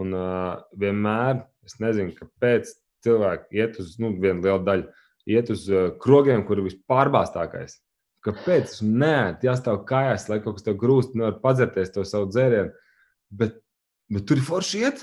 un 0.02 0.16
uh, 0.18 0.58
vienmēr 0.76 1.40
Es 1.64 1.78
nezinu, 1.80 2.12
kāpēc 2.16 2.70
cilvēki 3.04 3.60
iet 3.60 3.80
uz 3.80 3.96
nu, 4.02 4.12
vienu 4.20 4.44
lielu 4.44 4.60
daļu, 4.66 4.86
iet 5.32 5.50
uz 5.54 5.64
uh, 5.72 5.88
krogiem, 6.00 6.44
kur 6.46 6.60
ir 6.60 6.68
vispārbāztākais. 6.68 7.78
Kāpēc? 8.24 8.78
Nē, 8.84 9.16
jāstāv 9.44 9.82
kājās, 9.88 10.28
lai 10.30 10.40
kaut 10.44 10.58
kas 10.58 10.66
tev 10.66 10.78
grūst, 10.80 11.16
nevar 11.16 11.38
padzerties 11.42 11.92
to 11.92 12.04
savu 12.08 12.30
dzērienu. 12.32 12.72
Bet, 13.40 13.58
bet 14.12 14.28
tur 14.28 14.40
ir 14.40 14.46
forši 14.46 14.84
iet. 14.84 15.02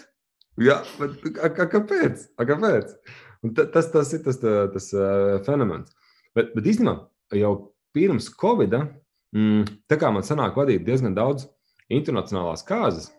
Jā, 0.61 0.79
bet 0.99 1.17
a, 1.33 1.49
a, 1.49 1.67
kāpēc? 1.69 2.25
A, 2.37 2.47
kāpēc? 2.49 2.95
Un 3.45 3.53
tas, 3.57 3.89
tas 3.93 4.13
ir 4.13 4.23
tas, 4.25 4.37
tas, 4.41 4.73
tas 4.75 4.89
uh, 4.97 5.37
fenomens. 5.45 5.93
Bet, 6.37 6.53
bet 6.57 6.69
īstenībā 6.69 6.97
jau 7.37 7.53
pirms 7.95 8.29
Covid, 8.41 8.77
mm, 9.35 9.65
tā 9.91 9.97
kā 9.99 10.11
man 10.13 10.25
sanāk 10.27 10.57
vadīt 10.59 10.85
diezgan 10.87 11.15
daudz 11.17 11.47
internacionālās 11.91 12.65
kārtas, 12.67 13.09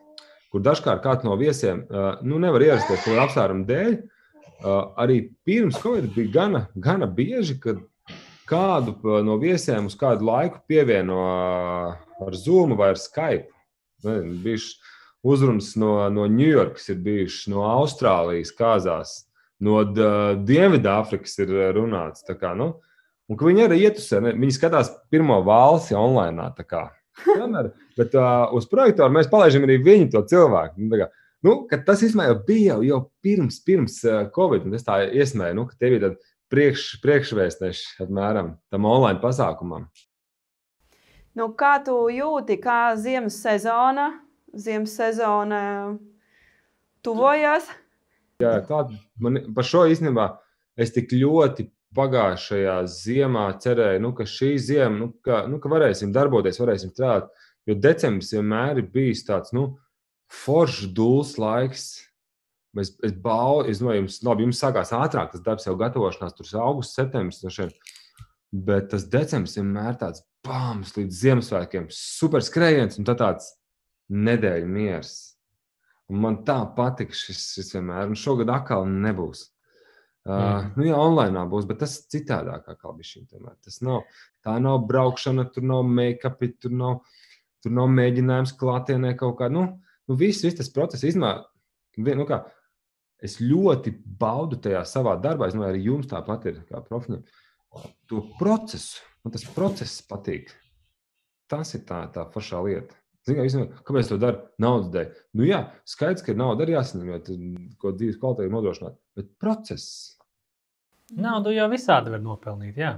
kur 0.53 0.65
dažkārt 0.65 1.03
kāds 1.05 1.25
no 1.25 1.37
viesiem 1.41 1.85
nu, 2.25 2.41
nevar 2.41 2.65
ierasties 2.65 3.05
kaut 3.05 3.15
kāda 3.15 3.27
apsvēruma 3.27 3.69
dēļ. 3.69 3.97
Arī 5.01 5.17
pirms 5.47 5.81
Covid 5.83 6.13
bija 6.15 6.33
gana, 6.35 6.67
gana 6.79 7.09
bieži, 7.09 7.57
kad 7.61 7.81
kādu 8.49 8.95
no 9.25 9.39
viesiem 9.41 9.89
uz 9.89 9.97
kādu 9.99 10.29
laiku 10.29 10.61
pievieno 10.69 11.19
ar 12.23 12.37
Zoom 12.37 12.77
vai 12.79 12.93
ar 12.93 13.01
Skype. 13.01 13.49
Bijuši 14.03 14.77
uzrunas 15.23 15.73
no, 15.79 15.95
no 16.11 16.27
Ņujorkas, 16.31 16.89
ir 16.93 17.03
bijušas 17.05 17.51
no 17.53 17.63
Austrālijas, 17.67 18.53
kāzās, 18.59 19.15
no 19.63 19.83
Dienvidāfrikas 19.87 21.39
ir 21.45 21.55
runāts. 21.77 22.27
Kā, 22.27 22.53
nu, 22.59 22.75
un 23.33 23.39
ka 23.41 23.49
viņi 23.49 23.65
arī 23.65 23.81
ietusē, 23.87 24.21
viņi 24.29 24.53
skatās 24.59 24.93
pirmo 25.13 25.41
valsti 25.47 25.97
online. 25.97 26.53
Tomēr, 27.23 27.73
bet 27.97 28.15
uh, 28.17 28.53
uz 28.57 28.69
projektoru 28.69 29.13
mēs 29.17 29.31
palaidām 29.33 29.67
arī 29.67 29.79
viņu 29.85 30.11
to 30.13 30.23
cilvēku. 30.29 30.81
Nu, 30.81 31.01
kā, 31.01 31.09
nu, 31.45 31.57
tas 31.87 32.05
īstenībā 32.05 32.39
bija 32.47 32.77
jau, 32.77 32.85
jau 32.89 33.01
pirms, 33.25 33.59
pirms 33.67 33.99
uh, 34.09 34.23
Covid. 34.37 34.69
Es 34.77 34.87
tā 34.87 35.03
iesmēju, 35.09 35.59
nu, 35.59 35.67
ka 35.69 35.77
tev 35.81 35.99
ir 35.99 36.09
priekš, 36.53 36.87
priekšvēstneši 37.05 38.05
apmēram 38.05 38.55
tam 38.73 38.89
online 38.89 39.21
pasākumam. 39.23 39.89
Nu, 41.39 41.49
kā 41.57 41.79
tu 41.85 41.97
jūti, 42.13 42.59
kā 42.61 42.93
ziemas 43.01 43.39
sezona, 43.41 44.11
ziemas 44.53 44.97
sezona 44.99 45.61
tuvojas? 47.05 47.71
Jā, 48.43 48.59
tā, 48.69 48.83
man, 49.23 49.41
par 49.57 49.65
šo 49.65 49.87
īstenībā 49.89 50.29
es 50.81 50.93
tik 50.93 51.15
ļoti 51.17 51.71
pagājušajā 51.97 52.77
ziemā 52.89 53.47
cerēju, 53.63 54.03
nu, 54.03 54.13
ka 54.17 54.27
šī 54.29 54.53
zima, 54.61 54.93
nu, 54.97 55.09
ka, 55.25 55.45
nu, 55.51 55.61
ka 55.63 55.71
varēsim 55.73 56.13
darboties, 56.15 56.61
varēsim 56.63 56.93
strādāt. 56.95 57.31
Jo 57.69 57.77
decembris 57.79 58.33
vienmēr 58.35 58.81
ir 58.81 58.89
bijis 58.91 59.23
tāds 59.29 59.55
nu, 59.55 59.69
foršs, 60.43 60.89
dūls 60.97 61.37
laiks. 61.41 61.87
Es, 62.81 62.95
es 63.05 63.13
baudu, 63.13 63.69
es 63.69 63.83
domāju, 63.83 64.01
jums, 64.01 64.19
labi, 64.25 64.47
jums 64.47 64.61
sākās 64.63 64.95
ātrāk 64.97 65.35
tas 65.35 65.43
darbs, 65.45 65.67
jau 65.69 65.75
gatavošanās, 65.79 66.37
tur 66.39 66.49
augusts, 66.65 66.97
septembris. 66.97 67.43
No 67.45 67.53
šeit. 67.53 67.77
Bet 68.53 68.91
tas 68.93 69.05
decembris 69.13 69.59
vienmēr 69.59 69.99
tāds 70.01 70.25
bāmas 70.45 70.97
līdz 70.97 71.21
Ziemassvētkiem, 71.21 71.87
super 71.93 72.43
skrējiens 72.45 72.99
un 73.01 73.07
tāds 73.09 73.53
nedēļa 74.13 74.69
miers. 74.69 75.13
Un 76.13 76.21
man 76.21 76.41
tā 76.49 76.59
patīk 76.77 77.15
šis, 77.17 77.53
šis 77.57 77.75
vienmēr, 77.77 78.11
un 78.11 78.19
šogad 78.19 78.51
atkal 78.53 78.89
nebūs. 78.89 79.47
Uh, 80.23 80.69
nu, 80.77 80.85
jā, 80.87 80.95
online 80.95 81.43
būs, 81.51 81.67
bet 81.67 81.81
tas 81.83 81.97
ir 81.99 82.05
citādāk, 82.15 82.69
kā 82.79 82.93
bija 82.95 83.09
šī 83.09 83.25
tēma. 83.27 83.57
Tas 83.65 83.81
nav, 83.83 84.05
tā 84.47 84.55
nav 84.63 84.85
braukšana, 84.87 85.49
tur 85.51 85.67
nav 85.67 85.83
make-up, 85.89 86.45
tur 86.63 86.75
nav, 86.79 87.01
tur 87.65 87.75
nav 87.75 87.91
mēģinājums 87.91 88.55
klātienē 88.61 89.17
kaut 89.19 89.41
kā. 89.41 89.51
Nu, 89.51 89.67
nu 90.07 90.19
viss, 90.21 90.45
viss 90.47 90.61
tas 90.61 90.71
process 90.71 91.03
izmēr. 91.11 91.43
Nu, 91.99 92.27
kā, 92.29 92.45
es 93.19 93.41
ļoti 93.43 93.97
baudu 94.23 94.61
tajā 94.63 94.85
savā 94.87 95.17
darbā, 95.19 95.51
es 95.51 95.59
domāju, 95.59 95.75
arī 95.75 95.85
jums 95.91 96.11
tāpat 96.15 96.47
ir 96.53 96.63
kā 96.71 96.85
profņiem. 96.87 97.27
To 98.13 98.23
procesu, 98.39 99.03
man 99.25 99.35
tas 99.35 99.49
process 99.57 99.99
patīk. 100.07 100.55
Tas 101.51 101.75
ir 101.75 101.83
tā, 101.89 102.05
tā 102.15 102.29
foršā 102.31 102.63
lieta. 102.63 103.02
Ziniet, 103.23 103.55
kā, 103.55 103.83
kāpēc 103.87 104.09
to 104.11 104.19
dara? 104.19 104.41
Naudas 104.63 104.91
dēļ. 104.95 105.11
Nu, 105.39 105.47
jā, 105.47 105.61
skaidrs, 105.87 106.25
ka 106.27 106.35
nauda 106.35 106.65
arī 106.65 106.75
jāsaņem, 106.75 107.11
jo 107.13 107.19
tas 107.23 107.41
ko 107.79 107.93
dzīves 107.95 108.19
kvalitāti 108.19 108.51
nodrošināt. 108.51 108.97
Bet 109.19 109.29
process. 109.43 110.17
Naudu 111.15 111.53
jau 111.55 111.69
visādi 111.71 112.11
var 112.11 112.23
nopelnīt. 112.25 112.81
Jā. 112.83 112.97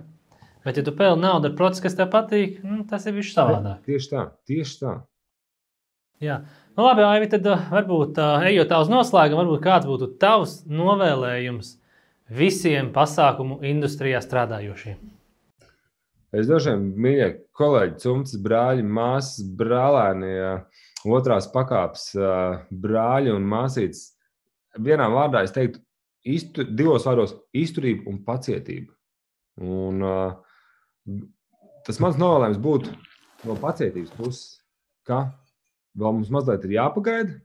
Bet, 0.65 0.79
ja 0.81 0.85
tu 0.87 0.95
pelni 0.97 1.27
naudu 1.27 1.51
ar 1.51 1.57
procesu, 1.59 1.85
kas 1.85 1.97
tev 1.99 2.09
patīk, 2.13 2.63
nu, 2.65 2.87
tas 2.89 3.05
ir 3.05 3.17
viss 3.19 3.37
savādāk. 3.37 3.83
Tieši 3.85 4.11
tā, 4.15 4.23
tieši 4.49 4.79
tā. 4.81 4.95
Jā. 6.25 6.39
Nu, 6.73 6.87
labi, 6.87 7.05
Aivi, 7.05 7.29
tad 7.35 7.45
uh, 7.51 7.67
varbūt 7.75 8.17
uh, 8.23 8.47
ejot 8.49 8.73
uz 8.79 8.93
noslēgumu, 8.93 9.43
varbūt 9.43 9.65
kāds 9.67 9.89
būtu 9.91 10.09
tavs 10.23 10.63
novēlējums 10.71 11.75
visiem 12.33 12.89
pasākumu 12.95 13.61
industrijā 13.69 14.25
strādājošiem. 14.25 14.97
Es 16.35 16.49
dažiem 16.51 16.89
mīļie 16.99 17.29
kolēģi, 17.55 17.99
cimds, 18.03 18.35
brāļi, 18.43 18.83
māsas, 18.83 19.45
brālēni, 19.59 20.33
otrās 21.07 21.47
pakāpes 21.53 22.09
brāļi 22.85 23.35
un 23.35 23.47
māsītes. 23.47 24.09
Vienā 24.83 25.07
vārdā 25.13 25.45
es 25.47 25.55
teiktu, 25.55 25.79
iztur, 26.27 26.67
divos 26.67 27.07
vārdos- 27.07 27.37
izturība 27.65 28.09
un 28.11 28.19
pacietība. 28.27 28.91
Un, 29.63 30.03
tas 31.87 32.01
mans 32.03 32.19
novēlējums 32.19 32.59
būtu 32.59 32.95
no 33.47 33.55
pacietības 33.61 34.11
puses, 34.17 34.61
ka 35.07 35.29
vēl 35.95 36.17
mums 36.19 36.33
mazliet 36.35 36.65
ir 36.65 36.79
jāpagaida. 36.81 37.39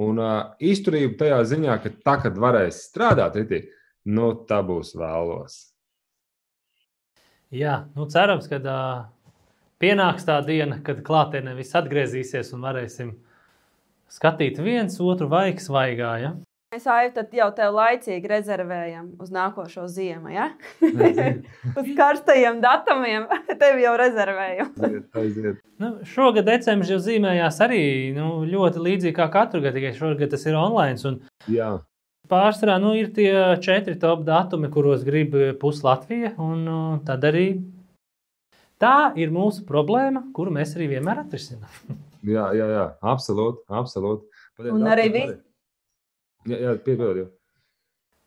Un 0.00 0.20
uh, 0.22 0.54
izturība 0.62 1.18
tajā 1.18 1.40
ziņā, 1.50 1.82
ka 1.82 1.90
tā, 1.90 2.14
kad 2.22 2.38
varēs 2.38 2.86
strādāt, 2.88 3.34
ritī, 3.36 3.64
nu, 4.06 4.32
tā 4.48 4.62
būs 4.64 4.94
vēlos. 4.96 5.69
Jā, 7.50 7.80
nu 7.98 8.06
cerams, 8.06 8.46
ka 8.46 8.60
uh, 8.62 9.00
pienāks 9.82 10.26
tā 10.28 10.36
diena, 10.46 10.78
kad 10.86 11.00
klātienē 11.02 11.56
viss 11.56 11.74
atgriezīsies 11.74 12.52
un 12.54 12.62
varēsim 12.62 13.10
skatīt 14.10 14.60
viens 14.62 15.00
otru 15.02 15.26
vaigas 15.30 15.66
vaigā. 15.72 16.12
Ja? 16.22 16.30
Mēs 16.70 16.86
jau 17.34 17.48
tev 17.56 17.74
laicīgi 17.74 18.30
rezervējam 18.30 19.08
uz 19.18 19.32
nākošo 19.34 19.88
ziemu. 19.90 20.30
Ja? 20.30 20.52
uz 21.80 21.90
karstajiem 21.98 22.62
datumiem 22.62 23.26
tev 23.62 23.82
jau 23.82 23.96
rezervējam. 23.98 24.70
nu, 25.82 25.92
šogad 26.06 26.46
decembris 26.46 26.94
jau 26.94 27.02
zīmējās 27.02 27.58
arī 27.66 27.84
nu, 28.14 28.44
ļoti 28.46 28.86
līdzīgi 28.86 29.18
kā 29.18 29.26
katru 29.34 29.64
gadu, 29.66 29.80
tikai 29.80 29.96
šogad 29.98 30.30
tas 30.36 30.46
ir 30.46 30.54
online. 30.54 31.02
Un... 31.10 31.22
Jā 31.50 31.80
pārsvarā 32.30 32.78
nu, 32.82 32.94
ir 32.98 33.10
tie 33.16 33.32
četri 33.64 33.96
top 34.00 34.22
datumi, 34.26 34.70
kuros 34.72 35.04
grib 35.06 35.34
pusi 35.60 35.84
Latvija. 35.86 36.32
Un, 36.40 36.64
tad 37.06 37.26
arī 37.28 37.48
tā 38.80 39.10
ir 39.20 39.34
mūsu 39.34 39.66
problēma, 39.68 40.28
kuru 40.36 40.54
mēs 40.54 40.76
arī 40.78 40.92
vienmēr 40.94 41.24
atrisinām. 41.24 41.98
jā, 42.36 42.46
jā, 42.56 42.70
jā, 42.76 42.86
absolūti. 43.12 43.66
absolūti. 43.82 44.30
Un 44.70 44.88
arī 44.88 45.10
vi... 45.12 45.26
jā, 46.50 46.64
jā, 46.68 46.78
piedod, 46.86 47.28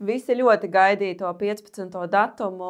Visi 0.04 0.36
ļoti 0.36 0.68
gaidīja 0.68 1.16
to 1.22 1.30
15. 1.40 1.94
datumu, 2.12 2.70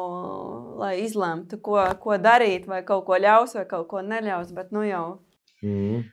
lai 0.78 0.92
izlemtu, 1.02 1.58
ko, 1.58 1.80
ko 1.98 2.18
darīt, 2.20 2.68
vai 2.70 2.84
kaut 2.86 3.06
ko 3.08 3.18
ļaus, 3.18 3.56
vai 3.58 3.64
kaut 3.66 3.88
ko 3.90 4.02
neļaus. 4.04 4.52
Bet 4.54 4.70
nu 4.76 4.84
jau 4.86 5.06
mm. 5.64 6.04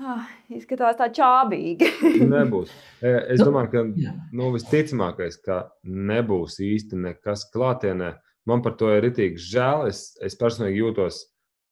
Ah, 0.00 0.26
izskatās 0.52 0.98
tā 1.00 1.08
čābīgi. 1.14 1.90
nebūs. 2.34 2.72
E, 3.02 3.12
es 3.34 3.42
domāju, 3.42 3.70
ka 3.72 3.84
nu, 4.32 4.50
visticamākais, 4.56 5.38
ka 5.44 5.62
nebūs 5.84 6.60
īsti 6.64 7.00
nekas 7.08 7.46
klātienē. 7.52 8.14
Man 8.48 8.64
par 8.64 8.76
to 8.80 8.90
ir 8.90 9.04
rītīgi 9.06 9.42
žēl. 9.52 9.86
Es, 9.92 10.12
es 10.24 10.38
personīgi 10.38 10.80
jūtos 10.80 11.24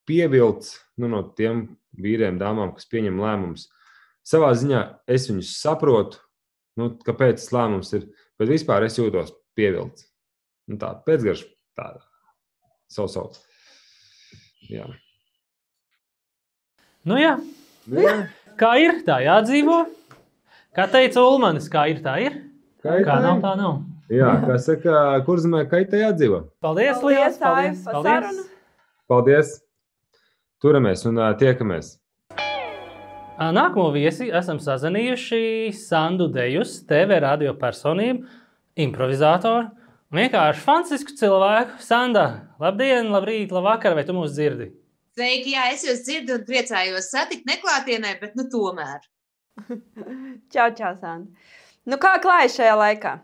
pievilts 0.07 0.77
nu, 1.01 1.11
no 1.11 1.25
tiem 1.39 1.69
vīriem, 1.99 2.39
dāmām, 2.41 2.75
kas 2.77 2.89
pieņem 2.91 3.19
lēmumus. 3.21 3.69
Savā 4.27 4.53
ziņā 4.55 4.83
es 5.11 5.27
viņus 5.31 5.57
saprotu, 5.59 6.21
nu, 6.79 6.93
kāpēc 7.07 7.41
tas 7.41 7.55
lēmums 7.57 7.95
ir 7.97 8.11
Bet 8.41 8.49
vispār 8.49 8.87
es 8.87 8.97
jūtos 8.97 9.35
pievilcis. 9.53 10.07
Nu, 10.71 10.79
tā 10.81 10.95
pēcgarša 11.05 11.45
tāda 11.77 12.01
savu 12.89 13.11
savu. 13.13 13.35
Jā. 14.71 14.87
Nu, 17.05 17.19
jā. 17.21 17.35
Jā. 17.91 18.17
Kā 18.61 18.75
ir, 18.79 19.01
tā 19.07 19.21
jādzīvo. 19.25 19.83
Kā 20.77 20.87
teica 20.91 21.23
Ulmanis, 21.27 21.67
kā 21.73 21.89
ir, 21.91 22.03
tā 22.05 22.19
ir. 22.23 22.37
Kā, 22.85 23.01
ir, 23.01 23.07
kā 23.07 23.17
tā 23.17 23.23
nav, 23.25 23.41
tā 23.43 23.55
nav. 23.59 23.81
Jā, 24.11 24.35
kā 24.45 24.59
saka, 24.63 24.93
kur 25.27 25.41
zemē 25.43 25.65
kaitē 25.71 26.05
jādzīvo. 26.05 26.45
Paldies, 26.63 27.03
Lielas! 27.03 27.39
Paldies! 27.41 27.83
Paldies! 27.87 28.05
paldies. 28.05 28.47
paldies. 29.11 29.57
Turamies 30.63 31.07
un 31.09 31.19
uh, 31.19 31.33
tiekamies! 31.41 31.97
Nākamo 33.41 33.87
viesi 33.95 34.27
esam 34.37 34.59
sazinājuši 34.61 35.71
Sandu 35.73 36.27
Dejus, 36.29 36.75
TV 36.85 37.23
radio 37.25 37.55
personību, 37.57 38.27
improvizatoru. 38.85 39.71
Vienkārši 40.13 40.61
fantastisku 40.67 41.15
cilvēku. 41.17 41.79
Sanda, 41.81 42.27
labdien, 42.61 43.09
labrīt, 43.15 43.55
labvakar, 43.55 43.95
vai 43.97 44.05
tu 44.05 44.13
mūs 44.13 44.35
dzirdi? 44.37 44.69
Sveiki, 45.17 45.55
jā, 45.57 45.71
es 45.75 45.87
jūs 45.87 46.05
dzirdu 46.07 46.37
un 46.39 46.45
priecājos 46.47 47.11
satikt 47.11 47.49
neklātienē, 47.49 48.15
bet 48.21 48.37
nu 48.39 48.47
tomēr. 48.53 49.03
čau, 50.55 50.69
čau, 50.77 50.93
Sanda. 51.01 51.49
Nu, 51.89 51.99
kā 52.01 52.15
klājas 52.23 52.61
šajā 52.61 52.77
laikā? 52.79 53.17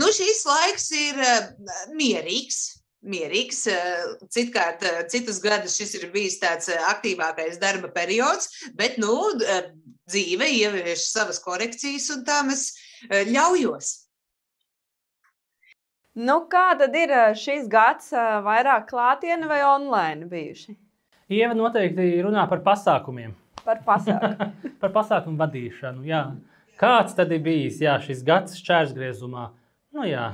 Nu, 0.00 0.08
šis 0.14 0.40
laiks 0.48 0.88
ir 0.96 1.20
uh, 1.20 1.52
mierīgs 1.94 2.62
mierīgs. 3.04 3.66
Eh, 3.68 4.04
citkārt, 4.32 4.82
eh, 4.82 5.02
citus 5.12 5.40
gadus 5.42 5.76
šis 5.76 5.94
ir 5.98 6.10
bijis 6.14 6.38
tāds 6.40 6.70
aktīvākais 6.90 7.60
darba 7.60 7.90
periods, 7.92 8.48
bet 8.74 8.98
nu, 8.98 9.12
dzīve 10.08 10.48
ievieš 10.48 11.08
savas 11.10 11.40
korekcijas, 11.44 12.10
un 12.14 12.24
tā 12.24 12.42
mēs 12.48 12.72
ļaujos. 13.30 13.92
Nu, 16.14 16.44
kā 16.46 16.68
tad 16.78 16.94
ir 16.94 17.10
šis 17.34 17.66
gads 17.70 18.12
vairāk 18.44 18.86
klātienē 18.92 19.48
vai 19.50 19.62
online 19.66 20.28
bijuši? 20.30 20.76
Ieva 21.34 21.56
noteikti 21.58 22.20
runā 22.22 22.44
par 22.46 22.60
pasākumiem. 22.62 23.32
Par 23.64 23.80
pasākumu. 23.86 24.50
par 24.82 24.92
pasākumu 24.94 25.40
vadīšanu, 25.40 26.04
jā. 26.06 26.24
Kāds 26.78 27.16
tad 27.18 27.32
ir 27.34 27.42
bijis 27.42 27.80
jā, 27.82 27.96
šis 28.02 28.22
gads 28.26 28.58
šķērsgriezumā? 28.60 29.48
Nu, 29.94 30.06
jā, 30.06 30.28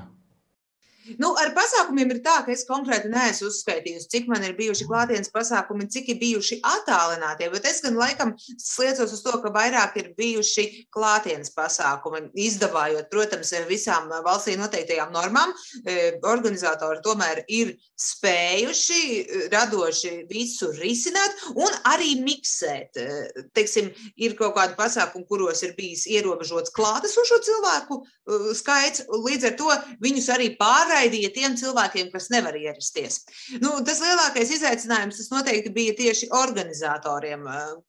Nu, 1.19 1.32
ar 1.41 1.51
pasākumiem 1.57 2.12
ir 2.15 2.20
tā, 2.24 2.37
ka 2.45 2.53
es 2.55 2.66
konkrēti 2.69 3.11
neesmu 3.11 3.49
uzskaitījusi, 3.51 4.09
cik 4.12 4.28
man 4.31 4.45
ir 4.47 4.55
bijuši 4.59 4.87
klātienes 4.89 5.32
pasākumi, 5.35 5.89
cik 5.91 6.12
ir 6.15 6.20
bijuši 6.20 6.61
attālinātie. 6.66 7.49
Bet 7.53 7.66
es 7.69 7.81
gan 7.85 7.99
laikam 7.99 8.35
sliecos 8.39 9.15
uz 9.16 9.23
to, 9.24 9.35
ka 9.43 9.53
vairāk 9.55 9.97
ir 10.01 10.12
bijuši 10.19 10.66
klātienes 10.95 11.53
pasākumi. 11.57 12.28
Izdevājot, 12.39 13.11
protams, 13.11 13.53
visām 13.70 14.11
valstī 14.24 14.57
noteiktajām 14.61 15.12
normām, 15.15 15.55
e, 15.85 15.97
organizatori 16.28 17.03
tomēr 17.05 17.43
ir 17.49 17.74
spējuši 18.01 19.49
radoši 19.53 20.15
visu 20.31 20.70
risināt 20.78 21.49
un 21.55 21.74
arī 21.91 22.15
miksēt. 22.23 22.97
E, 23.01 23.45
teiksim, 23.57 23.91
ir 24.20 24.37
kaut 24.39 24.55
kādi 24.59 24.78
pasākumi, 24.78 25.27
kuros 25.28 25.65
ir 25.66 25.74
bijis 25.78 26.07
ierobežots 26.11 26.74
klātesošo 26.77 27.41
cilvēku 27.47 28.01
e, 28.01 28.41
skaits, 28.59 29.07
līdz 29.11 29.51
ar 29.51 29.59
to 29.59 29.77
viņus 30.05 30.31
arī 30.35 30.53
pārējais 30.61 30.99
noraidīja 31.01 31.31
tiem 31.32 31.56
cilvēkiem, 31.56 32.10
kas 32.12 32.28
nevar 32.31 32.56
ierasties. 32.56 33.24
Nu, 33.60 33.81
tas 33.85 34.01
lielākais 34.02 34.51
izaicinājums 34.52 35.16
tas 35.16 35.31
noteikti 35.32 35.72
bija 35.72 35.94
tieši 35.97 36.28
organizatoriem, 36.36 37.47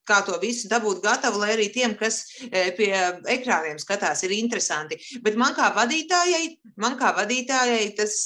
kā 0.07 0.21
to 0.25 0.37
visu 0.41 0.69
dabūt 0.71 1.03
gatavu, 1.03 1.41
lai 1.41 1.55
arī 1.55 1.67
tiem, 1.73 1.95
kas 1.99 2.23
pie 2.77 2.91
ekrāniem 3.35 3.79
skatās, 3.81 4.23
ir 4.23 4.31
interesanti. 4.35 4.97
Bet 5.23 5.35
man 5.35 5.55
kā 5.57 5.71
vadītājai, 5.75 6.57
man 6.79 6.97
kā 6.99 7.11
vadītājai 7.17 7.91
tas 7.97 8.23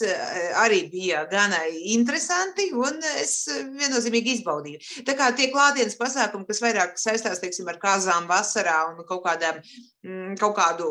arī 0.62 0.86
bija 0.92 1.26
gan 1.32 1.56
interesanti, 1.74 2.72
un 2.76 3.02
es 3.22 3.48
viennozīmīgi 3.50 4.40
izbaudīju. 4.40 5.04
Tā 5.08 5.18
kā 5.18 5.32
tie 5.36 5.50
klātienes 5.54 5.98
pasākumi, 5.98 6.48
kas 6.50 6.62
vairāk 6.64 7.00
saistās 7.02 7.42
teiksim, 7.42 7.68
ar 7.72 7.82
kāzām 7.82 8.30
vasarā 8.30 8.84
un 8.92 9.04
kaut 9.08 9.26
kādām 9.26 9.62
Mm, 10.06 10.36
kaut 10.38 10.54
kādu 10.54 10.88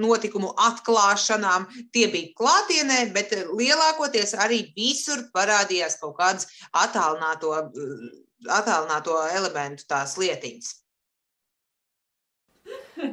notikumu 0.00 0.52
atklāšanām. 0.68 1.66
Tie 1.94 2.06
bija 2.12 2.32
klātienē, 2.38 3.00
bet 3.14 3.34
lielākoties 3.52 4.36
arī 4.42 4.62
visur 4.76 5.24
parādījās 5.34 5.98
kaut 6.02 6.16
kādas 6.20 6.48
attālināto, 6.70 7.54
attālināto 8.46 9.18
elementu 9.36 9.88
tās 9.88 10.16
lietiņas. 10.20 10.76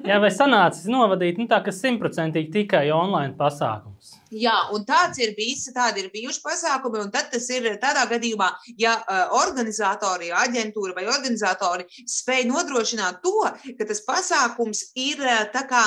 Jā, 0.05 0.19
vai 0.21 0.29
sanācis 0.29 0.85
novadīt 0.91 1.39
nu, 1.41 1.47
tā, 1.49 1.63
ka 1.65 1.73
simtprocentīgi 1.73 2.51
tikai 2.53 2.89
online 2.93 3.33
pasākums? 3.39 3.88
Jā, 4.29 4.55
un 4.75 4.83
tāds 4.85 5.17
ir 5.21 5.33
bijis, 5.37 5.65
tādi 5.73 6.03
ir 6.03 6.11
bijuši 6.13 6.41
pasākumi, 6.43 7.01
un 7.01 7.11
tad 7.13 7.31
tas 7.33 7.47
ir 7.49 7.65
tādā 7.81 8.05
gadījumā, 8.11 8.49
ja 8.77 8.95
organizatori, 9.39 10.29
aģentūra 10.35 10.93
vai 10.97 11.07
organizatori 11.09 11.87
spēj 12.05 12.45
nodrošināt 12.49 13.23
to, 13.23 13.47
ka 13.79 13.87
tas 13.89 14.03
pasākums 14.05 14.83
ir 14.99 15.23
tā 15.53 15.65
kā 15.69 15.85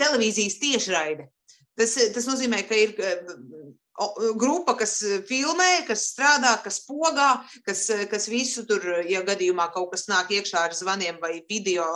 televīzijas 0.00 0.58
tiešraide. 0.62 1.28
Tas, 1.78 1.94
tas 2.14 2.26
nozīmē, 2.26 2.64
ka 2.68 2.76
ir 2.76 2.96
grupa, 4.40 4.74
kas 4.78 4.94
filmē, 5.28 5.86
kas 5.88 6.06
strādā, 6.12 6.54
kas 6.64 6.80
pogā, 6.86 7.28
kas, 7.66 7.86
kas 8.10 8.28
visu 8.32 8.64
tur, 8.68 8.84
ja 9.08 9.22
gadījumā 9.26 9.68
kaut 9.74 9.90
kas 9.94 10.06
nāk 10.10 10.32
iekšā 10.36 10.64
ar 10.68 10.76
zvaniem 10.76 11.18
vai 11.22 11.42
video, 11.48 11.86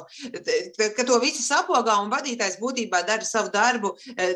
ka 0.97 1.07
to 1.07 1.19
visu 1.23 1.43
sapogā 1.45 1.97
un 2.03 2.13
vadītājs 2.13 2.59
būtībā 2.61 3.05
dara 3.09 3.25
savu 3.25 3.53
darbu, 3.55 3.95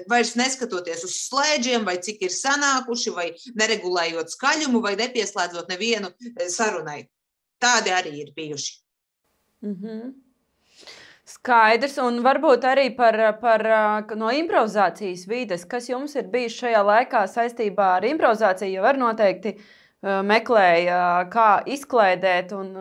vairs 0.09 0.35
neskatoties 0.39 1.05
uz 1.05 1.19
slēdžiem, 1.29 1.85
vai 1.89 1.99
cik 2.05 2.25
ir 2.29 2.35
sanākuši, 2.35 3.15
vai 3.15 3.29
neregulējot 3.59 4.33
skaļumu, 4.33 4.83
vai 4.85 4.97
nepieslēdzot 5.01 5.69
nevienu 5.73 6.13
sarunai. 6.49 7.05
Tādi 7.59 7.91
arī 7.91 8.15
ir 8.23 8.33
bijuši. 8.37 8.79
Mm 9.67 9.75
-hmm. 9.75 10.28
Skaidrs, 11.29 11.99
un 12.01 12.23
varbūt 12.25 12.63
arī 12.65 12.87
par, 12.97 13.19
par 13.43 13.65
no 14.17 14.31
improvizācijas 14.33 15.27
vides, 15.29 15.67
kas 15.69 15.91
jums 15.91 16.17
ir 16.17 16.31
bijis 16.33 16.57
šajā 16.57 16.81
laikā 16.89 17.27
saistībā 17.29 17.89
ar 17.99 18.07
improvizāciju, 18.09 18.79
jo 18.79 18.87
var 18.87 18.97
noteikti 18.97 19.53
meklēja, 20.25 21.29
kā 21.29 21.51
izklaidēt 21.69 22.55
un 22.57 22.73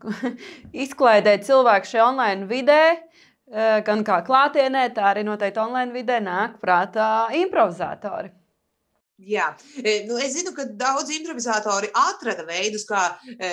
izklaidēt 0.84 1.48
cilvēku 1.48 1.88
šajā 1.94 2.06
online 2.10 2.50
vidē, 2.52 2.82
gan 3.88 4.04
kā 4.04 4.20
klātienē, 4.28 4.90
tā 4.92 5.08
arī 5.14 5.24
noteikti 5.24 5.64
online 5.64 5.94
vidē 5.96 6.20
nāk 6.20 6.60
prātā 6.60 7.30
improvizatori. 7.40 8.34
Jā, 9.22 9.52
e, 9.78 10.02
nu, 10.08 10.16
es 10.18 10.32
zinu, 10.34 10.50
ka 10.56 10.64
daudz 10.74 11.12
improvizatori 11.14 11.86
atrada 11.94 12.42
veidus, 12.48 12.82
kā 12.88 13.12
e, 13.38 13.50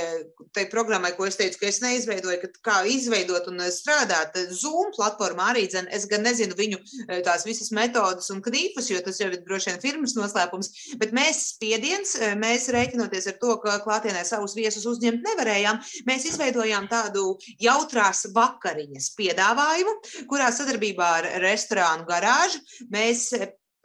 tai 0.58 0.64
programmai, 0.72 1.12
ko 1.14 1.28
es 1.30 1.38
teicu, 1.38 1.60
ka 1.62 1.68
es 1.70 1.78
neizveidoju, 1.84 2.50
kā 2.66 2.80
izveidot 2.90 3.46
un 3.52 3.62
strādāt. 3.70 4.40
Zoom 4.58 4.90
platformā 4.96 5.52
arī, 5.54 5.68
dzen, 5.70 5.86
es 5.94 6.08
gan 6.10 6.26
nezinu 6.26 6.58
viņu 6.58 6.82
e, 6.82 7.20
tās 7.28 7.46
visas 7.46 7.70
metodas 7.78 8.32
un 8.34 8.42
knīpus, 8.42 8.90
jo 8.90 9.04
tas 9.06 9.22
jau 9.22 9.30
ir 9.30 9.38
droši 9.46 9.70
vien 9.70 9.80
firmas 9.86 10.18
noslēpums, 10.18 10.72
bet 10.98 11.14
mēs 11.14 11.44
spiediens, 11.54 12.18
mēs 12.42 12.66
rēķinoties 12.74 13.30
ar 13.30 13.40
to, 13.46 13.54
ka 13.62 13.78
klātienē 13.86 14.26
savus 14.26 14.58
viesus 14.58 14.90
uzņemt 14.90 15.22
nevarējām, 15.30 15.78
mēs 16.10 16.26
izveidojām 16.34 16.90
tādu 16.90 17.36
jautrās 17.62 18.26
vakariņas 18.34 19.14
piedāvājumu, 19.14 19.98
kurā 20.26 20.50
sadarbībā 20.50 21.16
ar 21.22 21.34
restorānu 21.46 22.10
garāžu 22.10 22.66
mēs 22.90 23.30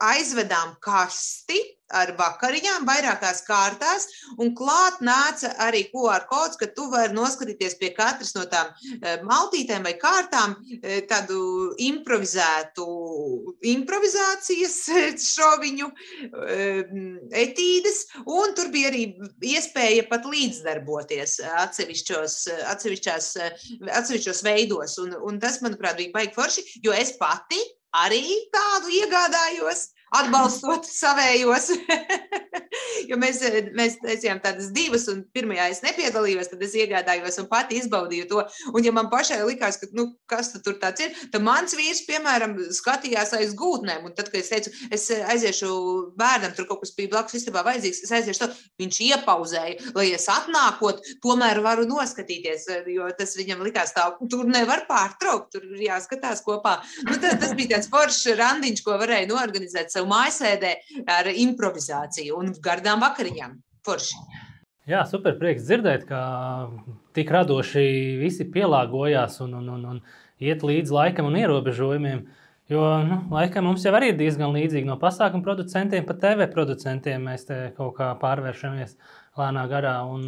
aizvedām 0.03 0.75
kasti 0.83 1.57
ar 1.95 2.11
vakariņām 2.17 2.83
vairākās 2.87 3.45
kārtās, 3.47 4.07
un 4.43 4.51
klāt 4.57 4.99
nāca 5.05 5.53
arī 5.63 5.85
QR 5.91 6.25
kods, 6.27 6.57
ka 6.59 6.67
tu 6.75 6.89
vari 6.91 7.15
noskatīties 7.15 7.77
pie 7.79 7.93
katras 7.95 8.33
no 8.35 8.43
tām 8.51 8.73
eh, 8.99 9.21
maltītēm 9.23 9.87
vai 9.87 9.93
kārtām 9.99 10.57
eh, 10.81 10.99
tādu 11.07 11.37
improvizētu, 11.87 12.87
improvizācijas 13.71 14.75
šoviņu 15.23 15.87
etīdes, 17.31 18.03
un 18.27 18.55
tur 18.57 18.67
bija 18.73 18.91
arī 18.91 19.05
iespēja 19.53 20.09
pat 20.11 20.27
līdzdarboties 20.27 21.39
atsevišķos, 21.63 22.37
atsevišķos 22.75 24.43
veidos, 24.43 24.99
un, 25.03 25.15
un 25.23 25.39
tas, 25.39 25.61
manuprāt, 25.63 26.01
bija 26.01 26.15
baigi 26.19 26.35
forši, 26.35 26.67
jo 26.83 26.95
es 26.95 27.15
pati 27.15 27.63
arī 27.95 28.23
tādu 28.53 28.91
iegādājos 28.99 29.87
atbalstot 30.15 30.87
savējos. 30.87 31.71
jo 33.09 33.17
mēs, 33.19 33.41
mēs 33.77 33.97
teicām, 34.01 34.39
tādas 34.43 34.69
divas, 34.75 35.07
un 35.11 35.23
pirmajā 35.35 35.67
es 35.71 35.81
nepiedalījos, 35.85 36.51
tad 36.51 36.63
es 36.65 36.75
iegādājos 36.77 37.39
un 37.41 37.49
pati 37.51 37.79
izbaudīju 37.81 38.27
to. 38.31 38.43
Un, 38.73 38.83
ja 38.85 38.93
man 38.95 39.11
pašai 39.11 39.39
likās, 39.47 39.79
ka, 39.81 39.89
nu, 39.97 40.09
kas 40.29 40.53
tur 40.63 40.77
tāds 40.81 41.03
ir, 41.05 41.15
tad 41.33 41.45
mans 41.45 41.75
vīrs, 41.77 42.03
piemēram, 42.07 42.55
skatījās 42.75 43.35
aiz 43.37 43.55
gūtnēm. 43.57 44.07
Un 44.07 44.15
tad, 44.17 44.31
kad 44.33 44.41
es 44.41 44.51
teicu, 44.51 44.73
es 44.93 45.07
aiziešu 45.17 45.69
bērnam, 46.19 46.55
tur 46.57 46.69
kaut 46.69 46.83
kas 46.83 46.93
bija 46.97 47.13
blakus 47.15 47.39
istabā 47.39 47.63
vajadzīgs, 47.67 48.03
es 48.07 48.13
aiziešu 48.19 48.43
to, 48.43 48.49
viņš 48.81 49.01
iepauzēja, 49.09 49.91
lai 49.97 50.09
es 50.15 50.27
atnākot, 50.31 51.03
tomēr 51.23 51.61
varu 51.65 51.87
noskatīties, 51.89 52.67
jo 52.93 53.07
tas 53.17 53.35
viņam 53.39 53.63
likās 53.65 53.93
tā, 53.95 54.07
tur 54.31 54.47
nevar 54.49 54.85
pārtraukt, 54.89 55.51
tur 55.55 55.67
ir 55.67 55.87
jāskatās 55.89 56.43
kopā. 56.45 56.77
Nu, 57.07 57.17
tas, 57.21 57.37
tas 57.41 57.55
bija 57.57 57.75
tāds 57.75 57.91
foršs 57.91 58.37
randiņš, 58.37 58.83
ko 58.85 58.97
varēja 58.99 59.29
noorganizēt 59.31 59.93
sev 59.97 60.09
mājasēdē 60.11 60.73
ar 61.17 61.31
improvizāciju 61.33 62.37
un 62.37 62.53
gardām 62.63 63.01
vakariņām. 63.03 63.57
Forši. 63.87 64.21
Jā, 64.87 65.01
super 65.07 65.35
prieks 65.39 65.65
dzirdēt, 65.67 66.05
ka 66.07 66.19
tik 67.15 67.31
radoši 67.33 67.83
visi 68.21 68.47
pielāgojās 68.51 69.41
un, 69.43 69.57
un, 69.59 69.69
un, 69.75 69.85
un 69.95 70.43
iet 70.43 70.63
līdz 70.63 70.93
laikam 70.95 71.27
un 71.27 71.39
ierobežojumiem. 71.41 72.21
Jo 72.71 72.83
nu, 73.07 73.17
laikam 73.31 73.63
mums 73.67 73.85
jau 73.87 73.93
ir 73.95 74.15
diezgan 74.19 74.51
līdzīgi 74.51 74.87
no 74.87 74.97
pasākumu 74.99 75.43
producentiem, 75.43 76.03
pat 76.07 76.19
TV 76.23 76.47
producentiem. 76.51 77.23
Mēs 77.23 77.47
te 77.47 77.59
kaut 77.77 77.95
kā 77.99 78.09
pārvēršamies 78.19 78.95
lēnā 79.39 79.63
garā 79.71 79.97
un, 80.07 80.27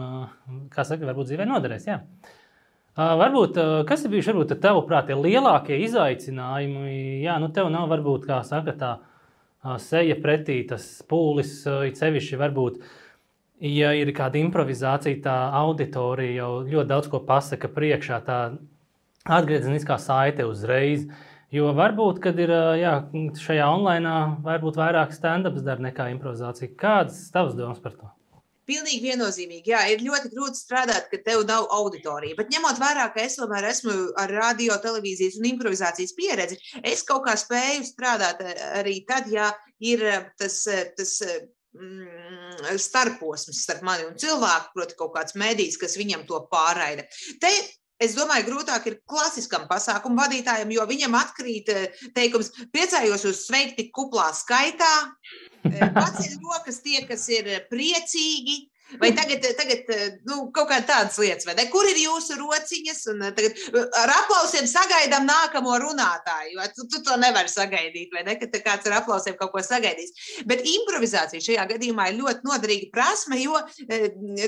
kā 0.71 0.87
saka, 0.87 1.07
varbūt 1.07 1.31
dzīvē 1.31 1.47
noderēs. 1.47 1.87
Jā. 1.87 1.99
Varbūt, 2.99 3.59
kas 3.87 4.03
ir 4.03 4.11
bijuši, 4.11 4.31
varbūt, 4.31 4.55
tavuprāt, 4.63 5.07
tie 5.07 5.15
lielākie 5.19 5.79
izaicinājumi? 5.85 6.95
Jā, 7.23 7.37
nu, 7.43 7.51
tev 7.55 7.71
nav 7.71 7.87
varbūt, 7.91 8.27
kā 8.27 8.39
saka, 8.47 8.75
tā 8.75 8.95
seja 9.83 10.15
pretī, 10.23 10.61
tas 10.67 10.85
pūlis, 11.09 11.61
it 11.87 11.99
sevišķi 11.99 12.39
varbūt. 12.39 12.81
Ja 13.59 13.91
ir 13.97 14.13
kāda 14.15 14.39
improvizācija, 14.39 15.19
tā 15.25 15.37
auditorija 15.59 16.37
jau 16.37 16.51
ļoti 16.63 16.87
daudz 16.87 17.09
ko 17.11 17.19
pasaka 17.27 17.67
priekšā, 17.75 18.21
tā 18.23 18.37
atgriezeniskā 19.27 19.99
saite 19.99 20.47
uzreiz. 20.47 21.09
Jo 21.51 21.73
varbūt, 21.75 22.21
kad 22.23 22.39
ir 22.39 22.53
jā, 22.79 22.93
šajā 23.41 23.67
online, 23.67 24.13
varbūt 24.45 24.77
vairāk 24.79 25.11
stand-ups 25.15 25.65
dara 25.65 25.89
nekā 25.89 26.11
improvizācija. 26.13 26.71
Kādas 26.79 27.25
tavas 27.33 27.57
domas 27.57 27.81
par 27.83 27.97
to? 27.97 28.11
Pilnīgi 28.69 29.01
viennozīmīgi. 29.07 29.71
Jā, 29.73 29.83
ir 29.89 30.03
ļoti 30.05 30.29
grūti 30.33 30.59
strādāt, 30.61 31.09
ka 31.11 31.19
tev 31.25 31.43
nav 31.49 31.67
auditorija. 31.73 32.37
Bet 32.37 32.51
ņemot 32.53 32.81
vērā, 32.81 33.07
ka 33.15 33.23
es 33.25 33.39
tomēr 33.39 33.65
esmu 33.71 33.95
ar 34.19 34.33
radio, 34.35 34.77
televīzijas 34.83 35.39
un 35.39 35.49
improvizācijas 35.49 36.13
pieredzi, 36.17 36.59
es 36.85 37.01
kaut 37.07 37.25
kā 37.25 37.33
spēju 37.39 37.87
strādāt 37.87 38.43
eh, 38.45 38.53
arī 38.81 38.99
tad, 39.09 39.31
ja 39.33 39.49
ir 39.81 40.05
eh, 40.05 40.29
tas, 40.37 40.61
eh, 40.69 40.91
tas 40.97 41.15
mm, 41.25 42.77
starposms 42.85 43.65
starp 43.65 43.83
mani 43.89 44.05
un 44.05 44.15
cilvēku, 44.21 44.73
proti, 44.77 44.97
kaut 45.01 45.15
kāds 45.17 45.37
mēdījis, 45.39 45.81
kas 45.81 45.97
viņam 45.99 46.27
to 46.29 46.45
pārraida. 46.53 47.09
Te 47.41 47.53
Es 47.99 48.13
domāju, 48.15 48.45
grūtāk 48.47 48.85
ir 48.87 48.93
klasiskam 49.11 49.65
pasākumu 49.67 50.21
vadītājam, 50.21 50.69
jo 50.71 50.85
viņam 50.87 51.17
atkrīt 51.19 51.67
teikums, 52.15 52.53
priecājos 52.71 53.25
uz 53.27 53.41
sveikti 53.43 53.89
kuplā 53.91 54.29
skaitā, 54.31 54.87
Paceļ 55.65 56.35
rokas 56.43 56.79
tie, 56.85 57.01
kas 57.09 57.25
ir 57.33 57.49
priecīgi, 57.71 58.59
Vai 58.97 59.11
tagad, 59.13 59.43
tagad 59.57 59.91
nu, 60.25 60.47
kaut 60.55 60.69
kāda 60.71 60.87
tādas 60.87 61.19
lietas, 61.21 61.45
vai 61.45 61.53
ne? 61.59 61.67
Kur 61.69 61.85
ir 61.85 61.99
jūsu 62.01 62.37
rociņas? 62.39 63.01
Un 63.13 63.25
tagad 63.37 63.59
ar 64.01 64.13
aplausiem 64.15 64.65
sagaidām 64.69 65.27
nākamo 65.29 65.75
runātāju. 65.83 66.63
Tu, 66.75 66.87
tu 66.89 67.03
to 67.05 67.17
nevari 67.21 67.51
sagaidīt, 67.51 68.09
vai 68.15 68.23
ne? 68.25 68.37
Kad 68.41 68.57
kāds 68.65 68.89
ar 68.89 68.99
aplausiem 69.01 69.37
kaut 69.39 69.53
ko 69.53 69.61
sagaidīs. 69.65 70.41
Bet 70.49 70.65
improvizācija 70.65 71.43
šajā 71.45 71.67
gadījumā 71.73 72.09
ir 72.09 72.19
ļoti 72.21 72.49
noderīga 72.49 72.89
prasme, 72.95 73.37
jo 73.43 73.59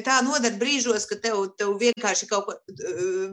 tā 0.05 0.17
noder 0.25 0.57
brīžos, 0.61 1.05
kad 1.09 1.21
tev, 1.25 1.43
tev 1.59 1.75
vienkārši 1.81 2.29
kaut 2.31 2.49
ko 2.49 2.57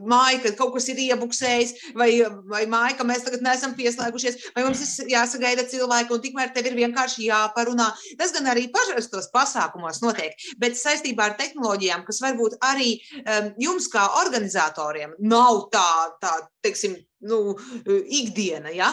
māja, 0.09 0.43
kad 0.45 0.59
kaut 0.61 0.75
kas 0.77 0.91
ir 0.93 1.01
iebuksējis, 1.09 1.75
vai, 1.99 2.11
vai 2.51 2.65
māja, 2.71 2.99
ka 2.99 3.09
mēs 3.09 3.25
tagad 3.27 3.45
neesam 3.45 3.75
pieslēgušies, 3.79 4.53
vai 4.57 4.67
mums 4.67 4.85
ir 4.85 5.13
jāsagaida 5.15 5.65
cilvēki, 5.71 6.15
un 6.15 6.25
tikmēr 6.25 6.53
tev 6.55 6.69
ir 6.69 6.79
vienkārši 6.79 7.29
jāparunā. 7.31 7.89
Tas 8.21 8.35
gan 8.37 8.51
arī 8.53 8.69
parastos 8.75 9.31
pasākumos 9.33 10.03
notiek. 10.05 10.37
Bet 10.61 10.79
saistībā 10.99 11.31
ar 11.31 11.39
tehnoloģijām, 11.39 12.05
kas 12.07 12.21
varbūt 12.25 12.59
arī 12.67 12.97
um, 13.23 13.51
jums, 13.59 13.89
kā 13.93 14.05
organizatoriem, 14.25 15.15
nav 15.21 15.69
tā, 15.73 15.89
tā 16.23 16.35
teiksim, 16.63 16.99
nu, 17.27 17.57
ikdiena. 17.87 18.71
Ja? 18.75 18.93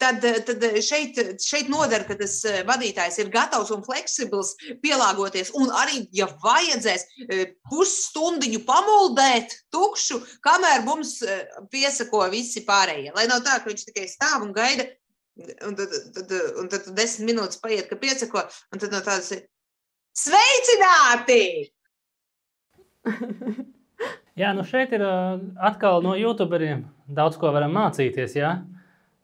Tad, 0.00 0.24
tad 0.48 0.62
šeit, 0.80 1.18
šeit 1.44 1.68
noder, 1.68 2.06
ka 2.08 2.14
tas 2.16 2.38
vadītājs 2.64 3.18
ir 3.20 3.28
gatavs 3.32 3.68
un 3.74 3.82
fleksibls 3.84 4.54
pielāgoties, 4.80 5.50
un 5.60 5.68
arī, 5.76 6.06
ja 6.16 6.24
vajadzēs, 6.40 7.04
pusstundiņu 7.68 8.62
pamuldēt 8.64 9.58
tukšu, 9.74 10.22
kamēr 10.46 10.86
mums 10.86 11.18
piesako 11.68 12.24
visi 12.32 12.64
pārējie. 12.64 13.12
Lai 13.12 13.26
nav 13.28 13.44
tā, 13.44 13.60
ka 13.60 13.68
viņš 13.68 13.86
tikai 13.90 14.08
stāv 14.08 14.48
un 14.48 14.56
gaida, 14.56 14.88
un 15.68 15.76
tad, 15.76 15.92
tad, 16.16 16.32
un 16.62 16.72
tad 16.72 16.88
desmit 16.96 17.34
minūtes 17.34 17.60
paiet, 17.60 17.92
ka 17.92 18.00
piesako, 18.00 18.48
un 18.72 18.80
tad 18.80 18.96
no 18.96 19.04
tādas 19.04 19.34
ir 19.36 19.44
Sveicināti! 20.16 21.42
Jā, 24.40 24.52
nu 24.56 24.64
šeit 24.64 24.92
ir 24.96 25.04
atkal 25.04 26.00
no 26.04 26.14
youtuberiem 26.16 26.86
daudz 27.10 27.36
ko 27.40 27.50
varam 27.54 27.74
mācīties. 27.76 28.36
Jā? 28.38 28.54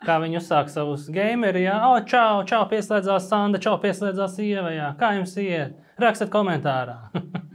Kā 0.05 0.19
viņi 0.21 0.39
uzsāk 0.43 0.69
savus 0.69 1.07
gamerus, 1.13 1.65
jā, 1.65 1.77
oh, 1.89 1.97
čau, 2.05 2.43
čau, 2.49 2.63
pieslēdzās 2.69 3.31
Sanda, 3.31 3.61
čau, 3.63 3.79
pieslēdzās 3.81 4.37
Ieva, 4.45 4.75
jā, 4.75 4.91
kā 5.01 5.15
jums 5.17 5.33
iet? 5.41 5.79
Rakstiet 6.03 6.29
komentārā. 6.33 6.99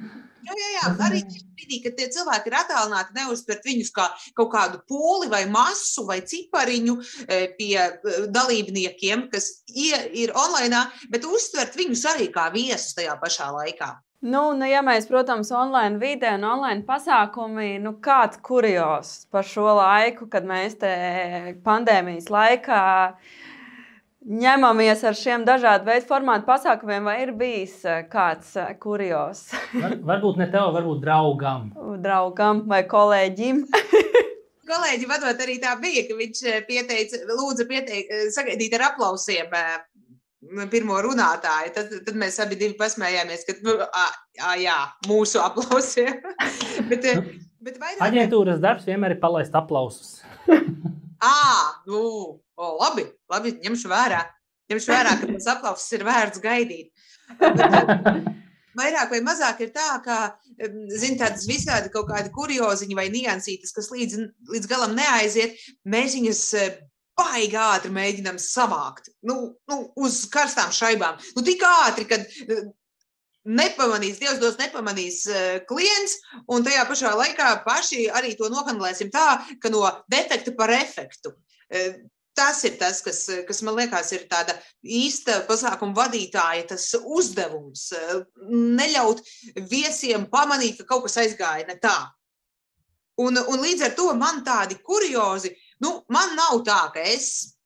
jā, 0.47 0.57
jā, 0.57 0.69
jā, 0.75 0.91
arī 1.07 1.21
brīdī, 1.27 1.79
kad 1.85 1.97
tie 1.97 2.07
cilvēki 2.15 2.51
ir 2.51 2.57
attālināti, 2.59 3.15
neuztvert 3.17 3.65
viņus 3.67 3.91
kā 3.95 4.07
kaut 4.37 4.51
kādu 4.53 4.81
pūli 4.89 5.31
vai 5.31 5.43
masu 5.51 6.05
vai 6.09 6.21
cipariņu 6.27 6.95
e, 6.99 7.41
pie 7.57 7.75
e, 7.79 8.15
dalībniekiem, 8.33 9.27
kas 9.33 9.51
ir 9.71 10.33
online, 10.37 10.85
bet 11.11 11.27
uztvert 11.27 11.77
viņus 11.77 12.07
arī 12.13 12.31
kā 12.33 12.49
viesus 12.53 12.95
tajā 12.97 13.17
pašā 13.21 13.51
laikā. 13.57 13.93
Nu, 14.21 14.51
nu, 14.53 14.67
ja 14.69 14.83
mēs, 14.85 15.07
protams, 15.09 15.49
online 15.49 15.97
vidē 15.97 16.35
un 16.37 16.43
online 16.45 16.85
pasākumi, 16.85 17.79
nu, 17.81 17.95
kāds 18.05 18.37
kurjos 18.45 19.23
par 19.33 19.47
šo 19.49 19.71
laiku, 19.79 20.27
kad 20.29 20.45
mēs 20.45 20.77
te 20.83 20.91
pandēmijas 21.65 22.29
laikā 22.29 22.83
uh, 23.09 23.39
ņemamies 24.21 25.01
ar 25.07 25.17
šiem 25.17 25.45
dažādu 25.47 25.87
veidu 25.89 26.07
formātu 26.09 26.45
pasākumiem, 26.47 27.07
vai 27.09 27.17
ir 27.23 27.33
bijis 27.37 27.79
eh, 27.89 28.03
kāds 28.11 28.53
eh, 28.59 28.73
kurjos? 28.81 29.47
Var, 29.73 29.97
varbūt 30.11 30.41
ne 30.41 30.47
tev, 30.51 30.71
varbūt 30.75 31.01
draugam. 31.03 31.71
Draugam 32.03 32.65
vai 32.69 32.83
kolēģim. 32.89 33.65
Kolēģi 34.71 35.07
vadot 35.09 35.41
arī 35.43 35.57
tā 35.59 35.73
bija, 35.81 36.05
ka 36.07 36.17
viņš 36.19 36.43
eh, 36.47 36.59
pieteica, 36.67 37.23
lūdza 37.33 37.67
pieteikt, 37.69 38.13
sagaidīt 38.35 38.77
ar 38.77 38.91
aplausiem 38.91 39.49
pirmo 40.71 40.97
runātāju. 41.05 41.73
Tad, 41.75 41.91
tad 42.05 42.17
mēs 42.17 42.39
abi 42.43 42.71
pasmējāmies, 42.77 43.45
ka 43.47 43.57
nu, 43.65 43.77
a, 43.81 44.07
a, 44.41 44.55
jā, 44.61 44.77
mūsu 45.09 45.41
aplausiem. 45.41 46.21
bet, 46.91 47.09
bet 47.61 47.77
vairāk... 47.81 48.01
Aģentūras 48.05 48.61
darbs 48.63 48.89
vienmēr 48.89 49.17
ir 49.17 49.21
palaist 49.23 49.57
aplausus. 49.57 50.19
À, 51.21 51.81
nu, 51.85 52.01
o, 52.57 52.69
labi, 52.81 53.05
labi, 53.29 53.55
ņemšu 53.61 53.91
vērā. 53.91 54.21
Ņemšu 54.71 54.91
vērā, 54.93 55.15
ka 55.19 55.29
tas 55.29 55.49
aplausus 55.53 55.97
ir 55.97 56.05
vērts 56.07 56.41
gaidīt. 56.41 56.91
Vairāk 58.79 59.11
vai 59.11 59.19
mazāk 59.25 59.59
ir 59.65 59.73
tā, 59.75 59.87
ka, 60.05 60.17
zin, 60.95 61.17
tādas 61.19 61.43
visādi 61.49 61.91
kaut 61.91 62.07
kādi 62.07 62.31
kurioziņi 62.33 62.95
vai 62.95 63.09
niansītas, 63.11 63.73
kas 63.75 63.91
līdz, 63.91 64.21
līdz 64.53 64.69
galam 64.71 64.95
neaiziet, 64.95 65.59
mēs 65.83 66.15
viņas 66.15 66.43
baigi 67.19 67.59
ātri 67.59 67.91
mēģinām 67.93 68.39
savākt. 68.41 69.11
Nu, 69.27 69.57
nu, 69.69 69.81
uz 69.99 70.23
karstām 70.31 70.71
šaibām. 70.73 71.19
Nu, 71.35 71.43
tik 71.45 71.65
ātri, 71.67 72.07
kad 72.09 72.25
nepamanīs, 73.47 74.19
Dievs 74.21 74.39
dos 74.41 74.57
nepamanīs 74.59 75.23
uh, 75.31 75.59
klients, 75.69 76.17
un 76.51 76.65
tajā 76.65 76.85
pašā 76.89 77.11
laikā 77.17 77.51
paši 77.65 78.07
arī 78.13 78.35
to 78.37 78.49
nokanalēsim 78.53 79.11
tā, 79.13 79.41
ka 79.61 79.71
no 79.73 79.83
defekta 80.11 80.55
par 80.57 80.73
efektu. 80.77 81.35
Uh, 81.71 82.01
Tas 82.31 82.61
ir 82.63 82.77
tas, 82.79 83.01
kas, 83.03 83.25
kas 83.43 83.57
man 83.67 83.75
liekas, 83.75 84.13
ir 84.15 84.21
tāda 84.31 84.53
īsta 84.87 85.41
pasākuma 85.49 85.97
vadītāja 85.97 86.63
tas 86.69 86.85
uzdevums. 86.95 87.89
Uh, 87.91 88.21
neļaut 88.79 89.19
viesiem 89.67 90.29
pamanīt, 90.31 90.79
ka 90.79 90.87
kaut 90.93 91.09
kas 91.09 91.19
aizgāja 91.25 91.67
ne 91.67 91.75
tā. 91.83 91.97
Un, 93.19 93.35
un 93.35 93.59
līdz 93.59 93.83
ar 93.89 93.95
to 93.99 94.07
man 94.15 94.39
tādi 94.47 94.79
kuriozi, 94.79 95.51
nu, 95.83 95.97
man 96.07 96.31
nav 96.39 96.63
tā, 96.63 96.79
ka 96.95 97.03
es 97.03 97.57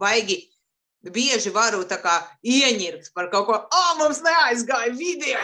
baigi 0.00 0.38
bieži 1.12 1.52
varu 1.54 1.82
kā, 1.84 2.14
ieņirkt 2.44 3.12
par 3.14 3.28
kaut 3.32 3.46
ko, 3.48 3.56
ah, 3.56 3.76
oh, 3.78 3.92
mums 4.00 4.20
neaizgāja 4.24 4.92
video, 4.96 5.40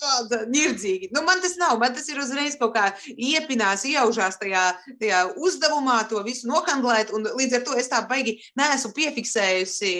tāda 0.00 0.44
nirdzīgi. 0.50 1.10
Nu, 1.14 1.22
man 1.26 1.40
tas 1.40 1.56
nav, 1.60 1.78
man 1.80 1.94
tas 1.96 2.08
ir 2.08 2.20
uzreiz 2.20 2.56
kaut 2.60 2.74
kā 2.76 2.90
iepinās, 3.16 3.84
iejaužās 3.88 4.40
tajā, 4.40 4.64
tajā 5.00 5.24
uzdevumā, 5.40 6.02
to 6.10 6.22
visu 6.26 6.50
nohandlēt, 6.50 7.14
un 7.16 7.28
līdz 7.28 7.60
ar 7.60 7.66
to 7.66 7.78
es 7.80 7.90
tā 7.92 8.02
baigi 8.08 8.38
neesmu 8.60 8.92
piefiksējusi, 8.96 9.94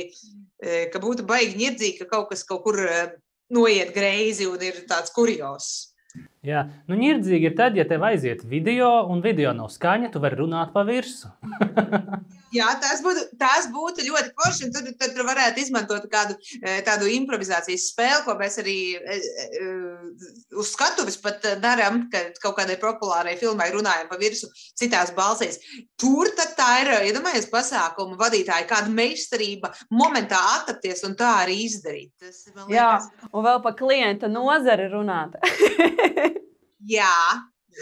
e, 0.61 0.83
ka 0.93 1.03
būtu 1.03 1.27
baigi 1.29 1.59
nirdzīgi, 1.61 2.03
ka 2.03 2.11
kaut 2.17 2.31
kas 2.33 2.45
kaut 2.49 2.65
kur 2.67 2.81
e, 2.85 3.07
noiet 3.51 3.95
greizi 3.97 4.49
un 4.51 4.61
ir 4.63 4.85
tāds 4.91 5.15
kurjos. 5.15 5.91
Jā, 6.43 6.65
nu, 6.89 6.97
nirdzīgi 6.99 7.51
ir 7.51 7.57
tad, 7.59 7.77
ja 7.79 7.85
tev 7.87 8.03
aiziet 8.09 8.43
video, 8.49 9.05
un 9.13 9.21
video 9.23 9.53
nav 9.55 9.69
skaņa, 9.71 10.11
tu 10.11 10.23
vari 10.23 10.41
runāt 10.41 10.73
pa 10.75 10.83
virsmu. 10.89 11.35
Jā, 12.55 12.67
tas 12.83 13.03
būtu, 13.05 13.23
tas 13.39 13.69
būtu 13.71 14.05
ļoti 14.09 14.33
forši. 14.35 14.71
Tur, 14.75 14.89
tad 14.99 15.15
tur 15.15 15.27
varētu 15.29 15.63
izmantot 15.63 16.07
kādu 16.11 16.35
e, 16.59 16.81
tādu 16.87 17.07
improvizācijas 17.11 17.87
spēli, 17.93 18.25
ko 18.27 18.35
mēs 18.41 18.59
arī 18.63 18.77
e, 18.99 19.19
e, 19.61 19.69
uz 20.59 20.73
skatuves 20.75 21.19
pat 21.23 21.47
darām, 21.63 22.03
kad 22.13 22.39
kaut 22.43 22.57
kādai 22.59 22.79
populārai 22.83 23.37
filmai 23.41 23.71
runājam 23.75 24.11
pa 24.11 24.19
virsmu 24.21 24.51
citās 24.81 25.15
balsīs. 25.17 25.61
Tur 26.01 26.33
tā 26.35 26.71
ir, 26.83 26.93
iedomājies, 27.11 27.47
ja 27.47 27.55
pasākuma 27.55 28.19
vadītāja, 28.21 28.69
kāda 28.71 28.91
meistarība 28.95 29.73
momentā 29.95 30.41
attapties 30.59 31.05
un 31.07 31.15
tā 31.19 31.37
arī 31.45 31.61
izdarīt. 31.69 32.13
Tas, 32.19 32.43
liekas, 32.51 32.75
Jā, 32.75 32.91
un 33.31 33.47
vēl 33.47 33.63
pa 33.63 33.75
klienta 33.79 34.31
nozari 34.31 34.91
runāt. 34.91 35.39
jā, 36.99 37.15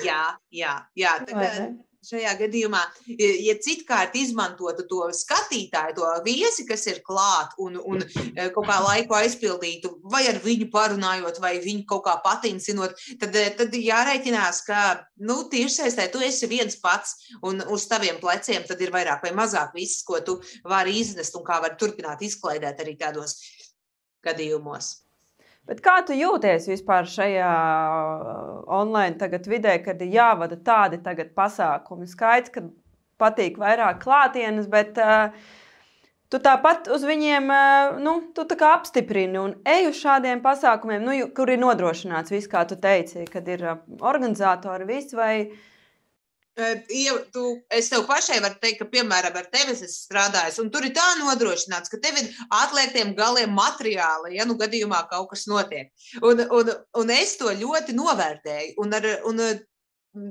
jā, 0.04 0.22
jā. 0.52 0.74
jā. 0.98 1.18
Tagad, 1.24 1.78
šajā 2.08 2.34
gadījumā, 2.40 2.80
ja 3.18 3.54
citkārt 3.62 4.16
izmantotu 4.18 4.86
to 4.88 5.08
skatītāju, 5.14 5.96
to 5.98 6.12
viesi, 6.24 6.64
kas 6.68 6.86
ir 6.90 7.00
klāt 7.06 7.54
un, 7.62 7.78
un 7.78 8.02
e, 8.04 8.48
kaut 8.54 8.68
kā 8.68 8.78
laiku 8.84 9.16
aizpildītu, 9.18 9.92
vai 10.12 10.24
ar 10.30 10.40
viņu 10.44 10.70
parunājot, 10.72 11.40
vai 11.44 11.56
viņu 11.64 11.86
kaut 11.88 12.04
kā 12.06 12.16
patincinot, 12.24 12.96
tad, 13.20 13.36
e, 13.36 13.48
tad 13.58 13.74
jārēķinās, 13.76 14.62
ka 14.68 14.84
nu, 15.28 15.40
tiešsaistē 15.52 16.08
tu 16.12 16.22
esi 16.24 16.50
viens 16.50 16.78
pats 16.82 17.32
un 17.42 17.62
uz 17.74 17.88
taviem 17.90 18.20
pleciem 18.22 18.66
tad 18.68 18.80
ir 18.84 18.94
vairāk 18.94 19.26
vai 19.26 19.34
mazāk 19.36 19.74
viss, 19.76 20.04
ko 20.06 20.22
tu 20.24 20.38
vari 20.68 20.98
iznest 21.00 21.36
un 21.38 21.46
kā 21.46 21.60
var 21.64 21.76
turpināt 21.80 22.24
izklaidēt 22.24 22.84
arī 22.84 22.96
tādos 23.00 23.38
gadījumos. 24.24 25.07
Bet 25.68 25.82
kā 25.84 25.98
tu 26.08 26.16
jūties 26.16 26.64
vispār 26.70 27.04
šajā 27.08 27.52
uh, 27.52 28.52
online 28.72 29.18
vidē, 29.52 29.76
kad 29.84 30.00
ir 30.00 30.14
jāvada 30.16 30.56
tādi 30.56 31.00
pasākumi? 31.36 32.08
Skaidrs, 32.08 32.54
ka 32.54 32.64
patīk 33.20 33.58
vairāk 33.60 34.00
klātienes, 34.00 34.68
bet 34.72 34.96
uh, 35.02 35.28
tu 36.32 36.40
tāpat 36.40 36.88
uz 36.94 37.04
viņiem 37.04 37.52
uh, 37.52 37.98
nu, 38.00 38.16
apstiprini 38.78 39.40
un 39.42 39.58
ej 39.68 39.90
uz 39.90 40.00
šādiem 40.00 40.40
pasākumiem, 40.44 41.04
nu, 41.04 41.18
kur 41.36 41.52
ir 41.52 41.60
nodrošināts 41.60 42.32
viss, 42.32 42.48
kā 42.48 42.64
tu 42.68 42.80
teici, 42.80 43.26
kad 43.28 43.48
ir 43.52 43.66
uh, 43.66 43.82
organizatori 44.00 44.88
visi 44.88 45.20
vai 45.20 45.32
ne 45.44 45.77
Ja 46.58 47.14
tu, 47.30 47.44
es 47.70 47.86
tev 47.92 48.02
pašai 48.08 48.40
varu 48.42 48.56
teikt, 48.58 48.80
ka, 48.80 48.88
piemēram, 48.90 49.36
ar 49.38 49.46
tevi 49.52 49.76
es 49.76 49.94
strādāju, 50.08 50.64
un 50.64 50.70
tur 50.74 50.88
ir 50.88 50.94
tā 50.96 51.06
nodrošināts, 51.20 51.92
ka 51.92 52.00
tev 52.02 52.18
ir 52.18 52.32
atliektiem 52.50 53.12
galiem 53.18 53.52
materiāli, 53.54 54.34
ja 54.40 54.46
nu 54.48 54.56
gadījumā 54.58 55.04
kaut 55.12 55.30
kas 55.30 55.46
notiek. 55.50 55.92
Un, 56.18 56.42
un, 56.58 56.72
un 56.98 57.14
es 57.14 57.36
to 57.38 57.52
ļoti 57.62 57.94
novērtēju. 57.94 58.74
Un 58.82 58.98
ar, 58.98 59.06
un 59.30 59.44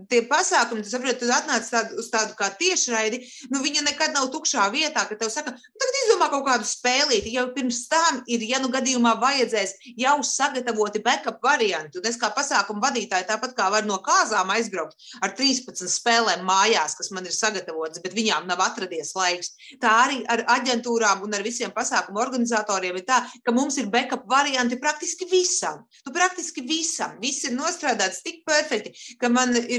tie 0.09 0.21
pasākumi, 0.29 0.83
tu 0.83 0.91
saproti, 0.91 1.19
tu 1.21 1.31
atnāc 1.33 1.67
tād, 1.71 1.93
uz 1.99 2.09
tādu 2.13 2.35
kā 2.39 2.49
tiešraidi, 2.59 3.21
nu 3.53 3.61
viņa 3.63 3.83
nekad 3.87 4.15
nav 4.15 4.29
tukšā 4.33 4.67
vietā, 4.73 5.05
ka 5.09 5.17
tev 5.19 5.31
saka, 5.33 5.53
nu, 5.53 5.79
tagad 5.81 5.99
izdomā 6.03 6.29
kaut 6.33 6.45
kādu 6.47 6.67
spēlīti, 6.67 7.33
jau 7.35 7.47
pirms 7.55 7.83
tam 7.91 8.21
ir, 8.27 8.43
ja 8.47 8.61
nu 8.63 8.71
gadījumā 8.73 9.15
vajadzēs 9.21 9.75
jau 9.99 10.17
sagatavoti 10.25 11.03
backup 11.05 11.41
varianti, 11.43 11.99
un 11.99 12.09
es 12.09 12.19
kā 12.19 12.31
pasākumu 12.35 12.83
vadītāji 12.83 13.27
tāpat 13.29 13.55
kā 13.57 13.69
var 13.73 13.87
no 13.87 13.99
kāzām 14.03 14.51
aizbraukt 14.55 14.97
ar 15.21 15.33
13 15.37 15.89
spēlēm 15.91 16.45
mājās, 16.47 16.97
kas 16.97 17.11
man 17.15 17.27
ir 17.27 17.35
sagatavotas, 17.35 18.01
bet 18.03 18.15
viņām 18.17 18.47
nav 18.49 18.61
atradies 18.65 19.13
laiks. 19.17 19.53
Tā 19.81 19.93
arī 20.05 20.21
ar 20.31 20.43
aģentūrām 20.57 21.23
un 21.25 21.35
ar 21.37 21.45
visiem 21.45 21.73
pasākumu 21.75 22.21
organizatoriem 22.23 22.99
ir 22.99 23.05
tā, 23.07 23.21
ka 23.45 23.53
mums 23.55 23.77
ir 23.81 23.89
backup 23.93 24.25
varianti 24.29 24.79
praktiski 24.81 25.27
visam. 25.31 25.83
Nu, 26.05 26.13
praktiski 26.15 26.63
visam. 26.67 27.17
Viss 27.21 27.45
ir 27.47 27.55
nostrādāts 27.57 28.23
tik 28.25 28.43
perfekti, 28.47 28.93
ka 29.21 29.29
man 29.31 29.55
ir, 29.59 29.76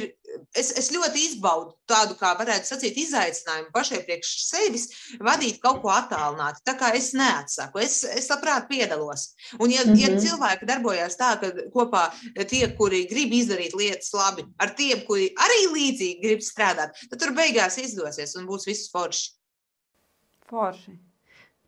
es, 0.56 0.70
es 0.80 0.90
ļoti 0.92 1.22
izbaudu 1.28 1.74
tādu, 1.88 2.16
kā 2.18 2.32
varētu 2.38 2.68
sacīt, 2.68 2.98
izaicinājumu 3.02 3.72
pašai 3.74 4.00
priekš 4.06 4.32
sevis 4.44 4.86
vadīt 5.24 5.60
kaut 5.62 5.80
ko 5.82 5.92
attālināti. 5.94 6.62
Tā 6.68 6.76
kā 6.80 6.92
es 6.98 7.10
neatsaku, 7.16 7.82
es, 7.84 8.00
es 8.04 8.28
labprāt 8.32 8.68
piedalos. 8.70 9.30
Un 9.58 9.72
ja, 9.72 9.84
mm 9.84 9.92
-hmm. 9.92 10.00
ja 10.02 10.10
mhm. 10.10 10.20
cilvēki 10.26 10.70
darbojas 10.70 11.18
tā, 11.20 11.32
ka 11.40 11.52
kopā 11.74 12.04
tie, 12.48 12.68
kuri 12.76 13.06
grib 13.10 13.32
izdarīt 13.32 13.74
lietas 13.74 14.12
labi, 14.12 14.46
ar 14.58 14.74
tiem, 14.74 15.04
kuri 15.06 15.32
arī 15.34 15.60
līdzīgi 15.74 16.22
grib 16.22 16.40
strādāt, 16.40 16.96
tad 17.10 17.18
tur 17.18 17.34
beigās 17.34 17.78
izdosies 17.78 18.36
un 18.36 18.46
būs 18.46 18.66
viss 18.66 18.90
forši. 18.92 19.30
Forši. 20.48 21.07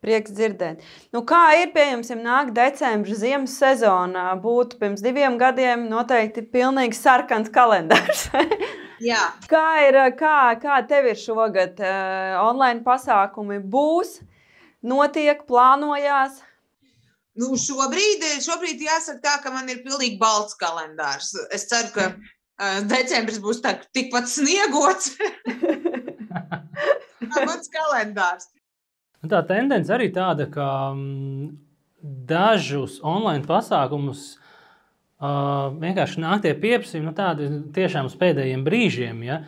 Prieks 0.00 0.32
dzirdēt. 0.32 0.84
Nu, 1.12 1.20
kā 1.28 1.42
ir 1.60 1.74
pieejams, 1.74 2.08
ja 2.08 2.16
nāk 2.16 2.54
decembris, 2.56 3.18
ziemas 3.20 3.58
sezonā, 3.60 4.30
būtu 4.40 4.78
pirms 4.80 5.02
diviem 5.04 5.36
gadiem 5.40 5.84
noteikti 5.90 6.46
pilnīgi 6.48 6.96
sarkans 6.96 7.52
kalendārs. 7.52 8.30
Jā. 9.10 9.20
kā 9.48 9.66
ir, 9.86 9.98
kā, 10.16 10.36
kā 10.60 10.78
tev 10.88 11.10
ir 11.12 11.20
šogad? 11.20 11.78
Uh, 11.80 12.38
online 12.46 12.80
pasākumi 12.84 13.60
būs, 13.60 14.18
notiek, 14.80 15.44
plānojās. 15.48 16.40
Nu, 17.40 17.52
šobrīd, 17.60 18.24
šobrīd 18.44 18.80
jāsaka 18.84 19.20
tā, 19.24 19.34
ka 19.44 19.52
man 19.52 19.68
ir 19.72 19.84
pilnīgi 19.84 20.16
balts 20.20 20.56
kalendārs. 20.60 21.34
Es 21.52 21.68
ceru, 21.68 21.92
ka 21.94 22.08
uh, 22.12 22.80
decembris 22.88 23.40
būs 23.40 23.60
tā, 23.64 23.76
tikpat 23.92 24.28
sniegots. 24.32 25.12
Mans 27.46 27.70
kalendārs. 27.72 28.48
Nu, 29.20 29.28
tā 29.28 29.42
tendence 29.44 29.92
arī 29.92 30.08
tāda, 30.14 30.46
ka 30.48 30.66
mm, 30.96 31.48
dažus 32.28 33.00
online 33.04 33.44
pasākumus 33.44 34.22
uh, 35.20 35.74
vienkārši 35.76 36.22
nāk 36.22 36.46
tie 36.46 36.54
pieprasījumi, 36.56 37.10
nu, 37.10 37.16
tādi 37.16 37.50
tiešām 37.76 38.08
uz 38.08 38.16
pēdējiem 38.20 38.64
brīžiem. 38.64 39.20
Ja? 39.26 39.42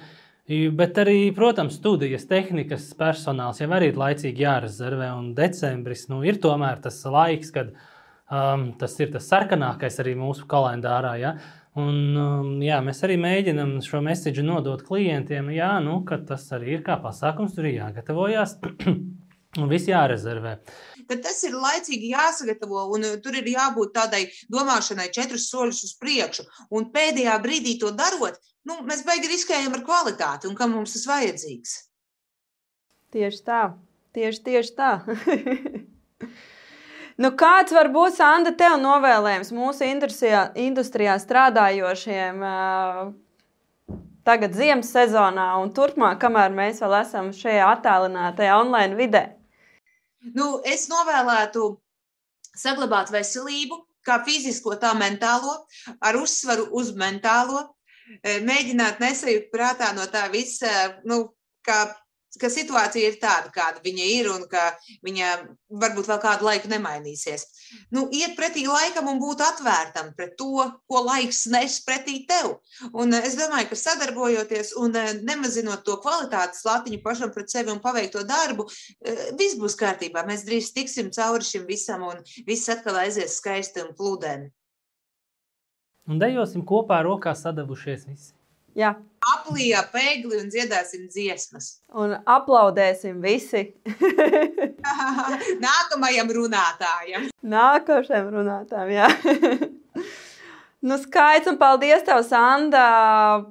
Bet 0.76 0.98
arī, 1.00 1.30
protams, 1.32 1.78
studijas 1.78 2.26
tehnikas 2.28 2.90
personāls 2.98 3.62
jau 3.62 3.70
arī 3.72 3.88
ir 3.92 4.00
laicīgi 4.02 4.44
jārezervē. 4.44 5.08
Un 5.16 5.32
decembris 5.38 6.04
nu, 6.12 6.20
ir 6.26 6.42
tomēr 6.42 6.82
tas 6.84 6.98
laiks, 7.08 7.54
kad 7.54 7.72
um, 7.72 8.68
tas 8.76 8.98
ir 9.00 9.14
tas 9.14 9.30
sarkanākais 9.32 9.96
arī 10.04 10.12
mūsu 10.20 10.44
kalendārā. 10.50 11.14
Ja? 11.22 11.32
Un, 11.80 11.96
um, 12.20 12.52
jā, 12.60 12.82
mēs 12.84 13.00
arī 13.06 13.16
mēģinām 13.22 13.78
šo 13.86 14.02
mēsīju 14.04 14.44
nodot 14.44 14.84
klientiem, 14.84 15.48
jā, 15.56 15.72
nu, 15.80 16.02
ka 16.04 16.20
tas 16.28 16.44
arī 16.52 16.76
ir 16.76 16.84
kā 16.84 17.00
pasākums, 17.00 17.56
tur 17.56 17.70
ir 17.70 17.78
jāgatavojas. 17.78 18.58
Un 19.60 19.68
viss 19.68 19.84
jārezervē. 19.84 20.54
Tad 21.10 21.18
tas 21.26 21.42
ir 21.44 21.52
laicīgi 21.52 22.14
jāsagatavo, 22.14 22.86
un 22.96 23.04
uh, 23.04 23.16
tur 23.20 23.36
ir 23.36 23.50
jābūt 23.52 23.90
tādai 23.98 24.22
domāšanai, 24.52 25.10
četrus 25.12 25.50
soļus 25.52 25.82
uz 25.88 25.90
priekšu. 26.00 26.46
Un 26.72 26.86
pēdējā 26.94 27.34
brīdī 27.44 27.74
to 27.82 27.90
darot, 27.92 28.38
nu, 28.64 28.78
mēs 28.88 29.02
beigās 29.04 29.28
riskējam 29.28 29.76
ar 29.76 29.82
kvalitāti 29.84 30.48
un 30.48 30.56
kam 30.56 30.72
mums 30.72 30.94
tas 30.96 31.04
vajadzīgs. 31.10 31.74
Tieši 33.12 33.42
tā, 33.44 33.60
tieši, 34.16 34.40
tieši 34.46 34.72
tā. 34.78 34.92
nu, 37.22 37.32
kāds 37.44 37.76
var 37.76 37.92
būt 37.92 38.16
Sanda 38.16 38.54
tev 38.56 38.78
novēlējums 38.80 39.52
mūsu 39.52 39.84
industrijā, 39.90 40.46
industrijā 40.64 41.18
strādājošiem? 41.20 42.40
Uh, 42.40 44.00
tagad 44.24 44.56
ziemas 44.56 44.96
sezonā 44.96 45.50
un 45.60 45.76
turpmāk, 45.76 46.22
kamēr 46.24 46.56
mēs 46.56 46.80
vēl 46.80 46.98
esam 47.02 47.30
šajā 47.36 47.68
attēlinātajā 47.76 48.58
online 48.64 48.96
vidē? 48.96 49.26
Nu, 50.30 50.60
es 50.64 50.86
novēlētu 50.90 51.66
saglabāt 52.58 53.10
veselību, 53.10 53.78
kā 54.06 54.20
fizisko, 54.26 54.76
tā 54.82 54.92
mentālo, 54.98 55.54
ar 56.02 56.18
uzsvaru 56.18 56.68
uz 56.78 56.92
mentālo, 56.98 57.64
e, 58.20 58.38
mēģināt 58.44 59.02
nesajūt 59.02 59.50
prātā 59.54 59.92
no 59.96 60.06
tā 60.10 60.28
visa, 60.32 61.00
nu, 61.06 61.24
kā 61.66 61.84
ka 62.40 62.48
situācija 62.52 63.10
ir 63.10 63.18
tāda, 63.20 63.50
kāda 63.52 63.82
viņa 63.84 64.06
ir, 64.14 64.28
un 64.32 64.46
ka 64.50 64.72
viņa 65.04 65.32
varbūt 65.82 66.08
vēl 66.08 66.20
kādu 66.22 66.46
laiku 66.48 66.70
nemainīsies. 66.72 67.44
Nu, 67.92 68.06
iet 68.12 68.36
pretī 68.38 68.64
laikam 68.68 69.10
un 69.10 69.20
būt 69.20 69.42
atvērtam 69.44 70.12
pret 70.16 70.34
to, 70.40 70.66
ko 70.88 71.02
laiks 71.04 71.44
nes 71.52 71.78
pretī 71.86 72.22
tev. 72.28 72.56
Un 72.92 73.12
es 73.18 73.36
domāju, 73.38 73.70
ka 73.72 73.80
sadarbojoties 73.82 74.74
un 74.80 74.96
eh, 74.96 75.12
nemazinot 75.20 75.84
to 75.86 75.98
kvalitātes 76.04 76.64
latiņu 76.68 77.02
pašam 77.04 77.32
pret 77.34 77.52
sevi 77.52 77.72
un 77.74 77.82
paveikto 77.84 78.24
darbu, 78.28 78.68
eh, 79.04 79.28
viss 79.38 79.58
būs 79.60 79.76
kārtībā. 79.80 80.24
Mēs 80.28 80.46
drīz 80.48 80.72
tiksim 80.76 81.12
cauri 81.12 81.48
šim 81.48 81.68
visam, 81.68 82.06
un 82.08 82.24
viss 82.48 82.72
atkal 82.72 83.00
aizies 83.04 83.38
skaisti 83.40 83.84
un 83.84 83.92
plūdeni. 83.98 84.52
Un 86.10 86.18
dejosim 86.18 86.64
kopā 86.66 86.98
rokās 87.06 87.44
sadavušies 87.44 88.08
visi. 88.08 88.32
Jā. 88.78 88.94
Aplijā 89.22 89.84
pēgli 89.92 90.40
un 90.40 90.48
dziedāsim 90.50 91.06
dziesmas. 91.12 91.68
Un 91.94 92.16
aplaudēsim 92.26 93.20
visi. 93.22 93.68
Nākamajam 95.66 96.32
runātājam. 96.38 97.28
Nākošajam 97.54 98.32
runātājam, 98.34 98.92
jā. 98.96 99.08
Nu, 100.82 100.96
skaists 100.98 101.46
un 101.46 101.60
paldies 101.60 102.02
tev, 102.02 102.24
Sanda, 102.26 102.86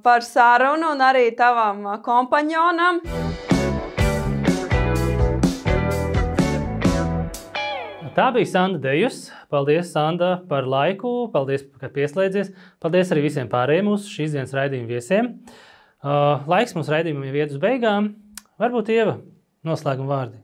par 0.03 0.25
sarunu 0.27 0.89
un 0.91 1.05
arī 1.07 1.29
tavam 1.39 1.85
kompanionam. 2.03 2.99
Tā 8.11 8.25
bija 8.35 8.43
Sanda 8.43 8.79
Dejus. 8.83 9.29
Paldies, 9.47 9.93
Sanda, 9.93 10.41
par 10.49 10.65
laiku. 10.67 11.29
Paldies, 11.31 11.61
ka 11.79 11.87
pieslēdzies. 11.87 12.49
Paldies 12.83 13.11
arī 13.13 13.21
visiem 13.29 13.47
pārējiem 13.47 13.85
mūsu 13.87 14.09
šīs 14.11 14.33
dienas 14.35 14.51
raidījuma 14.57 14.89
viesiem. 14.89 15.29
Uh, 16.03 16.41
laiks 16.51 16.75
mums 16.75 16.89
raidījumam 16.91 17.29
jau 17.29 17.37
iet 17.39 17.53
uz 17.55 17.61
beigām. 17.61 18.09
Varbūt 18.59 18.91
Ieva 18.91 19.13
noslēguma 19.63 20.11
vārdi. 20.11 20.41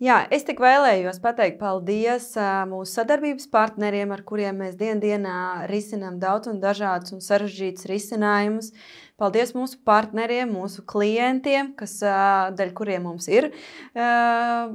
Jā, 0.00 0.20
es 0.30 0.46
tik 0.46 0.62
vēlējos 0.62 1.18
pateikt 1.24 1.58
paldies 1.58 2.28
uh, 2.38 2.62
mūsu 2.70 3.00
sadarbības 3.00 3.50
partneriem, 3.50 4.14
ar 4.14 4.22
kuriem 4.28 4.62
mēs 4.62 4.76
dien 4.78 5.02
dienā 5.02 5.66
risinām 5.68 6.20
daudz 6.22 6.52
un 6.52 6.60
dažādus 6.62 7.16
un 7.16 7.24
sarežģītus 7.24 7.88
risinājumus. 7.90 8.70
Paldies 9.18 9.56
mūsu 9.58 9.82
partneriem, 9.90 10.54
mūsu 10.54 10.86
klientiem, 10.86 11.74
kas, 11.76 11.98
uh, 12.06 12.54
dēļ 12.54 12.72
kuriem 12.78 13.10
mums 13.10 13.26
ir 13.28 13.50
uh, 13.50 14.70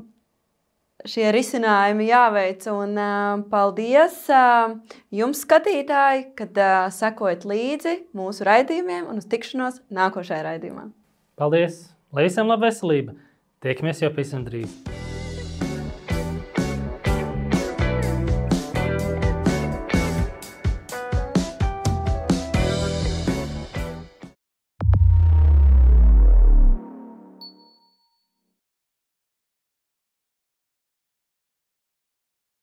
šie 1.09 1.27
risinājumi 1.35 2.09
jāveic. 2.09 2.65
Un, 2.73 2.95
uh, 2.99 3.43
paldies 3.51 4.17
uh, 4.33 4.75
jums, 5.13 5.43
skatītāji, 5.45 6.29
kad 6.39 6.57
uh, 6.59 6.75
sekojat 6.93 7.47
līdzi 7.49 7.97
mūsu 8.17 8.47
raidījumiem 8.47 9.09
un 9.11 9.21
uz 9.23 9.29
tikšanos 9.31 9.81
nākošajā 9.93 10.43
raidījumā. 10.51 10.89
Paldies! 11.39 11.85
Lai 12.15 12.29
visiem 12.29 12.47
laba 12.47 12.69
veselība! 12.69 13.17
Tiekamies 13.65 14.05
jau 14.05 14.13
pavisam 14.13 14.45
drīz! 14.47 14.75